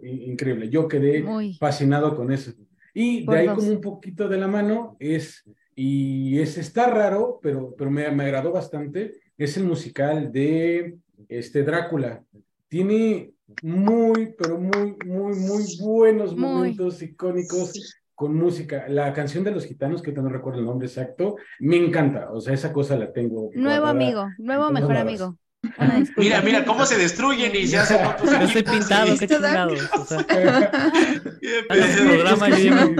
in- 0.00 0.30
increíble. 0.30 0.68
Yo 0.68 0.86
quedé 0.86 1.24
Muy. 1.24 1.54
fascinado 1.54 2.14
con 2.14 2.30
eso. 2.32 2.52
Y 2.94 3.26
de 3.26 3.36
ahí 3.36 3.46
dos. 3.48 3.56
como 3.58 3.70
un 3.72 3.80
poquito 3.80 4.28
de 4.28 4.38
la 4.38 4.46
mano 4.46 4.96
es, 5.00 5.42
y 5.76 6.40
es, 6.40 6.56
está 6.56 6.88
raro, 6.88 7.38
pero, 7.42 7.74
pero 7.76 7.90
me, 7.90 8.10
me 8.10 8.24
agradó 8.24 8.50
bastante, 8.50 9.20
es 9.36 9.56
el 9.58 9.64
musical 9.64 10.32
de 10.32 10.96
este 11.28 11.62
Drácula. 11.62 12.24
Tiene 12.66 13.32
muy, 13.62 14.34
pero 14.36 14.58
muy, 14.58 14.96
muy, 15.04 15.36
muy 15.36 15.64
buenos 15.80 16.32
Muy. 16.34 16.40
momentos 16.40 17.02
icónicos 17.02 17.94
con 18.14 18.34
música. 18.34 18.86
La 18.88 19.12
canción 19.12 19.44
de 19.44 19.50
los 19.52 19.66
gitanos, 19.66 20.02
que 20.02 20.12
no 20.12 20.28
recuerdo 20.28 20.60
el 20.60 20.66
nombre 20.66 20.88
exacto, 20.88 21.36
me 21.60 21.76
encanta. 21.76 22.32
O 22.32 22.40
sea, 22.40 22.54
esa 22.54 22.72
cosa 22.72 22.96
la 22.96 23.12
tengo. 23.12 23.50
Nuevo 23.54 23.82
guardada. 23.82 23.90
amigo, 23.90 24.26
nuevo 24.38 24.70
mejor 24.70 24.96
amigo. 24.96 25.38
Mira, 26.16 26.40
mira 26.42 26.64
cómo 26.64 26.86
se 26.86 26.96
destruyen 26.96 27.54
y 27.54 27.66
se 27.66 27.78
hacen 27.78 28.04
otros 28.04 28.30
Yo 28.30 28.36
estoy 28.38 28.62
equipos, 28.62 28.78
pintado, 28.78 29.18
qué 29.18 29.26
chingados. 29.26 29.80
O 29.94 30.04
sea, 30.04 30.26
programa, 32.06 32.48
yo 32.50 32.56
ya 32.58 32.90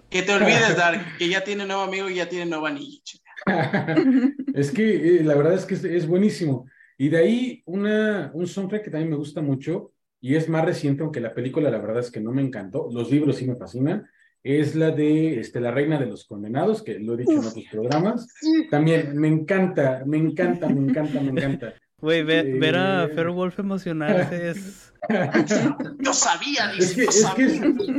Que 0.10 0.22
te 0.22 0.32
olvides, 0.32 0.76
Dark, 0.76 1.16
que 1.18 1.28
ya 1.28 1.44
tiene 1.44 1.66
nuevo 1.66 1.82
amigo 1.82 2.08
y 2.08 2.16
ya 2.16 2.28
tiene 2.28 2.46
nuevo 2.46 2.66
anillo. 2.66 3.00
es 4.54 4.70
que 4.70 5.18
eh, 5.18 5.24
la 5.24 5.34
verdad 5.34 5.54
es 5.54 5.64
que 5.64 5.74
es, 5.74 5.84
es 5.84 6.06
buenísimo. 6.06 6.66
Y 6.98 7.08
de 7.08 7.18
ahí 7.18 7.62
una, 7.66 8.30
un 8.34 8.46
soundtrack 8.46 8.84
que 8.84 8.90
también 8.90 9.10
me 9.10 9.16
gusta 9.16 9.42
mucho 9.42 9.92
y 10.20 10.34
es 10.34 10.48
más 10.48 10.64
reciente, 10.64 11.02
aunque 11.02 11.20
la 11.20 11.34
película 11.34 11.70
la 11.70 11.78
verdad 11.78 12.00
es 12.00 12.10
que 12.10 12.20
no 12.20 12.32
me 12.32 12.42
encantó, 12.42 12.88
los 12.90 13.10
libros 13.10 13.36
sí 13.36 13.46
me 13.46 13.56
fascinan, 13.56 14.08
es 14.42 14.76
la 14.76 14.92
de 14.92 15.40
este, 15.40 15.60
La 15.60 15.72
Reina 15.72 15.98
de 15.98 16.06
los 16.06 16.24
Condenados, 16.24 16.82
que 16.82 16.98
lo 17.00 17.14
he 17.14 17.18
dicho 17.18 17.32
en 17.32 17.38
otros 17.38 17.64
programas. 17.70 18.28
También 18.70 19.16
me 19.18 19.26
encanta, 19.26 20.04
me 20.06 20.18
encanta, 20.18 20.68
me 20.68 20.88
encanta, 20.88 21.20
me 21.20 21.30
encanta. 21.30 21.74
Güey, 22.00 22.22
ve- 22.24 22.58
ver 22.58 22.76
a. 22.76 23.08
Fairwolf 23.08 23.58
emocionarse 23.58 24.50
es. 24.50 24.92
Yo 26.00 26.12
sabía, 26.12 26.72
Es 26.76 26.94
dice, 26.94 26.94
que, 26.96 27.04
yo 27.04 27.10
es, 27.10 27.30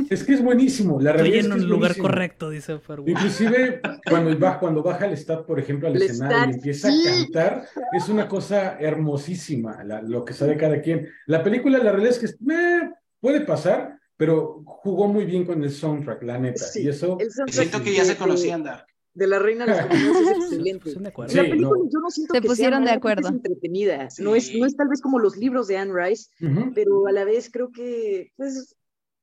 que 0.06 0.14
es, 0.14 0.24
que 0.24 0.34
es 0.34 0.42
buenísimo, 0.42 1.00
la 1.00 1.12
Estoy 1.12 1.38
es 1.38 1.46
en 1.46 1.52
es 1.52 1.56
un 1.62 1.68
lugar 1.68 1.80
buenísimo. 1.92 2.06
correcto, 2.08 2.50
dice 2.50 2.78
Fairwolf. 2.78 3.08
Inclusive 3.08 3.80
cuando 4.08 4.38
baja, 4.38 4.58
cuando 4.60 4.82
baja 4.82 5.06
el 5.06 5.16
stat, 5.16 5.46
por 5.46 5.58
ejemplo, 5.58 5.88
al 5.88 5.96
El 5.96 6.02
escenario 6.02 6.50
y 6.50 6.54
empieza 6.56 6.90
sí. 6.90 7.02
a 7.08 7.10
cantar, 7.24 7.66
es 7.92 8.08
una 8.10 8.28
cosa 8.28 8.76
hermosísima 8.78 9.82
la- 9.84 10.02
lo 10.02 10.24
que 10.24 10.34
sabe 10.34 10.56
cada 10.58 10.80
quien. 10.82 11.08
La 11.26 11.42
película, 11.42 11.78
la 11.78 11.92
realidad 11.92 12.12
es 12.12 12.18
que 12.18 12.52
eh, 12.52 12.90
puede 13.20 13.40
pasar, 13.40 13.98
pero 14.16 14.62
jugó 14.66 15.08
muy 15.08 15.24
bien 15.24 15.46
con 15.46 15.62
el 15.64 15.70
soundtrack, 15.70 16.22
la 16.24 16.38
neta. 16.38 16.62
Sí, 16.62 16.82
y 16.82 16.88
eso, 16.88 17.16
Siento 17.48 17.82
que 17.82 17.94
ya 17.94 18.04
se 18.04 18.16
conocían, 18.16 18.62
Dark. 18.64 18.86
De 19.18 19.26
la 19.26 19.40
Reina 19.40 19.66
de 19.66 19.72
los 19.72 19.80
Condenados 19.88 20.20
es 20.20 20.36
excelente. 20.44 20.90
De 20.90 21.00
la 21.00 21.10
película 21.50 21.80
no. 21.82 21.90
yo 21.90 21.98
no 21.98 22.10
siento 22.10 22.34
Se 22.34 22.40
que 22.40 22.46
sea 22.46 22.52
pusieron 22.52 22.84
de 22.84 22.90
creo 22.90 22.92
que 22.92 22.98
acuerdo. 22.98 23.28
Es 23.28 23.34
entretenida. 23.34 24.10
Sí. 24.10 24.22
No, 24.22 24.36
es, 24.36 24.54
no 24.54 24.64
es 24.64 24.76
tal 24.76 24.88
vez 24.88 25.00
como 25.00 25.18
los 25.18 25.36
libros 25.36 25.66
de 25.66 25.76
Anne 25.76 25.92
Rice, 25.92 26.30
Ujú. 26.40 26.72
pero 26.72 27.06
a 27.08 27.12
la 27.12 27.24
vez 27.24 27.50
creo 27.50 27.72
que, 27.72 28.30
pues, 28.36 28.76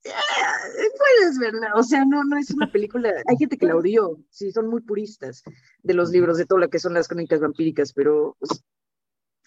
eh, 0.03 0.09
puedes 0.97 1.39
verla. 1.39 1.71
O 1.75 1.83
sea, 1.83 2.03
no, 2.03 2.25
no 2.25 2.37
es 2.37 2.51
una 2.51 2.69
película. 2.69 3.09
Hay 3.25 3.37
gente 3.37 3.57
que 3.57 3.65
la 3.65 3.77
odió, 3.77 4.19
sí, 4.29 4.51
son 4.51 4.67
muy 4.67 4.81
puristas 4.81 5.43
de 5.81 5.93
los 5.93 6.09
libros, 6.11 6.37
de 6.37 6.45
todo 6.45 6.59
lo 6.59 6.69
que 6.69 6.79
son 6.79 6.93
las 6.93 7.07
crónicas 7.07 7.39
vampíricas, 7.39 7.93
pero 7.93 8.35
pues, 8.39 8.61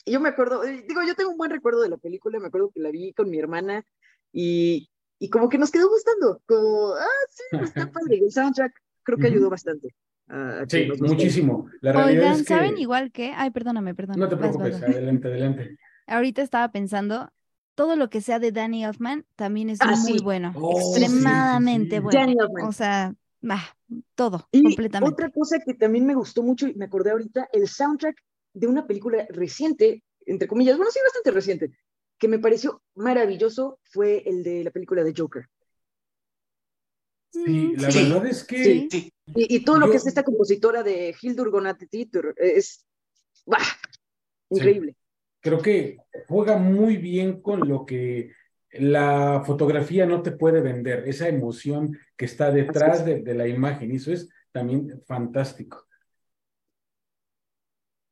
yo 0.07 0.19
me 0.21 0.31
acuerdo, 0.31 0.65
eh, 0.65 0.83
digo, 0.89 1.03
yo 1.07 1.15
tengo 1.15 1.31
un 1.31 1.37
buen 1.37 1.51
recuerdo 1.51 1.83
de 1.83 1.91
la 1.91 1.99
película, 1.99 2.39
me 2.41 2.47
acuerdo 2.47 2.71
que 2.75 2.81
la 2.81 2.91
vi 2.91 3.13
con 3.13 3.29
mi 3.29 3.39
hermana 3.39 3.85
y, 4.33 4.89
y 5.19 5.29
como 5.29 5.51
que 5.51 5.59
nos 5.59 5.71
quedó 5.71 5.91
gustando, 5.91 6.41
como, 6.47 6.95
ah, 6.95 7.07
sí, 7.29 7.43
está 7.63 7.91
padre. 7.93 8.17
El 8.17 8.33
soundtrack 8.33 8.73
creo 9.03 9.19
que 9.19 9.27
ayudó 9.27 9.51
bastante. 9.51 9.95
A- 10.29 10.63
a 10.63 10.67
que 10.67 10.69
Sí, 10.71 10.87
nos 10.87 11.01
muchísimo. 11.01 11.67
La 11.81 11.93
realidad 11.93 12.25
Oigan, 12.25 12.41
es 12.41 12.43
que... 12.45 12.55
¿saben 12.55 12.79
igual 12.79 13.11
que? 13.13 13.33
Ay, 13.37 13.51
perdóname, 13.51 13.95
perdóname. 13.95 14.23
No 14.23 14.29
te 14.29 14.37
Vas, 14.37 14.41
vas, 14.41 14.51
preocupes, 14.51 14.75
vas. 14.83 14.83
adelante, 14.97 15.29
adelante. 15.29 15.77
Ahorita 16.07 16.43
estaba 16.43 16.71
pensando, 16.71 17.31
todo 17.75 17.97
lo 17.97 18.09
que 18.11 18.21
sea 18.21 18.39
de 18.39 18.53
Danny 18.53 18.85
Elfman 18.85 19.27
también 19.37 19.71
es 19.71 19.81
Ah, 19.81 19.97
muy 19.97 20.19
sí. 20.19 20.19
bueno. 20.19 20.53
Oh, 20.57 20.79
sí, 20.81 21.05
sí, 21.05 21.05
extremadamente 21.05 21.97
sí. 21.97 22.01
bueno. 22.01 22.21
Danny 22.21 22.33
Elfman. 22.41 22.67
O 22.67 22.73
sea, 22.73 23.15
bah, 23.41 23.77
todo, 24.15 24.49
Y 24.51 24.63
completamente. 24.65 25.15
otra 25.15 25.31
cosa 25.31 25.59
que 25.65 25.75
también 25.75 26.07
me 26.07 26.15
gustó 26.15 26.43
mucho 26.43 26.67
y 26.67 26.75
me 26.75 26.87
acordé 26.87 27.11
ahorita, 27.11 27.49
el 27.53 27.69
soundtrack 27.69 28.17
de 28.55 28.67
una 28.67 28.87
película 28.87 29.27
reciente, 29.31 30.03
entre 30.27 30.49
comillas, 30.49 30.77
bueno, 30.77 30.91
sí, 30.91 30.99
bastante 31.05 31.31
reciente, 31.31 31.71
que 32.19 32.29
me 32.29 32.39
pareció 32.39 32.83
maravilloso 32.95 33.79
fue 33.85 34.23
el 34.27 34.43
de 34.43 34.65
la 34.65 34.71
película 34.71 35.05
de 35.05 35.15
Joker. 35.17 35.45
Sí, 37.31 37.75
la 37.77 37.91
Sí. 37.91 37.99
verdad 38.05 38.27
es 38.27 38.45
que... 38.45 38.65
Sí. 38.65 38.89
Sí, 38.91 39.13
Y, 39.35 39.57
y 39.57 39.65
todo 39.65 39.79
lo 39.79 39.91
que 39.91 39.97
es 39.99 40.07
esta 40.07 40.23
compositora 40.25 40.83
de 40.83 41.15
Hildur 41.21 41.51
Gonatitur 41.51 42.35
es 42.39 42.85
¡bah! 43.47 43.59
increíble. 44.51 44.97
creo 45.41 45.61
que 45.61 45.99
juega 46.27 46.57
muy 46.57 46.97
bien 46.97 47.41
con 47.43 47.69
lo 47.69 47.85
que 47.85 48.33
la 48.73 49.43
fotografía 49.47 50.07
no 50.07 50.23
te 50.23 50.33
puede 50.33 50.61
vender, 50.61 51.07
esa 51.09 51.29
emoción 51.29 51.99
que 52.17 52.25
está 52.27 52.51
detrás 52.51 53.05
de, 53.05 53.23
de 53.23 53.35
la 53.35 53.47
imagen, 53.49 53.93
y 53.93 53.97
eso 53.97 54.13
es 54.13 54.29
también 54.53 55.03
fantástico. 55.07 55.87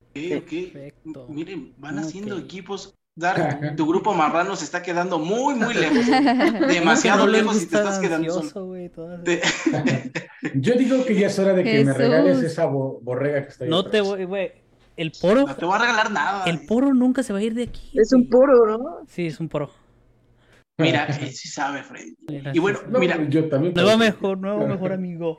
ok, 0.01 0.17
ok. 0.43 0.51
Perfecto. 0.73 1.29
Miren, 1.29 1.75
van 1.79 1.99
haciendo 1.99 2.39
equipos. 2.39 2.95
Dark, 3.19 3.75
tu 3.77 3.87
grupo 3.87 4.12
marrano 4.12 4.55
se 4.57 4.64
está 4.64 4.83
quedando 4.83 5.19
muy, 5.19 5.55
muy 5.55 5.73
lejos. 5.75 6.05
¿Cómo 6.07 6.59
que 6.61 6.75
Demasiado 6.75 7.25
no 7.25 7.33
lejos 7.33 7.62
y 7.62 7.67
te 7.67 7.77
estás 7.77 7.99
quedando 7.99 8.29
solo. 8.29 8.41
ansioso, 8.45 8.67
güey? 8.67 8.89
Todas- 8.91 9.25
Te- 9.25 9.41
Yo 10.55 10.75
digo 10.75 11.05
que 11.05 11.14
ya 11.19 11.29
es 11.29 11.39
hora 11.39 11.55
de 11.55 11.64
que 11.64 11.85
me 11.85 11.93
regales 11.95 12.43
esa 12.43 12.67
bo- 12.67 13.01
borrega 13.03 13.43
que 13.45 13.49
está 13.49 13.64
ahí 13.64 13.71
No 13.71 13.85
te 13.87 14.01
voy, 14.03 14.25
güey. 14.25 14.53
El 14.99 15.12
poro, 15.12 15.47
No 15.47 15.55
te 15.57 15.64
voy 15.64 15.75
a 15.77 15.79
regalar 15.79 16.11
nada. 16.11 16.45
el 16.45 16.64
poro 16.67 16.93
nunca 16.95 17.23
se 17.23 17.33
va 17.33 17.39
a 17.39 17.43
ir 17.43 17.55
de 17.55 17.64
aquí. 17.64 17.91
Es 17.95 18.12
un 18.12 18.29
poro, 18.29 18.67
¿no? 18.79 18.99
Sí, 19.09 19.27
es 19.27 19.41
un 19.41 19.49
poro. 19.49 19.71
Mira, 20.79 21.07
él 21.07 21.33
sí 21.33 21.49
sabe, 21.49 21.83
Freddy. 21.83 22.14
Y 22.53 22.59
bueno, 22.59 22.81
No, 22.89 22.99
mira, 22.99 23.19
yo 23.29 23.49
también. 23.49 23.73
Nuevo 23.75 23.97
mejor, 23.97 24.37
nuevo 24.39 24.67
mejor 24.67 24.93
amigo. 24.93 25.39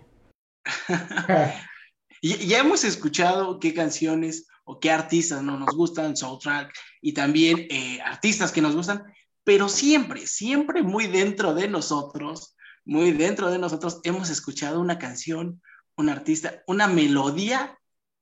Y- 2.21 2.47
Ya 2.47 2.59
hemos 2.59 2.84
escuchado 2.84 3.59
qué 3.59 3.73
canciones 3.75 4.47
o 4.70 4.82
qué 4.82 4.91
artistas 4.91 5.41
no 5.41 5.57
nos 5.57 5.74
gustan, 5.76 6.18
soundtrack, 6.18 6.74
y 7.01 7.13
también 7.13 7.68
eh, 7.70 8.01
artistas 8.01 8.51
que 8.51 8.61
nos 8.61 8.76
gustan, 8.76 9.05
pero 9.45 9.70
siempre, 9.70 10.28
siempre 10.28 10.84
muy 10.84 11.07
dentro 11.07 11.53
de 11.53 11.70
nosotros, 11.70 12.57
muy 12.84 13.13
dentro 13.13 13.49
de 13.49 13.59
nosotros, 13.59 14.01
hemos 14.03 14.30
escuchado 14.30 14.82
una 14.82 14.99
canción, 14.99 15.61
un 15.95 16.09
artista, 16.09 16.63
una 16.68 16.88
melodía 16.88 17.80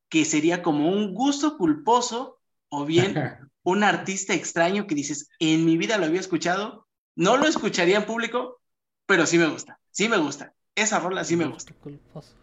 que 0.08 0.24
sería 0.24 0.62
como 0.62 0.88
un 0.88 1.14
gusto 1.14 1.58
culposo 1.58 2.38
o 2.68 2.84
bien 2.84 3.16
un 3.64 3.82
artista 3.82 4.32
extraño 4.32 4.86
que 4.86 4.94
dices, 4.94 5.28
en 5.40 5.64
mi 5.64 5.76
vida 5.76 5.98
lo 5.98 6.06
había 6.06 6.20
escuchado, 6.20 6.86
no 7.16 7.36
lo 7.36 7.48
escucharía 7.48 7.96
en 7.96 8.06
público, 8.06 8.60
pero 9.04 9.26
sí 9.26 9.36
me 9.36 9.48
gusta, 9.48 9.80
sí 9.90 10.08
me 10.08 10.18
gusta. 10.18 10.54
Esa 10.76 11.00
rola 11.00 11.24
sí 11.24 11.36
me 11.36 11.46
gusta. 11.46 11.74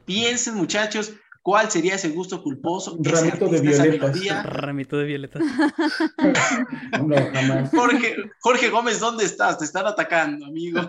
Piensen, 0.05 0.55
muchachos, 0.55 1.13
cuál 1.43 1.69
sería 1.69 1.95
ese 1.95 2.09
gusto 2.09 2.41
culposo, 2.41 2.97
ese 3.03 3.11
Ramito 3.11 3.47
de 3.49 3.57
artista, 3.57 3.69
esa 3.69 3.83
violetas. 3.83 4.09
melodía. 4.11 4.43
Ramito 4.43 4.97
de 4.97 5.05
violeta. 5.05 5.39
No, 7.05 7.15
jamás. 7.33 7.69
Jorge, 7.69 8.15
Jorge 8.39 8.69
Gómez, 8.69 8.99
¿dónde 8.99 9.25
estás? 9.25 9.59
Te 9.59 9.65
están 9.65 9.85
atacando, 9.85 10.45
amigo. 10.45 10.79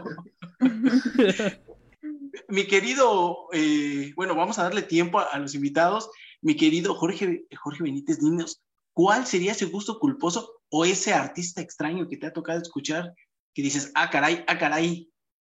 Mi 2.48 2.66
querido, 2.66 3.48
eh, 3.52 4.12
bueno, 4.16 4.34
vamos 4.34 4.58
a 4.58 4.62
darle 4.64 4.82
tiempo 4.82 5.18
a, 5.18 5.24
a 5.24 5.38
los 5.38 5.54
invitados. 5.54 6.10
Mi 6.40 6.56
querido 6.56 6.94
Jorge, 6.94 7.44
Jorge 7.56 7.82
Benítez, 7.82 8.20
dinos, 8.20 8.62
¿cuál 8.92 9.26
sería 9.26 9.52
ese 9.52 9.66
gusto 9.66 9.98
culposo 9.98 10.60
o 10.70 10.84
ese 10.84 11.12
artista 11.12 11.60
extraño 11.60 12.08
que 12.08 12.16
te 12.16 12.26
ha 12.26 12.32
tocado 12.32 12.60
escuchar 12.60 13.14
que 13.54 13.62
dices, 13.62 13.92
ah, 13.94 14.10
caray, 14.10 14.44
ah, 14.46 14.58
caray, 14.58 15.10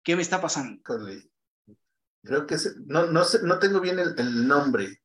¿qué 0.03 0.15
me 0.15 0.21
está 0.21 0.39
pasando? 0.41 0.79
Híjole. 0.81 1.29
Creo 2.26 2.45
que 2.47 2.57
se- 2.57 2.73
no, 2.86 3.05
no 3.07 3.23
sé, 3.23 3.39
no 3.43 3.59
tengo 3.59 3.80
bien 3.80 3.99
el, 3.99 4.15
el 4.17 4.47
nombre, 4.47 5.01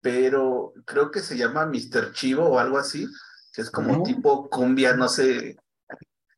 pero 0.00 0.72
creo 0.84 1.10
que 1.10 1.20
se 1.20 1.36
llama 1.36 1.66
Mr. 1.66 2.12
Chivo 2.12 2.44
o 2.46 2.58
algo 2.58 2.78
así, 2.78 3.06
que 3.52 3.62
es 3.62 3.70
como 3.70 4.02
tipo 4.02 4.48
cumbia, 4.50 4.94
no 4.94 5.08
sé 5.08 5.56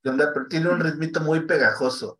qué 0.02 0.08
onda, 0.08 0.32
pero 0.32 0.46
tiene 0.46 0.68
un 0.68 0.80
ritmito 0.80 1.20
muy 1.20 1.40
pegajoso. 1.46 2.18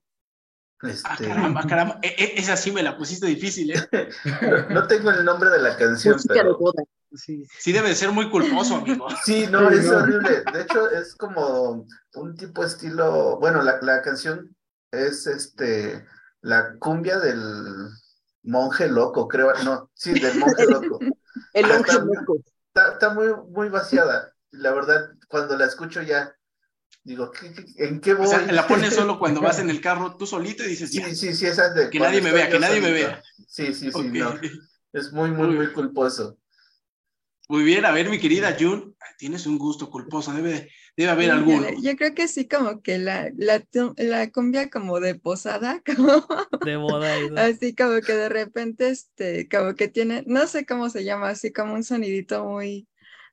Ah, 0.83 0.89
Este, 0.91 1.29
caramba, 1.29 1.63
caramba, 1.67 1.99
e- 2.03 2.15
e- 2.19 2.39
esa 2.41 2.57
sí 2.57 2.71
me 2.71 2.83
la 2.83 2.97
pusiste 2.99 3.27
difícil, 3.27 3.71
¿eh? 3.71 3.89
no, 4.43 4.69
no 4.83 4.87
tengo 4.87 5.11
el 5.11 5.25
nombre 5.25 5.51
de 5.51 5.59
la 5.61 5.77
canción, 5.77 6.17
pero. 6.29 6.59
Sí. 7.15 7.45
Sí 7.59 7.73
debe 7.73 7.89
de 7.89 7.95
ser 7.95 8.11
muy 8.13 8.29
culposo, 8.29 8.77
amigo. 8.77 9.07
sí, 9.25 9.47
no, 9.51 9.71
Sí, 9.71 9.77
es 9.79 9.87
no. 9.87 9.97
horrible. 9.99 10.43
De 10.53 10.63
hecho, 10.63 10.91
es 10.91 11.15
como 11.15 11.87
un 12.15 12.37
tipo 12.37 12.63
estilo, 12.63 13.39
bueno, 13.39 13.63
la, 13.63 13.79
la 13.81 14.03
canción 14.03 14.55
es 14.91 15.27
este, 15.27 16.05
la 16.47 16.77
cumbia 16.79 17.19
del 17.19 17.89
monje 18.45 18.89
loco, 18.89 19.27
creo, 19.27 19.53
no, 19.65 19.91
sí, 19.95 20.13
del 20.13 20.39
monje 20.39 20.65
loco. 20.71 20.99
El 21.53 21.65
Ah, 21.65 21.69
longe 21.69 21.91
está- 21.91 22.05
loco. 22.05 22.37
Está, 22.69 22.93
está 22.93 23.11
muy, 23.11 23.29
muy 23.51 23.69
vaciada. 23.69 24.33
la 24.53 24.73
verdad, 24.73 25.11
cuando 25.29 25.57
la 25.57 25.67
escucho 25.67 26.01
ya, 26.03 26.35
digo, 27.03 27.31
¿qué- 27.31 27.53
qué- 27.53 27.85
¿en 27.87 28.01
qué 28.01 28.15
voy? 28.15 28.27
O 28.27 28.31
sea, 28.31 28.41
la 28.53 28.67
pones 28.67 28.95
solo 28.95 29.19
cuando 29.19 29.41
vas 29.41 29.59
en 29.59 29.71
el 29.71 29.81
carro 29.81 30.17
tú 30.17 30.27
solito 30.27 30.63
y 30.65 30.69
dices, 30.69 30.93
ya, 30.93 31.07
Sí, 31.09 31.17
sí, 31.17 31.35
sí, 31.35 31.47
esa 31.47 31.71
de 31.71 31.91
que 31.91 31.99
nadie 31.99 32.23
me 32.23 32.33
vea, 32.33 32.49
que 32.49 32.59
nadie 32.61 32.81
me 32.81 32.93
vea. 32.93 33.23
Sí, 33.49 33.75
sí, 33.75 33.91
sí, 33.91 34.09
no. 34.13 34.35
Es 34.93 35.13
muy, 35.13 35.31
muy, 35.31 35.49
muy 35.49 35.73
culposo. 35.73 36.39
Muy 37.49 37.63
bien, 37.63 37.85
a 37.85 37.93
ver, 37.93 38.09
mi 38.11 38.19
querida 38.19 38.57
Jun, 38.59 38.97
tienes 39.19 39.47
un 39.47 39.59
gusto 39.59 39.89
culposo, 39.91 40.33
debe, 40.33 40.69
debe 40.97 41.11
haber 41.11 41.31
Sí, 41.31 41.31
alguno. 41.31 41.69
Yo, 41.71 41.91
yo 41.91 41.97
creo 41.97 42.15
que 42.15 42.29
sí, 42.29 42.47
como 42.49 42.83
que 42.83 42.99
la, 42.99 43.31
la, 43.37 43.65
la 43.97 44.31
cumbia 44.31 44.69
como 44.71 45.01
de 45.01 45.15
posada, 45.15 45.83
como 45.97 46.27
De 46.63 46.77
boda 46.77 47.17
todo. 47.17 47.37
así 47.37 47.75
como 47.75 48.03
que 48.03 48.13
de 48.15 48.29
repente, 48.29 48.89
este, 48.91 49.49
como 49.49 49.75
que 49.75 49.89
tiene, 49.89 50.25
no 50.27 50.47
sé 50.47 50.67
cómo 50.67 50.91
se 50.91 51.05
llama, 51.05 51.31
así 51.31 51.53
como 51.53 51.75
un 51.75 51.85
sonidito 51.85 52.45
muy, 52.45 52.89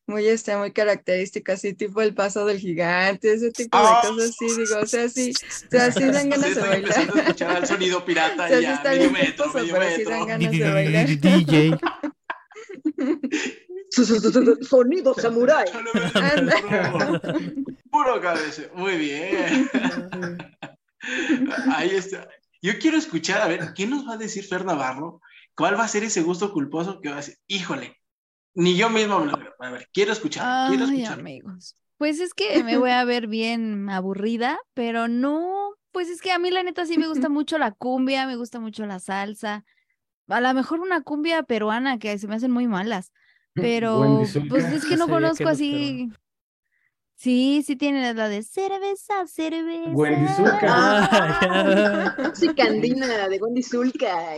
muy, 0.07 0.27
este, 0.27 0.55
muy 0.57 0.71
característico, 0.73 1.51
así 1.53 1.73
tipo 1.73 2.01
el 2.01 2.13
paso 2.15 2.45
del 2.45 2.59
gigante, 2.59 3.33
ese 3.33 3.51
tipo 3.51 3.81
de 3.81 3.97
Ah. 3.97 3.99
cosas 3.99 4.31
así, 4.31 4.53
digo, 4.55 4.79
o 4.79 4.85
sea, 4.87 5.09
sí, 5.09 5.39
o 5.41 5.67
sea, 5.71 5.91
sí 5.91 6.09
dan 6.11 6.29
Sí, 6.29 6.29
ganas 6.29 6.53
de 6.55 6.61
estoy 6.61 6.69
bailar. 6.69 7.09
a 7.15 7.19
escuchar 7.19 7.57
el 7.57 7.65
sonido 7.67 8.05
pirata 8.05 8.45
O 8.45 8.47
sea, 8.47 8.61
sí 8.63 8.63
ya, 8.63 8.73
está 8.73 8.89
medio 8.89 8.99
bien 8.99 9.13
metro, 9.13 9.45
culposo, 9.45 9.53
medio 9.53 9.73
pero 9.73 9.89
sí 9.91 10.05
metro. 10.05 10.11
dan 10.15 10.25
ganas 10.25 10.57
de 10.57 10.69
bailar. 10.71 11.07
DJ. 11.07 11.79
Sonido 14.61 15.13
samurái. 15.13 15.65
Puro 17.91 18.21
cabeza, 18.21 18.63
muy 18.73 18.97
bien. 18.97 19.69
Ahí 21.75 21.91
está. 21.91 22.27
Yo 22.61 22.79
quiero 22.79 22.97
escuchar, 22.97 23.41
a 23.41 23.47
ver, 23.47 23.73
¿qué 23.75 23.85
nos 23.85 24.07
va 24.07 24.13
a 24.13 24.17
decir 24.17 24.45
Fer 24.45 24.65
Navarro? 24.65 25.21
¿Cuál 25.55 25.77
va 25.77 25.83
a 25.83 25.87
ser 25.87 26.03
ese 26.03 26.21
gusto 26.21 26.51
culposo 26.51 27.01
que 27.01 27.09
va 27.09 27.15
a 27.15 27.17
decir? 27.17 27.35
Híjole, 27.47 27.97
ni 28.55 28.75
yo 28.75 28.89
mismo 28.89 29.19
me 29.19 29.31
lo 29.31 29.37
creo. 29.37 29.53
A 29.59 29.69
ver, 29.69 29.87
quiero 29.93 30.13
escuchar, 30.13 30.69
quiero 30.69 30.85
escuchar. 30.85 31.19
amigos. 31.19 31.75
Pues 31.97 32.19
es 32.19 32.33
que 32.33 32.63
me 32.63 32.77
voy 32.77 32.89
a 32.89 33.05
ver 33.05 33.27
bien 33.27 33.89
aburrida, 33.89 34.59
pero 34.73 35.07
no, 35.07 35.75
pues 35.91 36.09
es 36.09 36.21
que 36.21 36.31
a 36.31 36.39
mí 36.39 36.51
la 36.51 36.63
neta 36.63 36.85
sí 36.85 36.97
me 36.97 37.07
gusta 37.07 37.29
mucho 37.29 37.57
la 37.57 37.71
cumbia, 37.71 38.25
me 38.25 38.35
gusta 38.35 38.59
mucho 38.59 38.85
la 38.85 38.99
salsa. 38.99 39.63
A 40.27 40.41
lo 40.41 40.53
mejor 40.53 40.79
una 40.79 41.01
cumbia 41.01 41.43
peruana 41.43 41.99
que 41.99 42.17
se 42.17 42.27
me 42.27 42.35
hacen 42.35 42.51
muy 42.51 42.67
malas, 42.67 43.11
pero 43.61 44.21
pues 44.49 44.65
es 44.65 44.85
que 44.85 44.97
No 44.97 45.05
no 45.07 45.07
sabía 45.07 45.15
conozco 45.15 45.47
así. 45.47 46.11
Sí, 47.15 47.63
sí 47.65 47.77
tiene 47.77 48.13
la 48.13 48.27
de 48.27 48.43
cerveza, 48.43 49.25
cerveza. 49.27 49.91
Wendy 49.91 50.27
Zulka. 50.33 50.59
Ah, 50.67 52.15
ya. 52.17 52.23
Música 52.29 52.65
andina 52.65 53.29
de 53.29 53.37
Wendy 53.37 53.63
Zulka. 53.63 54.35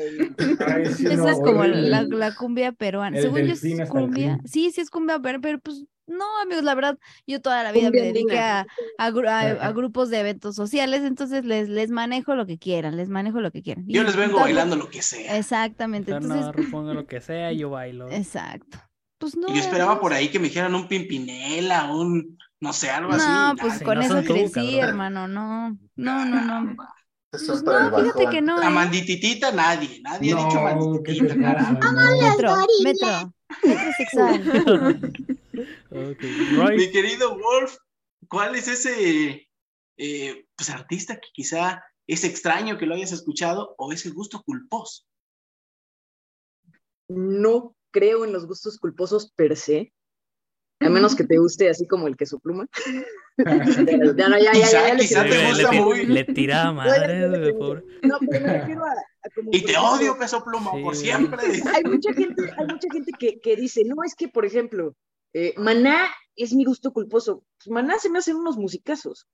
sí, 0.96 1.08
Esa 1.08 1.16
no, 1.16 1.30
es 1.30 1.40
como 1.40 1.64
la, 1.64 2.04
la 2.04 2.36
cumbia 2.36 2.74
peruana. 2.74 3.20
Según 3.20 3.46
yo 3.46 3.54
es 3.54 3.90
cumbia. 3.90 4.40
Sí, 4.46 4.70
sí 4.72 4.82
es 4.82 4.92
cumbia 4.92 5.18
peruana, 5.18 5.42
pero 5.42 5.60
pues 5.60 5.86
no, 6.08 6.26
amigos, 6.42 6.64
la 6.64 6.76
verdad, 6.76 7.00
yo 7.26 7.42
toda 7.42 7.64
la 7.64 7.72
vida 7.72 7.90
me 7.90 8.02
dediqué 8.02 8.38
a, 8.38 8.68
a, 9.00 9.72
grupos 9.72 10.10
de 10.10 10.20
eventos 10.20 10.56
sociales, 10.56 11.02
entonces 11.04 11.46
les, 11.46 11.68
les 11.68 11.90
manejo 11.90 12.36
lo 12.36 12.46
que 12.46 12.60
quieran, 12.60 12.96
les 12.96 13.10
manejo 13.10 13.42
lo 13.42 13.52
que 13.52 13.64
quieran. 13.64 13.86
Yo 13.88 14.02
Y 14.02 14.06
les 14.06 14.16
vengo 14.16 14.40
bailando 14.40 14.76
lo 14.76 14.90
que 14.90 15.02
sea. 15.02 15.38
Exactamente, 15.38 16.12
entonces, 16.12 16.68
ponga 16.70 16.94
lo 16.94 17.08
que 17.08 17.22
sea, 17.22 17.52
yo 17.52 17.72
bailo. 17.72 18.10
exacto. 18.12 18.78
Pues 19.18 19.36
no. 19.38 19.48
Y 19.50 19.54
yo 19.56 19.60
esperaba 19.62 20.00
por 20.00 20.14
ahí 20.14 20.30
que 20.30 20.40
me 20.40 20.48
dijeran 20.48 20.76
un 20.76 20.88
pimpinela, 20.88 21.92
un, 21.94 22.38
no 22.60 22.74
sé, 22.74 22.90
algo 22.90 23.12
así. 23.14 23.26
No, 23.26 23.34
nada. 23.34 23.56
pues 23.56 23.78
Sí, 23.80 23.84
con 23.86 23.96
no 23.96 24.02
eso 24.04 24.22
tú, 24.24 24.34
crecí, 24.34 24.52
cabrón. 24.54 24.80
hermano, 24.90 25.28
no. 25.28 25.78
No, 25.96 26.26
no, 26.26 26.62
no. 26.62 26.76
Estos 27.32 27.64
Pues 27.64 27.76
el 27.82 27.92
no, 27.92 27.98
fíjate 27.98 28.30
que 28.30 28.42
no, 28.42 28.58
La 28.60 28.68
¿eh? 28.68 28.70
mandititita, 28.70 29.52
nadie, 29.52 30.02
nadie 30.02 30.34
ha 30.34 30.36
dicho 30.38 30.62
No, 30.62 31.04
¿qué 31.04 31.14
te 31.16 31.36
mandititita. 31.36 31.54
pasa? 31.54 31.92
No. 31.92 32.22
Metro, 32.22 32.56
metro, 32.84 33.34
metro 33.64 33.92
sexual. 33.98 35.14
Ok, 35.90 36.22
Roy. 36.58 36.76
Mi 36.76 36.92
querido 36.92 37.38
Wolf, 37.38 37.76
¿cuál 38.28 38.56
es 38.56 38.68
ese 38.68 39.48
eh, 39.98 40.46
pues, 40.58 40.70
artista 40.70 41.16
que 41.16 41.30
quizá 41.34 41.82
es 42.08 42.26
extraño 42.26 42.78
que 42.78 42.86
lo 42.86 42.96
hayas 42.96 43.14
escuchado 43.14 43.74
o 43.78 43.94
ese 43.94 44.10
gusto 44.10 44.42
culposo? 44.44 45.04
No 47.08 47.75
creo 47.96 48.26
en 48.26 48.34
los 48.34 48.46
gustos 48.46 48.78
culposos 48.78 49.32
per 49.38 49.56
se. 49.56 49.94
A 50.82 50.90
menos 50.90 51.16
que 51.16 51.24
te 51.24 51.38
guste 51.38 51.70
así 51.70 51.88
como 51.88 52.08
el 52.08 52.18
queso 52.18 52.38
pluma. 52.40 52.68
Ya, 53.38 54.30
no, 54.30 54.38
ya, 54.38 54.40
ya, 54.40 54.52
Quizá- 54.54 54.72
ya, 54.72 54.88
ya 54.88 54.94
le 54.94 55.02
quizá 55.02 55.24
tiré. 55.24 55.36
te 55.36 55.42
le, 55.44 55.50
gusta 55.50 55.72
le- 55.72 55.82
muy. 55.82 56.06
le 56.06 56.24
tiraba 56.24 56.86
Bueno, 56.86 57.38
güey, 57.40 57.54
pobre. 57.58 57.84
No, 58.04 58.18
pero 58.20 58.46
me 58.46 58.54
refiero 58.60 58.86
a, 58.86 58.92
a 58.92 59.30
como, 59.36 59.50
Y 59.54 59.62
te 59.62 59.78
odio, 59.78 60.18
peso 60.18 60.42
pluma, 60.44 60.72
Sí, 60.76 60.82
por 60.84 60.96
siempre. 60.96 61.40
Hay 61.76 61.84
mucha 61.84 62.14
gente, 62.14 62.44
hay 62.58 62.66
mucha 62.68 62.88
gente 62.92 63.12
que, 63.20 63.40
que 63.42 63.56
dice, 63.58 63.84
no, 63.86 63.96
es 64.06 64.16
que, 64.16 64.30
por 64.30 64.46
ejemplo, 64.46 64.96
eh, 65.34 65.54
Maná 65.58 66.08
es 66.38 66.54
mi 66.54 66.64
gusto 66.64 66.94
culposo. 66.94 67.44
Pues 67.58 67.70
Maná 67.74 68.00
se 68.00 68.10
me 68.10 68.20
hacen 68.20 68.36
unos 68.38 68.56
musicazos. 68.58 69.28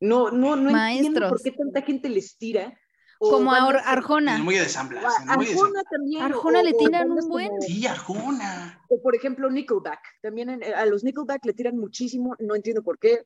No, 0.00 0.30
no, 0.30 0.54
no 0.56 0.68
entiendo 0.70 1.20
por 1.20 1.30
Maestros. 1.30 1.42
qué 1.44 1.52
tanta 1.52 1.82
gente 1.82 2.08
les 2.10 2.36
tira. 2.36 2.78
O 3.20 3.30
Como 3.30 3.52
a 3.52 3.66
Or- 3.66 3.74
bandas- 3.74 3.82
Es 3.82 3.88
Arjona. 3.88 4.38
muy 4.38 4.54
de 4.54 4.62
o 4.62 4.68
San 4.68 4.88
Blas. 4.88 5.04
a- 5.04 5.32
es 5.32 5.36
muy 5.36 5.46
de 5.46 5.54
San- 5.54 5.64
Arjona 5.64 5.82
también. 5.90 6.22
Arjona 6.22 6.60
o- 6.60 6.62
le 6.62 6.72
tiran 6.74 7.10
un 7.10 7.28
buen. 7.28 7.48
como- 7.48 7.62
Sí, 7.62 7.86
Arjona. 7.86 8.84
O 8.88 9.02
por 9.02 9.14
ejemplo, 9.16 9.50
Nickelback. 9.50 10.00
También 10.22 10.50
en- 10.50 10.62
a 10.62 10.86
los 10.86 11.02
Nickelback 11.02 11.44
le 11.44 11.52
tiran 11.52 11.76
muchísimo, 11.76 12.36
no 12.38 12.54
entiendo 12.54 12.82
por 12.82 12.98
qué. 12.98 13.24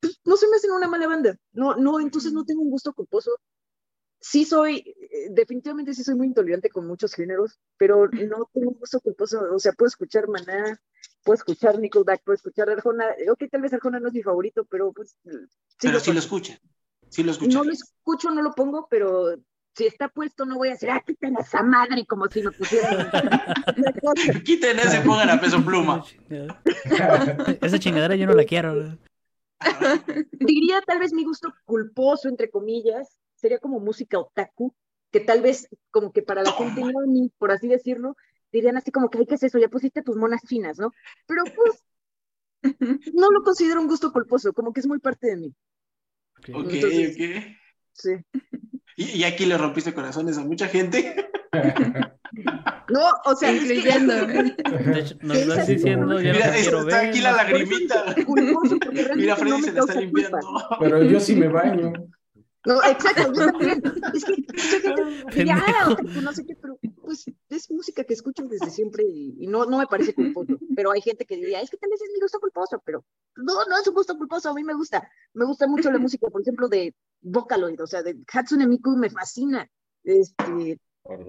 Pues, 0.00 0.18
no 0.24 0.36
se 0.38 0.48
me 0.48 0.56
hacen 0.56 0.70
una 0.72 0.88
mala 0.88 1.06
banda. 1.06 1.36
No, 1.52 1.76
no, 1.76 2.00
entonces 2.00 2.32
no 2.32 2.44
tengo 2.44 2.62
un 2.62 2.70
gusto 2.70 2.94
culposo. 2.94 3.32
Sí 4.22 4.44
soy, 4.46 4.78
eh, 4.78 5.28
definitivamente 5.30 5.92
sí 5.94 6.02
soy 6.04 6.14
muy 6.14 6.26
intolerante 6.26 6.70
con 6.70 6.86
muchos 6.86 7.14
géneros, 7.14 7.58
pero 7.78 8.06
no 8.06 8.48
tengo 8.52 8.70
un 8.70 8.78
gusto 8.78 9.00
culposo. 9.00 9.42
O 9.54 9.58
sea, 9.58 9.72
puedo 9.72 9.88
escuchar 9.88 10.28
Maná, 10.28 10.78
puedo 11.24 11.34
escuchar 11.36 11.78
Nickelback, 11.78 12.22
puedo 12.24 12.34
escuchar 12.36 12.70
Arjona. 12.70 13.06
Ok, 13.30 13.44
tal 13.50 13.60
vez 13.62 13.72
Arjona 13.74 14.00
no 14.00 14.08
es 14.08 14.14
mi 14.14 14.22
favorito, 14.22 14.64
pero 14.64 14.92
pues 14.92 15.16
sí 15.24 15.30
Pero 15.80 15.92
lo 15.94 16.00
sí 16.00 16.10
lo 16.10 16.14
pongo. 16.14 16.18
Sí 17.10 17.22
lo. 17.22 17.32
No 17.34 17.64
lo 17.64 17.72
escucho, 17.72 18.30
no 18.30 18.40
lo 18.40 18.52
pongo, 18.52 18.86
pero 18.88 19.36
si 19.74 19.86
está 19.86 20.08
puesto 20.08 20.44
no 20.44 20.56
voy 20.56 20.68
a 20.68 20.72
decir, 20.72 20.90
ah, 20.90 21.02
quiten 21.04 21.36
esa 21.38 21.62
madre 21.62 22.04
como 22.06 22.26
si 22.28 22.42
me 22.42 22.50
pusieran. 22.50 23.10
Quiten 24.44 24.78
ese 24.78 24.98
y 24.98 25.06
pongan 25.06 25.30
a 25.30 25.40
peso 25.40 25.64
pluma. 25.64 26.04
Esa 27.60 27.78
chingadera 27.78 28.16
yo 28.16 28.26
no 28.26 28.34
la 28.34 28.44
quiero. 28.44 28.98
diría 30.32 30.80
tal 30.86 30.98
vez 30.98 31.12
mi 31.12 31.24
gusto 31.24 31.52
culposo, 31.64 32.28
entre 32.28 32.50
comillas, 32.50 33.18
sería 33.34 33.58
como 33.58 33.80
música 33.80 34.18
otaku, 34.18 34.74
que 35.10 35.20
tal 35.20 35.42
vez 35.42 35.68
como 35.90 36.12
que 36.12 36.22
para 36.22 36.42
la 36.42 36.52
gente 36.52 36.80
no, 36.80 37.06
ni 37.06 37.30
por 37.38 37.50
así 37.50 37.68
decirlo, 37.68 38.16
dirían 38.52 38.76
así 38.76 38.90
como 38.90 39.10
que, 39.10 39.18
ay, 39.18 39.26
¿qué 39.26 39.34
es 39.34 39.42
eso? 39.42 39.58
Ya 39.58 39.68
pusiste 39.68 40.02
tus 40.02 40.16
monas 40.16 40.42
chinas, 40.46 40.78
¿no? 40.78 40.92
Pero 41.26 41.42
pues 41.44 41.84
no 43.12 43.30
lo 43.30 43.42
considero 43.42 43.80
un 43.80 43.88
gusto 43.88 44.12
culposo, 44.12 44.52
como 44.52 44.72
que 44.72 44.80
es 44.80 44.86
muy 44.86 44.98
parte 44.98 45.28
de 45.28 45.36
mí. 45.36 45.54
Ok. 46.48 46.64
Ok, 46.66 46.72
Entonces- 46.72 47.16
ok. 47.16 47.56
Sí. 47.92 48.10
Y, 48.96 49.04
y 49.18 49.24
aquí 49.24 49.46
le 49.46 49.56
rompiste 49.58 49.94
corazones 49.94 50.36
a 50.38 50.44
mucha 50.44 50.66
gente. 50.68 51.14
No, 52.88 53.02
o 53.24 53.34
sea, 53.36 53.52
Incluyendo. 53.52 54.12
De 54.26 55.00
hecho, 55.00 55.14
nos 55.22 55.36
estás 55.36 55.66
diciendo, 55.66 56.20
yo 56.20 56.32
no 56.32 56.38
Mira, 56.38 56.50
te 56.52 56.56
es- 56.58 56.62
quiero 56.62 56.80
está 56.80 57.00
ver. 57.00 57.08
aquí 57.10 57.20
la 57.20 57.32
lagrimita. 57.32 58.04
Mira, 59.16 59.36
Freddy 59.36 59.62
se 59.62 59.72
la 59.72 59.80
está 59.80 59.94
limpiando. 60.00 60.38
culpa. 60.38 60.76
Pero 60.80 61.02
yo 61.04 61.20
sí 61.20 61.36
me 61.36 61.48
baño. 61.48 61.92
No, 62.66 62.82
exacto, 62.84 63.32
yo 63.32 63.46
también. 63.46 63.82
Es 64.14 64.24
que 64.24 64.32
mucha 64.36 64.80
gente 64.80 65.02
diría, 65.34 65.56
ah, 65.56 65.64
Pendejo. 65.64 65.92
otaku, 65.92 66.20
no 66.20 66.32
sé 66.32 66.46
qué, 66.46 66.56
pero 66.60 66.78
pues 67.10 67.24
es 67.48 67.68
música 67.72 68.04
que 68.04 68.14
escucho 68.14 68.44
desde 68.44 68.70
siempre 68.70 69.02
y, 69.04 69.34
y 69.40 69.48
no, 69.48 69.64
no 69.64 69.78
me 69.78 69.86
parece 69.88 70.14
culposo. 70.14 70.56
Pero 70.76 70.92
hay 70.92 71.00
gente 71.00 71.24
que 71.26 71.34
diría, 71.34 71.60
es 71.60 71.68
que 71.68 71.76
tal 71.76 71.90
vez 71.90 72.00
es 72.00 72.10
mi 72.14 72.20
gusto 72.20 72.38
culposo, 72.38 72.80
pero 72.84 73.04
no, 73.34 73.64
no 73.64 73.76
es 73.78 73.88
un 73.88 73.94
gusto 73.94 74.16
culposo, 74.16 74.48
a 74.48 74.54
mí 74.54 74.62
me 74.62 74.74
gusta. 74.74 75.10
Me 75.34 75.44
gusta 75.44 75.66
mucho 75.66 75.90
la 75.90 75.98
música, 75.98 76.28
por 76.30 76.40
ejemplo, 76.42 76.68
de 76.68 76.94
Vocaloid, 77.20 77.82
o 77.82 77.86
sea, 77.88 78.04
de 78.04 78.16
Hatsune 78.32 78.68
Miku 78.68 78.96
me 78.96 79.10
fascina. 79.10 79.68
Este, 80.04 80.78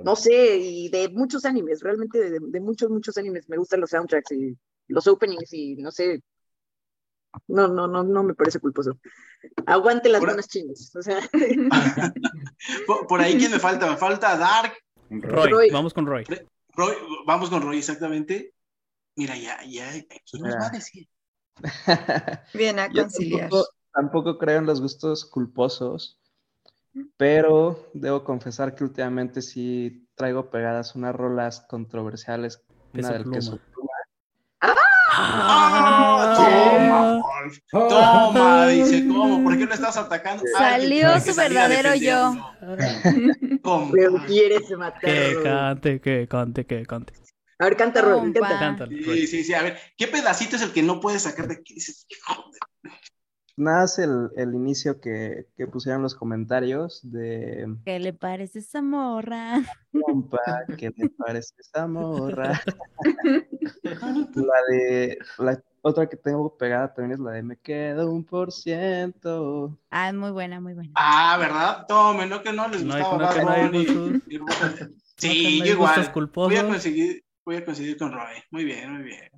no 0.03 0.15
sé, 0.15 0.57
y 0.57 0.89
de 0.89 1.09
muchos 1.09 1.45
animes, 1.45 1.82
realmente 1.82 2.19
de, 2.29 2.39
de 2.39 2.59
muchos, 2.61 2.91
muchos 2.91 3.17
animes. 3.17 3.49
Me 3.49 3.57
gustan 3.57 3.79
los 3.82 3.89
soundtracks 3.89 4.32
y 4.34 4.55
los 4.88 5.07
openings 5.07 5.51
y 5.51 5.77
no 5.77 5.89
sé. 5.89 6.21
No, 7.47 7.67
no, 7.67 7.88
no, 7.88 8.03
no 8.03 8.23
me 8.23 8.36
parece 8.36 8.59
culposo. 8.59 8.99
Aguante 9.65 10.09
las 10.09 10.19
Ahora- 10.19 10.34
buenas 10.34 10.47
chinas. 10.47 10.95
O 10.95 11.01
sea, 11.01 11.19
Por, 12.86 13.07
por 13.07 13.21
ahí, 13.21 13.38
¿quién 13.38 13.51
me 13.51 13.59
falta? 13.59 13.89
Me 13.89 13.97
falta 13.97 14.38
Dark. 14.38 14.73
Roy, 15.20 15.49
Roy. 15.51 15.70
vamos 15.72 15.93
con 15.93 16.05
Roy. 16.05 16.26
Roy, 16.74 16.95
vamos 17.26 17.49
con 17.49 17.62
Roy, 17.62 17.80
exactamente. 17.80 18.53
Mira, 19.16 19.38
ya, 19.38 19.62
ya, 19.66 19.91
¿quién 20.30 20.43
nos 20.43 20.55
va 20.55 20.68
a 20.68 20.70
decir? 20.70 21.07
Bien 22.53 22.80
a 22.80 22.88
Yo 22.88 23.03
conciliar. 23.03 23.41
tampoco, 23.49 23.68
tampoco 23.93 24.38
creo 24.38 24.59
en 24.59 24.66
los 24.66 24.80
gustos 24.80 25.26
culposos, 25.26 26.18
pero 27.18 27.89
debo 27.93 28.24
confesar 28.24 28.74
que 28.74 28.86
últimamente 28.86 29.41
sí 29.41 30.07
traigo 30.16 30.49
pegadas 30.49 30.95
unas 30.95 31.14
rolas 31.14 31.62
controversiales. 31.68 32.64
Peso 32.93 33.07
Una 33.07 33.14
del 33.14 33.24
pluma. 33.24 33.36
queso 33.38 33.59
pluma. 33.74 33.91
¡Ah! 34.62 34.76
Toma, 36.36 37.22
Wolf. 37.22 37.57
Toma, 37.72 38.68
dice, 38.68 39.07
¿cómo? 39.07 39.43
¿Por 39.43 39.57
qué 39.57 39.66
lo 39.66 39.74
estás 39.74 39.97
atacando? 39.97 40.43
Salió 40.57 41.20
su 41.20 41.26
que 41.26 41.34
verdadero 41.34 41.95
yo. 41.95 42.53
¿Cómo? 43.64 43.91
pero 43.91 44.14
quieres 44.26 44.62
Que 44.68 44.76
matarlo. 44.78 45.43
cante, 45.43 46.01
que 46.01 46.28
cante, 46.28 46.66
que 46.66 46.86
cante. 46.86 47.14
A 47.59 47.66
ver, 47.66 47.78
canta, 47.78 48.01
Roy, 48.01 48.34
Compa. 48.34 48.57
canta. 48.59 48.88
Sí, 48.88 49.28
sí, 49.28 49.43
sí. 49.43 49.53
A 49.53 49.62
ver, 49.62 49.78
¿qué 49.95 50.07
pedacito 50.07 50.55
es 50.55 50.62
el 50.64 50.72
que 50.72 50.82
no 50.82 50.99
puedes 50.99 51.22
sacar 51.24 51.47
de 51.47 51.55
aquí? 51.55 51.76
Dices, 51.76 52.05
"Hijo 52.09 52.43
de-". 52.51 52.57
Nada 53.58 53.86
es 53.86 53.99
el, 53.99 54.30
el 54.36 54.54
inicio 54.56 54.99
que, 54.99 55.47
que 55.58 55.68
pusieron 55.68 56.02
los 56.02 56.16
comentarios 56.16 56.99
de 57.04 57.68
¿Qué 57.86 57.99
le 57.99 58.14
parece 58.14 58.60
esa 58.60 58.82
morra? 58.82 59.62
compa, 59.91 60.39
¿qué 60.78 60.91
te 60.91 61.10
parece 61.10 61.54
esa 61.60 61.88
morra? 61.88 62.60
La 64.36 64.62
de 64.70 65.18
la 65.38 65.62
otra 65.82 66.08
que 66.08 66.16
tengo 66.18 66.56
pegada 66.58 66.93
también 66.93 67.14
es 67.14 67.20
la 67.20 67.32
de 67.32 67.43
me 67.43 67.58
queda 67.58 68.06
un 68.08 68.24
por 68.24 68.52
ciento. 68.52 69.78
Ah, 69.89 70.10
es 70.10 70.14
muy 70.16 70.32
buena, 70.32 70.60
muy 70.60 70.74
buena. 70.74 70.91
Ah, 70.95 71.38
¿verdad? 71.39 71.86
Tome, 71.88 72.26
no 72.28 72.41
que 72.41 72.54
no 72.54 72.68
les 72.68 72.84
No 72.84 72.95
gustaba 72.95 73.18
no, 73.18 73.24
Bad 73.24 73.36
no 73.45 73.68
Bunny 73.72 73.80
y- 73.80 74.22
Sí, 75.18 75.60
yo 75.60 75.66
igual. 75.66 76.12
Voy 76.34 76.56
a 76.56 76.64
conseguir, 76.68 77.24
voy 77.45 77.56
a 77.58 77.66
conseguir 77.66 77.97
con 77.97 78.12
Roy. 78.12 78.36
Muy 78.52 78.66
bien, 78.66 78.93
muy 78.93 79.04
bien. 79.04 79.30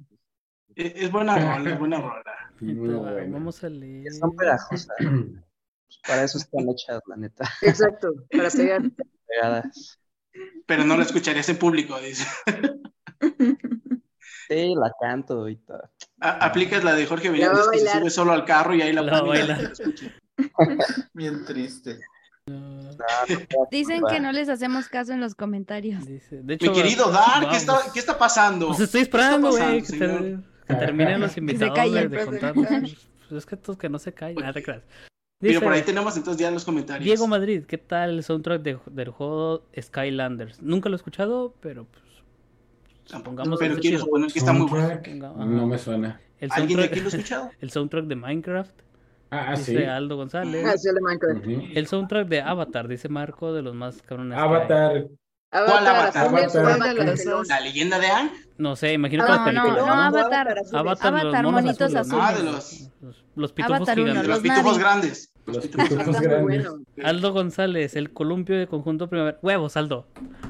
Es, 0.76 0.94
es 0.96 1.12
buena 1.12 1.38
rola, 1.38 1.72
es 1.74 1.80
buena 1.80 2.00
rola. 2.02 2.24
Muy 2.64 2.94
buena. 2.96 3.26
Vamos 3.32 3.64
a 3.64 3.70
leer. 3.70 4.12
Son 4.14 4.36
pegajosas. 4.36 4.88
Pues 5.86 6.00
para 6.08 6.24
eso 6.24 6.38
están 6.40 6.68
hechas, 6.70 7.02
la 7.08 7.16
neta, 7.18 7.48
Exacto, 7.62 8.08
para 8.32 8.50
pegar. 8.50 8.82
pegadas. 9.28 10.00
Pero 10.66 10.86
no 10.86 10.98
la 10.98 11.04
escucharías 11.04 11.48
en 11.50 11.58
público, 11.58 12.00
dice. 12.00 12.26
Sí, 14.50 14.74
la 14.76 14.92
canto 15.00 15.48
y 15.48 15.56
todo. 15.58 15.90
A- 16.20 16.46
aplicas 16.46 16.84
la 16.84 16.94
de 16.96 17.06
Jorge 17.06 17.30
Benítez 17.30 17.68
que 17.72 17.80
se 17.80 17.88
sube 18.00 18.10
solo 18.10 18.34
al 18.34 18.44
carro 18.46 18.76
y 18.76 18.82
ahí 18.82 18.92
la, 18.94 19.02
La 19.02 19.12
va 19.14 19.18
a 19.20 19.22
pone 19.22 19.40
y 19.40 19.48
la 19.48 19.54
bailar. 19.56 19.72
escucha. 19.72 20.12
Bien 21.14 21.46
triste. 21.46 22.00
No, 22.48 22.90
Dicen 23.72 24.02
que 24.10 24.20
no 24.20 24.32
les 24.34 24.50
hacemos 24.50 24.90
caso 24.90 25.14
en 25.14 25.22
los 25.22 25.34
comentarios. 25.36 26.06
dice- 26.06 26.42
De 26.44 26.56
hecho, 26.56 26.72
Mi 26.72 26.78
querido 26.78 27.10
Dar, 27.12 27.50
¿qué 27.50 27.56
está, 27.56 27.80
¿qué 27.94 28.00
está 28.00 28.18
pasando? 28.18 28.68
Pues 28.68 28.82
estoy 28.82 29.02
esperando, 29.02 29.50
¿Qué 29.56 29.78
está 29.78 30.08
güey, 30.20 30.38
que, 30.68 30.74
terminen 30.76 31.20
los 31.22 31.38
invitados 31.38 31.76
de, 31.92 32.10
callen. 32.10 32.12
de 32.12 32.38
ajá. 32.38 32.54
Pues 32.54 33.32
es 33.32 33.46
que 33.46 33.56
estos 33.56 33.78
que 33.78 33.90
no 33.90 34.00
se 34.00 34.14
callen, 34.14 34.36
nada 34.38 34.54
te 34.54 34.64
creas. 34.64 34.84
Pero 35.40 35.60
por 35.60 35.74
ahí 35.74 35.80
Dice, 35.80 35.92
tenemos 35.92 36.16
entonces 36.16 36.40
ya 36.42 36.52
los 36.52 36.64
comentarios. 36.64 37.04
Diego 37.04 37.28
Madrid, 37.28 37.64
¿qué 37.66 37.78
tal 37.78 38.12
el 38.12 38.24
soundtrack 38.24 38.62
de- 38.62 38.80
del 38.92 39.10
juego 39.10 39.66
Skylanders? 39.78 40.62
Nunca 40.62 40.88
lo 40.90 40.96
he 40.96 40.98
escuchado, 40.98 41.54
pero 41.60 41.86
pues 41.86 42.04
supongamos 43.06 43.60
Pero 43.60 43.76
quiero 43.78 44.00
suponer 44.00 44.32
que 44.32 44.40
está 44.40 44.54
muy 44.54 44.68
bueno. 44.70 45.02
No 45.46 45.68
me 45.68 45.78
suena. 45.78 46.22
El 46.40 46.50
¿Alguien 46.54 46.80
de 46.80 46.84
soundtrack, 46.88 46.92
aquí 46.92 47.00
lo 47.02 47.06
ha 47.06 47.10
escuchado? 47.20 47.52
el 47.60 47.70
soundtrack 47.72 48.06
de 48.06 48.16
Minecraft, 48.16 48.76
Ah, 49.32 49.48
ah, 49.50 49.56
sí. 49.58 49.72
dice 49.72 49.88
Aldo 49.88 50.16
González. 50.16 50.64
Ah, 50.66 50.78
sí, 50.78 50.88
el 50.90 50.96
de 50.96 51.02
Minecraft. 51.02 51.48
Ujú. 51.48 51.62
El 51.74 51.88
soundtrack 51.88 52.28
de 52.28 52.42
Avatar, 52.42 52.88
dice 52.88 53.10
Marco, 53.10 53.52
de 53.52 53.64
los 53.64 53.74
más 53.74 54.02
cabrones. 54.04 54.38
hay. 54.38 55.08
Avatar. 55.54 55.66
¿Cuál 55.66 55.88
Avatar? 55.88 56.28
Avatar. 56.28 56.64
una 56.66 56.78
¿Cuál 56.78 56.96
de 56.96 57.26
los? 57.26 57.48
¿La 57.48 57.60
leyenda 57.60 58.00
de 58.00 58.08
Ang? 58.08 58.30
No 58.58 58.76
sé, 58.76 58.94
imagino 58.94 59.26
que 59.26 59.32
las 59.32 59.40
No, 59.40 59.46
no, 59.46 59.62
películas. 59.64 59.86
no, 59.86 59.96
¿no? 59.96 60.02
Avatar. 60.02 60.48
Avatar, 60.50 61.14
los 61.14 61.22
Avatar, 61.24 61.44
monos 61.46 61.64
monitos 61.64 61.96
azules. 61.96 62.26
Ah, 62.28 62.34
de 62.34 62.44
los, 62.44 62.90
Los, 63.02 63.24
los 63.36 63.52
pitufos 63.54 63.76
Avatar 63.78 64.00
uno, 64.00 64.06
de 64.06 64.12
gigantes. 64.22 64.28
los 64.30 64.44
Los 64.44 64.56
pitufos 64.56 64.80
grandes. 64.80 65.30
Los 65.46 65.58
pitufos 65.68 65.90
grandes. 66.22 66.42
bueno. 66.42 66.76
Aldo 67.04 67.34
González, 67.34 67.96
el 67.96 68.12
columpio 68.14 68.58
de 68.58 68.68
conjunto 68.68 69.10
primavera. 69.10 69.38
Huevos, 69.42 69.76
Aldo. 69.78 70.08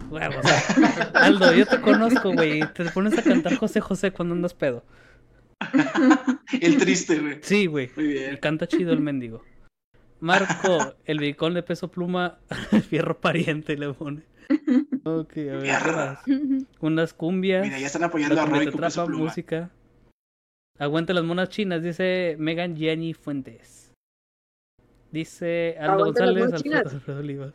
Huevos. 0.10 0.46
Aldo, 1.14 1.54
yo 1.54 1.66
te 1.66 1.80
conozco, 1.82 2.32
güey. 2.34 2.62
Te 2.74 2.86
pones 2.92 3.18
a 3.18 3.24
cantar 3.24 3.56
José 3.56 3.80
José 3.82 4.12
cuando 4.12 4.36
andas 4.36 4.54
pedo. 4.54 4.84
El 6.62 6.78
triste, 6.78 7.20
güey. 7.20 7.40
Sí, 7.42 7.66
güey. 7.68 7.90
Muy 7.96 8.06
Y 8.06 8.08
bien. 8.14 8.38
canta 8.38 8.68
chido 8.68 8.92
el 8.94 9.00
mendigo. 9.00 9.44
Marco, 10.24 10.96
el 11.04 11.20
bicón 11.20 11.54
de 11.54 11.64
peso 11.64 11.92
pluma, 11.92 12.40
fierro 12.90 13.20
pariente 13.20 13.78
le 13.78 13.94
pone. 13.94 14.24
Ok, 15.06 15.38
a 15.38 15.58
ver, 15.58 15.64
¿qué 15.84 15.92
más? 15.92 16.24
Unas 16.80 17.14
cumbias. 17.14 17.66
Mira, 17.66 17.78
ya 17.78 17.88
están 17.88 18.06
apoyando 18.06 18.40
a 18.40 18.46
Roy 18.46 18.72
con 18.72 18.80
peso 18.80 19.06
pluma. 19.06 19.26
música. 19.26 19.70
Aguanta 20.80 21.14
las 21.14 21.26
monas 21.26 21.50
chinas, 21.50 21.84
dice 21.84 22.38
Megan 22.40 22.78
Gianni 22.78 23.14
Fuentes. 23.14 23.92
Dice 25.12 25.76
Aldo 25.78 26.06
González, 26.06 26.54
Alfredo. 26.54 26.90
Alfredo 26.90 27.20
Olivas. 27.20 27.54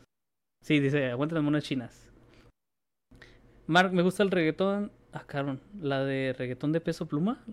Sí, 0.63 0.79
dice, 0.79 1.09
aguanta 1.09 1.33
las 1.33 1.43
monas 1.43 1.63
chinas. 1.63 2.07
Mark, 3.65 3.91
me 3.93 4.03
gusta 4.03 4.21
el 4.21 4.29
reggaetón. 4.29 4.91
Ah, 5.11 5.23
cabrón, 5.25 5.59
la 5.81 6.05
de 6.05 6.35
reggaetón 6.37 6.71
de 6.71 6.81
peso 6.81 7.07
pluma. 7.07 7.43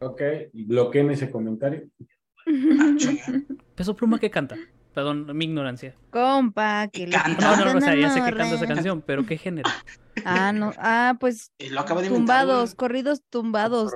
Ok, 0.00 0.22
bloqueen 0.52 1.12
ese 1.12 1.30
comentario. 1.30 1.88
Ah. 2.46 2.96
¿Peso 3.74 3.94
pluma 3.96 4.18
qué 4.18 4.30
canta? 4.30 4.56
Perdón, 4.94 5.36
mi 5.36 5.44
ignorancia. 5.44 5.94
Compa, 6.10 6.88
que 6.88 7.06
le 7.06 7.12
Canta. 7.16 7.56
No, 7.56 7.64
no, 7.64 7.72
no, 7.72 7.78
o 7.78 7.80
sea, 7.80 7.94
ya 7.94 8.10
sé 8.10 8.20
que 8.22 8.36
canta 8.36 8.54
esa 8.56 8.66
canción, 8.66 9.02
pero 9.02 9.24
¿qué 9.24 9.38
género? 9.38 9.70
Ah, 10.24 10.52
no. 10.52 10.72
Ah, 10.78 11.16
pues 11.20 11.52
Lo 11.70 11.80
acaba 11.80 12.00
de 12.00 12.08
inventar. 12.08 12.40
tumbados, 12.42 12.70
güey. 12.70 12.76
corridos 12.76 13.22
tumbados. 13.30 13.92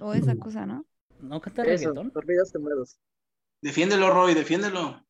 O 0.00 0.12
esa 0.12 0.36
cosa, 0.36 0.66
¿no? 0.66 0.84
¿No 1.20 1.40
canta 1.40 1.62
Eso, 1.62 1.88
reggaetón? 1.88 2.10
corridos 2.10 2.52
tumbados. 2.52 2.98
Defiéndelo, 3.62 4.10
Roy, 4.12 4.34
defiéndelo. 4.34 5.02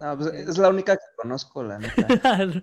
No, 0.00 0.16
pues, 0.16 0.32
es 0.32 0.56
la 0.58 0.68
única 0.70 0.96
que 0.96 1.02
conozco, 1.16 1.62
la 1.62 1.78
neta. 1.78 2.06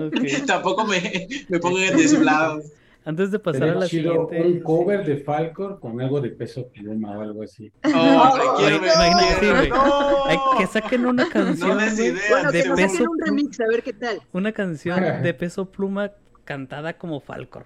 Ok. 0.00 0.14
Tampoco 0.46 0.86
me, 0.86 1.28
me 1.48 1.58
pongan 1.58 1.94
de 1.96 2.08
su 2.08 2.22
lado. 2.22 2.62
Antes 3.08 3.30
de 3.30 3.38
pasar 3.38 3.62
a 3.62 3.66
Sería 3.66 3.80
la 3.80 3.86
chido 3.88 4.28
siguiente. 4.28 4.48
un 4.58 4.60
cover 4.62 5.02
de 5.06 5.16
Falcor 5.24 5.80
con 5.80 5.98
algo 5.98 6.20
de 6.20 6.28
peso 6.28 6.68
pluma 6.68 7.16
o 7.16 7.22
algo 7.22 7.42
así. 7.42 7.72
Oh, 7.84 8.34
te 8.34 8.62
quiero, 8.62 8.76
imagínate. 8.84 9.68
No. 9.70 10.58
Que 10.58 10.66
saquen 10.66 11.06
una 11.06 11.26
canción, 11.30 11.78
No 11.78 11.86
idea, 11.86 12.20
Bueno, 12.28 12.52
de 12.52 12.62
que 12.62 12.68
peso 12.68 12.88
saquen 12.90 13.08
un 13.08 13.16
pluma. 13.16 13.24
remix, 13.24 13.60
a 13.60 13.66
ver 13.66 13.82
qué 13.82 13.92
tal. 13.94 14.20
una 14.34 14.52
canción 14.52 15.00
de 15.22 15.32
peso 15.34 15.70
pluma 15.70 16.12
cantada 16.44 16.98
como 16.98 17.20
Falcor. 17.20 17.64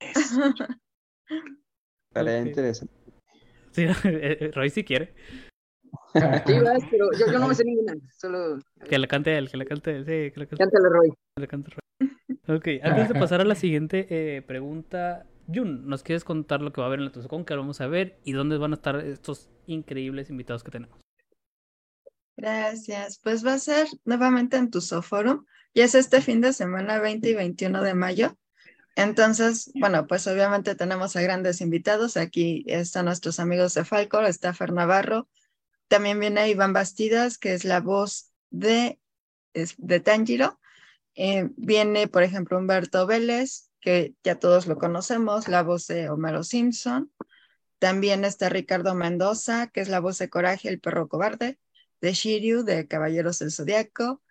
Estaría 2.10 2.40
Ok. 2.42 2.46
interesante. 2.48 2.94
Sí, 3.70 3.82
eh, 3.84 3.94
eh, 4.04 4.50
Roy 4.54 4.68
si 4.68 4.84
quiere. 4.84 5.14
Sí, 6.12 6.58
vas, 6.60 6.82
pero 6.90 7.06
yo, 7.18 7.32
yo 7.32 7.38
no 7.38 7.48
me 7.48 7.54
sé 7.54 7.64
ninguna. 7.64 7.94
Solo 8.18 8.58
Que 8.90 8.98
la 8.98 9.06
cante 9.06 9.38
él, 9.38 9.50
que 9.50 9.56
la 9.56 9.64
cante 9.64 9.96
él, 9.96 10.04
sí, 10.04 10.30
que 10.32 10.40
la 10.40 10.44
cante, 10.46 10.56
cántale, 10.64 10.88
Roy. 10.90 11.08
que 11.10 11.40
la 11.40 11.46
cante 11.46 11.70
Roy. 11.70 11.78
Ok, 12.48 12.66
antes 12.82 13.08
de 13.08 13.14
pasar 13.14 13.40
a 13.40 13.44
la 13.44 13.54
siguiente 13.54 14.06
eh, 14.10 14.42
pregunta, 14.42 15.26
Jun, 15.46 15.86
¿nos 15.86 16.02
quieres 16.02 16.24
contar 16.24 16.60
lo 16.60 16.72
que 16.72 16.80
va 16.80 16.86
a 16.86 16.88
haber 16.88 16.98
en 16.98 17.04
la 17.06 17.12
Tuzacón? 17.12 17.44
que 17.44 17.54
vamos 17.54 17.80
a 17.80 17.86
ver? 17.86 18.18
¿Y 18.24 18.32
dónde 18.32 18.58
van 18.58 18.72
a 18.72 18.74
estar 18.74 18.96
estos 18.96 19.48
increíbles 19.66 20.28
invitados 20.28 20.64
que 20.64 20.72
tenemos? 20.72 20.98
Gracias. 22.36 23.20
Pues 23.22 23.46
va 23.46 23.54
a 23.54 23.58
ser 23.58 23.86
nuevamente 24.04 24.56
en 24.56 24.70
tu 24.70 24.80
Forum. 24.80 25.44
Y 25.72 25.82
es 25.82 25.94
este 25.94 26.20
fin 26.20 26.40
de 26.40 26.52
semana 26.52 26.98
20 26.98 27.30
y 27.30 27.34
21 27.34 27.82
de 27.82 27.94
mayo. 27.94 28.36
Entonces, 28.96 29.70
bueno, 29.74 30.06
pues 30.06 30.26
obviamente 30.26 30.74
tenemos 30.74 31.14
a 31.16 31.22
grandes 31.22 31.60
invitados. 31.60 32.16
Aquí 32.16 32.64
están 32.66 33.06
nuestros 33.06 33.38
amigos 33.40 33.74
de 33.74 33.84
Falcor, 33.84 34.24
está 34.24 34.52
Fer 34.52 34.72
Navarro. 34.72 35.28
También 35.88 36.18
viene 36.18 36.48
Iván 36.48 36.72
Bastidas, 36.72 37.38
que 37.38 37.54
es 37.54 37.64
la 37.64 37.80
voz 37.80 38.32
de, 38.50 38.98
de 39.52 40.00
Tanjiro. 40.00 40.58
Eh, 41.14 41.48
viene, 41.56 42.08
por 42.08 42.22
ejemplo, 42.22 42.58
Humberto 42.58 43.06
Vélez, 43.06 43.70
que 43.80 44.14
ya 44.22 44.38
todos 44.38 44.66
lo 44.66 44.78
conocemos, 44.78 45.48
la 45.48 45.62
voz 45.62 45.86
de 45.86 46.08
Homero 46.08 46.42
Simpson. 46.42 47.12
También 47.78 48.24
está 48.24 48.48
Ricardo 48.48 48.94
Mendoza, 48.94 49.66
que 49.66 49.80
es 49.80 49.88
la 49.88 50.00
voz 50.00 50.18
de 50.18 50.30
Coraje, 50.30 50.68
el 50.68 50.80
perro 50.80 51.08
cobarde 51.08 51.58
de 52.00 52.12
Shiryu, 52.12 52.64
de 52.64 52.86
Caballeros 52.86 53.38
del 53.38 53.52
Zodiaco. 53.52 54.22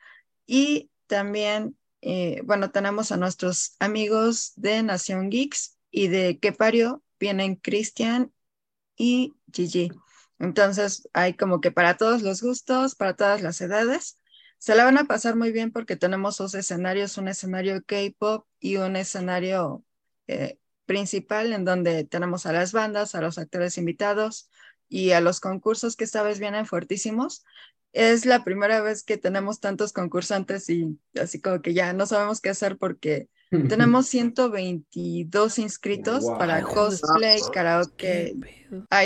Y 0.46 0.92
también, 1.08 1.78
eh, 2.02 2.42
bueno, 2.44 2.72
tenemos 2.72 3.12
a 3.12 3.18
nuestros 3.18 3.76
amigos 3.80 4.54
de 4.56 4.84
Nación 4.84 5.30
Geeks 5.30 5.78
y 5.90 6.08
de 6.08 6.40
Kepario, 6.40 7.04
vienen 7.20 7.56
Cristian 7.56 8.32
y 8.96 9.34
Gigi. 9.52 9.92
Entonces, 10.40 11.10
hay 11.14 11.36
como 11.36 11.62
que 11.62 11.72
para 11.72 11.98
todos 11.98 12.22
los 12.22 12.42
gustos, 12.42 12.96
para 12.96 13.16
todas 13.16 13.42
las 13.42 13.62
edades. 13.62 14.18
Se 14.62 14.76
la 14.76 14.86
van 14.86 15.00
a 15.00 15.06
pasar 15.06 15.36
muy 15.36 15.52
bien 15.52 15.72
porque 15.72 15.96
tenemos 15.96 16.38
dos 16.38 16.54
escenarios, 16.54 17.18
un 17.18 17.28
escenario 17.28 17.84
K-pop 17.84 18.46
y 18.60 18.78
un 18.78 18.96
escenario 18.96 19.84
eh, 20.28 20.60
principal 20.86 21.52
en 21.52 21.66
donde 21.66 22.04
tenemos 22.04 22.46
a 22.46 22.54
las 22.54 22.72
bandas, 22.72 23.16
a 23.16 23.22
los 23.22 23.40
actores 23.40 23.80
invitados 23.80 24.52
y 24.88 25.14
a 25.14 25.20
los 25.20 25.40
concursos 25.40 25.96
que 25.96 26.04
esta 26.04 26.22
vez 26.22 26.38
vienen 26.40 26.68
fuertísimos. 26.68 27.44
Es 27.92 28.28
la 28.28 28.44
primera 28.44 28.82
vez 28.82 29.02
que 29.02 29.18
tenemos 29.18 29.60
tantos 29.62 29.94
concursantes 29.94 30.70
y 30.70 30.96
así 31.20 31.42
como 31.42 31.64
que 31.64 31.74
ya 31.74 31.92
no 31.94 32.06
sabemos 32.06 32.40
qué 32.40 32.50
hacer 32.50 32.78
porque 32.78 33.30
tenemos 33.68 34.06
122 34.10 35.58
inscritos 35.58 36.22
Wow. 36.22 36.38
para 36.38 36.62
cosplay, 36.62 37.42
karaoke, 37.52 38.36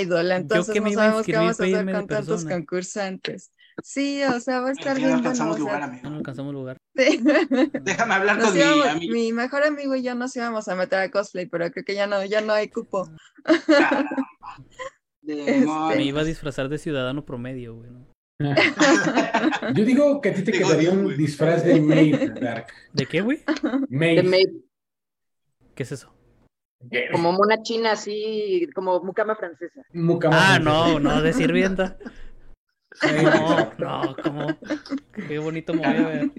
idol. 0.01 0.31
Entonces 0.33 0.81
no 0.81 0.91
sabemos 0.91 1.25
qué 1.25 1.37
vamos 1.37 1.61
a 1.61 1.63
hacer 1.63 1.91
con 1.93 2.07
tantos 2.07 2.43
concursantes. 2.43 3.53
Sí, 3.83 4.23
o 4.23 4.39
sea, 4.39 4.61
va 4.61 4.69
a 4.69 4.71
estar 4.71 4.93
no 4.93 4.97
bien 4.99 5.09
bueno. 5.09 5.17
alcanzamos 5.17 5.55
o 5.55 5.57
sea, 5.57 5.63
lugar, 5.65 5.79
No 5.79 5.85
amigo. 5.87 6.09
no 6.09 6.15
alcanzamos 6.17 6.53
lugar. 6.53 6.77
sí. 6.95 7.19
Déjame 7.81 8.13
hablar 8.13 8.37
Nos 8.37 8.45
con 8.47 8.53
mi 8.55 8.59
íbamos- 8.61 8.87
amigo. 8.87 9.13
mi 9.13 9.33
mejor 9.33 9.63
amigo 9.63 9.95
y 9.95 10.03
yo 10.03 10.15
nos 10.15 10.35
íbamos 10.35 10.67
a 10.67 10.75
meter 10.75 10.99
a 10.99 11.11
cosplay, 11.11 11.45
pero 11.47 11.69
creo 11.71 11.83
que 11.85 11.93
ya 11.95 12.07
no, 12.07 12.23
ya 12.25 12.41
no 12.41 12.53
hay 12.53 12.69
cupo. 12.69 13.09
Me 15.21 15.65
Me 15.97 16.03
iba 16.03 16.21
a 16.21 16.23
disfrazar 16.23 16.69
de 16.69 16.77
ciudadano 16.77 17.25
promedio, 17.25 17.75
güey. 17.75 17.89
¿no? 17.91 18.05
Yo 19.73 19.85
digo 19.85 20.19
que 20.21 20.29
a 20.29 20.33
ti 20.33 20.43
te 20.43 20.51
Digo, 20.51 20.67
quedaría 20.69 20.91
un 20.91 21.15
disfraz 21.15 21.63
de 21.63 21.79
maid, 21.81 22.31
Dark. 22.41 22.67
¿De 22.93 23.05
qué, 23.05 23.21
güey? 23.21 23.37
De 23.37 23.87
Maid. 23.89 24.23
maid, 24.23 24.49
¿Qué 25.73 25.83
es 25.83 25.91
eso? 25.91 26.11
como 27.11 27.31
mona 27.31 27.61
china, 27.63 27.93
así, 27.93 28.67
como 28.75 28.99
mucama 29.01 29.35
francesa. 29.35 29.81
Mucama 29.93 30.35
Ah, 30.37 30.59
francesa. 30.61 30.69
no, 30.69 30.99
no, 30.99 31.21
de 31.21 31.33
sirvienta. 31.33 31.97
No, 33.23 33.73
no, 33.77 34.15
¿cómo? 34.23 34.47
Qué 35.27 35.39
bonito 35.39 35.73
me 35.73 35.79
voy 35.79 35.97
a 35.97 36.07
ver. 36.07 36.31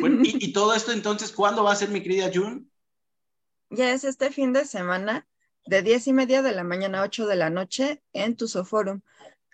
Bueno, 0.00 0.20
y, 0.22 0.44
y 0.44 0.52
todo 0.52 0.74
esto 0.74 0.92
entonces, 0.92 1.32
¿cuándo 1.32 1.64
va 1.64 1.72
a 1.72 1.76
ser 1.76 1.88
mi 1.88 2.02
querida 2.02 2.30
Jun? 2.32 2.70
Ya 3.70 3.92
es 3.92 4.04
este 4.04 4.30
fin 4.30 4.52
de 4.52 4.64
semana, 4.64 5.26
de 5.66 5.82
10 5.82 6.08
y 6.08 6.12
media 6.12 6.42
de 6.42 6.52
la 6.52 6.64
mañana 6.64 7.00
a 7.00 7.04
8 7.04 7.26
de 7.26 7.36
la 7.36 7.50
noche 7.50 8.02
en 8.12 8.36
Tusoforum. 8.36 9.00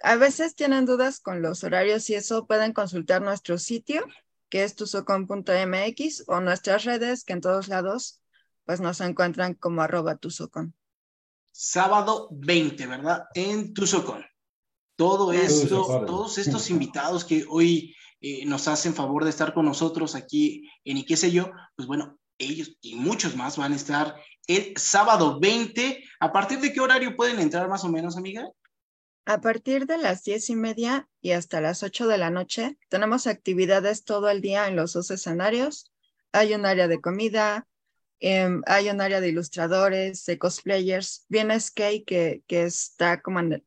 A 0.02 0.16
veces 0.16 0.54
tienen 0.54 0.86
dudas 0.86 1.20
con 1.20 1.42
los 1.42 1.64
horarios 1.64 2.08
y 2.10 2.14
eso 2.14 2.46
pueden 2.46 2.72
consultar 2.72 3.22
nuestro 3.22 3.58
sitio, 3.58 4.06
que 4.48 4.64
es 4.64 4.76
tusocon.mx, 4.76 6.24
o 6.26 6.40
nuestras 6.40 6.84
redes, 6.84 7.24
que 7.24 7.32
en 7.32 7.40
todos 7.40 7.68
lados 7.68 8.20
pues 8.64 8.80
nos 8.80 9.00
encuentran 9.00 9.54
como 9.54 9.82
arroba 9.82 10.16
tusocon. 10.16 10.74
Sábado 11.52 12.28
20, 12.32 12.86
¿verdad? 12.86 13.26
En 13.34 13.74
Tuzocón. 13.74 14.24
Todo 14.96 15.32
esto, 15.32 16.04
todos 16.06 16.38
estos 16.38 16.70
invitados 16.70 17.24
que 17.24 17.44
hoy 17.48 17.94
eh, 18.20 18.44
nos 18.46 18.68
hacen 18.68 18.94
favor 18.94 19.24
de 19.24 19.30
estar 19.30 19.52
con 19.52 19.64
nosotros 19.66 20.14
aquí 20.14 20.68
en 20.84 20.98
y 20.98 21.04
qué 21.04 21.16
sé 21.16 21.30
yo, 21.30 21.50
pues 21.76 21.88
bueno, 21.88 22.18
ellos 22.38 22.76
y 22.80 22.94
muchos 22.94 23.36
más 23.36 23.56
van 23.56 23.72
a 23.72 23.76
estar 23.76 24.14
el 24.46 24.72
sábado 24.76 25.38
20. 25.40 26.02
¿A 26.20 26.32
partir 26.32 26.60
de 26.60 26.72
qué 26.72 26.80
horario 26.80 27.16
pueden 27.16 27.40
entrar 27.40 27.68
más 27.68 27.84
o 27.84 27.88
menos, 27.88 28.16
amiga? 28.16 28.48
A 29.26 29.40
partir 29.40 29.86
de 29.86 29.98
las 29.98 30.22
10 30.22 30.50
y 30.50 30.56
media 30.56 31.08
y 31.20 31.30
hasta 31.32 31.60
las 31.60 31.82
8 31.82 32.06
de 32.06 32.18
la 32.18 32.30
noche, 32.30 32.76
tenemos 32.88 33.26
actividades 33.26 34.04
todo 34.04 34.28
el 34.28 34.40
día 34.42 34.68
en 34.68 34.76
los 34.76 34.92
dos 34.92 35.10
escenarios. 35.10 35.90
Hay 36.32 36.52
un 36.54 36.66
área 36.66 36.88
de 36.88 37.00
comida, 37.00 37.66
em, 38.20 38.62
hay 38.66 38.90
un 38.90 39.00
área 39.00 39.20
de 39.20 39.28
ilustradores, 39.30 40.24
de 40.26 40.38
cosplayers. 40.38 41.24
Viene 41.28 41.58
Skate, 41.58 42.04
que, 42.04 42.42
que 42.46 42.64
está 42.64 43.22
como 43.22 43.40
en, 43.40 43.52
el- 43.54 43.64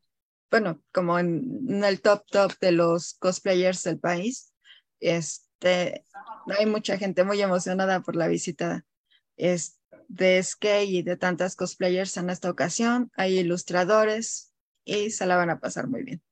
bueno, 0.50 0.82
como 0.92 1.18
en, 1.18 1.66
en 1.68 1.84
el 1.84 2.00
top 2.00 2.24
top 2.30 2.52
de 2.60 2.72
los 2.72 3.14
cosplayers 3.14 3.82
del 3.82 3.98
país. 3.98 4.52
Este, 5.00 6.04
hay 6.58 6.66
mucha 6.66 6.96
gente 6.98 7.24
muy 7.24 7.40
emocionada 7.40 8.00
por 8.00 8.16
la 8.16 8.28
visita 8.28 8.84
es, 9.36 9.78
de 10.08 10.42
Skate 10.42 10.88
y 10.88 11.02
de 11.02 11.16
tantas 11.16 11.54
cosplayers 11.56 12.16
en 12.16 12.30
esta 12.30 12.50
ocasión. 12.50 13.10
Hay 13.16 13.38
ilustradores 13.38 14.52
y 14.84 15.10
se 15.10 15.26
la 15.26 15.36
van 15.36 15.50
a 15.50 15.60
pasar 15.60 15.86
muy 15.88 16.02
bien. 16.02 16.22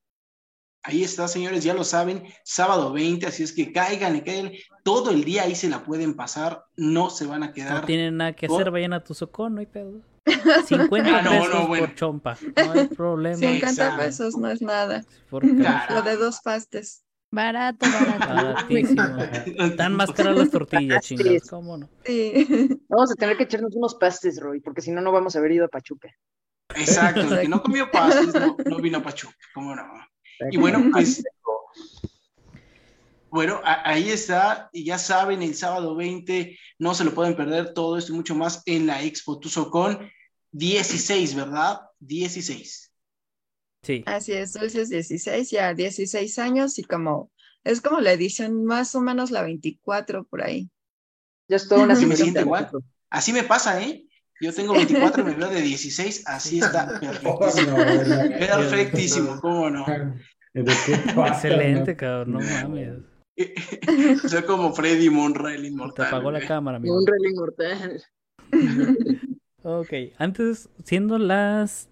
Ahí 0.83 1.03
está, 1.03 1.27
señores, 1.27 1.63
ya 1.63 1.73
lo 1.73 1.83
saben, 1.83 2.23
sábado 2.45 2.93
20, 2.93 3.25
así 3.27 3.43
es 3.43 3.51
que 3.51 3.73
caigan 3.73 4.15
y 4.15 4.21
caigan. 4.21 4.53
Todo 4.83 5.11
el 5.11 5.25
día 5.25 5.43
ahí 5.43 5.53
se 5.53 5.67
la 5.67 5.83
pueden 5.83 6.15
pasar, 6.15 6.63
no 6.77 7.09
se 7.09 7.25
van 7.25 7.43
a 7.43 7.47
No 7.47 7.53
quedar. 7.53 7.85
tienen 7.85 8.17
nada 8.17 8.33
que 8.33 8.45
hacer, 8.45 8.71
vayan 8.71 8.93
a 8.93 9.03
tu 9.03 9.13
socón, 9.13 9.55
no 9.55 9.59
hay 9.59 9.65
pedo. 9.65 10.01
50 10.65 11.17
Ah, 11.17 11.21
no, 11.21 11.29
pesos 11.31 11.53
no, 11.53 11.67
bueno. 11.67 11.85
por 11.85 11.95
chompa, 11.95 12.37
no 12.65 12.71
hay 12.71 12.87
problema. 12.87 13.37
50 13.37 13.69
Exacto. 13.69 14.03
pesos 14.03 14.37
no 14.37 14.49
es 14.49 14.61
nada. 14.61 15.03
Por. 15.29 15.43
Lo 15.45 16.01
de 16.01 16.17
dos 16.17 16.41
pastes. 16.41 17.03
Barato, 17.29 17.85
barato. 17.85 18.67
Están 18.69 19.95
más 19.95 20.11
caras 20.11 20.37
las 20.37 20.49
tortillas, 20.49 21.03
chingados, 21.05 21.49
¿cómo 21.49 21.77
no? 21.77 21.89
Sí. 22.05 22.47
Vamos 22.87 23.11
a 23.11 23.15
tener 23.15 23.35
que 23.35 23.43
echarnos 23.43 23.75
unos 23.75 23.95
pastes, 23.95 24.39
Roy, 24.39 24.61
porque 24.61 24.81
si 24.81 24.91
no, 24.91 25.01
no 25.01 25.11
vamos 25.11 25.35
a 25.35 25.39
haber 25.39 25.51
ido 25.51 25.65
a 25.65 25.67
Pachuca. 25.67 26.09
Exacto, 26.75 27.21
el 27.35 27.41
que 27.41 27.47
no 27.49 27.61
comió 27.61 27.91
pastes 27.91 28.33
no, 28.33 28.55
no 28.65 28.77
vino 28.77 28.99
a 28.99 29.03
Pachuca, 29.03 29.35
¿cómo 29.53 29.75
no? 29.75 29.83
Y 30.51 30.57
bueno, 30.57 30.89
pues, 30.91 31.23
bueno, 33.29 33.59
ahí 33.63 34.09
está, 34.09 34.69
y 34.71 34.85
ya 34.85 34.97
saben, 34.97 35.41
el 35.41 35.53
sábado 35.55 35.95
20, 35.95 36.57
no 36.79 36.93
se 36.93 37.03
lo 37.03 37.13
pueden 37.13 37.35
perder 37.35 37.73
todo 37.73 37.97
esto 37.97 38.13
y 38.13 38.15
mucho 38.15 38.35
más 38.35 38.63
en 38.65 38.87
la 38.87 39.03
Expo 39.03 39.39
Tuzocón 39.39 40.09
16, 40.51 41.35
¿verdad? 41.35 41.81
16. 41.99 42.91
Sí. 43.83 44.03
Así 44.05 44.33
es, 44.33 44.53
Dulces 44.53 44.89
16, 44.89 45.49
ya 45.51 45.73
16 45.73 46.39
años 46.39 46.77
y 46.79 46.83
como, 46.83 47.31
es 47.63 47.81
como 47.81 48.01
la 48.01 48.11
edición 48.11 48.65
más 48.65 48.95
o 48.95 49.01
menos 49.01 49.31
la 49.31 49.43
24 49.43 50.25
por 50.25 50.43
ahí. 50.43 50.69
Ya 51.47 51.57
es 51.57 51.67
toda 51.67 51.83
una 51.83 51.95
me 51.99 52.15
siento 52.15 52.41
igual. 52.41 52.69
Así 53.09 53.31
me 53.31 53.43
pasa, 53.43 53.81
¿eh? 53.81 54.03
Yo 54.39 54.53
tengo 54.53 54.73
24, 54.73 55.23
me 55.23 55.33
veo 55.33 55.49
de 55.49 55.61
16, 55.61 56.23
así 56.27 56.59
está, 56.59 56.99
Oh, 57.25 57.39
perfectísimo. 57.39 57.77
no, 57.77 58.03
no. 58.03 58.29
Perfectísimo, 58.37 59.39
¿cómo 59.41 59.69
no? 59.69 59.85
¿De 60.53 60.63
qué 60.85 60.97
pasa, 61.15 61.47
Excelente, 61.47 61.95
cabrón, 61.95 62.33
no 62.33 62.39
mames. 62.41 62.99
Soy 64.29 64.43
como 64.43 64.73
Freddy 64.73 65.09
Monra, 65.09 65.53
el 65.53 65.61
Te 65.61 65.67
inmortal. 65.67 66.07
apagó 66.07 66.31
la 66.31 66.45
cámara, 66.45 66.77
amigo. 66.77 66.99
Reloj 67.05 67.31
inmortal. 67.31 68.03
Ok, 69.69 69.91
antes, 70.17 70.69
siendo 70.85 71.17
las 71.17 71.89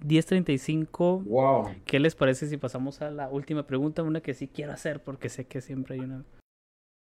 10.35, 0.00 1.24
Wow. 1.24 1.74
¿qué 1.84 2.00
les 2.00 2.14
parece 2.14 2.46
si 2.46 2.56
pasamos 2.56 3.02
a 3.02 3.10
la 3.10 3.28
última 3.28 3.66
pregunta? 3.66 4.02
Una 4.02 4.22
que 4.22 4.32
sí 4.32 4.48
quiero 4.48 4.72
hacer 4.72 5.02
porque 5.02 5.28
sé 5.28 5.46
que 5.46 5.60
siempre 5.60 5.96
hay 5.96 6.00
una... 6.00 6.24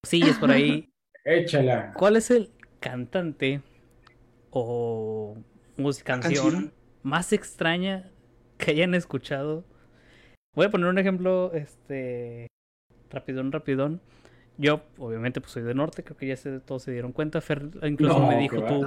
Sí, 0.05 0.21
es 0.23 0.37
por 0.39 0.51
ahí. 0.51 0.89
Échala. 1.25 1.93
¿Cuál 1.93 2.17
es 2.17 2.33
el 2.33 2.51
cantante 2.81 3.63
o 4.51 5.37
música 5.77 6.19
canción, 6.19 6.43
Canción. 6.51 6.73
más 7.05 7.33
extraña 7.33 8.11
que 8.59 8.73
hayan 8.73 8.97
escuchado? 8.97 9.65
Voy 10.57 10.67
a 10.67 10.71
poner 10.71 10.89
un 10.89 10.99
ejemplo, 10.99 11.53
este, 11.55 12.49
rapidón, 13.11 13.53
rapidón. 13.53 14.01
Yo, 14.61 14.83
obviamente, 14.99 15.41
pues 15.41 15.53
soy 15.53 15.63
de 15.63 15.73
norte, 15.75 16.05
creo 16.05 16.19
que 16.19 16.27
ya 16.27 16.37
se, 16.37 16.61
todos 16.61 16.83
se 16.83 16.93
dieron 16.93 17.13
cuenta. 17.13 17.41
Fer 17.41 17.71
incluso 17.83 18.19
No, 18.19 18.27
me 18.29 18.37
dijo 18.37 18.63
tú. 18.63 18.81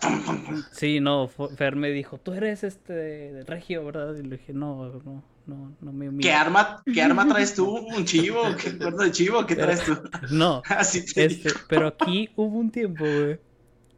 Tum. 0.00 0.62
Sí, 0.72 1.00
no, 1.00 1.26
Fer 1.28 1.74
me 1.76 1.90
dijo, 1.90 2.18
tú 2.18 2.34
eres 2.34 2.64
este 2.64 2.92
de 2.92 3.44
Regio, 3.44 3.84
¿verdad? 3.84 4.14
Y 4.14 4.22
le 4.22 4.36
dije, 4.36 4.52
no, 4.52 4.86
no, 5.04 5.22
no, 5.46 5.76
no 5.80 5.92
me 5.92 6.18
¿Qué 6.18 6.32
arma, 6.32 6.82
¿Qué 6.92 7.00
arma 7.00 7.26
traes 7.26 7.54
tú? 7.54 7.78
¿Un 7.78 8.04
chivo? 8.04 8.42
¿Qué 8.62 8.76
cuerno 8.76 9.04
de 9.04 9.10
chivo? 9.10 9.46
¿Qué 9.46 9.56
traes 9.56 9.84
tú? 9.84 9.96
No, 10.30 10.60
Así 10.68 11.04
te 11.06 11.24
Este, 11.24 11.48
digo. 11.48 11.60
pero 11.68 11.86
aquí 11.86 12.30
hubo 12.36 12.58
un 12.58 12.70
tiempo, 12.70 13.04
güey, 13.04 13.38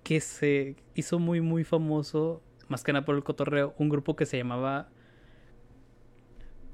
que 0.05 0.20
se 0.20 0.76
hizo 0.95 1.18
muy, 1.18 1.41
muy 1.41 1.64
famoso, 1.64 2.43
más 2.68 2.84
que 2.84 2.93
nada 2.93 3.05
por 3.05 3.16
el 3.16 3.24
cotorreo, 3.24 3.74
un 3.78 3.89
grupo 3.89 4.14
que 4.14 4.26
se 4.26 4.37
llamaba 4.37 4.89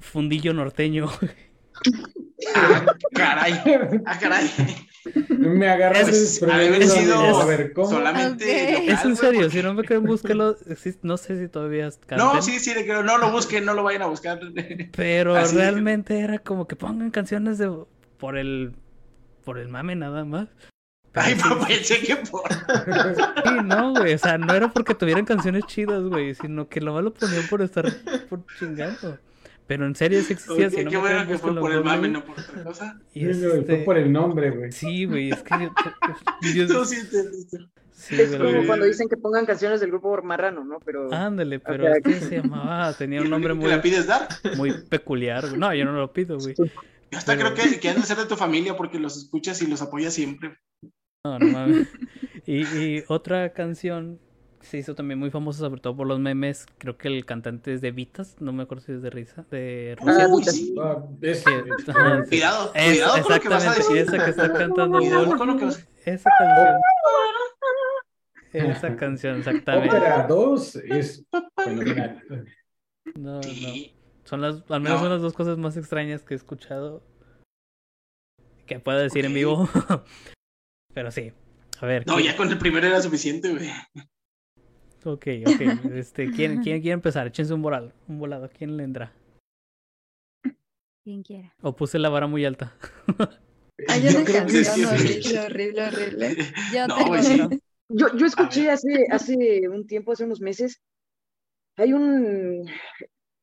Fundillo 0.01 0.53
Norteño. 0.53 1.09
Ah, 2.55 2.97
caray. 3.15 3.61
Ah, 4.07 4.19
caray. 4.19 4.51
Me 5.29 5.69
agarras 5.69 6.09
Es, 6.09 6.43
haber 6.43 6.87
sido 6.87 7.41
A 7.41 7.45
ver, 7.45 7.73
¿cómo? 7.73 7.89
solamente. 7.91 8.73
Local, 8.73 8.89
es 8.89 9.05
en 9.05 9.17
serio, 9.17 9.41
porque- 9.43 9.57
si 9.57 9.63
no 9.63 9.75
me 9.75 9.83
creen, 9.85 10.05
búsquelo. 10.05 10.57
No 11.03 11.17
sé 11.17 11.41
si 11.41 11.49
todavía 11.49 11.91
cantan, 12.07 12.19
No, 12.19 12.41
sí, 12.43 12.59
sí, 12.61 12.73
le 12.75 12.85
creo. 12.85 13.03
No 13.03 13.19
lo 13.19 13.31
busquen, 13.33 13.65
no 13.65 13.75
lo 13.75 13.83
vayan 13.83 14.03
a 14.03 14.07
buscar. 14.07 14.41
pero 14.97 15.35
así 15.37 15.55
de 15.57 15.61
que- 15.63 15.71
realmente 15.71 16.19
era 16.21 16.39
como 16.39 16.67
que 16.69 16.77
pongan 16.77 17.11
canciones 17.11 17.59
de 17.59 17.71
por 18.19 18.37
el 18.37 18.75
por 19.45 19.59
el 19.59 19.69
mame 19.69 19.97
nada 19.97 20.25
más. 20.25 20.49
Pero 21.11 21.27
Ay, 21.27 21.35
sí, 21.35 21.43
pues 21.49 21.67
pensé 21.67 22.01
que 22.01 22.17
por. 22.17 22.43
Sí, 22.53 23.51
no, 23.65 23.93
güey. 23.95 24.15
O 24.15 24.19
sea, 24.19 24.39
no 24.39 24.55
era 24.55 24.69
porque 24.73 24.95
tuvieran 24.95 25.25
canciones 25.27 25.65
chidas, 25.67 26.03
güey, 26.05 26.35
sino 26.35 26.69
que 26.69 26.81
lo 26.81 26.95
malo 26.95 27.13
ponían 27.13 27.47
por 27.49 27.61
estar 27.61 27.85
por 28.31 28.45
chingando. 28.59 29.19
Pero 29.73 29.87
en 29.87 29.95
serio 29.97 30.21
sí 30.23 30.35
existía. 30.35 30.69
Si 30.69 30.85
no 30.85 30.91
qué 30.91 30.97
bueno 30.99 31.27
que 31.27 31.39
fue 31.39 31.59
por 31.59 31.73
el 31.73 31.83
mame, 31.83 32.09
no 32.09 32.23
por 32.27 32.39
otra 32.39 32.63
cosa. 32.63 33.01
Y 33.15 33.21
Sí, 33.21 33.41
güey, 33.47 33.61
este- 33.61 33.77
Fue 33.77 33.85
por 33.87 33.97
el 33.97 34.13
nombre, 34.13 34.51
güey. 34.51 34.71
Sí, 34.71 35.07
güey, 35.07 35.31
es 35.31 35.43
que 35.43 35.55
Tú 36.69 36.85
sí 36.85 36.97
entendiste. 36.97 37.59
sí, 37.93 38.21
Es 38.21 38.37
güey. 38.39 38.53
como 38.55 38.67
cuando 38.67 38.85
dicen 38.85 39.09
que 39.09 39.17
pongan 39.17 39.47
canciones 39.47 39.81
del 39.81 39.91
grupo 39.91 40.21
Marrano, 40.23 40.63
¿no? 40.63 40.79
Pero 40.85 41.11
Ándale, 41.11 41.59
pero 41.59 41.89
es 41.89 42.03
que 42.03 42.21
se 42.21 42.37
llamaba, 42.43 42.93
tenía 42.99 43.23
un 43.23 43.31
nombre 43.31 43.55
¿Te 43.55 43.61
muy, 43.61 43.71
la 43.71 43.81
pides 43.81 44.07
dar? 44.07 44.29
muy 44.59 44.73
peculiar. 44.91 45.47
güey. 45.49 45.59
No, 45.59 45.75
yo 45.75 45.87
no 45.87 45.93
lo 45.93 46.13
pido, 46.13 46.37
güey. 46.39 46.55
Yo 46.57 46.65
hasta 47.19 47.35
Pero- 47.35 47.55
creo 47.55 47.71
que, 47.71 47.81
que 47.81 47.89
han 47.89 47.97
de 47.97 48.03
ser 48.03 48.19
de 48.19 48.27
tu 48.27 48.37
familia 48.37 48.77
porque 48.77 48.99
los 48.99 49.17
escuchas 49.17 49.63
y 49.63 49.67
los 49.67 49.81
apoyas 49.81 50.13
siempre. 50.13 50.59
No, 51.25 51.39
no 51.39 51.47
mames. 51.47 51.89
Y, 52.45 52.63
y 52.63 53.05
otra 53.09 53.53
canción 53.53 54.19
se 54.63 54.79
hizo 54.79 54.95
también 54.95 55.19
muy 55.19 55.31
famosa, 55.31 55.59
sobre 55.61 55.81
todo 55.81 55.97
por 55.97 56.07
los 56.07 56.19
memes. 56.19 56.67
Creo 56.79 56.97
que 56.97 57.09
el 57.09 57.25
cantante 57.27 57.75
es 57.75 57.81
de 57.81 57.91
Vitas, 57.91 58.37
no 58.41 58.53
me 58.53 58.63
acuerdo 58.63 58.85
si 58.85 58.93
es 58.93 59.03
de 59.03 59.11
Risa, 59.11 59.45
de 59.51 59.97
Rusia. 60.01 60.25
Ah, 60.25 60.29
Uy, 60.29 60.41
Vitas. 60.41 60.55
sí. 60.55 60.75
Ah, 60.81 61.05
es- 61.21 61.45
Que-. 61.45 62.29
Cuidado, 62.29 62.73
Es- 62.75 62.93
cuidado 62.99 63.23
con 63.23 63.33
lo 63.35 63.41
que 63.41 63.49
vas 63.49 63.65
a 63.65 63.69
exactamente, 63.71 64.01
decir. 64.05 64.15
esa 64.15 64.25
que 64.25 64.31
está 64.31 64.53
cantando 64.53 64.99
Cuidado 64.99 65.27
Wolf. 65.27 65.39
con 65.39 65.47
lo 65.49 65.57
que 65.59 65.65
vas 65.67 65.89
Esa 66.05 66.31
canción. 66.39 66.81
Esa 68.53 68.97
canción, 68.97 69.39
exactamente. 69.39 69.97
Ópera 69.97 70.27
2 70.29 70.77
es 70.77 71.25
fenomenal. 71.65 72.23
No, 73.15 73.37
no. 73.41 73.41
Son 74.25 74.41
las, 74.43 74.63
al 74.71 74.81
menos 74.81 74.99
No. 74.99 75.01
son 75.01 75.09
las 75.11 75.23
dos 75.23 75.33
cosas 75.33 75.57
más 75.59 75.77
extrañas 75.77 76.23
que 76.23 76.35
he 76.35 76.37
escuchado. 76.37 77.03
Que 78.67 78.79
pueda 78.79 78.99
decir 79.01 79.25
en 79.25 79.35
vivo. 79.35 79.69
Pero 80.95 81.11
sí. 81.11 81.33
A 81.81 81.87
ver. 81.87 82.07
No, 82.07 82.17
¿quién- 82.17 82.27
ya 82.33 82.37
con 82.37 82.49
el 82.51 82.59
primero 82.59 82.87
era 82.87 83.01
suficiente, 83.01 83.51
güey. 83.51 83.71
Ok, 85.05 85.27
ok. 85.47 85.61
Este, 85.95 86.31
¿quién, 86.31 86.63
quién 86.63 86.81
quiere 86.81 86.93
empezar? 86.95 87.27
Échense 87.27 87.53
un 87.55 87.63
volado. 87.63 87.93
Un 88.09 88.19
volado. 88.19 88.49
¿Quién 88.57 88.77
le 88.77 88.85
entra? 88.85 89.13
Quien 91.05 91.23
quiera. 91.23 91.53
O 91.63 91.75
puse 91.75 91.99
la 91.99 92.09
vara 92.09 92.27
muy 92.27 92.45
alta. 92.45 92.77
Hay 93.89 94.03
Yo 94.03 94.11
una 94.11 94.25
creo 94.25 94.47
que 94.47 94.53
canción 94.63 94.65
sí. 94.65 94.85
horrible, 94.85 95.41
horrible, 95.41 95.87
horrible. 95.89 96.37
Yo 96.75 96.87
No, 96.87 96.97
tengo 96.97 97.19
sí. 97.23 97.41
otro. 97.41 97.59
Yo, 97.89 98.17
yo 98.17 98.27
escuché 98.27 98.63
ver. 98.63 98.71
hace, 98.71 99.07
hace 99.11 99.69
un 99.69 99.87
tiempo, 99.87 100.13
hace 100.13 100.25
unos 100.25 100.41
meses, 100.41 100.81
hay 101.77 101.93
un 101.93 102.65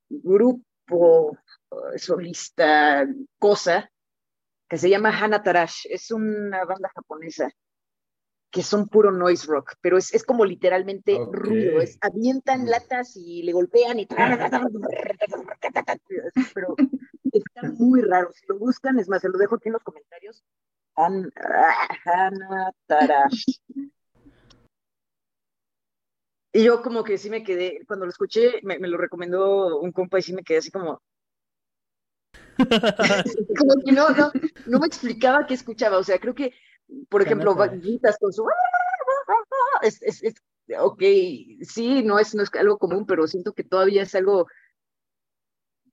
grupo 0.09 1.37
eh, 1.93 1.99
solista, 1.99 3.05
cosa, 3.37 3.91
que 4.67 4.77
se 4.77 4.89
llama 4.89 5.09
Hana 5.09 5.43
Tarash. 5.43 5.85
Es 5.89 6.09
una 6.11 6.63
banda 6.65 6.89
japonesa 6.95 7.51
que 8.51 8.63
son 8.63 8.87
puro 8.87 9.11
noise 9.11 9.45
rock, 9.47 9.75
pero 9.81 9.97
es, 9.97 10.13
es 10.13 10.23
como 10.23 10.43
literalmente 10.43 11.19
ruido. 11.31 11.81
Es, 11.81 11.97
avientan 12.01 12.63
Mm. 12.63 12.67
latas 12.67 13.15
y 13.15 13.43
le 13.43 13.53
golpean 13.53 13.99
y... 13.99 14.07
Pero 16.53 16.75
está 17.31 17.61
muy 17.77 18.01
raro. 18.01 18.31
Si 18.33 18.45
lo 18.47 18.57
buscan, 18.57 18.97
es 18.99 19.07
más, 19.07 19.21
se 19.21 19.29
lo 19.29 19.37
dejo 19.37 19.55
aquí 19.55 19.69
en 19.69 19.73
los 19.73 19.83
comentarios. 19.83 20.43
Y 26.51 26.63
yo 26.63 26.81
como 26.81 27.03
que 27.03 27.19
sí 27.19 27.29
me 27.29 27.43
quedé, 27.43 27.85
cuando 27.85 28.05
lo 28.05 28.09
escuché, 28.09 28.59
me, 28.63 28.79
me 28.79 28.87
lo 28.87 28.97
recomendó 28.97 29.79
un 29.79 29.91
compa 29.91 30.17
y 30.17 30.23
sí 30.23 30.33
me 30.33 30.43
quedé 30.43 30.57
así 30.57 30.71
como, 30.71 30.99
como 32.57 33.75
que 33.85 33.91
no, 33.91 34.09
no, 34.09 34.31
no 34.65 34.79
me 34.79 34.87
explicaba 34.87 35.45
qué 35.45 35.53
escuchaba. 35.53 35.97
O 35.97 36.03
sea, 36.03 36.19
creo 36.19 36.33
que, 36.35 36.53
por 37.09 37.21
ejemplo, 37.21 37.55
gritas 37.55 38.17
con 38.19 38.31
su... 38.33 38.45
Es, 39.81 40.01
es, 40.01 40.23
es, 40.23 40.33
ok, 40.79 41.01
sí, 41.61 42.03
no 42.03 42.19
es, 42.19 42.35
no 42.35 42.43
es 42.43 42.53
algo 42.55 42.77
común, 42.77 43.05
pero 43.05 43.27
siento 43.27 43.53
que 43.53 43.63
todavía 43.63 44.03
es 44.03 44.15
algo 44.15 44.47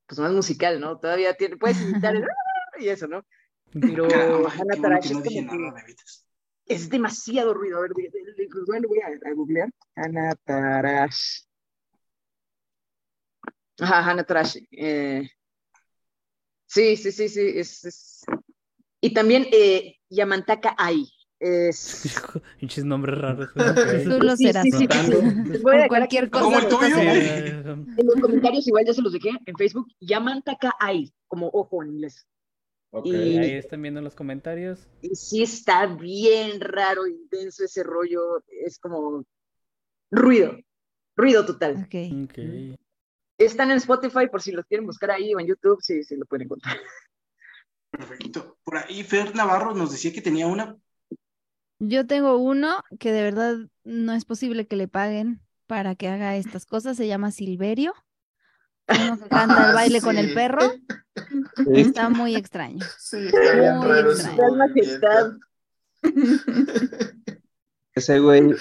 pues 0.07 0.19
más 0.21 0.33
musical, 0.33 0.81
¿no? 0.81 0.99
Todavía 0.99 1.35
tiene, 1.35 1.57
puedes 1.57 1.81
imitar 1.81 2.15
el... 2.15 2.25
y 2.79 2.89
eso, 2.89 3.07
¿no? 3.09 3.25
Pero 3.73 4.09
Caramba, 4.11 4.51
Hannah 4.51 4.65
bueno 4.77 4.83
Tarash 4.83 5.13
no 5.13 5.19
es 5.19 5.25
como 5.25 5.31
que- 5.31 5.43
nada, 5.43 5.85
es 6.67 6.89
demasiado 6.89 7.55
ruido. 7.55 7.79
A 7.79 7.83
ver, 7.83 7.91
de- 7.93 8.11
lo 8.81 8.89
voy 8.89 9.01
a, 9.01 9.07
a 9.07 9.33
googlear. 9.35 9.71
Hannah 9.97 10.35
Tarash. 10.45 11.43
Ajá, 13.79 14.11
Hannah 14.11 14.25
Tarash. 14.25 14.57
eh, 14.71 15.29
sí, 16.67 16.97
sí, 16.97 17.13
sí, 17.13 17.29
sí. 17.29 17.53
Es, 17.55 17.85
es- 17.85 18.25
Y 19.01 19.13
también 19.13 19.47
eh, 19.53 19.96
Yamantaka 20.11 20.75
Ai. 20.79 21.07
Es... 21.39 22.17
Pinches 22.59 22.85
nombres 22.85 23.19
raros. 23.19 23.51
Tú 24.05 24.19
lo 24.25 24.37
Sí, 24.37 24.47
serás. 24.47 24.63
sí, 24.65 24.71
sí, 24.73 24.87
dejar 24.87 25.89
cualquier 25.89 26.31
cosa. 26.31 26.45
Como 26.45 26.57
el 26.59 26.65
lo 26.65 26.69
tuyo. 26.71 26.95
serás. 26.97 27.67
En 27.67 28.07
los 28.07 28.21
comentarios 28.21 28.67
igual 28.67 28.85
ya 28.87 28.95
se 28.95 29.03
los 29.03 29.13
dejé 29.13 29.31
en 29.45 29.57
Facebook. 29.57 29.87
Yamantaka 30.01 30.73
Ai, 30.81 31.13
como 31.29 31.49
ojo 31.53 31.83
en 31.83 31.91
inglés. 31.91 32.27
Ok. 32.91 33.07
Y- 33.07 33.39
Ahí 33.39 33.51
están 33.53 33.83
viendo 33.83 33.99
en 34.01 34.05
los 34.05 34.15
comentarios. 34.15 34.89
Y 35.03 35.15
sí 35.15 35.43
está 35.43 35.87
bien 35.87 36.59
raro, 36.61 37.07
intenso 37.07 37.65
ese 37.65 37.83
rollo. 37.83 38.43
Es 38.65 38.79
como 38.79 39.25
ruido. 40.11 40.57
Ruido 41.17 41.45
total. 41.45 41.85
Ok. 41.87 41.95
Ok. 42.31 42.79
Están 43.39 43.71
en 43.71 43.77
Spotify 43.77 44.29
por 44.31 44.41
si 44.41 44.53
los 44.53 44.65
quieren 44.65 44.87
buscar 44.87 45.11
ahí 45.11 45.35
o 45.35 45.41
en 45.41 45.49
YouTube, 45.49 45.79
sí, 45.83 46.03
sí 46.03 46.17
lo 46.17 46.25
pueden 46.25 46.45
encontrar. 46.47 46.79
Perfecto. 47.91 48.59
Por 48.65 48.77
ahí 48.79 49.03
Fer 49.03 49.35
Navarro 49.35 49.75
nos 49.75 49.91
decía 49.93 50.13
que 50.13 50.23
tenía 50.23 50.47
una. 50.47 50.77
Yo 51.79 52.07
tengo 52.07 52.37
uno 52.39 52.83
que 52.99 53.13
de 53.13 53.23
verdad 53.23 53.57
no 53.85 54.13
es 54.13 54.25
posible 54.25 54.67
que 54.67 54.77
le 54.77 54.89
paguen 54.89 55.41
para 55.67 55.95
que 55.95 56.09
haga 56.09 56.37
estas 56.37 56.67
cosas. 56.67 56.97
Se 56.97 57.07
llama 57.07 57.31
Silverio. 57.31 57.95
Uno 58.89 59.19
que 59.19 59.29
canta 59.29 59.65
el 59.65 59.71
Ah, 59.71 59.75
baile 59.75 60.01
con 60.01 60.17
el 60.17 60.29
sí. 60.29 60.35
perro. 60.35 60.73
Está 61.75 62.09
muy 62.09 62.35
extraño. 62.37 62.85
Sí, 62.99 63.19
está 63.27 63.55
bien 63.55 63.77
Muy 63.79 63.87
raro 63.89 64.13
ese 64.13 64.29
extraño. 64.77 65.39
Ese 67.95 68.21
güey 68.21 68.55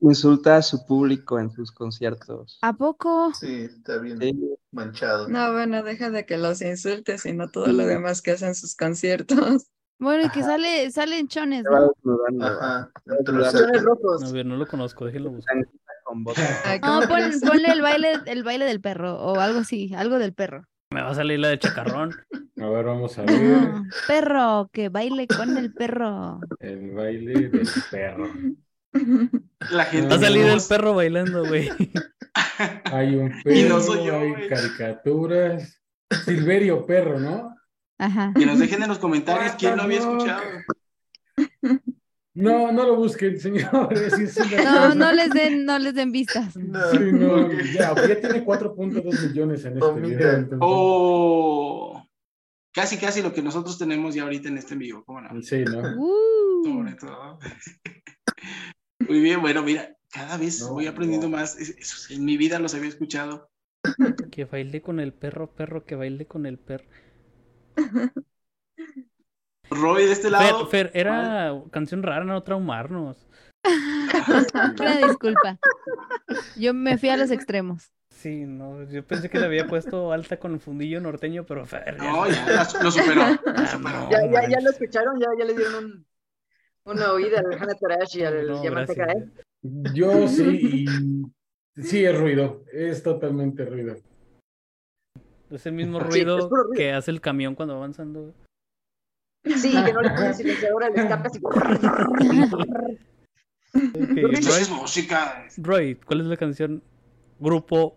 insulta 0.00 0.56
a 0.56 0.62
su 0.62 0.86
público 0.86 1.38
en 1.40 1.50
sus 1.50 1.72
conciertos. 1.72 2.58
¿A 2.62 2.72
poco? 2.72 3.34
Sí, 3.34 3.62
está 3.62 3.98
bien 3.98 4.18
Sí. 4.18 4.56
Manchado. 4.72 5.28
No, 5.28 5.52
bueno, 5.52 5.82
deja 5.82 6.10
de 6.10 6.26
que 6.26 6.38
los 6.38 6.62
insultes 6.62 7.26
y 7.26 7.32
no 7.32 7.48
todo 7.48 7.66
lo 7.68 7.86
demás 7.86 8.22
que 8.22 8.32
hacen 8.32 8.54
sus 8.54 8.74
conciertos. 8.76 9.66
Bueno, 10.02 10.24
y 10.24 10.30
que 10.30 10.40
Ajá. 10.40 10.52
sale, 10.52 10.90
salen 10.90 11.28
chones, 11.28 11.62
¿no? 11.64 11.92
Ajá. 12.40 12.90
Chones 13.26 13.82
rojos. 13.82 14.24
A 14.24 14.32
ver, 14.32 14.46
no 14.46 14.56
lo 14.56 14.66
conozco, 14.66 15.04
déjenlo 15.04 15.30
buscar. 15.30 15.58
Ay, 16.64 16.80
No, 16.80 17.00
¿cómo 17.00 17.08
pon- 17.08 17.20
crees? 17.20 17.40
ponle 17.42 17.70
el 17.70 17.82
baile, 17.82 18.18
el 18.24 18.42
baile 18.42 18.64
del 18.64 18.80
perro 18.80 19.20
o 19.20 19.40
algo 19.40 19.58
así, 19.58 19.92
algo 19.94 20.18
del 20.18 20.32
perro. 20.32 20.64
Me 20.90 21.02
va 21.02 21.10
a 21.10 21.14
salir 21.14 21.38
la 21.38 21.48
de 21.48 21.58
chacarrón. 21.58 22.16
A 22.58 22.66
ver, 22.70 22.84
vamos 22.86 23.18
a 23.18 23.22
ver 23.22 23.30
No, 23.30 23.86
perro, 24.06 24.70
que 24.72 24.88
baile 24.88 25.28
con 25.28 25.56
el 25.58 25.70
perro. 25.70 26.40
el 26.60 26.90
baile 26.92 27.48
del 27.50 27.68
perro. 27.90 28.32
La 29.70 29.84
gente. 29.84 30.08
Va 30.08 30.14
a 30.16 30.18
salir 30.20 30.46
el 30.46 30.60
perro 30.68 30.94
bailando, 30.94 31.46
güey. 31.46 31.68
Hay 32.84 33.16
un 33.16 33.32
Y 33.44 33.62
no 33.62 33.76
perro, 33.76 33.80
soy 33.80 34.06
yo, 34.06 34.18
hay 34.18 34.48
caricaturas. 34.48 35.80
Silverio 36.24 36.84
Perro, 36.86 37.18
¿no? 37.20 37.54
Ajá. 37.98 38.32
Que 38.36 38.44
nos 38.46 38.58
dejen 38.58 38.82
en 38.82 38.88
los 38.88 38.98
comentarios 38.98 39.52
quién 39.58 39.72
the 39.72 39.76
lo 39.76 39.82
había 39.84 39.98
escuchado. 39.98 40.42
No, 42.34 42.72
no 42.72 42.84
lo 42.86 42.96
busquen, 42.96 43.38
señores. 43.40 44.12
sí, 44.16 44.26
sí, 44.26 44.40
No, 44.64 44.94
no 44.94 45.12
les 45.12 45.30
den, 45.30 45.64
no 45.64 45.78
les 45.78 45.94
den 45.94 46.10
vistas. 46.12 46.56
no, 46.56 46.90
Sí, 46.90 46.98
no, 47.12 47.50
ya, 47.52 47.94
ya 47.94 48.20
tiene 48.20 48.44
4.2 48.44 49.28
millones 49.28 49.64
en 49.64 49.78
este 49.78 50.00
video. 50.00 50.30
entonces- 50.32 50.58
Oh, 50.60 52.06
casi, 52.72 52.96
casi 52.98 53.22
lo 53.22 53.32
que 53.32 53.42
nosotros 53.42 53.78
tenemos 53.78 54.14
ya 54.14 54.22
ahorita 54.24 54.48
en 54.48 54.58
este 54.58 54.74
en 54.74 54.80
vivo. 54.80 55.04
¿Cómo 55.04 55.20
no? 55.20 55.42
Sí, 55.42 55.64
¿no? 55.64 55.80
Uh, 55.96 56.64
Sobre 56.64 56.94
todo. 56.94 57.38
Muy 59.10 59.20
bien, 59.20 59.40
bueno, 59.40 59.64
mira, 59.64 59.96
cada 60.12 60.36
vez 60.36 60.60
No, 60.60 60.74
voy 60.74 60.86
aprendiendo 60.86 61.28
no. 61.28 61.36
más. 61.36 61.58
Es- 61.58 61.70
es- 61.70 62.10
En 62.12 62.24
mi 62.24 62.36
vida 62.36 62.60
los 62.60 62.76
había 62.76 62.88
escuchado. 62.88 63.50
Que 64.30 64.44
baile 64.44 64.82
con 64.82 65.00
el 65.00 65.12
perro, 65.12 65.52
perro, 65.52 65.84
que 65.84 65.96
baile 65.96 66.26
con 66.26 66.46
el 66.46 66.58
perro. 66.58 66.84
Roy, 69.68 70.04
de 70.06 70.12
este 70.12 70.30
lado. 70.30 70.68
Fer, 70.68 70.90
Fer, 70.92 71.00
era 71.00 71.52
canción 71.72 72.04
rara, 72.04 72.24
no 72.24 72.40
traumarnos. 72.44 73.26
una 74.80 74.96
disculpa. 75.08 75.58
Yo 76.56 76.72
me 76.72 76.96
fui 76.96 77.08
a 77.08 77.16
los 77.16 77.32
extremos. 77.32 77.90
Sí, 78.10 78.44
no, 78.46 78.84
yo 78.84 79.04
pensé 79.04 79.28
que 79.28 79.40
le 79.40 79.46
había 79.46 79.66
puesto 79.66 80.12
alta 80.12 80.38
con 80.38 80.52
el 80.54 80.60
fundillo 80.60 81.00
norteño, 81.00 81.44
pero 81.46 81.66
Fer, 81.66 81.96
ya 81.96 82.12
No, 82.12 82.28
ya 82.28 82.68
lo 82.80 82.90
superó. 82.92 83.22
lo 83.22 83.38
Ah, 83.56 83.66
superó. 83.66 83.98
no. 84.02 84.10
Ya, 84.10 84.30
ya, 84.30 84.48
ya 84.48 84.60
lo 84.60 84.70
escucharon, 84.70 85.18
ya, 85.18 85.26
ya 85.36 85.44
le 85.46 85.54
dieron 85.54 85.84
un, 85.84 86.06
una 86.84 87.12
oída 87.12 87.40
al 87.40 87.52
Hannah 87.52 87.74
Tarash 87.74 88.16
y 88.18 88.24
al 88.24 88.46
No, 88.46 88.62
gracias. 88.62 89.08
Ai. 89.08 89.30
Yo 89.94 90.26
sí, 90.28 90.84
y 91.76 91.82
sí 91.82 92.04
es 92.04 92.18
ruido, 92.18 92.64
es 92.72 93.02
totalmente 93.02 93.64
ruido. 93.64 93.96
Es 95.50 95.66
el 95.66 95.72
mismo 95.72 95.98
ruido 96.00 96.48
que 96.74 96.92
hace 96.92 97.10
el 97.10 97.20
camión 97.20 97.54
cuando 97.54 97.74
va 97.74 97.80
avanzando. 97.80 98.32
Sí, 99.44 99.72
que 99.84 99.92
no 99.92 100.00
le 100.00 100.10
ponen 100.14 100.34
silenciador 100.34 100.84
al 100.84 100.94
escape 100.94 101.28
así. 101.28 101.40
Ok, 103.72 104.16
Eso 104.32 104.50
Roy, 104.50 104.62
es 104.62 104.70
música. 104.70 105.46
Roy, 105.58 105.94
¿cuál 105.94 106.20
es 106.22 106.26
la 106.26 106.36
canción, 106.36 106.82
grupo, 107.38 107.96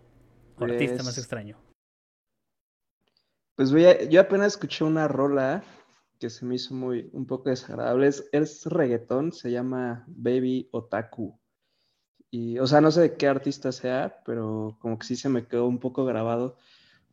o 0.56 0.64
artista 0.64 0.94
Pues- 0.98 1.04
más 1.06 1.18
extraño? 1.18 1.58
Pues 3.56 3.72
voy 3.72 3.84
a- 3.86 4.04
yo 4.04 4.20
apenas 4.20 4.52
escuché 4.52 4.84
una 4.84 5.08
rola 5.08 5.64
que 6.24 6.30
se 6.30 6.46
me 6.46 6.54
hizo 6.54 6.72
muy 6.74 7.10
un 7.12 7.26
poco 7.26 7.50
desagradable. 7.50 8.06
Es, 8.06 8.26
es 8.32 8.64
reggaetón, 8.64 9.30
se 9.30 9.50
llama 9.50 10.06
Baby 10.06 10.70
Otaku. 10.72 11.38
Y, 12.30 12.58
o 12.58 12.66
sea, 12.66 12.80
no 12.80 12.90
sé 12.90 13.02
de 13.02 13.16
qué 13.18 13.28
artista 13.28 13.72
sea, 13.72 14.22
pero 14.24 14.78
como 14.80 14.98
que 14.98 15.06
sí 15.06 15.16
se 15.16 15.28
me 15.28 15.46
quedó 15.46 15.66
un 15.66 15.78
poco 15.78 16.06
grabado. 16.06 16.56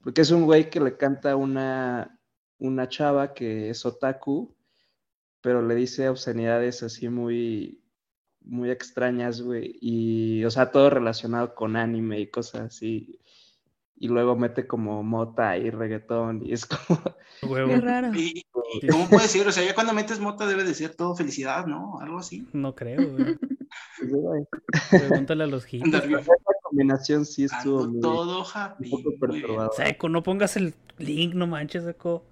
Porque 0.02 0.22
es 0.22 0.32
un 0.32 0.46
güey 0.46 0.70
que 0.70 0.80
le 0.80 0.96
canta 0.96 1.36
una, 1.36 2.22
una 2.58 2.88
chava 2.88 3.34
que 3.34 3.70
es 3.70 3.86
otaku, 3.86 4.56
pero 5.42 5.62
le 5.62 5.76
dice 5.76 6.08
obscenidades 6.08 6.82
así 6.82 7.10
muy, 7.10 7.84
muy 8.40 8.72
extrañas, 8.72 9.42
güey. 9.42 9.78
Y, 9.82 10.46
o 10.46 10.52
sea, 10.52 10.72
todo 10.72 10.90
relacionado 10.90 11.54
con 11.54 11.76
anime 11.76 12.22
y 12.22 12.32
cosas 12.32 12.62
así. 12.62 13.20
Y 14.04 14.08
luego 14.08 14.36
mete 14.36 14.66
como 14.66 15.04
mota 15.04 15.56
y 15.58 15.70
reggaetón. 15.70 16.42
Y 16.44 16.54
es 16.54 16.66
como, 16.66 17.00
Huevo. 17.44 17.70
Qué 17.70 17.82
raro. 17.82 18.12
¿Y, 18.16 18.44
y 18.82 18.88
cómo 18.88 19.08
puede 19.08 19.28
ser? 19.28 19.48
O 19.48 19.52
sea, 19.52 19.64
ya 19.64 19.76
cuando 19.76 19.94
metes 19.94 20.20
mota 20.20 20.48
debe 20.48 20.64
de 20.64 20.74
ser 20.74 20.96
todo 20.96 21.16
felicidad, 21.16 21.68
¿no? 21.68 22.00
Algo 22.00 22.18
así. 22.18 22.48
No 22.52 22.74
creo, 22.74 23.12
güey. 23.12 23.36
pues, 24.00 25.02
Pregúntale 25.04 25.44
a 25.44 25.48
los 25.48 25.66
esa 25.72 26.34
combinación 26.64 27.26
sí 27.28 27.44
estuvo 27.44 27.84
Ando 27.84 27.92
muy, 27.92 28.02
todo 28.02 28.40
un 28.40 28.46
happy. 28.52 28.90
poco 28.90 29.04
Muy 29.04 29.18
bien. 29.18 29.20
perturbador. 29.42 29.74
Seco, 29.76 30.10
no 30.10 30.24
pongas 30.24 30.58
el 30.58 30.74
link, 30.98 31.36
no 31.36 31.46
manches, 31.46 31.84
Seco. 31.84 32.24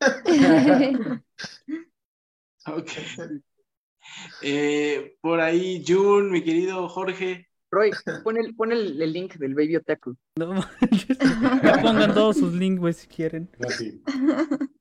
Ok. 2.66 2.90
Eh, 4.42 5.16
por 5.20 5.40
ahí, 5.40 5.82
Jun, 5.86 6.30
mi 6.30 6.42
querido 6.44 6.88
Jorge, 6.88 7.47
Roy, 7.70 7.90
pon 8.22 8.36
el, 8.38 8.54
pon 8.54 8.72
el, 8.72 9.00
el 9.00 9.12
link 9.12 9.34
del 9.34 9.54
Baby 9.54 9.76
Otaku. 9.76 10.16
No 10.36 10.54
manches. 10.54 11.18
Pongan 11.82 12.14
todos 12.14 12.38
sus 12.38 12.52
links, 12.54 12.80
güey, 12.80 12.94
si 12.94 13.06
quieren. 13.06 13.50
No, 13.58 13.68
sí. 13.70 14.02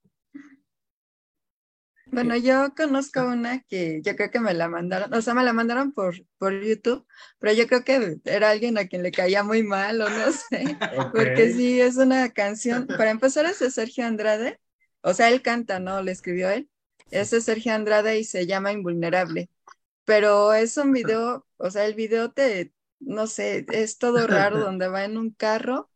Bueno, 2.10 2.38
yo 2.38 2.74
conozco 2.76 3.22
una 3.28 3.62
que 3.64 4.02
yo 4.02 4.16
creo 4.16 4.32
que 4.32 4.40
me 4.40 4.54
la 4.54 4.70
mandaron, 4.70 5.14
o 5.14 5.22
sea, 5.22 5.34
me 5.34 5.44
la 5.44 5.52
mandaron 5.52 5.92
por, 5.92 6.16
por 6.38 6.54
YouTube, 6.64 7.06
pero 7.38 7.54
yo 7.54 7.68
creo 7.68 7.84
que 7.84 8.18
era 8.24 8.50
alguien 8.52 8.78
a 8.78 8.88
quien 8.88 9.04
le 9.04 9.12
caía 9.12 9.44
muy 9.44 9.62
mal 9.62 10.02
o 10.02 10.10
no 10.10 10.32
sé, 10.32 10.78
porque 11.12 11.50
Ok. 11.50 11.56
sí, 11.56 11.82
es 11.82 11.98
una 11.98 12.30
canción, 12.32 12.88
para 12.88 13.12
empezar 13.12 13.46
es 13.46 13.60
de 13.60 13.70
Sergio 13.72 14.06
Andrade, 14.06 14.60
o 15.02 15.14
sea, 15.14 15.30
él 15.30 15.42
canta, 15.42 15.80
¿no? 15.80 16.02
Le 16.02 16.12
escribió 16.14 16.50
él, 16.50 16.70
es 17.12 17.32
de 17.32 17.42
Sergio 17.42 17.74
Andrade 17.74 18.18
y 18.20 18.24
se 18.24 18.48
llama 18.48 18.72
Invulnerable, 18.72 19.50
pero 20.06 20.54
es 20.54 20.78
un 20.78 20.94
video, 20.94 21.46
o 21.58 21.70
sea, 21.72 21.86
el 21.86 21.94
video 21.96 22.32
te, 22.32 22.74
no 23.00 23.28
sé, 23.28 23.66
es 23.72 23.98
todo 23.98 24.28
raro 24.28 24.60
donde 24.60 24.88
va 24.88 25.06
en 25.06 25.18
un 25.18 25.32
carro 25.32 25.90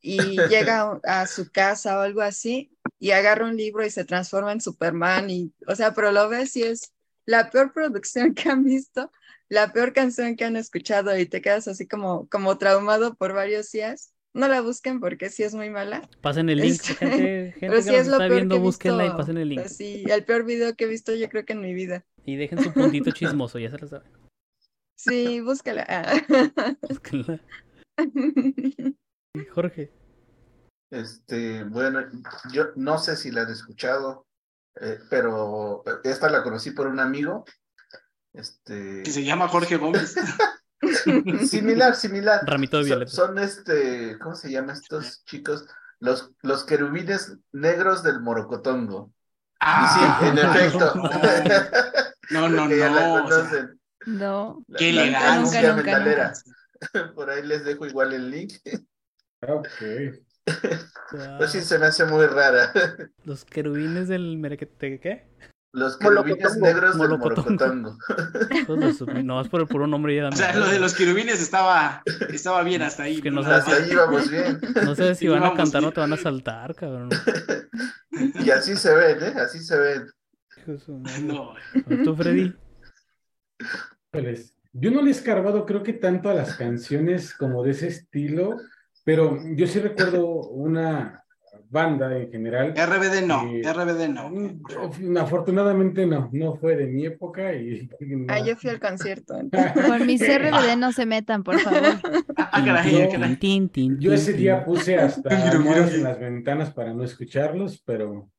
y 0.00 0.36
llega 0.48 1.00
a 1.04 1.26
su 1.26 1.50
casa 1.50 1.98
o 1.98 2.00
algo 2.02 2.20
así 2.20 2.70
y 2.98 3.10
agarra 3.10 3.46
un 3.46 3.56
libro 3.56 3.84
y 3.84 3.90
se 3.90 4.04
transforma 4.04 4.52
en 4.52 4.60
Superman 4.60 5.30
y, 5.30 5.52
o 5.66 5.74
sea, 5.74 5.92
pero 5.94 6.12
lo 6.12 6.28
ves 6.28 6.56
y 6.56 6.62
es 6.62 6.92
la 7.26 7.50
peor 7.50 7.72
producción 7.72 8.34
que 8.34 8.48
han 8.48 8.64
visto, 8.64 9.10
la 9.48 9.72
peor 9.72 9.92
canción 9.92 10.36
que 10.36 10.44
han 10.44 10.56
escuchado 10.56 11.16
y 11.18 11.26
te 11.26 11.40
quedas 11.42 11.68
así 11.68 11.86
como, 11.86 12.28
como 12.28 12.58
traumado 12.58 13.14
por 13.16 13.34
varios 13.34 13.70
días. 13.72 14.12
No 14.34 14.46
la 14.46 14.60
busquen 14.60 15.00
porque 15.00 15.30
sí 15.30 15.42
es 15.42 15.54
muy 15.54 15.70
mala. 15.70 16.08
Pasen 16.20 16.48
el 16.50 16.60
link, 16.60 16.82
Este, 16.82 16.94
gente, 16.94 17.52
gente 17.58 17.70
Pero 17.70 17.82
que 17.82 17.82
sí 17.82 17.92
nos 17.92 18.02
es 18.02 18.08
lo 18.08 18.18
está 18.18 18.26
peor 18.26 18.46
que 18.46 18.46
viendo, 18.46 18.56
he 18.56 18.58
búsquenla 18.58 19.06
y 19.06 19.10
visto, 19.10 19.16
pasen 19.16 19.38
el 19.38 19.48
link. 19.48 19.66
así, 19.66 20.04
el 20.08 20.24
peor 20.24 20.44
video 20.44 20.76
que 20.76 20.84
he 20.84 20.88
visto 20.88 21.14
yo 21.14 21.28
creo 21.28 21.44
que 21.44 21.54
en 21.54 21.60
mi 21.60 21.74
vida. 21.74 22.06
Y 22.24 22.36
dejen 22.36 22.60
su 22.60 22.72
puntito 22.72 23.10
chismoso, 23.10 23.58
ya 23.58 23.70
se 23.70 23.78
lo 23.78 23.88
saben. 23.88 24.17
Sí, 24.98 25.40
búscala. 25.40 25.86
Ah. 25.88 26.12
Búsquenla. 26.88 27.40
Jorge. 29.54 29.92
Este, 30.90 31.64
bueno, 31.64 32.00
yo 32.52 32.70
no 32.74 32.98
sé 32.98 33.16
si 33.16 33.30
la 33.30 33.42
han 33.42 33.52
escuchado, 33.52 34.26
eh, 34.80 34.98
pero 35.08 35.84
esta 36.02 36.28
la 36.28 36.42
conocí 36.42 36.72
por 36.72 36.88
un 36.88 36.98
amigo. 36.98 37.44
Este, 38.32 39.02
Que 39.04 39.10
se 39.10 39.24
llama 39.24 39.48
Jorge 39.48 39.76
Gómez. 39.76 40.16
similar, 41.48 41.94
similar. 41.94 42.40
Ramito 42.44 42.78
de 42.78 42.82
Son, 42.82 42.88
violeta. 42.88 43.10
son 43.12 43.38
este, 43.38 44.18
¿cómo 44.18 44.34
se 44.34 44.50
llaman 44.50 44.76
estos 44.76 45.24
chicos? 45.24 45.66
Los, 46.00 46.32
los 46.42 46.64
querubines 46.64 47.36
negros 47.52 48.02
del 48.02 48.20
Morocotongo. 48.20 49.12
Ah, 49.60 50.20
y 50.20 50.24
sí, 50.24 50.30
en 50.30 50.38
efecto. 50.38 50.94
No, 52.30 52.48
no, 52.48 52.48
no. 52.48 52.64
o 52.66 52.68
sea, 52.68 53.22
conocen. 53.22 53.77
No. 54.06 54.64
Qué 54.76 54.92
la 54.92 55.02
elegancia, 55.02 55.60
cumbia 55.60 55.76
nunca, 55.76 55.82
metalera. 55.98 56.32
Por 57.14 57.30
ahí 57.30 57.44
les 57.46 57.64
dejo 57.64 57.86
igual 57.86 58.12
el 58.12 58.30
link. 58.30 58.52
Ok. 59.42 59.68
Pues 61.38 61.52
sí, 61.52 61.60
se 61.62 61.78
me 61.78 61.86
hace 61.86 62.04
muy 62.06 62.26
rara. 62.26 62.72
Los 63.24 63.44
querubines 63.44 64.08
del 64.08 64.36
merequete, 64.38 64.98
¿qué? 65.00 65.28
Los 65.72 65.96
querubines 65.98 66.38
Molocotongo. 66.56 66.66
negros 66.66 66.98
del 66.98 67.08
Molocotongo. 67.08 67.98
Morocotongo. 67.98 68.76
Los 68.76 68.96
sub- 68.96 69.12
No, 69.24 69.40
es 69.40 69.48
por 69.48 69.60
el 69.62 69.66
puro 69.68 69.86
nombre 69.86 70.16
ya 70.16 70.28
o 70.28 70.32
sea, 70.32 70.48
miedo. 70.52 70.64
lo 70.66 70.70
de 70.72 70.80
los 70.80 70.94
quirubines 70.94 71.40
estaba, 71.40 72.02
estaba 72.30 72.62
bien 72.62 72.80
hasta 72.82 73.04
ahí. 73.04 73.16
Es 73.16 73.22
que 73.22 73.30
no. 73.30 73.40
Hasta 73.42 73.74
ahí 73.76 73.90
íbamos 73.90 74.30
bien. 74.30 74.58
No 74.84 74.94
sé 74.94 75.14
si 75.14 75.20
Sí, 75.26 75.28
van 75.28 75.44
a 75.44 75.54
cantar 75.54 75.80
o 75.80 75.86
bien. 75.86 75.94
te 75.94 76.00
van 76.00 76.12
a 76.14 76.16
saltar, 76.16 76.74
cabrón. 76.74 77.10
Y 78.44 78.50
así 78.50 78.74
se 78.76 78.94
ven, 78.94 79.22
¿eh? 79.22 79.34
Así 79.40 79.60
se 79.60 79.78
ven. 79.78 80.06
No, 81.22 81.54
¿Tú, 82.04 82.16
Freddy? 82.16 82.54
Yo 84.72 84.90
no 84.90 85.02
le 85.02 85.08
he 85.08 85.12
escarbado, 85.12 85.66
creo 85.66 85.82
que 85.82 85.94
tanto 85.94 86.28
a 86.28 86.34
las 86.34 86.54
canciones 86.56 87.34
como 87.34 87.62
de 87.62 87.72
ese 87.72 87.88
estilo, 87.88 88.56
pero 89.04 89.38
yo 89.54 89.66
sí 89.66 89.80
recuerdo 89.80 90.26
una 90.26 91.24
banda 91.70 92.16
en 92.16 92.30
general. 92.30 92.74
RBD 92.76 93.26
no, 93.26 93.48
Eh, 93.48 93.62
RBD 93.72 94.08
no. 94.08 94.30
Mm, 94.30 95.16
Afortunadamente 95.18 96.06
no, 96.06 96.28
no 96.32 96.54
fue 96.56 96.76
de 96.76 96.86
mi 96.86 97.06
época 97.06 97.52
y 97.54 97.88
no. 98.00 98.26
Ah, 98.28 98.40
yo 98.44 98.56
fui 98.56 98.70
al 98.70 98.80
concierto. 98.80 99.34
Con 99.86 100.06
mis 100.06 100.20
RBD 100.22 100.76
no 100.78 100.92
se 100.92 101.06
metan, 101.06 101.42
por 101.42 101.58
favor. 101.58 101.80
Ah, 102.50 102.62
caray, 102.64 103.08
caray. 103.10 103.98
Yo 103.98 104.12
ese 104.12 104.32
día 104.32 104.64
puse 104.64 104.96
hasta 104.96 105.28
en 105.50 106.02
las 106.02 106.18
ventanas 106.18 106.72
para 106.72 106.94
no 106.94 107.04
escucharlos, 107.04 107.82
pero 107.84 108.30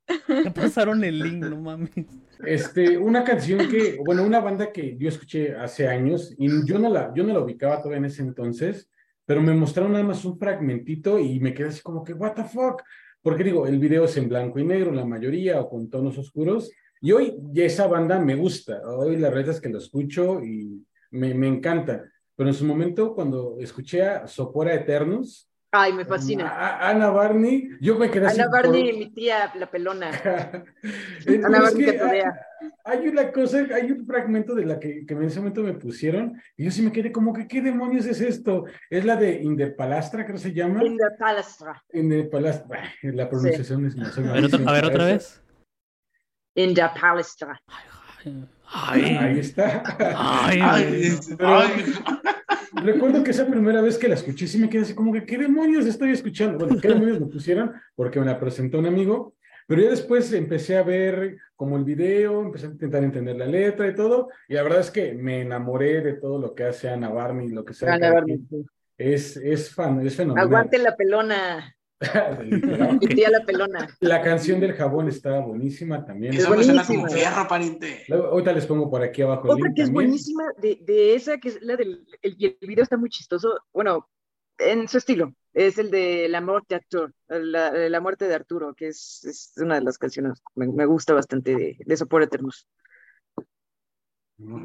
Ya 0.44 0.52
pasaron 0.54 1.04
el 1.04 1.20
link, 1.20 1.44
no 1.46 1.62
mames. 1.62 1.92
este, 2.46 2.98
una 2.98 3.24
canción 3.24 3.60
que, 3.70 4.00
bueno, 4.04 4.24
una 4.24 4.40
banda 4.40 4.72
que 4.72 4.98
yo 4.98 5.10
escuché 5.10 5.56
hace 5.56 5.88
años 5.88 6.34
y 6.38 6.48
yo 6.66 6.80
no 6.80 6.90
la, 6.90 7.12
yo 7.16 7.24
no 7.24 7.34
la 7.34 7.42
ubicaba 7.42 7.78
todavía 7.78 7.98
en 8.00 8.06
ese 8.06 8.22
entonces, 8.24 8.90
pero 9.26 9.42
me 9.42 9.54
mostraron 9.54 9.92
nada 9.92 10.04
más 10.04 10.26
un 10.26 10.40
fragmentito 10.40 11.20
y 11.20 11.40
me 11.40 11.54
quedé 11.54 11.68
así 11.70 11.82
como 11.82 12.04
que, 12.04 12.14
what 12.14 12.34
the 12.34 12.44
fuck, 12.44 12.82
porque 13.22 13.44
digo, 13.44 13.68
el 13.68 13.80
video 13.80 14.06
es 14.06 14.16
en 14.18 14.30
blanco 14.30 14.60
y 14.60 14.64
negro, 14.64 14.92
la 14.92 15.06
mayoría, 15.06 15.60
o 15.60 15.70
con 15.70 15.90
tonos 15.90 16.18
oscuros, 16.18 16.72
y 17.02 17.12
hoy 17.12 17.36
esa 17.56 17.88
banda 17.88 18.20
me 18.20 18.36
gusta, 18.36 18.82
hoy 18.86 19.18
la 19.18 19.30
verdad 19.30 19.58
que 19.60 19.70
lo 19.70 19.78
escucho 19.78 20.44
y 20.44 20.86
me, 21.12 21.34
me 21.34 21.48
encanta, 21.48 22.04
pero 22.36 22.50
en 22.50 22.56
su 22.56 22.66
momento 22.66 23.14
cuando 23.14 23.58
escuché 23.60 24.04
a 24.04 24.28
Sopora 24.28 24.74
Eternos, 24.74 25.49
Ay, 25.72 25.94
me 25.94 26.04
fascina. 26.04 26.48
a- 26.50 26.90
Ana 26.90 27.10
Barney, 27.12 27.70
yo 27.80 27.96
me 27.98 28.10
quedé 28.10 28.26
así 28.26 28.42
Ana 28.42 28.50
por- 28.50 28.64
Barney, 28.64 28.98
mi 28.98 29.12
tía, 29.14 29.52
la 29.56 29.70
pelona. 29.70 30.10
Eh, 31.28 31.42
Ana 31.46 31.62
Barney 31.62 31.86
que 31.86 32.24
hay, 32.86 33.08
una 33.08 33.32
cosa, 33.32 33.60
hay 33.74 33.92
un 33.92 34.06
fragmento 34.06 34.56
de 34.56 34.66
la 34.66 34.80
que, 34.80 35.06
que 35.06 35.14
en 35.14 35.24
ese 35.24 35.40
momento 35.40 35.62
me 35.62 35.74
pusieron 35.74 36.42
y 36.58 36.66
yo 36.66 36.72
sí 36.72 36.82
me 36.82 36.92
quedé 36.92 37.12
como 37.12 37.34
que, 37.34 37.48
¿qué 37.48 37.62
demonios 37.62 38.06
es 38.08 38.20
esto? 38.20 38.66
Es 38.90 39.06
la 39.06 39.16
de 39.16 39.42
Indepalastra, 39.44 40.24
creo 40.26 40.38
que 40.38 40.42
se 40.42 40.54
llama. 40.54 40.84
In 40.84 40.98
the 40.98 41.04
Palastra. 41.20 41.84
Indepalastra, 41.94 42.84
la 43.04 43.30
pronunciación 43.30 43.86
es 43.86 43.96
más 43.96 44.18
A 44.18 44.22
ver, 44.22 44.46
otra, 44.46 44.60
a 44.66 44.72
ver, 44.74 44.86
otra 44.86 45.06
vez. 45.06 45.42
In 46.56 46.74
the 46.74 46.82
Palastra. 47.00 47.62
Ay, 48.72 49.18
Ahí 49.20 49.40
está. 49.40 49.84
ay, 50.18 50.60
Ay, 50.62 51.18
ay. 51.40 51.94
Recuerdo 52.74 53.24
que 53.24 53.32
esa 53.32 53.48
primera 53.48 53.82
vez 53.82 53.98
que 53.98 54.08
la 54.08 54.16
escuché 54.16 54.48
sí 54.48 54.58
me 54.58 54.70
quedé 54.70 54.84
así 54.84 54.94
como 54.94 55.12
que, 55.12 55.26
¿qué 55.26 55.38
demonios 55.38 55.86
estoy 55.86 56.12
escuchando? 56.12 56.66
Bueno, 56.66 56.82
¿qué 56.82 56.88
demonios 56.90 57.20
me 57.20 57.28
pusieron? 57.28 57.74
Porque 57.96 58.20
me 58.20 58.26
la 58.26 58.40
presentó 58.40 58.80
un 58.80 58.86
amigo, 58.86 59.36
pero 59.68 59.82
ya 59.82 59.90
después 59.90 60.32
empecé 60.34 60.78
a 60.78 60.84
ver 60.84 61.38
como 61.56 61.78
el 61.78 61.84
video, 61.84 62.42
empecé 62.42 62.68
a 62.68 62.70
intentar 62.70 63.04
entender 63.04 63.36
la 63.36 63.46
letra 63.46 63.88
y 63.88 63.96
todo, 63.96 64.30
y 64.48 64.54
la 64.54 64.64
verdad 64.64 64.80
es 64.80 64.92
que 64.92 65.14
me 65.14 65.42
enamoré 65.42 66.02
de 66.02 66.14
todo 66.14 66.40
lo 66.40 66.56
que 66.56 66.64
hace 66.64 66.90
Ana 66.90 67.10
Barney, 67.10 67.50
lo 67.50 67.66
que 67.66 67.74
sea. 67.74 67.94
Ana 67.94 68.14
Barney. 68.14 68.42
Es, 68.98 69.38
es, 69.38 69.74
fan, 69.74 70.06
es 70.06 70.16
fenomenal. 70.16 70.48
Aguante 70.48 70.78
la 70.78 70.96
pelona. 70.96 71.76
Literal. 72.44 72.98
Mi 73.00 73.08
tía 73.08 73.30
la 73.30 73.46
pelona. 73.46 73.98
La 74.00 74.22
canción 74.22 74.60
del 74.60 74.74
jabón 74.74 75.10
está 75.10 75.40
buenísima 75.40 76.06
también. 76.06 76.34
Esa 76.34 76.50
me 76.50 76.64
suena 76.64 76.86
como 76.86 77.02
buenísima. 77.02 77.10
fierro, 77.32 77.48
pariente. 77.48 78.06
Ahorita 78.10 78.54
les 78.54 78.66
pongo 78.66 78.90
por 78.90 79.04
aquí 79.04 79.22
abajo 79.22 79.48
el 79.48 79.52
Otra 79.52 79.66
link 79.66 79.76
que 79.76 79.82
es 79.82 79.88
también. 79.88 80.06
buenísima 80.08 80.44
de, 80.58 80.80
de 80.82 81.16
esa, 81.16 81.38
que 81.38 81.50
es 81.50 81.62
la 81.62 81.76
del. 81.76 82.06
El, 82.22 82.38
el 82.62 82.68
video 82.68 82.84
está 82.84 82.96
muy 82.98 83.10
chistoso. 83.10 83.60
Bueno, 83.74 84.10
en 84.58 84.88
su 84.88 84.98
estilo. 84.98 85.34
Es 85.52 85.78
el 85.80 85.90
de 85.92 86.30
La 86.30 86.42
muerte 86.42 86.76
de 86.76 86.76
Arturo. 86.76 87.12
La, 87.28 87.72
la 87.72 88.00
muerte 88.00 88.28
de 88.28 88.36
Arturo, 88.36 88.74
que 88.76 88.88
es, 88.90 89.26
es 89.26 89.54
una 89.58 89.76
de 89.76 89.82
las 89.82 89.98
canciones. 89.98 90.42
Me, 90.56 90.68
me 90.68 90.86
gusta 90.86 91.14
bastante 91.14 91.56
de, 91.56 91.78
de 91.84 91.98
Sopor 91.98 92.24
Eternus. 92.24 92.68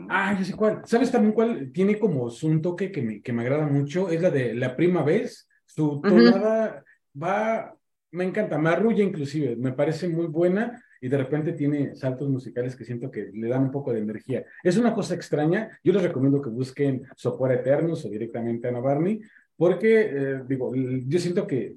Ah, 0.08 0.36
yo 0.38 0.44
sé 0.44 0.54
cuál. 0.54 0.82
¿Sabes 0.84 1.10
también 1.10 1.32
cuál 1.32 1.72
tiene 1.72 1.98
como 1.98 2.30
un 2.42 2.62
toque 2.62 2.92
que 2.92 3.02
me, 3.02 3.22
que 3.22 3.32
me 3.32 3.42
agrada 3.42 3.66
mucho? 3.66 4.08
Es 4.08 4.20
la 4.22 4.30
de 4.30 4.54
La 4.54 4.76
Prima 4.76 5.02
Vez. 5.02 5.48
Su 5.66 6.00
tonada 6.00 6.84
va, 7.20 7.76
me 8.12 8.24
encanta, 8.24 8.58
me 8.58 8.70
arrulla 8.70 9.02
inclusive, 9.02 9.56
me 9.56 9.72
parece 9.72 10.08
muy 10.08 10.26
buena 10.26 10.82
y 11.00 11.08
de 11.08 11.18
repente 11.18 11.52
tiene 11.52 11.94
saltos 11.94 12.28
musicales 12.28 12.74
que 12.76 12.84
siento 12.84 13.10
que 13.10 13.30
le 13.32 13.48
dan 13.48 13.64
un 13.64 13.70
poco 13.70 13.92
de 13.92 14.00
energía. 14.00 14.44
Es 14.62 14.76
una 14.78 14.94
cosa 14.94 15.14
extraña, 15.14 15.78
yo 15.82 15.92
les 15.92 16.02
recomiendo 16.02 16.40
que 16.40 16.50
busquen 16.50 17.02
Sopor 17.16 17.52
Eternos 17.52 18.04
o 18.04 18.08
directamente 18.08 18.68
Ana 18.68 18.80
Barney, 18.80 19.20
porque, 19.56 20.00
eh, 20.12 20.42
digo, 20.48 20.72
yo 20.74 21.18
siento 21.18 21.46
que 21.46 21.76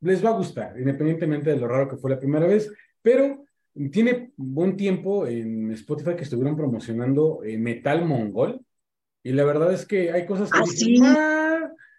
les 0.00 0.24
va 0.24 0.30
a 0.30 0.36
gustar, 0.36 0.78
independientemente 0.78 1.50
de 1.50 1.56
lo 1.56 1.68
raro 1.68 1.88
que 1.88 1.96
fue 1.96 2.10
la 2.10 2.18
primera 2.18 2.46
vez, 2.46 2.72
pero 3.02 3.44
tiene 3.90 4.32
buen 4.36 4.76
tiempo 4.76 5.26
en 5.26 5.70
Spotify 5.72 6.14
que 6.16 6.24
estuvieron 6.24 6.56
promocionando 6.56 7.42
eh, 7.44 7.56
Metal 7.58 8.04
Mongol 8.04 8.60
y 9.22 9.32
la 9.32 9.44
verdad 9.44 9.72
es 9.72 9.86
que 9.86 10.10
hay 10.10 10.26
cosas 10.26 10.50
que 10.50 10.58
¿Ah, 10.58 10.62
dije, 10.64 10.76
sí? 10.76 11.00
"Ah, 11.02 11.41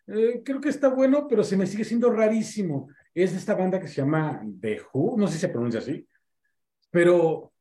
eh, 0.08 0.42
creo 0.44 0.60
que 0.60 0.70
está 0.70 0.90
bueno, 0.90 1.28
pero 1.28 1.44
se 1.44 1.58
me 1.58 1.68
sigue 1.68 1.84
siendo 1.84 2.12
rarísimo. 2.12 2.90
Es 3.14 3.34
esta 3.34 3.56
banda 3.56 3.80
que 3.80 3.88
se 3.88 4.02
llama 4.02 4.42
The 4.60 4.82
Who, 4.94 5.18
no 5.18 5.28
sé 5.28 5.34
si 5.34 5.40
se 5.40 5.50
pronuncia 5.50 5.80
así, 5.80 6.08
pero 6.92 7.54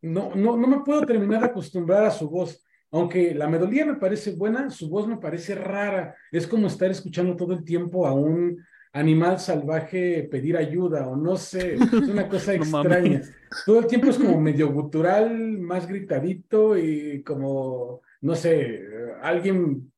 no, 0.00 0.34
no, 0.34 0.56
no 0.56 0.66
me 0.66 0.80
puedo 0.80 1.04
terminar 1.04 1.40
de 1.40 1.46
acostumbrar 1.46 2.04
a 2.04 2.10
su 2.10 2.28
voz. 2.28 2.64
Aunque 2.90 3.34
la 3.34 3.48
melodía 3.48 3.86
me 3.86 3.96
parece 3.96 4.34
buena, 4.34 4.68
su 4.68 4.88
voz 4.88 5.06
me 5.06 5.16
parece 5.16 5.54
rara. 5.54 6.14
Es 6.30 6.46
como 6.46 6.66
estar 6.66 6.90
escuchando 6.90 7.36
todo 7.36 7.54
el 7.54 7.64
tiempo 7.64 8.06
a 8.06 8.12
un 8.12 8.58
animal 8.92 9.40
salvaje 9.40 10.28
pedir 10.30 10.56
ayuda 10.56 11.08
o 11.08 11.16
no 11.16 11.36
sé, 11.36 11.74
es 11.74 11.92
una 11.92 12.28
cosa 12.28 12.54
extraña. 12.54 13.22
Todo 13.64 13.80
el 13.80 13.86
tiempo 13.86 14.08
es 14.08 14.18
como 14.18 14.40
medio 14.40 14.70
gutural, 14.70 15.58
más 15.58 15.86
gritadito 15.86 16.76
y 16.76 17.22
como, 17.22 18.02
no 18.20 18.34
sé, 18.34 18.82
alguien 19.22 19.91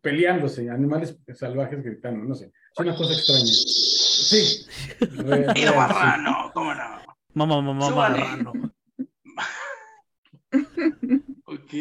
peleándose, 0.00 0.68
animales 0.70 1.16
salvajes 1.34 1.82
gritando, 1.82 2.24
no 2.24 2.34
sé. 2.34 2.46
Es 2.72 2.78
una 2.78 2.96
cosa 2.96 3.12
extraña. 3.12 3.46
Sí. 3.46 4.66
Re-. 5.00 5.46
Mamá, 7.34 7.60
mamá. 7.62 8.14
Ok. 11.44 11.72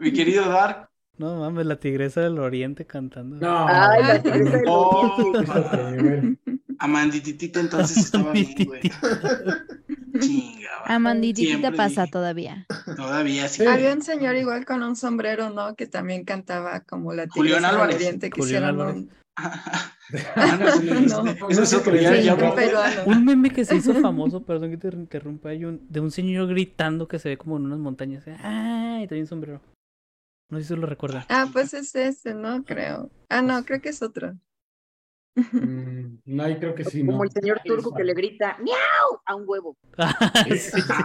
Mi 0.00 0.12
querido 0.12 0.48
Dark. 0.48 0.88
No 1.18 1.36
mames, 1.36 1.66
la 1.66 1.76
tigresa 1.78 2.22
del 2.22 2.38
oriente 2.38 2.86
cantando. 2.86 3.36
No. 3.36 3.66
Ay, 3.68 4.02
la 4.02 4.22
tigresa 4.22 4.56
del 4.56 4.64
Oh. 4.68 5.16
oriente. 5.16 6.38
Amandititita 6.82 7.60
entonces 7.66 7.96
estaba 7.98 8.32
bien, 8.32 8.54
güey. 8.66 8.80
Chinga, 10.20 10.68
va. 10.88 10.94
Amanditita 10.94 11.48
Siempre 11.48 11.72
pasa 11.76 12.02
dije. 12.02 12.12
todavía. 12.12 12.66
Todavía 12.96 13.48
sí. 13.48 13.64
Había 13.64 13.92
un 13.94 14.02
señor 14.02 14.36
igual 14.36 14.64
con 14.64 14.82
un 14.82 14.96
sombrero, 14.96 15.50
¿no? 15.50 15.74
Que 15.76 15.86
también 15.86 16.24
cantaba 16.24 16.80
como 16.80 17.12
la 17.14 17.26
Julián 17.28 17.64
Álvarez. 17.64 17.96
Oriente, 17.96 18.30
que 18.30 18.40
Julián 18.40 18.62
hicieron 18.64 18.80
Álvarez. 18.80 18.96
un- 18.96 19.10
Ah, 20.36 20.58
no, 20.60 20.68
ese 20.68 20.82
no 20.84 20.98
es- 21.00 21.40
No. 21.40 21.48
ese 21.48 21.62
es 21.62 21.72
otro, 21.72 21.94
ya, 21.96 22.14
Sí, 22.14 22.22
ya 22.24 22.34
un 22.34 22.40
hablamos. 22.40 22.56
peruano. 22.56 23.02
Un 23.06 23.24
meme 23.24 23.50
que 23.50 23.64
se 23.64 23.76
hizo 23.76 23.94
famoso, 23.94 24.42
perdón 24.44 24.70
que 24.70 24.76
te 24.76 24.88
interrumpa, 24.88 25.48
hay 25.50 25.64
un, 25.64 25.86
de 25.88 26.00
un 26.00 26.10
señor 26.10 26.48
gritando 26.48 27.08
que 27.08 27.18
se 27.18 27.30
ve 27.30 27.38
como 27.38 27.56
en 27.56 27.64
unas 27.66 27.78
montañas. 27.78 28.24
¡Ah! 28.42 28.98
Y 29.02 29.06
trae 29.06 29.20
un 29.20 29.26
sombrero. 29.26 29.62
No 30.50 30.58
sé 30.58 30.64
si 30.64 30.76
lo 30.76 30.86
recuerdan. 30.86 31.24
Ah, 31.30 31.46
pues 31.50 31.72
es 31.72 31.94
este, 31.94 32.34
¿no? 32.34 32.62
Creo. 32.64 33.10
Ah, 33.30 33.40
no, 33.40 33.64
creo 33.64 33.80
que 33.80 33.88
es 33.88 34.02
otro. 34.02 34.34
Mm, 35.34 36.18
No, 36.26 36.42
ahí 36.44 36.58
creo 36.58 36.74
que 36.74 36.84
sí, 36.84 37.04
Como 37.04 37.18
¿no? 37.18 37.24
el 37.24 37.30
señor 37.30 37.60
turco 37.64 37.94
que 37.94 38.04
le 38.04 38.14
grita 38.14 38.58
¡Miau! 38.60 39.20
a 39.24 39.34
un 39.34 39.44
huevo. 39.46 39.76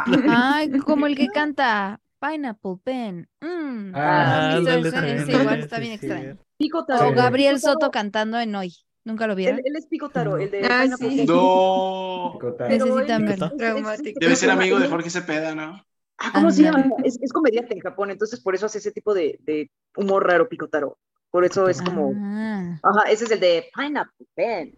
Lo- 0.07 0.21
Ay, 0.29 0.69
como 0.79 1.07
el 1.07 1.15
que 1.15 1.27
canta 1.33 1.99
Pineapple 2.19 2.75
Pen. 2.83 3.27
Mm. 3.41 3.91
Ah, 3.95 4.49
¿has 4.53 4.59
visto 4.59 4.71
ándale, 4.71 4.81
ese? 4.89 4.91
también, 4.91 5.17
Ese 5.19 5.31
igual 5.41 5.59
está 5.59 5.79
bien 5.79 5.97
sí. 5.99 6.05
extraño. 6.05 6.37
Pico 6.57 6.79
O 6.79 6.85
Taro. 6.85 7.11
Gabriel 7.13 7.55
Pico 7.55 7.65
Taro, 7.67 7.73
Soto 7.79 7.91
cantando 7.91 8.39
en 8.39 8.55
Hoy. 8.55 8.73
¿Nunca 9.05 9.25
lo 9.27 9.35
vieron? 9.35 9.59
Él, 9.59 9.63
él 9.67 9.75
es 9.77 9.87
Pico 9.87 10.09
Taro, 10.09 10.37
el 10.37 10.51
de 10.51 10.65
Ah, 10.65 10.81
Pineapple 10.83 11.09
sí. 11.09 11.25
No. 11.25 12.37
Necesitan 12.67 13.25
verlo. 13.25 13.45
es- 13.45 13.51
es- 13.51 13.57
Traumático. 13.57 14.19
Debe 14.19 14.35
ser 14.35 14.49
¿cómo 14.49 14.59
se 14.61 14.63
amigo 14.63 14.79
de? 14.79 14.87
Jorge 14.89 15.09
Cepeda, 15.09 15.55
¿no? 15.55 15.81
Ah, 16.17 16.31
¿Cómo 16.33 16.51
se 16.51 16.67
Ándale. 16.67 16.83
llama? 16.89 16.95
Es, 17.05 17.17
es 17.21 17.31
comediante 17.31 17.75
en 17.75 17.79
Japón, 17.79 18.09
entonces 18.11 18.41
por 18.41 18.55
eso 18.55 18.65
hace 18.65 18.79
ese 18.79 18.91
tipo 18.91 19.13
de, 19.13 19.37
de 19.43 19.69
humor 19.95 20.25
raro, 20.27 20.49
Picotaro. 20.49 20.97
Por 21.31 21.45
eso 21.45 21.67
es 21.69 21.81
como. 21.81 22.13
Ah, 22.15 22.79
Ajá, 22.83 23.11
ese 23.11 23.25
es 23.25 23.31
el 23.31 23.39
de 23.39 23.65
Pineapple 23.75 24.25
Pen. 24.35 24.75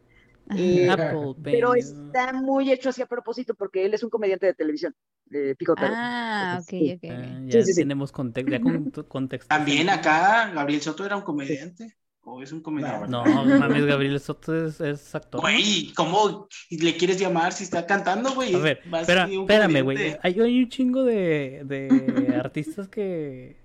Y- 0.56 0.88
Apple 0.88 1.36
Pero 1.44 1.76
está 1.76 2.34
muy 2.34 2.72
hecho 2.72 2.90
así 2.90 3.04
a 3.04 3.06
propósito 3.06 3.54
porque 3.54 3.86
él 3.86 3.94
es 3.94 4.02
un 4.04 4.10
comediante 4.10 4.48
de 4.48 4.56
televisión, 4.56 4.96
de 5.26 5.56
Picotaro. 5.56 5.94
ah, 5.96 6.58
ok, 6.60 6.68
Sí. 6.70 6.94
ok. 6.96 7.12
Ah, 7.12 7.38
ok. 7.44 7.46
ya 7.46 7.52
Sí, 7.60 7.64
sí, 7.68 7.74
sí. 7.74 7.82
tenemos 7.82 8.12
contexto. 8.12 8.52
Ya 8.52 8.60
con 8.60 8.92
tu- 8.92 9.08
contexto. 9.08 9.48
También 9.48 9.90
acá 9.92 10.50
Gabriel 10.54 10.82
Soto 10.82 11.06
era 11.06 11.16
un 11.18 11.22
comediante. 11.24 11.96
¿O 12.22 12.42
es 12.44 12.52
un 12.52 12.62
comediante? 12.62 13.08
No, 13.08 13.24
mames, 13.24 13.86
Gabriel 13.86 14.20
Soto 14.20 14.56
es, 14.66 14.82
es 14.82 15.14
actor. 15.16 15.40
Güey, 15.42 15.94
¿cómo 15.96 16.48
le 16.70 16.98
quieres 16.98 17.20
llamar 17.20 17.54
si 17.54 17.64
está 17.64 17.86
cantando, 17.88 18.34
güey? 18.34 18.54
A 18.54 18.60
ver, 18.60 18.82
Más 18.88 19.02
espera, 19.02 19.28
espérame, 19.30 19.82
güey. 19.84 20.18
Hay, 20.22 20.40
hay 20.40 20.64
un 20.64 20.70
chingo 20.70 21.04
de, 21.04 21.62
de 21.66 22.36
artistas 22.44 22.88
que. 22.88 23.58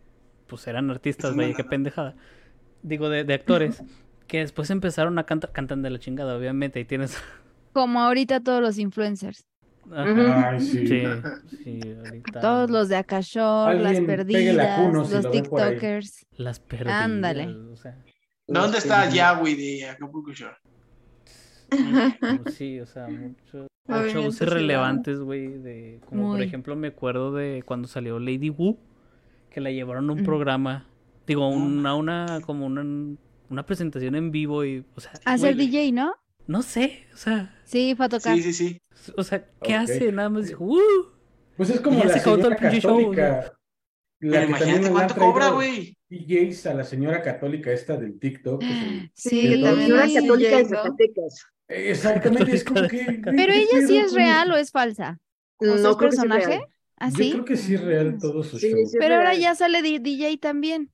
Pues 0.47 0.66
eran 0.66 0.90
artistas, 0.90 1.35
güey, 1.35 1.55
qué 1.55 1.62
¿no? 1.62 1.69
pendejada. 1.70 2.15
Digo, 2.85 3.09
de, 3.09 3.24
de 3.24 3.35
actores. 3.35 3.82
que 4.28 4.39
después 4.39 4.70
empezaron 4.70 5.19
a 5.19 5.24
cantar. 5.24 5.51
Cantan 5.52 5.82
de 5.82 5.90
la 5.90 5.98
chingada, 5.98 6.36
obviamente. 6.36 6.78
Y 6.78 6.85
tienes. 6.85 7.16
Como 7.73 8.01
ahorita 8.01 8.39
todos 8.40 8.61
los 8.62 8.78
influencers. 8.78 9.44
Ay, 9.90 10.61
sí. 10.61 10.86
Sí, 10.86 11.02
sí, 11.65 11.81
ahorita. 12.05 12.40
Todos 12.40 12.70
los 12.70 12.89
de 12.89 12.97
Akashor, 12.97 13.74
las 13.74 14.01
perdidas, 14.01 14.81
Kuno 14.81 15.05
si 15.05 15.15
los 15.15 15.24
lo 15.24 15.31
por. 15.31 15.43
TikTokers. 15.43 16.27
Las 16.36 16.61
perdidas. 16.61 17.02
Ándale. 17.02 17.48
O 17.73 17.77
sea, 17.77 17.98
¿Dónde 18.47 18.78
está 18.78 19.09
Yahweh 19.11 19.56
de 19.56 19.89
Acapulco 19.89 20.32
Shore? 20.32 20.56
como 22.20 22.44
sí, 22.51 22.81
o 22.81 22.86
sea, 22.86 23.09
muchos 23.09 23.66
Movimiento 23.86 24.20
shows 24.23 24.40
irrelevantes, 24.43 25.19
güey. 25.20 25.48
De, 25.59 26.01
como 26.06 26.28
por 26.28 26.36
Muy. 26.36 26.47
ejemplo, 26.47 26.77
me 26.77 26.89
acuerdo 26.89 27.35
de 27.35 27.62
cuando 27.66 27.89
salió 27.89 28.19
Lady 28.19 28.51
Wu, 28.51 28.78
que 29.51 29.61
la 29.61 29.70
llevaron 29.70 30.09
a 30.09 30.12
un 30.12 30.19
Ujú. 30.20 30.27
programa. 30.27 30.86
Digo, 31.26 31.48
una, 31.48 31.94
una, 31.94 32.40
como 32.44 32.66
una, 32.66 33.16
una 33.51 33.66
presentación 33.66 34.14
en 34.14 34.30
vivo 34.30 34.64
y, 34.64 34.84
o 34.94 35.01
sea, 35.01 35.12
güey, 35.38 35.55
DJ, 35.55 35.92
¿no? 35.92 36.14
no 36.46 36.62
sé, 36.62 37.06
o 37.14 37.16
sea, 37.16 37.59
Sí, 37.64 37.94
fue 37.96 38.06
a 38.06 38.09
tocar. 38.10 38.36
Sí, 38.36 38.42
sí, 38.42 38.52
sí. 38.52 38.80
o 39.16 39.22
sea, 39.22 39.46
¿qué 39.62 39.74
hace? 39.74 40.12
Nada 40.12 40.28
más 40.28 40.46
dijo, 40.48 40.64
"Uh". 40.64 40.80
Pues 41.56 41.70
es 41.70 41.80
como 41.80 42.02
la 42.05 42.18
señora 42.18 42.56
pinche 42.56 42.80
show, 42.80 42.96
católica. 42.98 43.52
La 44.20 44.30
Pero 44.30 44.40
que 44.42 44.48
imagínate 44.48 44.90
cuánto 44.90 45.14
cobra, 45.16 45.48
güey. 45.51 45.96
DJs 46.09 46.66
a 46.66 46.74
la 46.74 46.84
señora 46.84 47.22
católica 47.22 47.72
esta 47.72 47.96
del 47.96 48.18
TikTok. 48.18 48.60
que 48.60 49.10
Sí, 49.14 49.42
Que 49.42 49.48
que 49.56 49.62
también 49.62 49.88
Señora 49.88 50.06
católica 50.14 50.56
de. 50.56 50.64
Zacatecas. 50.64 51.46
Exactamente, 51.68 52.55
es 52.56 52.64
como 52.64 52.88
que. 52.88 53.20
Pero 53.24 53.52
¿qué 53.52 53.62
ella 53.62 53.86
sí 53.86 53.98
es 53.98 54.12
real 54.12 54.51
o 54.52 54.56
es 54.56 54.70
falsa. 54.70 55.20
¿O 55.56 55.66
No, 55.66 55.74
que 55.96 56.05
sí 56.10 56.16
personaje? 56.16 56.46
real. 56.46 56.64
¿Ah, 56.96 57.09
Yo 57.10 57.16
creo 57.32 57.44
que 57.44 57.56
sí 57.56 57.74
es 57.74 57.80
real 57.82 58.14
Ah. 58.16 58.18
todo 58.20 58.42
su 58.42 58.59
Sí, 58.59 58.70
show. 58.70 58.84
Pero 58.98 59.16
ahora 59.16 59.34
ya 59.34 59.55
sale 59.55 59.82
DJ 59.82 60.38
también. 60.38 60.90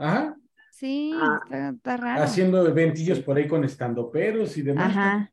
Ajá. 0.00 0.36
Sí, 0.72 1.12
Ah. 1.14 1.40
está, 1.44 1.68
está 1.70 1.96
raro. 1.98 2.22
Haciendo 2.22 2.66
eventillos 2.66 3.20
por 3.20 3.36
ahí 3.36 3.46
con 3.46 3.64
estandoperos 3.64 4.56
y 4.56 4.62
demás. 4.62 4.86
Ajá. 4.90 5.32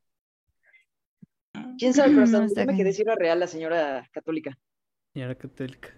¿Quién 1.77 1.93
sabe? 1.93 2.13
Pero 2.13 2.25
No, 2.27 2.43
está 2.43 2.65
si 2.93 3.01
era 3.01 3.15
real 3.15 3.39
la 3.39 3.47
señora 3.47 4.07
católica. 4.11 4.57
Señora 5.13 5.35
católica. 5.35 5.89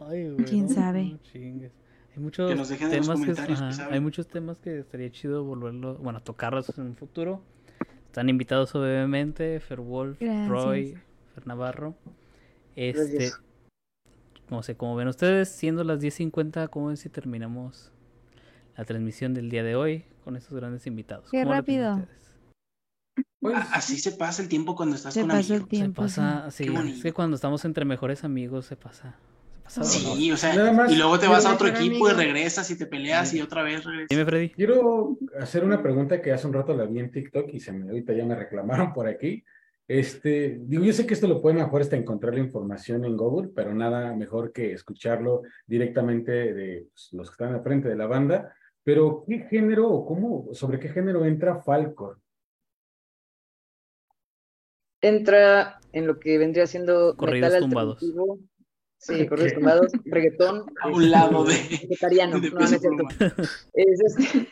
Ay, 0.00 0.30
güey. 0.30 0.44
¿Quién 0.44 0.64
no, 0.66 0.68
sabe? 0.74 1.04
no 1.04 1.18
chingues. 1.18 1.72
Hay 2.14 2.22
muchos 2.22 2.50
Que 2.50 2.56
nos 2.56 2.68
dejen 2.68 2.92
en 2.92 3.06
los 3.06 3.06
temas 3.20 3.46
que, 3.46 3.52
ajá, 3.52 3.88
hay 3.90 4.00
muchos 4.00 4.26
temas 4.28 4.58
que 4.58 4.80
estaría 4.80 5.10
chido 5.10 5.44
volverlo, 5.44 5.94
bueno, 5.96 6.20
tocarlos 6.22 6.76
en 6.76 6.84
un 6.86 6.96
futuro. 6.96 7.42
Están 8.06 8.28
invitados 8.28 8.74
obviamente 8.74 9.58
Fer 9.60 9.80
Wolf, 9.80 10.18
Gracias. 10.20 10.48
Roy, 10.48 10.98
Fer 11.34 11.46
Navarro. 11.46 11.94
Este, 12.76 13.00
Gracias. 13.14 13.40
no 14.50 14.62
sé, 14.62 14.76
como 14.76 14.96
ven 14.96 15.08
ustedes, 15.08 15.48
siendo 15.50 15.84
las 15.84 16.00
10.50, 16.00 16.68
¿cómo 16.68 16.88
ven 16.88 16.98
si 16.98 17.08
terminamos 17.08 17.91
la 18.82 18.86
transmisión 18.86 19.32
del 19.32 19.48
día 19.48 19.62
de 19.62 19.76
hoy 19.76 20.04
con 20.24 20.36
estos 20.36 20.54
grandes 20.54 20.86
invitados? 20.88 21.30
Qué 21.30 21.42
¿Cómo 21.44 21.54
lo 21.54 21.64
piensan 21.64 22.00
rápido. 22.00 22.22
Pues, 23.40 23.56
Así 23.72 23.96
se 23.98 24.12
pasa 24.12 24.42
el 24.42 24.48
tiempo 24.48 24.74
cuando 24.74 24.96
estás 24.96 25.14
Se 25.14 25.20
con 25.20 25.30
amigos. 25.30 25.46
Se 25.46 25.60
tiempo. 25.66 26.02
sí. 26.08 26.20
pasa, 26.20 26.50
sí, 26.50 26.64
Qué 26.66 26.90
es 26.90 27.02
que 27.02 27.12
cuando 27.12 27.36
estamos 27.36 27.64
entre 27.64 27.84
mejores 27.84 28.24
amigos 28.24 28.66
se 28.66 28.76
pasa. 28.76 29.16
Se 29.68 29.80
pasa. 29.80 29.84
Sí, 29.84 30.32
o 30.32 30.36
sea, 30.36 30.72
más, 30.72 30.90
y 30.90 30.96
luego 30.96 31.18
te 31.18 31.28
vas 31.28 31.46
a 31.46 31.54
otro 31.54 31.68
equipo 31.68 32.10
y 32.10 32.12
regresas 32.12 32.68
y 32.72 32.76
te 32.76 32.86
peleas 32.86 33.32
y 33.34 33.40
otra 33.40 33.62
vez 33.62 33.84
regresas. 33.84 34.08
Dime, 34.10 34.24
Freddy. 34.24 34.50
Quiero 34.50 35.16
hacer 35.38 35.64
una 35.64 35.80
pregunta 35.80 36.20
que 36.20 36.32
hace 36.32 36.46
un 36.48 36.54
rato 36.54 36.74
la 36.74 36.84
vi 36.84 36.98
en 36.98 37.12
TikTok 37.12 37.54
y 37.54 37.60
se 37.60 37.72
me, 37.72 37.88
ahorita 37.88 38.12
ya 38.12 38.24
me 38.24 38.34
reclamaron 38.34 38.92
por 38.92 39.06
aquí. 39.06 39.44
Este, 39.86 40.58
digo, 40.62 40.84
yo 40.84 40.92
sé 40.92 41.06
que 41.06 41.14
esto 41.14 41.28
lo 41.28 41.40
pueden 41.40 41.58
mejor 41.58 41.82
hasta 41.82 41.96
encontrar 41.96 42.34
la 42.34 42.40
información 42.40 43.04
en 43.04 43.16
Google, 43.16 43.50
pero 43.54 43.74
nada 43.74 44.14
mejor 44.14 44.52
que 44.52 44.72
escucharlo 44.72 45.42
directamente 45.66 46.32
de 46.32 46.86
pues, 46.92 47.12
los 47.12 47.28
que 47.28 47.34
están 47.34 47.54
al 47.54 47.62
frente 47.62 47.88
de 47.88 47.96
la 47.96 48.06
banda. 48.06 48.54
Pero, 48.84 49.24
¿qué 49.26 49.38
género 49.48 49.88
o 49.90 50.06
cómo, 50.06 50.52
sobre 50.54 50.80
qué 50.80 50.88
género 50.88 51.24
entra 51.24 51.62
Falcor? 51.62 52.18
Entra 55.00 55.80
en 55.92 56.06
lo 56.06 56.18
que 56.18 56.38
vendría 56.38 56.66
siendo 56.66 57.16
Corridos 57.16 57.50
metal 57.50 57.60
tumbados. 57.62 57.94
alternativo. 58.02 58.38
Sí, 58.98 59.26
corridos 59.26 59.54
tumbados, 59.54 59.92
reggaetón. 60.04 60.66
A 60.80 60.88
un 60.88 61.10
lado 61.10 61.44
de- 61.44 61.54
Vegetariano. 61.82 62.38
de 62.40 62.50
no, 62.50 62.58
no 62.60 62.64
es 62.64 62.70
cierto. 62.80 63.04
Este- 63.74 64.48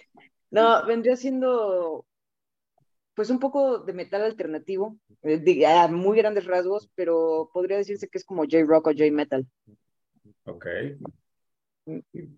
no, 0.51 0.85
vendría 0.87 1.17
siendo 1.17 2.05
pues 3.15 3.29
un 3.31 3.39
poco 3.39 3.79
de 3.81 3.93
metal 3.93 4.23
alternativo, 4.23 4.97
eh, 5.23 5.39
de- 5.39 5.67
a 5.67 5.87
muy 5.89 6.17
grandes 6.19 6.47
rasgos, 6.47 6.91
pero 6.95 7.51
podría 7.53 7.77
decirse 7.77 8.09
que 8.09 8.19
es 8.19 8.25
como 8.25 8.43
J-Rock 8.45 8.89
o 8.89 8.91
J-Metal. 8.93 9.47
Ok. 10.47 10.67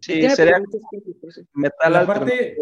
Sí, 0.01 0.28
sería 0.31 0.62
metal 1.55 1.93
La 1.93 2.06
parte- 2.06 2.56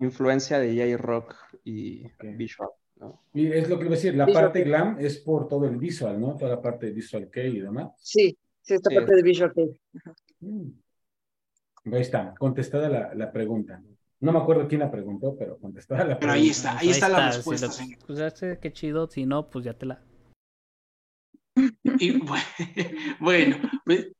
influencia 0.00 0.58
de 0.58 0.74
J-Rock 0.96 1.34
y 1.64 2.04
Ok. 2.06 2.24
Visual, 2.36 2.68
¿no? 2.96 3.22
Y 3.32 3.46
es 3.52 3.68
lo 3.68 3.78
que 3.78 3.84
iba 3.84 3.92
a 3.94 3.96
decir, 3.96 4.14
la 4.14 4.26
Visual 4.26 4.44
parte 4.44 4.62
glam 4.64 4.96
es 4.98 5.18
por 5.18 5.48
todo 5.48 5.66
el 5.66 5.76
visual, 5.76 6.20
¿no? 6.20 6.36
Toda 6.36 6.50
la 6.56 6.60
parte 6.62 6.86
de 6.86 6.92
visual 6.92 7.30
kei 7.30 7.56
y 7.56 7.60
demás. 7.60 7.92
Sí, 7.98 8.36
sí, 8.60 8.74
esta 8.74 8.90
Sí. 8.90 8.96
parte 8.96 9.14
de 9.14 9.22
Visual 9.22 9.52
Kei. 9.54 9.80
Mm. 10.40 10.68
Ahí 11.94 12.00
está, 12.00 12.34
contestada 12.38 12.88
la, 12.88 13.14
la 13.14 13.30
pregunta. 13.32 13.80
No 14.20 14.32
me 14.32 14.38
acuerdo 14.38 14.66
quién 14.66 14.80
la 14.80 14.90
preguntó, 14.90 15.36
pero 15.38 15.58
contestada 15.58 16.00
la 16.04 16.18
Pero 16.18 16.32
pregunta. 16.32 16.42
ahí 16.42 16.48
está, 16.48 16.78
ahí 16.78 16.88
está 16.90 17.08
la 17.08 17.30
si 17.30 17.36
respuesta, 17.38 17.66
lo 17.66 17.72
señor. 17.72 17.98
escuchaste, 17.98 18.58
qué 18.58 18.72
chido. 18.72 19.06
Si 19.08 19.26
no, 19.26 19.48
pues 19.50 19.64
ya 19.66 19.74
te 19.74 19.86
la. 19.86 20.02
Y 21.98 22.12
bu- 22.20 23.16
bueno, 23.20 23.58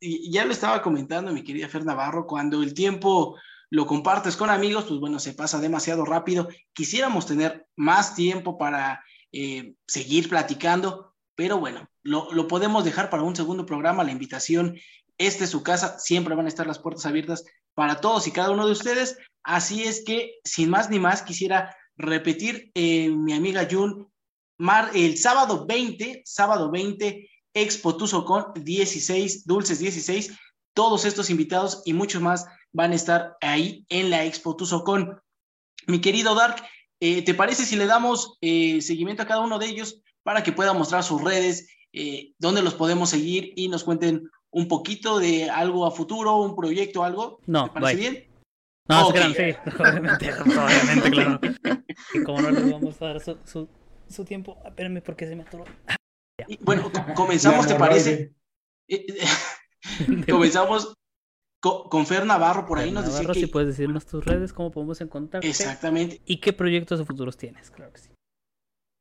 ya 0.01 0.45
lo 0.45 0.53
estaba 0.53 0.83
comentando 0.83 1.33
mi 1.33 1.43
querida 1.43 1.69
Fer 1.69 1.85
Navarro, 1.85 2.27
cuando 2.27 2.63
el 2.63 2.75
tiempo 2.75 3.37
lo 3.71 3.87
compartes 3.87 4.37
con 4.37 4.51
amigos, 4.51 4.85
pues 4.85 5.01
bueno, 5.01 5.19
se 5.19 5.33
pasa 5.35 5.59
demasiado 5.61 6.05
rápido. 6.05 6.49
Quisiéramos 6.73 7.27
tener 7.27 7.67
más 7.77 8.15
tiempo 8.15 8.57
para 8.59 9.03
eh, 9.33 9.75
seguir 9.87 10.29
platicando, 10.29 11.15
pero 11.35 11.59
bueno, 11.59 11.89
lo, 12.03 12.33
lo 12.33 12.47
podemos 12.47 12.85
dejar 12.85 13.11
para 13.11 13.23
un 13.25 13.35
segundo 13.35 13.67
programa. 13.67 14.05
La 14.05 14.13
invitación, 14.13 14.77
esta 15.19 15.45
es 15.45 15.51
su 15.51 15.63
casa, 15.63 15.99
siempre 15.99 16.35
van 16.35 16.45
a 16.47 16.49
estar 16.49 16.67
las 16.67 16.79
puertas 16.79 17.07
abiertas 17.07 17.45
para 17.75 18.01
todos 18.01 18.27
y 18.29 18.31
cada 18.31 18.51
uno 18.51 18.67
de 18.67 18.73
ustedes. 18.73 19.17
Así 19.43 19.83
es 19.83 20.05
que, 20.05 20.35
sin 20.45 20.71
más 20.71 20.89
ni 20.91 21.01
más, 21.01 21.23
quisiera 21.23 21.75
repetir, 21.97 22.71
eh, 22.75 23.09
mi 23.11 23.33
amiga 23.33 23.67
Jun, 23.69 24.09
el 24.95 25.19
sábado 25.19 25.67
20, 25.67 26.23
sábado 26.25 26.71
20, 26.71 27.29
Expo 27.55 27.97
Tuzocon 27.97 28.47
16, 28.57 29.47
Dulces 29.47 29.79
16, 29.79 30.37
todos 30.75 31.05
estos 31.05 31.31
invitados 31.31 31.83
y 31.85 31.93
muchos 31.93 32.21
más 32.21 32.47
van 32.73 32.93
a 32.93 32.97
estar 32.97 33.37
ahí 33.41 33.87
en 33.89 34.11
la 34.11 34.25
Expo 34.25 34.57
Tuzocon. 34.57 35.21
Mi 35.87 36.01
querido 36.01 36.35
Dark, 36.35 36.57
eh, 37.01 37.23
¿te 37.23 37.35
parece 37.35 37.65
si 37.65 37.77
le 37.77 37.87
damos 37.87 38.37
eh, 38.41 38.81
seguimiento 38.83 39.23
a 39.23 39.27
cada 39.27 39.41
uno 39.41 39.59
de 39.59 39.67
ellos 39.67 40.03
para 40.23 40.43
que 40.43 40.53
pueda 40.53 40.73
mostrar 40.73 41.03
sus 41.05 41.23
redes, 41.23 41.69
eh, 41.93 42.33
dónde 42.39 42.63
los 42.63 42.75
podemos 42.75 43.11
seguir 43.11 43.53
y 43.57 43.69
nos 43.69 43.85
cuenten 43.85 44.29
un 44.51 44.69
poquito 44.69 45.19
de 45.19 45.51
algo 45.51 45.87
a 45.87 45.91
futuro, 45.91 46.37
un 46.39 46.57
proyecto, 46.57 47.05
algo? 47.05 47.41
No, 47.47 47.67
¿Te 47.67 47.81
parece 47.81 47.97
bye. 48.01 48.11
bien? 48.11 48.27
No, 48.89 49.07
Ok. 49.07 49.07
se 49.07 49.13
crean, 49.15 49.35
sí, 49.35 49.71
obviamente, 49.83 50.31
obviamente, 50.33 51.11
claro. 51.11 51.41
Y 52.13 52.23
como 52.23 52.43
no 52.43 52.51
les 52.51 52.71
vamos 52.71 53.01
a 53.01 53.07
dar 53.07 53.21
su, 53.21 53.39
su, 53.45 53.69
su 54.09 54.25
tiempo, 54.25 54.59
espérenme 54.65 55.01
porque 55.01 55.27
se 55.27 55.35
me 55.37 55.43
atoró. 55.43 55.65
Y, 56.49 56.59
bueno, 56.63 56.91
co- 56.91 56.91
comenzamos, 57.15 57.67
¿te 57.67 57.75
parece? 57.75 58.35
Eh, 58.89 59.07
eh, 59.09 59.27
comenzamos 60.31 60.95
co- 61.61 61.89
con 61.89 62.07
Fer 62.07 62.27
Navarro, 62.27 62.67
por 62.67 62.79
ahí 62.79 62.91
nos 62.91 63.05
decía 63.05 63.21
Navarro, 63.21 63.35
que... 63.35 63.41
si 63.41 63.47
puedes 63.47 63.69
decirnos 63.69 64.07
tus 64.07 64.25
redes, 64.25 64.53
cómo 64.53 64.71
podemos 64.71 65.01
encontrarte 65.01 65.49
Exactamente. 65.49 66.21
y 66.25 66.41
qué 66.41 66.53
proyectos 66.53 67.01
o 67.01 67.05
futuros 67.07 67.37
tienes, 67.37 67.71
claro 67.71 67.93
que 67.93 68.01
sí. 68.01 68.11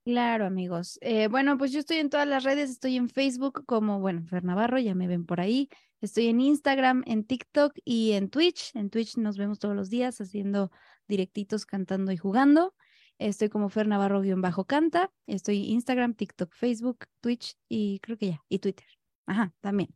Claro, 0.05 0.45
amigos. 0.45 0.99
Eh, 1.01 1.29
bueno, 1.29 1.57
pues 1.57 1.71
yo 1.71 1.79
estoy 1.79 1.97
en 1.97 2.09
todas 2.09 2.27
las 2.27 2.43
redes, 2.43 2.69
estoy 2.69 2.97
en 2.97 3.07
Facebook 3.09 3.63
como, 3.65 4.01
bueno, 4.01 4.25
Fer 4.27 4.43
Navarro, 4.43 4.77
ya 4.77 4.95
me 4.95 5.07
ven 5.07 5.25
por 5.25 5.39
ahí. 5.39 5.69
Estoy 6.01 6.27
en 6.27 6.41
Instagram, 6.41 7.03
en 7.05 7.23
TikTok 7.23 7.71
y 7.85 8.11
en 8.11 8.29
Twitch. 8.29 8.75
En 8.75 8.89
Twitch 8.89 9.15
nos 9.15 9.37
vemos 9.37 9.59
todos 9.59 9.73
los 9.77 9.89
días 9.89 10.19
haciendo 10.19 10.71
directitos, 11.07 11.65
cantando 11.65 12.11
y 12.11 12.17
jugando. 12.17 12.75
Estoy 13.19 13.49
como 13.49 13.69
Fer 13.69 13.87
Navarro-canta. 13.87 15.11
Estoy 15.27 15.71
Instagram, 15.71 16.13
TikTok, 16.13 16.53
Facebook, 16.53 17.05
Twitch 17.21 17.55
y 17.69 17.99
creo 17.99 18.17
que 18.17 18.27
ya, 18.27 18.43
y 18.49 18.59
Twitter. 18.59 18.87
Ajá, 19.25 19.53
también. 19.61 19.89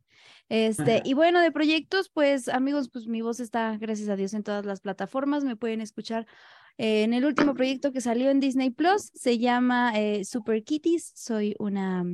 Este, 0.48 1.02
y 1.04 1.14
bueno, 1.14 1.40
de 1.40 1.52
proyectos, 1.52 2.08
pues 2.08 2.48
amigos, 2.48 2.88
pues 2.90 3.06
mi 3.06 3.20
voz 3.20 3.40
está, 3.40 3.76
gracias 3.76 4.08
a 4.08 4.16
Dios, 4.16 4.32
en 4.34 4.42
todas 4.42 4.64
las 4.64 4.80
plataformas. 4.80 5.44
Me 5.44 5.56
pueden 5.56 5.80
escuchar 5.80 6.26
eh, 6.78 7.02
en 7.02 7.12
el 7.12 7.24
último 7.24 7.54
proyecto 7.54 7.92
que 7.92 8.00
salió 8.00 8.30
en 8.30 8.40
Disney 8.40 8.70
Plus. 8.70 9.10
Se 9.14 9.38
llama 9.38 9.92
eh, 9.98 10.24
Super 10.24 10.64
Kitties. 10.64 11.12
Soy 11.14 11.54
una, 11.58 12.04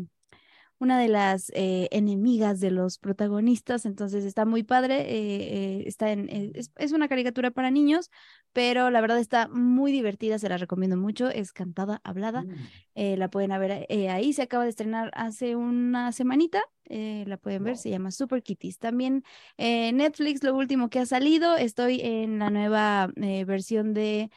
una 0.78 0.98
de 0.98 1.08
las 1.08 1.50
eh, 1.54 1.88
enemigas 1.92 2.60
de 2.60 2.70
los 2.70 2.98
protagonistas, 2.98 3.86
entonces 3.86 4.24
está 4.24 4.44
muy 4.44 4.62
padre. 4.62 5.02
eh, 5.02 5.80
eh, 5.80 5.84
está 5.86 6.10
en, 6.12 6.28
es, 6.54 6.70
es 6.76 6.92
una 6.92 7.08
caricatura 7.08 7.50
para 7.50 7.70
niños, 7.70 8.10
pero 8.52 8.90
la 8.90 9.00
verdad 9.00 9.18
está 9.18 9.48
muy 9.48 9.92
divertida, 9.92 10.38
se 10.38 10.48
la 10.48 10.58
recomiendo 10.58 10.96
mucho. 10.96 11.28
Es 11.28 11.52
cantada, 11.52 12.00
hablada. 12.04 12.44
Eh, 12.94 13.16
la 13.16 13.28
pueden 13.28 13.50
ver 13.58 13.86
ahí, 14.10 14.32
se 14.32 14.42
acaba 14.42 14.64
de 14.64 14.70
estrenar 14.70 15.10
hace 15.14 15.56
una 15.56 16.12
semanita, 16.12 16.62
la 16.86 17.36
pueden 17.36 17.64
ver, 17.64 17.76
se 17.76 17.90
llama 17.90 18.10
Super 18.10 18.42
Kitties. 18.42 18.78
También 18.78 19.24
Netflix, 19.58 20.42
lo 20.42 20.54
último 20.54 20.90
que 20.90 21.00
ha 21.00 21.06
salido, 21.06 21.56
estoy 21.56 22.00
en 22.00 22.38
la 22.38 22.50
nueva 22.50 23.10
versión 23.16 23.94
de 23.94 24.30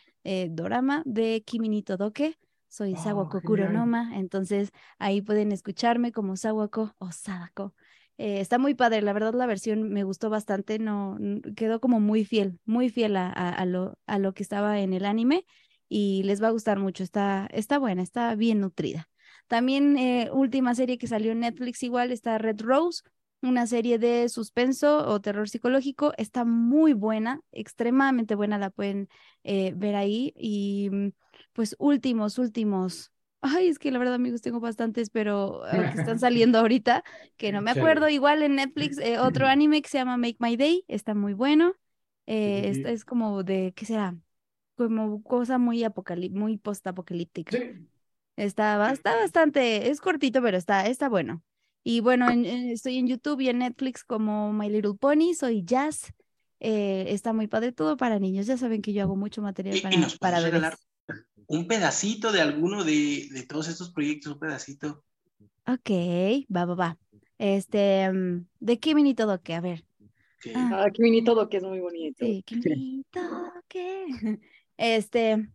Dorama 0.50 1.04
de 1.06 1.44
Kimi 1.46 1.70
ni 1.70 1.84
Todoke, 1.84 2.38
soy 2.68 2.94
Oh, 2.94 2.98
Sawako. 2.98 3.42
Kuronoma, 3.42 4.18
entonces 4.18 4.72
ahí 5.00 5.22
pueden 5.22 5.52
escucharme 5.52 6.12
como 6.12 6.36
Sawako 6.36 6.94
o 7.00 7.12
Sadako. 7.12 7.74
Eh, 8.18 8.40
está 8.42 8.58
muy 8.58 8.74
padre, 8.74 9.02
la 9.02 9.14
verdad 9.14 9.34
la 9.36 9.46
versión 9.46 9.90
me 9.92 10.04
gustó 10.04 10.30
bastante, 10.30 10.80
no 10.80 11.18
quedó 11.56 11.80
como 11.80 12.00
muy 12.00 12.26
fiel, 12.26 12.60
muy 12.66 12.90
fiel 12.90 13.16
a, 13.16 13.28
a- 13.32 13.50
a 13.52 13.66
lo, 13.66 13.98
a 14.08 14.18
lo 14.20 14.34
que 14.34 14.44
estaba 14.44 14.80
en 14.80 14.94
el 14.94 15.06
anime 15.06 15.46
y 15.88 16.24
les 16.24 16.42
va 16.42 16.48
a 16.48 16.52
gustar 16.52 16.80
mucho, 16.80 17.04
está, 17.04 17.48
está 17.52 17.78
buena, 17.80 18.02
está 18.02 18.34
bien 18.36 18.60
nutrida. 18.62 19.08
También 19.48 19.98
eh, 19.98 20.30
última 20.34 20.76
serie 20.76 20.98
que 20.98 21.08
salió 21.08 21.32
en 21.32 21.40
Netflix 21.42 21.84
igual 21.84 22.12
está 22.12 22.38
Red 22.38 22.62
Rose, 22.62 23.04
una 23.42 23.68
serie 23.68 24.00
de 24.00 24.28
suspenso 24.30 25.08
o 25.08 25.22
terror 25.22 25.48
psicológico, 25.48 26.12
está 26.18 26.44
muy 26.44 26.94
buena, 26.94 27.40
extremadamente 27.52 28.36
buena, 28.36 28.58
la 28.58 28.72
pueden 28.72 29.10
eh, 29.44 29.74
ver 29.76 29.96
ahí 29.96 30.34
y 30.36 30.90
mm, 30.92 31.10
pues 31.58 31.76
últimos, 31.80 32.38
últimos. 32.38 33.12
Ay, 33.42 33.68
es 33.68 33.80
que 33.80 33.90
la 33.92 33.98
verdad, 33.98 34.14
amigos, 34.14 34.42
tengo 34.44 34.60
bastantes, 34.60 35.10
pero 35.10 35.64
ah, 35.66 35.92
que 35.92 36.00
están 36.00 36.20
saliendo 36.20 36.60
ahorita, 36.60 37.04
que 37.36 37.52
no 37.52 37.62
me 37.64 37.72
acuerdo. 37.72 38.08
Igual 38.10 38.44
en 38.44 38.56
Netflix, 38.56 39.00
eh, 39.00 39.18
otro 39.18 39.48
anime 39.48 39.82
que 39.82 39.90
se 39.90 39.98
llama 39.98 40.18
Make 40.18 40.38
My 40.40 40.56
Day, 40.56 40.86
está 40.88 41.16
muy 41.16 41.34
bueno. 41.34 41.74
Eh, 42.28 42.72
sí, 42.76 42.84
es 42.86 43.06
como 43.06 43.44
de, 43.44 43.74
¿qué 43.76 43.86
será? 43.86 44.16
Como 44.76 45.24
cosa 45.24 45.58
muy 45.58 45.84
apocalí 45.84 46.30
muy 46.30 46.58
post-apocalíptica. 46.58 47.58
Sí. 47.58 47.88
Está, 48.36 48.92
está 48.92 49.16
bastante, 49.16 49.90
es 49.90 50.00
cortito, 50.00 50.42
pero 50.44 50.58
está, 50.58 50.86
está 50.86 51.10
bueno. 51.10 51.42
Y 51.84 52.02
bueno, 52.02 52.30
en- 52.30 52.46
en- 52.46 52.70
estoy 52.70 52.98
en 53.00 53.08
YouTube 53.08 53.42
y 53.42 53.50
en 53.50 53.60
Netflix 53.60 54.04
como 54.04 54.54
My 54.54 54.70
Little 54.70 54.94
Pony, 54.94 55.34
soy 55.34 55.64
Jazz. 55.64 56.14
eh, 56.60 57.06
está 57.10 57.34
muy 57.34 57.48
padre, 57.48 57.72
todo 57.72 57.98
para 57.98 58.20
niños. 58.20 58.48
Ya 58.48 58.58
saben 58.58 58.82
que 58.82 58.92
yo 58.94 59.04
hago 59.04 59.16
mucho 59.16 59.42
material 59.44 59.76
Y- 59.76 59.80
y 59.80 59.82
para, 59.82 59.98
nos 59.98 60.18
para 60.18 60.38
bebés. 60.38 60.54
regalar 60.54 60.78
un 61.48 61.68
pedacito 61.68 62.32
de 62.32 62.42
alguno 62.42 62.84
de, 62.84 63.28
de 63.32 63.44
todos 63.46 63.68
estos 63.68 63.92
proyectos, 63.92 64.34
un 64.34 64.40
pedacito. 64.40 65.04
Ok, 65.68 65.90
va, 66.56 66.66
va, 66.66 66.76
va. 66.76 66.98
Este, 67.38 68.10
mm, 68.12 68.48
¿de 68.60 68.80
qué 68.80 68.96
mini 68.96 69.14
todo 69.16 69.42
que? 69.42 69.54
A 69.56 69.62
ver. 69.62 69.86
que- 70.40 70.54
Ah, 70.56 70.84
Ah, 70.86 70.90
qué 70.94 71.04
bonito, 71.04 71.50
que 71.50 71.58
es 71.58 71.64
muy 71.64 71.80
bonito. 71.80 72.26
sí, 72.26 72.44
qué 72.46 72.56
mini 72.56 73.06
que. 73.68 74.06
Este, 74.78 75.50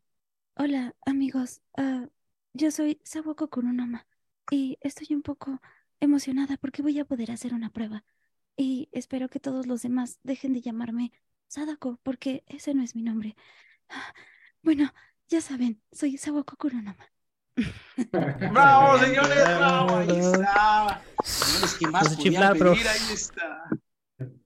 hola, 0.57 0.95
amigos. 1.07 1.63
ah, 1.77 2.09
yo 2.55 2.71
soy 2.73 3.01
Sawako 3.05 3.49
Kuronoma 3.51 4.07
y 4.51 4.79
estoy 4.83 5.09
un 5.15 5.23
poco 5.23 5.61
emocionada 6.01 6.57
porque 6.59 6.83
voy 6.83 6.99
a 6.99 7.05
poder 7.05 7.31
hacer 7.31 7.55
una 7.55 7.71
prueba. 7.71 8.05
Y 8.57 8.89
espero 8.93 9.29
que 9.29 9.41
todos 9.41 9.67
los 9.67 9.83
demás 9.83 10.21
dejen 10.25 10.53
de 10.55 10.61
llamarme 10.63 11.13
Sadako 11.49 12.01
porque 12.03 12.45
ese 12.49 12.75
no 12.75 12.83
es 12.83 12.95
mi 12.97 13.03
nombre. 13.03 13.37
Ah, 13.89 14.15
Bueno, 14.63 14.93
ya 15.33 15.41
saben, 15.41 15.81
soy 15.91 16.17
Sawako 16.19 16.57
Kuronoma. 16.57 16.97
¡Bravo, 18.53 18.99
señores! 18.99 19.45
¡Bravo! 19.59 19.97
Ahí 19.97 20.07
Bravo. 20.07 20.33
está. 20.35 21.03
Señores, 21.25 21.75
¿qué 21.79 21.87
más 21.89 22.05
No 22.05 22.11
se 22.11 22.17
podían 22.17 22.33
chifla, 22.33 22.53
pero- 22.53 22.73
pedir? 22.75 22.89
Ahí 22.89 23.13
está. 23.13 23.69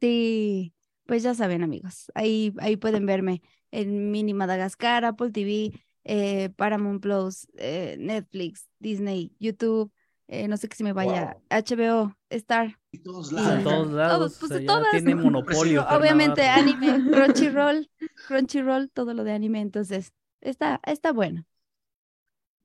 Sí, 0.01 0.75
pues 1.07 1.23
ya 1.23 1.35
saben, 1.35 1.63
amigos. 1.63 2.11
Ahí, 2.15 2.55
ahí 2.59 2.77
pueden 2.77 3.05
verme 3.07 3.43
en 3.71 4.11
Mini 4.11 4.33
Madagascar, 4.35 5.05
Apple 5.05 5.31
TV, 5.31 5.73
eh, 6.05 6.51
Paramount 6.57 7.03
Plus, 7.03 7.47
eh, 7.59 7.97
Netflix, 7.99 8.69
Disney, 8.79 9.33
YouTube, 9.39 9.93
eh, 10.29 10.49
no 10.49 10.57
sé 10.57 10.69
qué 10.69 10.77
se 10.77 10.85
me 10.85 10.93
vaya, 10.93 11.37
HBO, 11.51 12.17
Star, 12.31 12.79
todos 13.05 13.33
Y- 13.33 13.37
En 13.37 13.45
lados. 13.45 13.65
todos 13.65 13.93
lados, 13.93 14.37
pues, 14.41 14.51
o 14.51 14.55
de 14.55 14.61
sea, 14.61 14.67
ya 14.67 14.75
todas. 14.79 14.91
tiene 14.93 15.15
monopolio. 15.15 15.87
Obviamente 15.91 16.49
anime, 16.49 17.11
Crunchyroll, 17.13 17.91
Crunchyroll, 18.27 18.91
todo 18.91 19.15
lo 19.15 19.23
de 19.25 19.33
anime, 19.33 19.61
entonces 19.61 20.13
está, 20.41 20.81
está 20.85 21.13
bueno. 21.13 21.45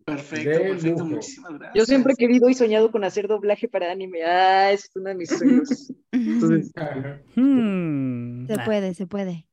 Perfecto, 0.05 0.59
perfecto. 0.59 1.05
Muchísimas 1.05 1.51
gracias. 1.53 1.73
Yo 1.75 1.85
siempre 1.85 2.13
he 2.13 2.15
querido 2.15 2.49
y 2.49 2.53
soñado 2.55 2.91
con 2.91 3.03
hacer 3.03 3.27
doblaje 3.27 3.67
para 3.67 3.91
anime. 3.91 4.23
Ah, 4.23 4.71
es 4.71 4.89
uno 4.95 5.09
de 5.09 5.15
mis 5.15 5.29
sueños. 5.37 5.93
Entonces, 6.11 6.71
Hmm, 7.35 8.47
Se 8.47 8.53
ah, 8.53 8.65
puede, 8.65 8.93
se 8.95 9.05
puede. 9.07 9.47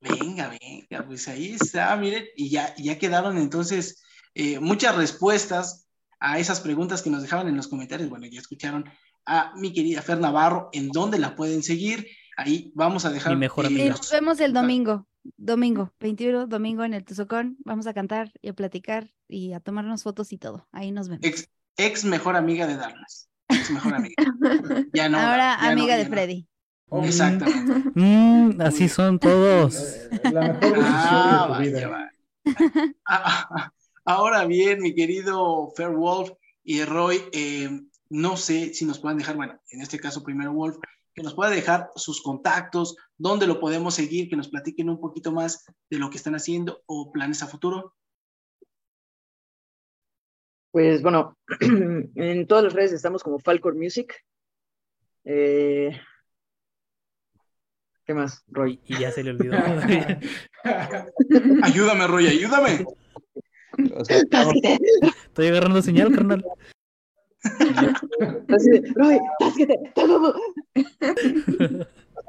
Venga, 0.00 0.48
venga, 0.60 1.06
pues 1.06 1.28
ahí 1.28 1.52
está, 1.52 1.94
miren, 1.96 2.24
y 2.34 2.48
ya, 2.48 2.74
ya 2.76 2.98
quedaron 2.98 3.36
entonces 3.36 4.02
eh, 4.34 4.58
muchas 4.58 4.96
respuestas 4.96 5.86
a 6.18 6.38
esas 6.38 6.60
preguntas 6.60 7.02
que 7.02 7.10
nos 7.10 7.22
dejaban 7.22 7.48
en 7.48 7.56
los 7.56 7.68
comentarios. 7.68 8.08
Bueno, 8.08 8.26
ya 8.26 8.40
escucharon 8.40 8.86
a 9.26 9.52
mi 9.56 9.72
querida 9.72 10.00
Fer 10.02 10.18
Navarro, 10.18 10.70
en 10.72 10.88
dónde 10.88 11.18
la 11.18 11.36
pueden 11.36 11.62
seguir. 11.62 12.06
Ahí 12.36 12.72
vamos 12.74 13.04
a 13.04 13.10
dejar. 13.10 13.34
Mi 13.34 13.40
mejor 13.40 13.66
eh, 13.66 13.70
Mira. 13.70 13.90
nos 13.90 14.10
vemos 14.10 14.40
el 14.40 14.56
Ah. 14.56 14.60
domingo, 14.62 15.06
domingo, 15.36 15.92
21, 16.00 16.46
domingo 16.46 16.84
en 16.84 16.94
el 16.94 17.04
Tuzocón. 17.04 17.56
Vamos 17.64 17.86
a 17.86 17.94
cantar 17.94 18.32
y 18.42 18.48
a 18.48 18.52
platicar 18.54 19.10
y 19.28 19.52
a 19.52 19.60
tomarnos 19.60 20.02
fotos 20.02 20.32
y 20.32 20.38
todo. 20.38 20.68
Ahí 20.72 20.92
nos 20.92 21.08
vemos. 21.08 21.24
Ex, 21.24 21.48
ex 21.76 22.04
mejor 22.04 22.36
amiga 22.36 22.66
de 22.66 22.76
Darlas. 22.76 23.28
Ex 23.48 23.70
mejor 23.70 23.94
amiga. 23.94 24.14
Ya 24.92 25.08
no. 25.08 25.18
Ahora 25.18 25.58
ya 25.60 25.70
amiga 25.70 25.96
de 25.96 26.04
no. 26.04 26.10
Freddy. 26.10 26.46
Exactamente. 27.04 27.90
mm, 27.94 28.60
así 28.62 28.88
son 28.88 29.18
todos. 29.18 29.96
La 30.24 30.40
mejor 30.40 30.60
decisión 30.60 30.84
Ah, 30.86 31.40
de 31.40 31.46
tu 31.46 31.52
vaya, 31.52 31.60
vida. 31.60 31.88
vaya. 31.88 32.94
Ah, 33.06 33.72
Ahora 34.04 34.44
bien, 34.46 34.80
mi 34.80 34.94
querido 34.94 35.72
Fair 35.76 35.90
Wolf 35.90 36.30
y 36.64 36.82
Roy, 36.84 37.20
eh, 37.32 37.68
no 38.08 38.36
sé 38.36 38.74
si 38.74 38.84
nos 38.86 38.98
puedan 38.98 39.18
dejar, 39.18 39.36
bueno, 39.36 39.60
en 39.70 39.82
este 39.82 40.00
caso 40.00 40.22
primero 40.24 40.52
Wolf, 40.52 40.78
que 41.14 41.22
nos 41.22 41.34
pueda 41.34 41.50
dejar 41.50 41.90
sus 41.96 42.22
contactos, 42.22 42.96
dónde 43.18 43.46
lo 43.46 43.60
podemos 43.60 43.94
seguir, 43.94 44.28
que 44.28 44.36
nos 44.36 44.48
platiquen 44.48 44.88
un 44.88 45.00
poquito 45.00 45.32
más 45.32 45.64
de 45.90 45.98
lo 45.98 46.10
que 46.10 46.16
están 46.16 46.34
haciendo 46.34 46.82
o 46.86 47.12
planes 47.12 47.42
a 47.42 47.46
futuro. 47.46 47.94
pues 50.72 51.02
bueno, 51.02 51.36
en 52.14 52.46
todas 52.46 52.64
las 52.64 52.72
redes 52.72 52.92
estamos 52.92 53.22
como 53.22 53.38
Falcor 53.38 53.74
Music. 53.74 54.14
Eh, 55.24 55.90
¿Qué 58.04 58.14
más, 58.14 58.42
Roy? 58.48 58.80
Y, 58.86 58.98
ya 58.98 59.10
se 59.10 59.22
le 59.22 59.30
olvidó. 59.30 59.56
Ayúdame, 61.62 62.06
Roy, 62.06 62.26
ayúdame. 62.26 62.84
O 63.94 64.04
sea, 64.04 64.18
estamos- 64.18 64.54
Estoy 65.26 65.48
agarrando 65.48 65.82
señal, 65.82 66.12
carnal. 66.12 66.44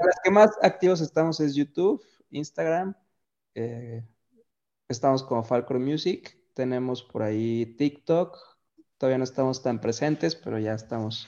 Las 0.02 0.20
que 0.24 0.32
más 0.32 0.52
activos 0.62 1.02
estamos 1.02 1.40
es 1.40 1.54
YouTube, 1.54 2.02
Instagram, 2.30 2.96
eh, 3.56 4.04
estamos 4.88 5.24
como 5.24 5.44
Falcor 5.44 5.80
Music, 5.80 6.38
tenemos 6.54 7.04
por 7.04 7.24
ahí 7.24 7.76
TikTok, 7.78 8.38
todavía 8.98 9.18
no 9.18 9.24
estamos 9.24 9.62
tan 9.62 9.82
presentes, 9.82 10.36
pero 10.36 10.60
ya 10.60 10.74
estamos 10.74 11.28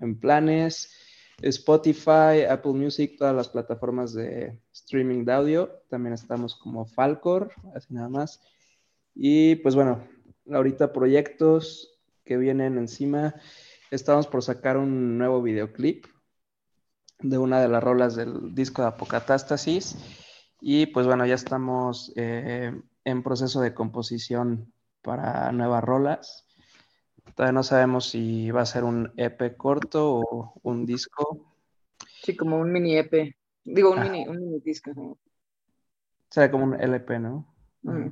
en 0.00 0.18
planes. 0.18 0.92
Spotify, 1.42 2.44
Apple 2.48 2.72
Music, 2.72 3.16
todas 3.18 3.34
las 3.34 3.48
plataformas 3.48 4.12
de 4.12 4.58
streaming 4.72 5.24
de 5.24 5.32
audio, 5.32 5.70
también 5.88 6.12
estamos 6.12 6.54
como 6.54 6.84
Falcor, 6.84 7.50
así 7.74 7.94
nada 7.94 8.08
más. 8.08 8.42
Y 9.14 9.56
pues 9.56 9.74
bueno, 9.74 10.06
ahorita 10.50 10.92
proyectos 10.92 11.89
que 12.24 12.36
vienen 12.36 12.78
encima, 12.78 13.34
estamos 13.90 14.26
por 14.26 14.42
sacar 14.42 14.76
un 14.76 15.18
nuevo 15.18 15.42
videoclip 15.42 16.06
de 17.20 17.38
una 17.38 17.60
de 17.60 17.68
las 17.68 17.82
rolas 17.82 18.16
del 18.16 18.54
disco 18.54 18.82
de 18.82 18.88
Apocatástasis. 18.88 19.96
Y 20.60 20.86
pues 20.86 21.06
bueno, 21.06 21.24
ya 21.26 21.34
estamos 21.34 22.12
eh, 22.16 22.72
en 23.04 23.22
proceso 23.22 23.60
de 23.60 23.74
composición 23.74 24.72
para 25.02 25.50
nuevas 25.52 25.82
rolas. 25.82 26.46
Todavía 27.34 27.52
no 27.52 27.62
sabemos 27.62 28.08
si 28.10 28.50
va 28.50 28.62
a 28.62 28.66
ser 28.66 28.84
un 28.84 29.12
EP 29.16 29.56
corto 29.56 30.16
o 30.20 30.54
un 30.62 30.84
disco. 30.86 31.54
Sí, 32.22 32.36
como 32.36 32.58
un 32.58 32.70
mini 32.72 32.96
EP. 32.98 33.34
Digo, 33.64 33.90
un 33.92 33.98
Ah. 34.00 34.04
mini, 34.04 34.26
un 34.28 34.38
mini 34.38 34.60
disco. 34.60 35.18
sea, 36.30 36.50
como 36.50 36.64
un 36.64 36.74
LP, 36.80 37.18
¿no? 37.18 37.46
Mm. 37.82 38.08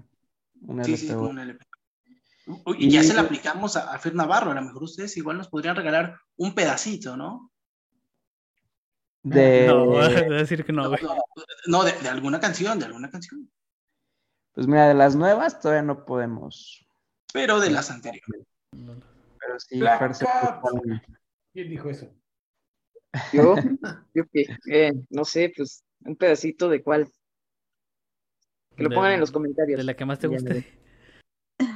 Un 0.67 0.85
Sí, 0.85 0.93
LP. 0.93 0.97
sí, 0.97 1.15
como 1.15 1.31
un 1.31 1.39
LP. 1.39 1.65
Y 2.79 2.91
ya 2.91 3.03
se 3.03 3.13
la 3.15 3.23
aplicamos 3.23 3.77
a, 3.77 3.93
a 3.93 3.99
Fer 3.99 4.15
Navarro, 4.15 4.51
a 4.51 4.55
lo 4.55 4.63
mejor 4.63 4.83
ustedes 4.85 5.17
igual 5.17 5.37
nos 5.37 5.49
podrían 5.49 5.77
regalar 5.77 6.19
un 6.37 6.55
pedacito, 6.55 7.17
¿no? 7.17 7.51
De, 9.23 9.67
No, 9.67 9.85
voy 9.87 10.05
a 10.05 10.09
decir 10.29 10.65
que 10.65 10.73
no, 10.73 10.89
güey. 10.89 11.03
No, 11.03 11.15
no, 11.67 11.85
de, 11.85 11.93
de 11.93 12.09
alguna 12.09 12.41
canción, 12.41 12.79
de 12.79 12.87
alguna 12.87 13.11
canción, 13.11 13.51
pues 14.53 14.67
mira, 14.67 14.89
de 14.89 14.95
las 14.95 15.15
nuevas 15.15 15.61
todavía 15.61 15.83
no 15.83 16.05
podemos. 16.05 16.85
pero 17.33 17.61
de 17.61 17.71
las 17.71 17.91
anteriores. 17.91 18.47
Pero 18.71 19.61
sí, 19.61 19.81
Fer 19.81 20.15
se 20.15 20.27
¿Quién 21.53 21.69
dijo 21.71 21.91
eso? 21.91 22.11
Yo, 23.33 23.55
yo 24.15 24.25
qué, 24.33 24.47
eh, 24.71 24.93
no 25.11 25.25
sé, 25.25 25.53
pues 25.57 25.85
un 26.01 26.17
pedacito 26.17 26.69
de 26.69 26.83
cuál. 26.83 27.11
Que 28.77 28.83
lo 28.85 28.89
De- 28.89 28.95
pongan 28.95 29.13
en 29.13 29.21
los 29.21 29.31
comentarios. 29.31 29.79
De 29.79 29.85
la 29.85 29.95
que 29.95 30.05
más 30.05 30.19
te 30.19 30.29
Ya 30.29 30.33
guste. 30.35 30.79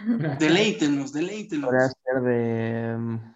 Deleítenos, 0.38 1.12
deleítenos. 1.12 1.70
podría 1.70 1.88
ser 1.88 2.22
de. 2.22 2.96
mm, 2.98 3.34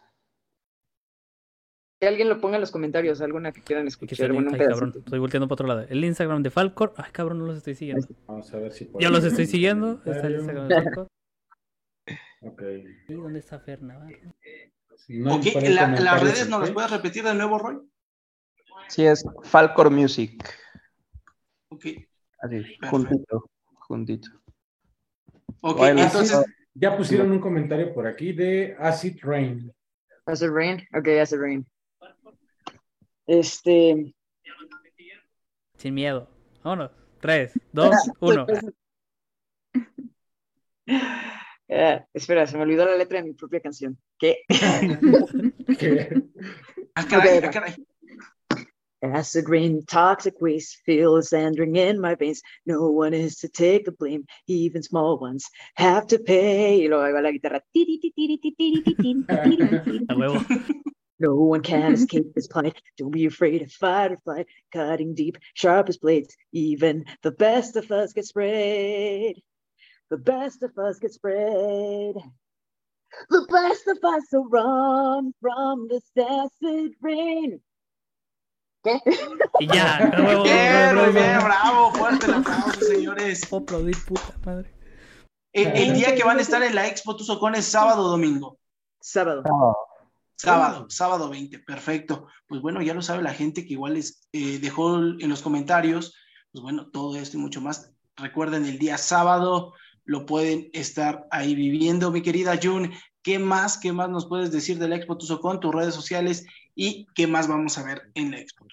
Que 2.01 2.09
alguien 2.09 2.29
lo 2.29 2.41
ponga 2.41 2.57
en 2.57 2.61
los 2.61 2.71
comentarios, 2.71 3.21
alguna 3.21 3.53
que 3.53 3.63
quieran 3.63 3.87
escuchar. 3.87 4.33
bueno, 4.33 4.51
ay, 4.53 4.59
cabrón, 4.67 4.93
estoy 4.97 5.19
volteando 5.19 5.49
para 5.49 5.55
otro 5.55 5.67
lado. 5.67 5.81
El 5.89 6.05
Instagram 6.05 6.43
de 6.43 6.51
Falcor. 6.51 6.93
Ay, 6.97 7.11
cabrón, 7.13 7.39
no 7.39 7.47
los 7.47 7.57
estoy 7.59 7.75
siguiendo. 7.75 8.07
Vamos 8.27 8.53
a 8.53 8.59
ver 8.59 8.73
si 8.73 8.91
Ya 9.01 9.11
los 9.11 9.25
estoy 9.25 9.47
siguiendo. 9.47 10.01
Está 10.05 10.27
el 10.27 10.37
Instagram 10.37 10.69
de 10.69 10.75
Falcor. 10.83 11.07
Ok. 12.43 12.63
¿Y 13.09 13.15
dónde 13.15 13.39
está 13.41 13.59
Fer 13.59 13.83
Navarro? 13.83 14.15
No 15.09 15.37
ok, 15.37 15.45
la- 15.69 15.89
las 15.99 16.23
redes 16.23 16.49
nos 16.49 16.59
¿ok? 16.61 16.65
las 16.67 16.71
puedes 16.71 16.91
repetir 16.93 17.25
de 17.25 17.35
nuevo, 17.35 17.59
Roy. 17.59 17.79
Sí, 18.89 19.05
es 19.05 19.25
Falcor 19.43 19.91
Music. 19.91 20.45
Ok, 21.71 21.87
Así, 22.39 22.61
Perfecto. 22.61 22.89
juntito. 22.91 23.51
Juntito. 23.75 24.31
Ok, 25.61 25.77
Bueno, 25.79 26.03
entonces, 26.03 26.45
Ya 26.75 26.97
pusieron 26.97 27.31
un 27.33 27.41
comentario 27.41 27.93
por 27.95 28.07
aquí 28.07 28.33
de 28.33 28.77
Acid 28.79 29.19
Rain. 29.23 29.73
Acid 30.27 30.51
Rain, 30.51 30.87
ok, 30.95 31.09
Acid 31.23 31.39
Rain. 31.39 31.67
Este, 33.27 34.15
Sin 35.79 35.95
miedo. 35.95 36.29
Vámonos. 36.63 36.91
3, 37.21 37.53
2, 37.73 37.97
1. 38.21 38.47
ah, 41.71 42.07
espera, 42.13 42.47
se 42.47 42.57
me 42.57 42.63
olvidó 42.63 42.85
la 42.85 42.97
letra 42.97 43.19
de 43.21 43.25
mi 43.29 43.33
propia 43.35 43.61
canción. 43.61 43.99
¿Qué? 44.19 44.43
Que- 45.79 46.23
ah, 46.95 47.07
caray, 47.09 47.39
ok, 47.39 47.45
ah, 47.45 47.47
va. 47.47 47.51
caray. 47.51 47.87
Acid 49.15 49.49
rain, 49.49 49.85
toxic 49.87 50.35
waste, 50.41 50.79
feels 50.85 51.33
entering 51.33 51.77
in 51.77 52.01
my 52.01 52.15
veins. 52.15 52.43
No 52.65 52.91
one 52.91 53.15
is 53.15 53.37
to 53.37 53.49
take 53.49 53.85
the 53.85 53.93
blame, 53.93 54.25
even 54.47 54.83
small 54.83 55.19
ones 55.19 55.49
have 55.75 56.07
to 56.09 56.19
pay. 56.19 56.81
Y 56.81 56.89
luego 56.89 57.21
la 57.21 57.31
guitarra. 57.31 57.61
No 61.19 61.35
one 61.35 61.63
can 61.63 61.95
escape 61.95 62.35
this 62.35 62.47
plight. 62.47 62.81
Don't 62.99 63.11
be 63.11 63.25
afraid 63.25 63.63
of 63.63 63.73
fight 63.73 64.13
or 64.13 64.19
flight. 64.19 64.47
Cutting 64.73 65.15
deep, 65.15 65.39
sharp 65.55 65.89
as 65.89 65.97
blades. 65.97 66.37
Even 66.53 67.07
the 67.23 67.31
best 67.31 67.77
of 67.77 67.91
us 67.91 68.13
get 68.13 68.27
sprayed. 68.27 69.41
The 70.11 70.19
best 70.19 70.63
of 70.63 70.77
us 70.77 70.99
get 70.99 71.13
sprayed. 71.13 72.17
The 73.31 73.47
best 73.51 73.87
of 73.87 73.99
us 74.05 74.25
will 74.33 74.49
run 74.49 75.33
from 75.41 75.89
this 75.89 76.05
acid 76.19 76.93
rain. 77.01 77.61
¿Qué? 78.87 79.03
Y 79.59 79.67
ya. 79.67 80.13
Bien, 80.45 80.95
muy 80.95 81.07
bravo, 81.07 81.13
bien, 81.13 81.39
bravo. 81.43 81.91
fuerte 81.93 82.27
el 82.27 82.35
aplauso, 82.35 82.81
señores. 82.81 83.45
Puedo 83.49 83.65
aplaudir, 83.65 83.97
puta 84.05 84.33
madre. 84.45 84.73
El, 85.53 85.69
el 85.77 85.95
día 85.95 86.15
que 86.15 86.23
van 86.23 86.39
a 86.39 86.43
estar 86.43 86.63
en 86.63 86.75
la 86.75 86.87
Expo 86.87 87.17
Tuzocón 87.17 87.57
es 87.57 87.65
sábado 87.65 88.05
o 88.05 88.09
domingo. 88.09 88.59
Sábado. 89.01 89.43
Sábado, 90.37 90.87
sábado 90.89 91.29
20, 91.31 91.59
perfecto. 91.61 92.29
Pues 92.47 92.61
bueno, 92.61 92.81
ya 92.81 92.95
lo 92.95 93.03
sabe 93.03 93.23
la 93.25 93.35
gente 93.35 93.67
que 93.67 93.73
igual 93.73 93.95
les 93.95 94.29
eh, 94.33 94.59
dejó 94.61 94.99
en 94.99 95.29
los 95.29 95.43
comentarios, 95.43 96.15
pues 96.53 96.63
bueno, 96.63 96.89
todo 96.91 97.17
esto 97.17 97.39
y 97.39 97.41
mucho 97.41 97.61
más. 97.61 97.91
Recuerden, 98.17 98.67
el 98.67 98.79
día 98.79 98.99
sábado 98.99 99.73
lo 100.05 100.27
pueden 100.27 100.71
estar 100.75 101.27
ahí 101.33 101.57
viviendo. 101.57 102.13
Mi 102.13 102.23
querida 102.23 102.61
June, 102.63 102.97
¿qué 103.23 103.41
más, 103.41 103.79
qué 103.79 103.93
más 103.93 104.11
nos 104.11 104.27
puedes 104.27 104.53
decir 104.53 104.79
de 104.79 104.89
la 104.89 104.97
Expo 104.97 105.17
Tuzocón, 105.17 105.59
tus 105.59 105.75
redes 105.75 105.95
sociales 105.95 106.47
y 106.77 107.07
qué 107.15 107.27
más 107.27 107.49
vamos 107.49 107.79
a 107.79 107.83
ver 107.83 108.11
en 108.15 108.31
la 108.31 108.39
Expo? 108.39 108.67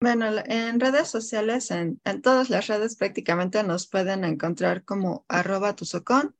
Bueno, 0.00 0.26
en 0.44 0.80
redes 0.80 1.08
sociales, 1.08 1.70
en, 1.70 1.98
en 2.04 2.20
todas 2.20 2.50
las 2.50 2.66
redes 2.66 2.96
prácticamente 2.96 3.62
nos 3.62 3.86
pueden 3.86 4.24
encontrar 4.24 4.84
como 4.84 5.24
arroba 5.28 5.74
tuzocón. 5.76 6.36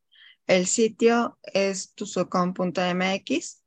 El 0.47 0.67
sitio 0.67 1.39
es 1.43 1.95
tuzocón.mx. 1.95 3.63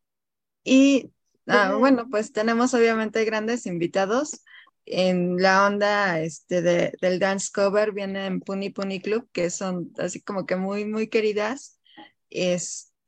Y 0.64 1.12
ah, 1.48 1.74
bueno, 1.80 2.08
pues 2.12 2.32
tenemos 2.32 2.76
obviamente 2.76 3.26
grandes 3.26 3.66
invitados. 3.66 4.44
En 4.86 5.38
la 5.38 5.66
onda 5.66 6.20
este, 6.22 6.62
de, 6.62 6.94
del 7.02 7.18
dance 7.20 7.50
cover 7.52 7.92
vienen 7.92 8.42
Puni 8.42 8.70
Puni 8.70 9.02
Club, 9.02 9.28
que 9.32 9.50
son 9.50 9.92
así 9.98 10.22
como 10.22 10.46
que 10.46 10.58
muy, 10.58 10.86
muy 10.86 11.08
queridas. 11.08 11.80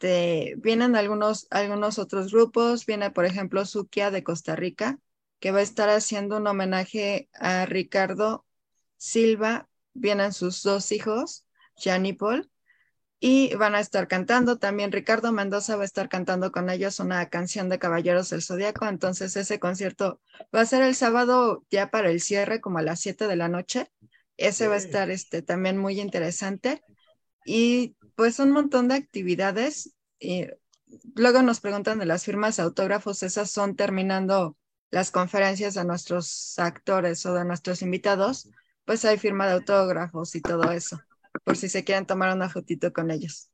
Este, 0.02 0.56
vienen 0.58 0.96
algunos, 0.96 1.48
algunos 1.50 2.00
otros 2.00 2.32
grupos. 2.32 2.86
Viene, 2.86 3.12
por 3.12 3.26
ejemplo, 3.26 3.66
Sukia 3.66 4.12
de 4.12 4.24
Costa 4.24 4.56
Rica 4.56 4.98
que 5.42 5.52
va 5.52 5.60
a 5.60 5.62
estar 5.62 5.90
haciendo 5.90 6.38
un 6.38 6.48
homenaje 6.48 7.30
a 7.34 7.66
Ricardo 7.66 8.46
Silva. 8.96 9.68
Vienen 9.94 10.32
sus 10.32 10.64
dos 10.64 10.94
hijos, 10.94 11.46
Jan 11.76 12.06
y 12.06 12.14
Paul, 12.14 12.50
y 13.20 13.54
van 13.56 13.76
a 13.76 13.82
estar 13.82 14.08
cantando. 14.08 14.58
También 14.58 14.94
Ricardo 14.94 15.34
Mendoza 15.34 15.76
va 15.76 15.82
a 15.82 15.86
estar 15.86 16.08
cantando 16.08 16.54
con 16.54 16.70
ellos 16.70 17.02
una 17.02 17.28
canción 17.30 17.68
de 17.68 17.80
Caballeros 17.80 18.30
del 18.30 18.42
Zodíaco. 18.42 18.86
Entonces 18.86 19.36
ese 19.36 19.60
concierto 19.60 20.22
va 20.56 20.62
a 20.62 20.66
ser 20.66 20.82
el 20.82 20.96
sábado 20.96 21.66
ya 21.70 21.92
para 21.92 22.10
el 22.10 22.22
cierre, 22.22 22.62
como 22.62 22.78
a 22.78 22.84
las 22.84 23.02
7 23.02 23.28
de 23.28 23.36
la 23.36 23.50
noche. 23.50 23.92
Ese 24.38 24.70
va 24.70 24.76
a 24.76 24.78
estar 24.78 25.12
este, 25.12 25.42
también 25.42 25.78
muy 25.78 26.00
interesante. 26.00 26.82
Y 27.46 27.98
pues 28.20 28.38
un 28.40 28.52
montón 28.52 28.90
de 28.90 28.96
actividades. 28.96 29.96
Y 30.20 30.46
luego 31.16 31.42
nos 31.42 31.62
preguntan 31.62 32.00
de 32.00 32.06
las 32.06 32.26
firmas 32.26 32.58
de 32.58 32.64
autógrafos. 32.64 33.24
Esas 33.24 33.50
son 33.50 33.78
terminando 33.78 34.58
las 34.92 35.10
conferencias 35.10 35.76
de 35.76 35.86
nuestros 35.86 36.60
actores 36.60 37.26
o 37.26 37.34
de 37.34 37.46
nuestros 37.46 37.82
invitados, 37.82 38.50
pues 38.84 39.06
hay 39.06 39.18
firma 39.18 39.48
de 39.48 39.54
autógrafos 39.54 40.36
y 40.36 40.42
todo 40.42 40.70
eso, 40.70 41.00
por 41.46 41.56
si 41.56 41.70
se 41.70 41.86
quieren 41.86 42.06
tomar 42.06 42.36
una 42.36 42.50
fotito 42.50 42.92
con 42.92 43.10
ellos. 43.10 43.52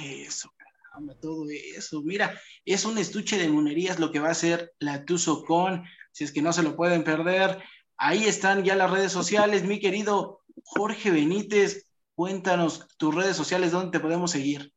Eso, 0.00 0.52
caramba, 0.56 1.14
todo 1.20 1.46
eso. 1.48 2.02
Mira, 2.02 2.36
es 2.64 2.84
un 2.84 2.98
estuche 2.98 3.38
de 3.38 3.48
monerías 3.48 4.00
lo 4.00 4.10
que 4.10 4.18
va 4.18 4.30
a 4.30 4.34
ser 4.34 4.72
la 4.80 5.04
Tuzocón, 5.04 5.84
si 6.10 6.24
es 6.24 6.32
que 6.32 6.42
no 6.42 6.52
se 6.52 6.64
lo 6.64 6.74
pueden 6.74 7.04
perder. 7.04 7.62
Ahí 7.96 8.24
están 8.24 8.64
ya 8.64 8.74
las 8.74 8.90
redes 8.90 9.12
sociales, 9.12 9.62
mi 9.62 9.78
querido 9.78 10.40
Jorge 10.64 11.12
Benítez. 11.12 11.83
Cuéntanos 12.14 12.86
tus 12.96 13.14
redes 13.14 13.36
sociales, 13.36 13.72
¿dónde 13.72 13.90
te 13.90 14.00
podemos 14.00 14.30
seguir? 14.30 14.72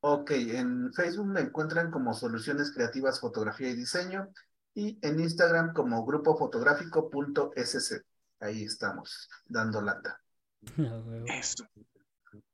Ok, 0.00 0.30
en 0.32 0.92
Facebook 0.92 1.26
me 1.26 1.40
encuentran 1.40 1.90
como 1.90 2.12
Soluciones 2.14 2.70
Creativas 2.72 3.18
Fotografía 3.20 3.70
y 3.70 3.76
Diseño. 3.76 4.28
y 4.74 4.98
en 5.00 5.20
Instagram 5.20 5.72
como 5.72 6.04
grupofotográfico.sc. 6.04 8.02
Ahí 8.40 8.64
estamos, 8.64 9.30
dando 9.46 9.80
lata. 9.80 10.20
Eso. 11.26 11.64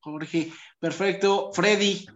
Jorge, 0.01 0.53
perfecto. 0.78 1.51
Freddy. 1.53 2.07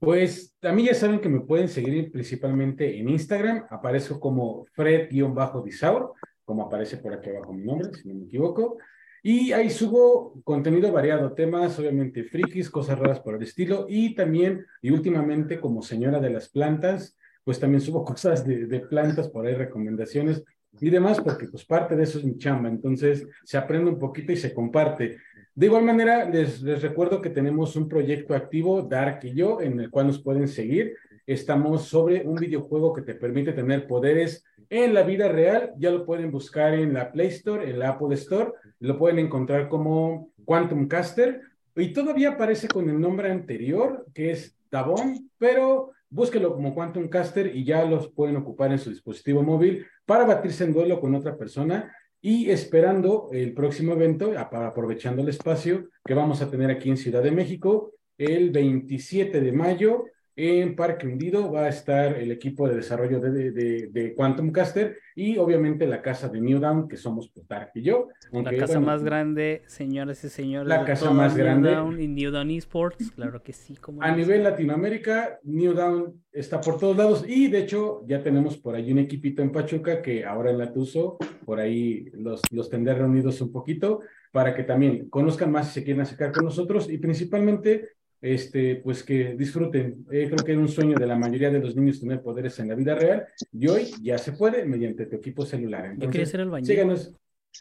Pues 0.00 0.54
a 0.62 0.72
mí 0.72 0.86
ya 0.86 0.94
saben 0.94 1.20
que 1.20 1.28
me 1.28 1.40
pueden 1.40 1.68
seguir 1.68 2.10
principalmente 2.10 2.98
en 2.98 3.08
Instagram. 3.08 3.66
Aparezco 3.70 4.18
como 4.18 4.66
Fred-Disaur, 4.72 6.14
como 6.44 6.66
aparece 6.66 6.96
por 6.98 7.12
aquí 7.12 7.30
abajo 7.30 7.52
mi 7.52 7.64
nombre, 7.64 7.92
si 7.94 8.08
no 8.08 8.14
me 8.14 8.24
equivoco. 8.24 8.78
Y 9.22 9.52
ahí 9.52 9.68
subo 9.68 10.40
contenido 10.44 10.90
variado, 10.92 11.32
temas 11.32 11.78
obviamente 11.78 12.24
frikis, 12.24 12.70
cosas 12.70 12.98
raras 12.98 13.20
por 13.20 13.36
el 13.36 13.42
estilo. 13.42 13.86
Y 13.88 14.14
también, 14.14 14.64
y 14.80 14.90
últimamente 14.90 15.60
como 15.60 15.82
señora 15.82 16.20
de 16.20 16.30
las 16.30 16.48
plantas, 16.48 17.16
pues 17.44 17.60
también 17.60 17.80
subo 17.80 18.04
cosas 18.04 18.46
de, 18.46 18.80
plantas 18.80 19.28
por 19.28 19.46
ahí, 19.46 19.54
recomendaciones 19.54 20.42
y 20.80 20.88
demás, 20.88 21.20
porque 21.20 21.48
pues 21.48 21.64
parte 21.64 21.96
de 21.96 22.04
eso 22.04 22.18
es 22.18 22.24
mi 22.24 22.38
chamba. 22.38 22.68
Entonces 22.68 23.26
se 23.44 23.58
aprende 23.58 23.90
un 23.90 23.98
poquito 23.98 24.32
y 24.32 24.36
se 24.36 24.54
comparte. 24.54 25.18
De 25.54 25.66
igual 25.66 25.84
manera, 25.84 26.28
les, 26.28 26.62
les, 26.62 26.80
recuerdo 26.80 27.20
que 27.20 27.28
tenemos 27.28 27.76
un 27.76 27.88
proyecto 27.88 28.34
activo, 28.34 28.82
Dark 28.82 29.20
y 29.24 29.34
yo, 29.34 29.60
en 29.60 29.80
el 29.80 29.90
cual 29.90 30.06
nos 30.06 30.22
pueden 30.22 30.48
seguir. 30.48 30.96
Estamos 31.30 31.84
sobre 31.84 32.26
un 32.26 32.34
videojuego 32.34 32.92
que 32.92 33.02
te 33.02 33.14
permite 33.14 33.52
tener 33.52 33.86
poderes 33.86 34.44
en 34.68 34.92
la 34.92 35.04
vida 35.04 35.28
real. 35.28 35.72
Ya 35.78 35.92
lo 35.92 36.04
pueden 36.04 36.32
buscar 36.32 36.74
en 36.74 36.92
la 36.92 37.12
Play 37.12 37.28
Store, 37.28 37.70
en 37.70 37.78
la 37.78 37.90
Apple 37.90 38.12
Store. 38.16 38.50
Lo 38.80 38.98
pueden 38.98 39.20
encontrar 39.20 39.68
como 39.68 40.32
Quantum 40.44 40.88
Caster. 40.88 41.40
Y 41.76 41.92
todavía 41.92 42.30
aparece 42.30 42.66
con 42.66 42.90
el 42.90 43.00
nombre 43.00 43.30
anterior, 43.30 44.06
que 44.12 44.32
es 44.32 44.58
Davon, 44.72 45.30
pero 45.38 45.92
búsquelo 46.08 46.52
como 46.52 46.74
Quantum 46.74 47.06
Caster 47.08 47.54
y 47.54 47.62
ya 47.62 47.84
los 47.84 48.08
pueden 48.08 48.34
ocupar 48.34 48.72
en 48.72 48.80
su 48.80 48.90
dispositivo 48.90 49.44
móvil 49.44 49.86
para 50.04 50.24
batirse 50.24 50.64
en 50.64 50.72
duelo 50.72 51.00
con 51.00 51.14
otra 51.14 51.36
persona 51.36 51.94
y 52.20 52.50
esperando 52.50 53.30
el 53.32 53.54
próximo 53.54 53.92
evento, 53.92 54.32
aprovechando 54.36 55.22
el 55.22 55.28
espacio 55.28 55.90
que 56.04 56.14
vamos 56.14 56.42
a 56.42 56.50
tener 56.50 56.72
aquí 56.72 56.90
en 56.90 56.96
Ciudad 56.96 57.22
de 57.22 57.30
México, 57.30 57.92
el 58.18 58.50
27 58.50 59.40
de 59.40 59.52
mayo 59.52 60.06
en 60.48 60.74
Parque 60.76 61.06
Hundido 61.06 61.50
va 61.50 61.64
a 61.64 61.68
estar 61.68 62.16
el 62.18 62.30
equipo 62.30 62.68
de 62.68 62.76
desarrollo 62.76 63.20
de, 63.20 63.50
de, 63.50 63.88
de 63.90 64.14
Quantum 64.14 64.52
Caster 64.52 64.96
y 65.14 65.36
obviamente 65.38 65.86
la 65.86 66.00
casa 66.00 66.28
de 66.28 66.40
New 66.40 66.58
Down, 66.58 66.88
que 66.88 66.96
somos 66.96 67.28
Plutarch 67.28 67.70
y 67.74 67.82
yo. 67.82 68.08
la 68.32 68.50
casa 68.50 68.74
bueno, 68.74 68.86
más 68.86 69.02
grande, 69.02 69.62
señoras 69.66 70.22
y 70.24 70.28
señores. 70.28 70.68
La 70.68 70.84
casa 70.84 71.10
más 71.10 71.34
New 71.34 71.44
grande. 71.44 71.70
Down 71.72 72.00
y 72.00 72.08
New 72.08 72.30
Down 72.30 72.50
Esports, 72.50 73.10
claro 73.10 73.42
que 73.42 73.52
sí. 73.52 73.76
Como 73.76 74.02
a 74.02 74.14
nivel 74.14 74.42
Latinoamérica, 74.44 75.38
New 75.42 75.74
Down 75.74 76.22
está 76.32 76.60
por 76.60 76.78
todos 76.78 76.96
lados 76.96 77.24
y 77.26 77.48
de 77.48 77.58
hecho 77.58 78.02
ya 78.06 78.22
tenemos 78.22 78.56
por 78.56 78.74
ahí 78.74 78.92
un 78.92 78.98
equipito 78.98 79.42
en 79.42 79.52
Pachuca 79.52 80.00
que 80.00 80.24
ahora 80.24 80.50
en 80.50 80.58
la 80.58 80.72
Tuso, 80.72 81.18
por 81.44 81.58
ahí 81.58 82.06
los, 82.14 82.42
los 82.50 82.70
tendré 82.70 82.94
reunidos 82.94 83.40
un 83.40 83.52
poquito 83.52 84.00
para 84.32 84.54
que 84.54 84.62
también 84.62 85.08
conozcan 85.10 85.50
más 85.50 85.68
si 85.68 85.74
se 85.74 85.84
quieren 85.84 86.02
acercar 86.02 86.32
con 86.32 86.44
nosotros 86.44 86.88
y 86.88 86.98
principalmente 86.98 87.88
este, 88.20 88.76
pues 88.76 89.02
que 89.02 89.34
disfruten. 89.34 90.06
Eh, 90.10 90.28
creo 90.30 90.44
que 90.44 90.52
es 90.52 90.58
un 90.58 90.68
sueño 90.68 90.98
de 90.98 91.06
la 91.06 91.16
mayoría 91.16 91.50
de 91.50 91.60
los 91.60 91.74
niños 91.74 92.00
tener 92.00 92.22
poderes 92.22 92.58
en 92.58 92.68
la 92.68 92.74
vida 92.74 92.94
real 92.94 93.26
y 93.52 93.68
hoy 93.68 93.90
ya 94.02 94.18
se 94.18 94.32
puede 94.32 94.64
mediante 94.64 95.06
tu 95.06 95.16
equipo 95.16 95.46
celular. 95.46 95.86
Entonces, 95.86 96.06
yo 96.06 96.10
quería 96.10 96.26
ser 96.26 96.40
el 96.40 96.50
baño. 96.50 96.66
Síganos. 96.66 97.14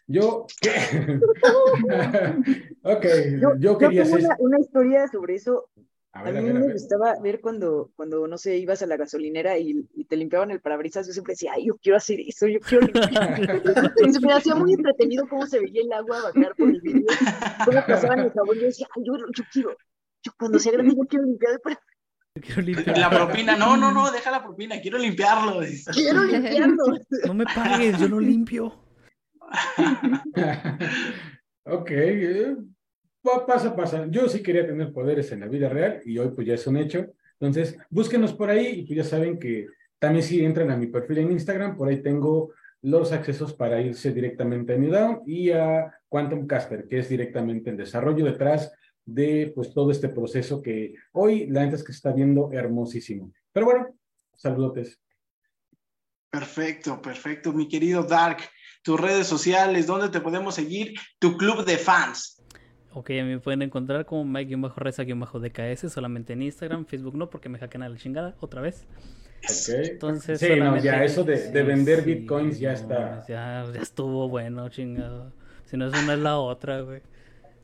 Yo, 0.05 0.45
¿qué? 0.61 0.69
ok, 2.83 3.05
yo, 3.41 3.55
yo 3.57 3.77
quería 3.77 4.03
tengo 4.03 4.17
ser... 4.17 4.25
una, 4.25 4.35
una, 4.39 4.59
historia 4.59 5.07
sobre 5.07 5.35
eso. 5.35 5.69
A, 6.11 6.19
A, 6.19 6.23
ver, 6.23 6.37
a 6.37 6.41
mí 6.41 6.47
ver, 6.47 6.57
a 6.57 6.59
me 6.59 6.65
ver. 6.67 6.73
gustaba 6.73 7.15
ver 7.21 7.39
cuando, 7.39 7.91
cuando, 7.95 8.27
no 8.27 8.37
sé, 8.37 8.57
ibas 8.57 8.81
a 8.81 8.87
la 8.87 8.97
gasolinera 8.97 9.57
y, 9.57 9.87
y 9.95 10.05
te 10.05 10.15
limpiaban 10.15 10.51
el 10.51 10.61
parabrisas. 10.61 11.07
Yo 11.07 11.13
siempre 11.13 11.33
decía, 11.33 11.53
ay, 11.55 11.67
yo 11.67 11.77
quiero 11.77 11.97
hacer 11.97 12.19
eso, 12.19 12.47
yo 12.47 12.59
quiero 12.59 12.85
limpiar. 12.85 13.39
y 14.07 14.13
se 14.13 14.19
me 14.19 14.33
hacía 14.33 14.55
muy 14.55 14.73
entretenido 14.73 15.27
cómo 15.27 15.45
se 15.47 15.59
veía 15.59 15.81
el 15.81 15.93
agua 15.93 16.31
bajar 16.33 16.55
por 16.55 16.69
el 16.69 16.81
vidrio, 16.81 17.05
cómo 17.65 17.79
pasaban 17.87 18.19
el 18.19 18.31
jabón. 18.31 18.57
Yo 18.57 18.65
decía, 18.65 18.87
ay, 18.95 19.03
yo, 19.05 19.13
yo 19.17 19.43
quiero, 19.51 19.77
yo 20.23 20.31
cuando 20.37 20.59
sea 20.59 20.73
grande, 20.73 20.95
yo 20.95 21.03
quiero 21.07 21.25
limpiar 21.25 21.53
el 21.53 21.59
parabrisas. 21.59 21.89
Quiero 22.41 22.61
limpiar. 22.61 22.97
La 22.97 23.09
propina, 23.09 23.57
no, 23.57 23.75
no, 23.75 23.91
no, 23.91 24.11
deja 24.11 24.31
la 24.31 24.41
propina, 24.41 24.79
quiero 24.79 24.97
limpiarlo. 24.97 25.59
Quiero 25.93 26.23
limpiarlo. 26.23 26.85
No 27.25 27.33
me 27.33 27.43
pagues, 27.43 27.99
yo 27.99 28.07
lo 28.07 28.19
limpio. 28.19 28.85
ok, 31.65 31.91
eh, 31.91 32.55
pasa, 33.45 33.75
pasa. 33.75 34.05
Yo 34.09 34.29
sí 34.29 34.41
quería 34.41 34.65
tener 34.65 34.93
poderes 34.93 35.31
en 35.31 35.41
la 35.41 35.47
vida 35.47 35.69
real 35.69 36.01
y 36.05 36.17
hoy 36.17 36.29
pues 36.29 36.47
ya 36.47 36.53
es 36.53 36.65
un 36.67 36.77
hecho. 36.77 37.07
Entonces, 37.39 37.77
búsquenos 37.89 38.33
por 38.33 38.49
ahí 38.49 38.67
y 38.67 38.85
pues 38.85 38.97
ya 38.97 39.03
saben 39.03 39.39
que 39.39 39.67
también 39.97 40.23
si 40.23 40.43
entran 40.43 40.71
a 40.71 40.77
mi 40.77 40.87
perfil 40.87 41.19
en 41.19 41.31
Instagram, 41.31 41.75
por 41.75 41.89
ahí 41.89 42.01
tengo 42.01 42.53
los 42.81 43.11
accesos 43.11 43.53
para 43.53 43.81
irse 43.81 44.13
directamente 44.13 44.73
a 44.73 44.77
New 44.77 44.91
Down 44.91 45.21
y 45.25 45.51
a 45.51 45.93
Quantum 46.07 46.47
Caster, 46.47 46.87
que 46.87 46.99
es 46.99 47.09
directamente 47.09 47.69
el 47.69 47.77
desarrollo 47.77 48.23
detrás 48.23 48.71
de 49.13 49.51
pues 49.55 49.73
todo 49.73 49.91
este 49.91 50.09
proceso 50.09 50.61
que 50.61 50.93
hoy 51.13 51.47
la 51.47 51.61
gente 51.61 51.77
es 51.77 51.83
que 51.83 51.91
se 51.91 51.97
está 51.97 52.11
viendo 52.11 52.51
hermosísimo. 52.51 53.31
Pero 53.51 53.65
bueno, 53.65 53.87
saludotes. 54.35 54.99
Perfecto, 56.29 57.01
perfecto, 57.01 57.53
mi 57.53 57.67
querido 57.67 58.03
Dark. 58.03 58.37
Tus 58.83 58.99
redes 58.99 59.27
sociales, 59.27 59.87
¿dónde 59.87 60.09
te 60.09 60.21
podemos 60.21 60.55
seguir? 60.55 60.93
Tu 61.19 61.35
club 61.37 61.65
de 61.65 61.77
fans. 61.77 62.41
Ok, 62.93 63.11
a 63.11 63.23
mí 63.23 63.29
me 63.29 63.39
pueden 63.39 63.61
encontrar 63.61 64.05
como 64.05 64.25
Mike-Reza-DKS 64.25 65.91
solamente 65.91 66.33
en 66.33 66.41
Instagram, 66.41 66.85
Facebook 66.85 67.15
no, 67.15 67.29
porque 67.29 67.49
me 67.49 67.59
hackean 67.59 67.83
a 67.83 67.89
la 67.89 67.97
chingada 67.97 68.35
otra 68.39 68.61
vez. 68.61 68.85
Okay. 69.43 69.91
Entonces, 69.91 70.39
sí, 70.39 70.47
solamente... 70.47 70.77
no, 70.77 70.83
ya 70.83 71.03
eso 71.03 71.23
de, 71.23 71.51
de 71.51 71.63
vender 71.63 72.03
sí, 72.03 72.13
bitcoins 72.13 72.59
ya 72.59 72.69
no, 72.69 72.75
está. 72.75 73.25
Ya, 73.27 73.65
ya 73.73 73.81
estuvo 73.81 74.27
bueno, 74.27 74.69
chingado. 74.69 75.33
Si 75.65 75.77
no 75.77 75.87
es 75.87 76.03
una 76.03 76.13
es 76.13 76.19
la 76.19 76.37
otra, 76.37 76.81
güey. 76.81 77.01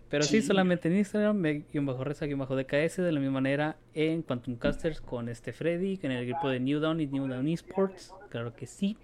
Pero 0.10 0.24
sí, 0.24 0.42
sí 0.42 0.48
solamente 0.48 0.88
en 0.88 0.98
Instagram, 0.98 1.38
Mike-Reza-DKS, 1.38 2.98
de 2.98 3.12
la 3.12 3.20
misma 3.20 3.34
manera 3.34 3.78
en 3.94 4.22
Quantum 4.22 4.56
Casters 4.56 5.02
con 5.02 5.30
este 5.30 5.52
Freddy, 5.52 6.00
en 6.04 6.12
el 6.12 6.28
grupo 6.28 6.50
de 6.50 6.60
New 6.60 6.80
Down 6.80 7.02
y 7.02 7.08
New 7.08 7.28
Down 7.28 7.48
Esports, 7.48 8.14
claro 8.30 8.54
que 8.56 8.68
sí. 8.68 8.98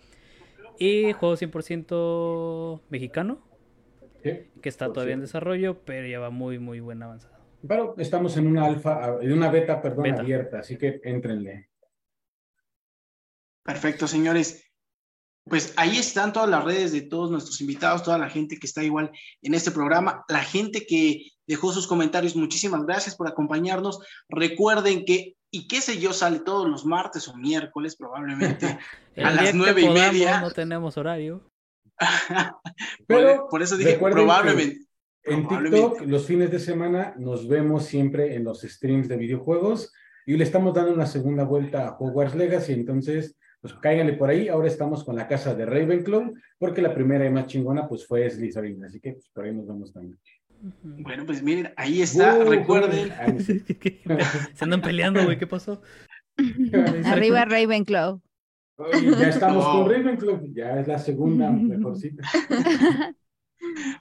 Y 0.77 1.11
juego 1.13 1.35
100% 1.35 2.81
mexicano, 2.89 3.39
Sí, 4.23 4.51
que 4.61 4.69
está 4.69 4.93
todavía 4.93 5.15
en 5.15 5.21
desarrollo, 5.21 5.79
pero 5.83 6.07
ya 6.07 6.19
va 6.19 6.29
muy, 6.29 6.59
muy 6.59 6.79
buen 6.79 7.01
avanzado. 7.01 7.33
Pero 7.67 7.95
estamos 7.97 8.37
en 8.37 8.47
una 8.47 8.65
alfa, 8.65 9.17
en 9.21 9.33
una 9.33 9.49
beta, 9.49 9.81
perdón, 9.81 10.03
Beta. 10.03 10.21
abierta, 10.21 10.59
así 10.59 10.77
que 10.77 11.01
éntrenle. 11.03 11.69
Perfecto, 13.63 14.07
señores. 14.07 14.70
Pues 15.45 15.73
ahí 15.75 15.97
están 15.97 16.33
todas 16.33 16.49
las 16.49 16.63
redes 16.63 16.91
de 16.91 17.01
todos 17.01 17.31
nuestros 17.31 17.59
invitados, 17.61 18.03
toda 18.03 18.17
la 18.17 18.29
gente 18.29 18.57
que 18.57 18.67
está 18.67 18.83
igual 18.83 19.11
en 19.41 19.53
este 19.53 19.71
programa, 19.71 20.23
la 20.29 20.43
gente 20.43 20.85
que 20.85 21.31
dejó 21.47 21.73
sus 21.73 21.87
comentarios. 21.87 22.35
Muchísimas 22.35 22.85
gracias 22.85 23.15
por 23.15 23.27
acompañarnos. 23.27 23.99
Recuerden 24.29 25.03
que, 25.03 25.35
y 25.49 25.67
qué 25.67 25.81
sé 25.81 25.99
yo, 25.99 26.13
sale 26.13 26.39
todos 26.39 26.69
los 26.69 26.85
martes 26.85 27.27
o 27.27 27.35
miércoles 27.35 27.95
probablemente 27.95 28.77
a 29.17 29.31
las 29.31 29.53
nueve 29.55 29.81
y 29.81 29.87
podamos, 29.87 30.13
media. 30.13 30.41
No 30.41 30.51
tenemos 30.51 30.97
horario. 30.97 31.41
Pero 33.07 33.41
por, 33.41 33.49
por 33.49 33.61
eso 33.63 33.77
dije 33.77 33.97
probablemente. 33.97 34.85
En 35.23 35.47
Probablemente. 35.47 35.89
TikTok, 35.89 36.07
los 36.07 36.25
fines 36.25 36.49
de 36.49 36.59
semana, 36.59 37.13
nos 37.17 37.47
vemos 37.47 37.85
siempre 37.85 38.35
en 38.35 38.43
los 38.43 38.61
streams 38.61 39.07
de 39.07 39.17
videojuegos 39.17 39.93
y 40.25 40.35
le 40.35 40.43
estamos 40.43 40.73
dando 40.73 40.93
una 40.93 41.05
segunda 41.05 41.43
vuelta 41.43 41.87
a 41.87 41.97
Hogwarts 41.97 42.35
Legacy, 42.35 42.73
entonces, 42.73 43.35
pues 43.61 43.73
cáiganle 43.75 44.13
por 44.13 44.29
ahí. 44.29 44.47
Ahora 44.49 44.67
estamos 44.67 45.03
con 45.03 45.15
la 45.15 45.27
casa 45.27 45.53
de 45.55 45.65
Ravenclaw, 45.65 46.33
porque 46.57 46.81
la 46.81 46.93
primera 46.93 47.25
y 47.25 47.29
más 47.29 47.47
chingona, 47.47 47.87
pues 47.87 48.05
fue 48.07 48.29
Slytherin, 48.29 48.83
así 48.85 48.99
que 48.99 49.13
pues, 49.13 49.29
por 49.29 49.45
ahí 49.45 49.53
nos 49.55 49.67
vemos 49.67 49.93
también. 49.93 50.17
Bueno, 50.83 51.25
pues 51.25 51.41
miren, 51.41 51.73
ahí 51.75 52.01
está. 52.01 52.37
Uh, 52.39 52.49
Recuerden. 52.49 53.11
sé. 53.39 53.63
Se 54.53 54.63
andan 54.63 54.81
peleando, 54.81 55.23
güey, 55.23 55.37
¿qué 55.37 55.47
pasó? 55.47 55.81
Arriba 57.05 57.45
Ravenclaw. 57.45 58.21
Oye, 58.77 59.11
ya 59.19 59.29
estamos 59.29 59.63
No. 59.63 59.71
con 59.83 59.91
Ravenclaw, 59.91 60.53
ya 60.53 60.79
es 60.79 60.87
la 60.87 60.97
segunda 60.99 61.49
mejorcita. 61.51 62.23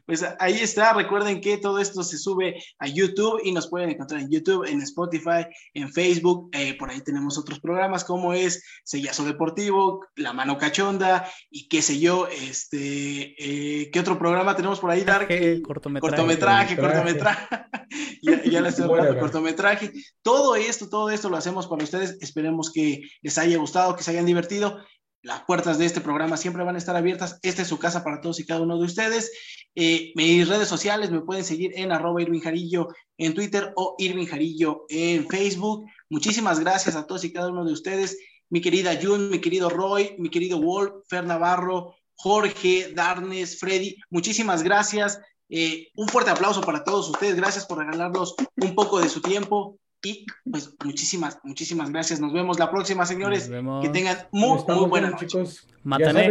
Pues 0.06 0.24
ahí 0.38 0.60
está, 0.60 0.92
recuerden 0.92 1.40
que 1.40 1.58
todo 1.58 1.78
esto 1.78 2.02
se 2.02 2.18
sube 2.18 2.62
a 2.78 2.86
YouTube 2.86 3.40
y 3.44 3.52
nos 3.52 3.68
pueden 3.68 3.90
encontrar 3.90 4.20
en 4.20 4.30
YouTube, 4.30 4.64
en 4.64 4.80
Spotify, 4.82 5.46
en 5.74 5.92
Facebook, 5.92 6.50
eh, 6.52 6.74
por 6.74 6.90
ahí 6.90 7.00
tenemos 7.00 7.38
otros 7.38 7.60
programas 7.60 8.04
como 8.04 8.32
es 8.32 8.64
Sellazo 8.84 9.24
Deportivo, 9.24 10.06
La 10.16 10.32
Mano 10.32 10.58
Cachonda 10.58 11.30
y 11.50 11.68
qué 11.68 11.82
sé 11.82 12.00
yo, 12.00 12.26
este, 12.26 13.34
eh, 13.38 13.90
¿qué 13.90 14.00
otro 14.00 14.18
programa 14.18 14.56
tenemos 14.56 14.80
por 14.80 14.90
ahí, 14.90 15.04
Dark? 15.04 15.28
Cortometraje. 15.62 16.00
Cortometraje, 16.00 16.76
cortometraje. 16.76 17.46
cortometraje. 17.46 17.70
ya, 18.22 18.42
ya 18.44 18.60
les 18.60 18.78
estoy 18.78 18.90
hablando 18.90 19.18
cortometraje. 19.18 19.92
Todo 20.22 20.56
esto, 20.56 20.88
todo 20.88 21.10
esto 21.10 21.28
lo 21.28 21.36
hacemos 21.36 21.66
para 21.66 21.84
ustedes. 21.84 22.18
Esperemos 22.20 22.70
que 22.72 23.02
les 23.22 23.38
haya 23.38 23.58
gustado, 23.58 23.96
que 23.96 24.02
se 24.02 24.10
hayan 24.10 24.26
divertido. 24.26 24.78
Las 25.22 25.42
puertas 25.42 25.76
de 25.78 25.84
este 25.84 26.00
programa 26.00 26.36
siempre 26.36 26.64
van 26.64 26.76
a 26.76 26.78
estar 26.78 26.96
abiertas. 26.96 27.38
Esta 27.42 27.62
es 27.62 27.68
su 27.68 27.78
casa 27.78 28.02
para 28.02 28.20
todos 28.20 28.40
y 28.40 28.46
cada 28.46 28.62
uno 28.62 28.78
de 28.78 28.84
ustedes. 28.84 29.30
Eh, 29.74 30.12
mis 30.14 30.48
redes 30.48 30.68
sociales 30.68 31.10
me 31.10 31.20
pueden 31.20 31.44
seguir 31.44 31.72
en 31.74 31.92
arroba 31.92 32.22
Jarillo 32.42 32.88
en 33.18 33.34
Twitter 33.34 33.72
o 33.76 33.96
Irving 33.98 34.26
Jarillo 34.26 34.86
en 34.88 35.28
Facebook. 35.28 35.84
Muchísimas 36.08 36.58
gracias 36.58 36.96
a 36.96 37.06
todos 37.06 37.24
y 37.24 37.32
cada 37.32 37.50
uno 37.50 37.64
de 37.64 37.72
ustedes. 37.72 38.18
mi 38.48 38.60
querida 38.60 38.98
Jun, 39.00 39.30
mi 39.30 39.40
querido 39.40 39.68
Roy, 39.68 40.16
mi 40.18 40.28
querido 40.28 40.60
Wolf, 40.60 41.04
Fer 41.08 41.24
Navarro, 41.24 41.94
Jorge, 42.14 42.92
Darnes, 42.94 43.58
Freddy, 43.58 43.96
muchísimas 44.10 44.62
gracias. 44.62 45.20
Eh, 45.48 45.88
un 45.96 46.08
fuerte 46.08 46.30
aplauso 46.30 46.60
para 46.60 46.84
todos 46.84 47.08
ustedes. 47.08 47.36
Gracias 47.36 47.66
por 47.66 47.78
regalarnos 47.78 48.34
un 48.56 48.74
poco 48.74 49.00
de 49.00 49.08
su 49.08 49.20
tiempo. 49.20 49.78
Y 50.02 50.24
pues 50.50 50.74
muchísimas, 50.82 51.38
muchísimas 51.42 51.90
gracias. 51.90 52.20
Nos 52.20 52.32
vemos 52.32 52.58
la 52.58 52.70
próxima, 52.70 53.04
señores. 53.04 53.42
Nos 53.42 53.50
vemos. 53.50 53.82
Que 53.84 53.90
tengan 53.90 54.16
muy, 54.32 54.58
Estamos 54.58 54.82
muy 54.82 54.90
buena 54.90 55.08
bien, 55.08 55.14
noche. 55.14 55.26
chicos. 55.26 55.66
Mátame. 55.82 56.30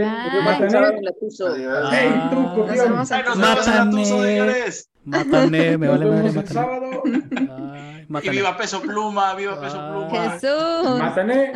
Señores. 4.05 4.89
Mátame, 5.05 5.77
me 5.77 5.87
vale 5.87 6.05
madre, 6.05 6.21
vemos 6.21 6.29
el 6.29 6.35
mátame. 6.35 6.53
sábado. 6.53 7.03
Ay, 7.05 8.07
Y 8.23 8.29
viva 8.29 8.57
Peso 8.57 8.81
Pluma, 8.81 9.33
viva 9.35 9.59
Peso. 9.59 9.77
Pluma. 9.77 10.31
Jesús. 10.31 10.99
Matané. 10.99 11.51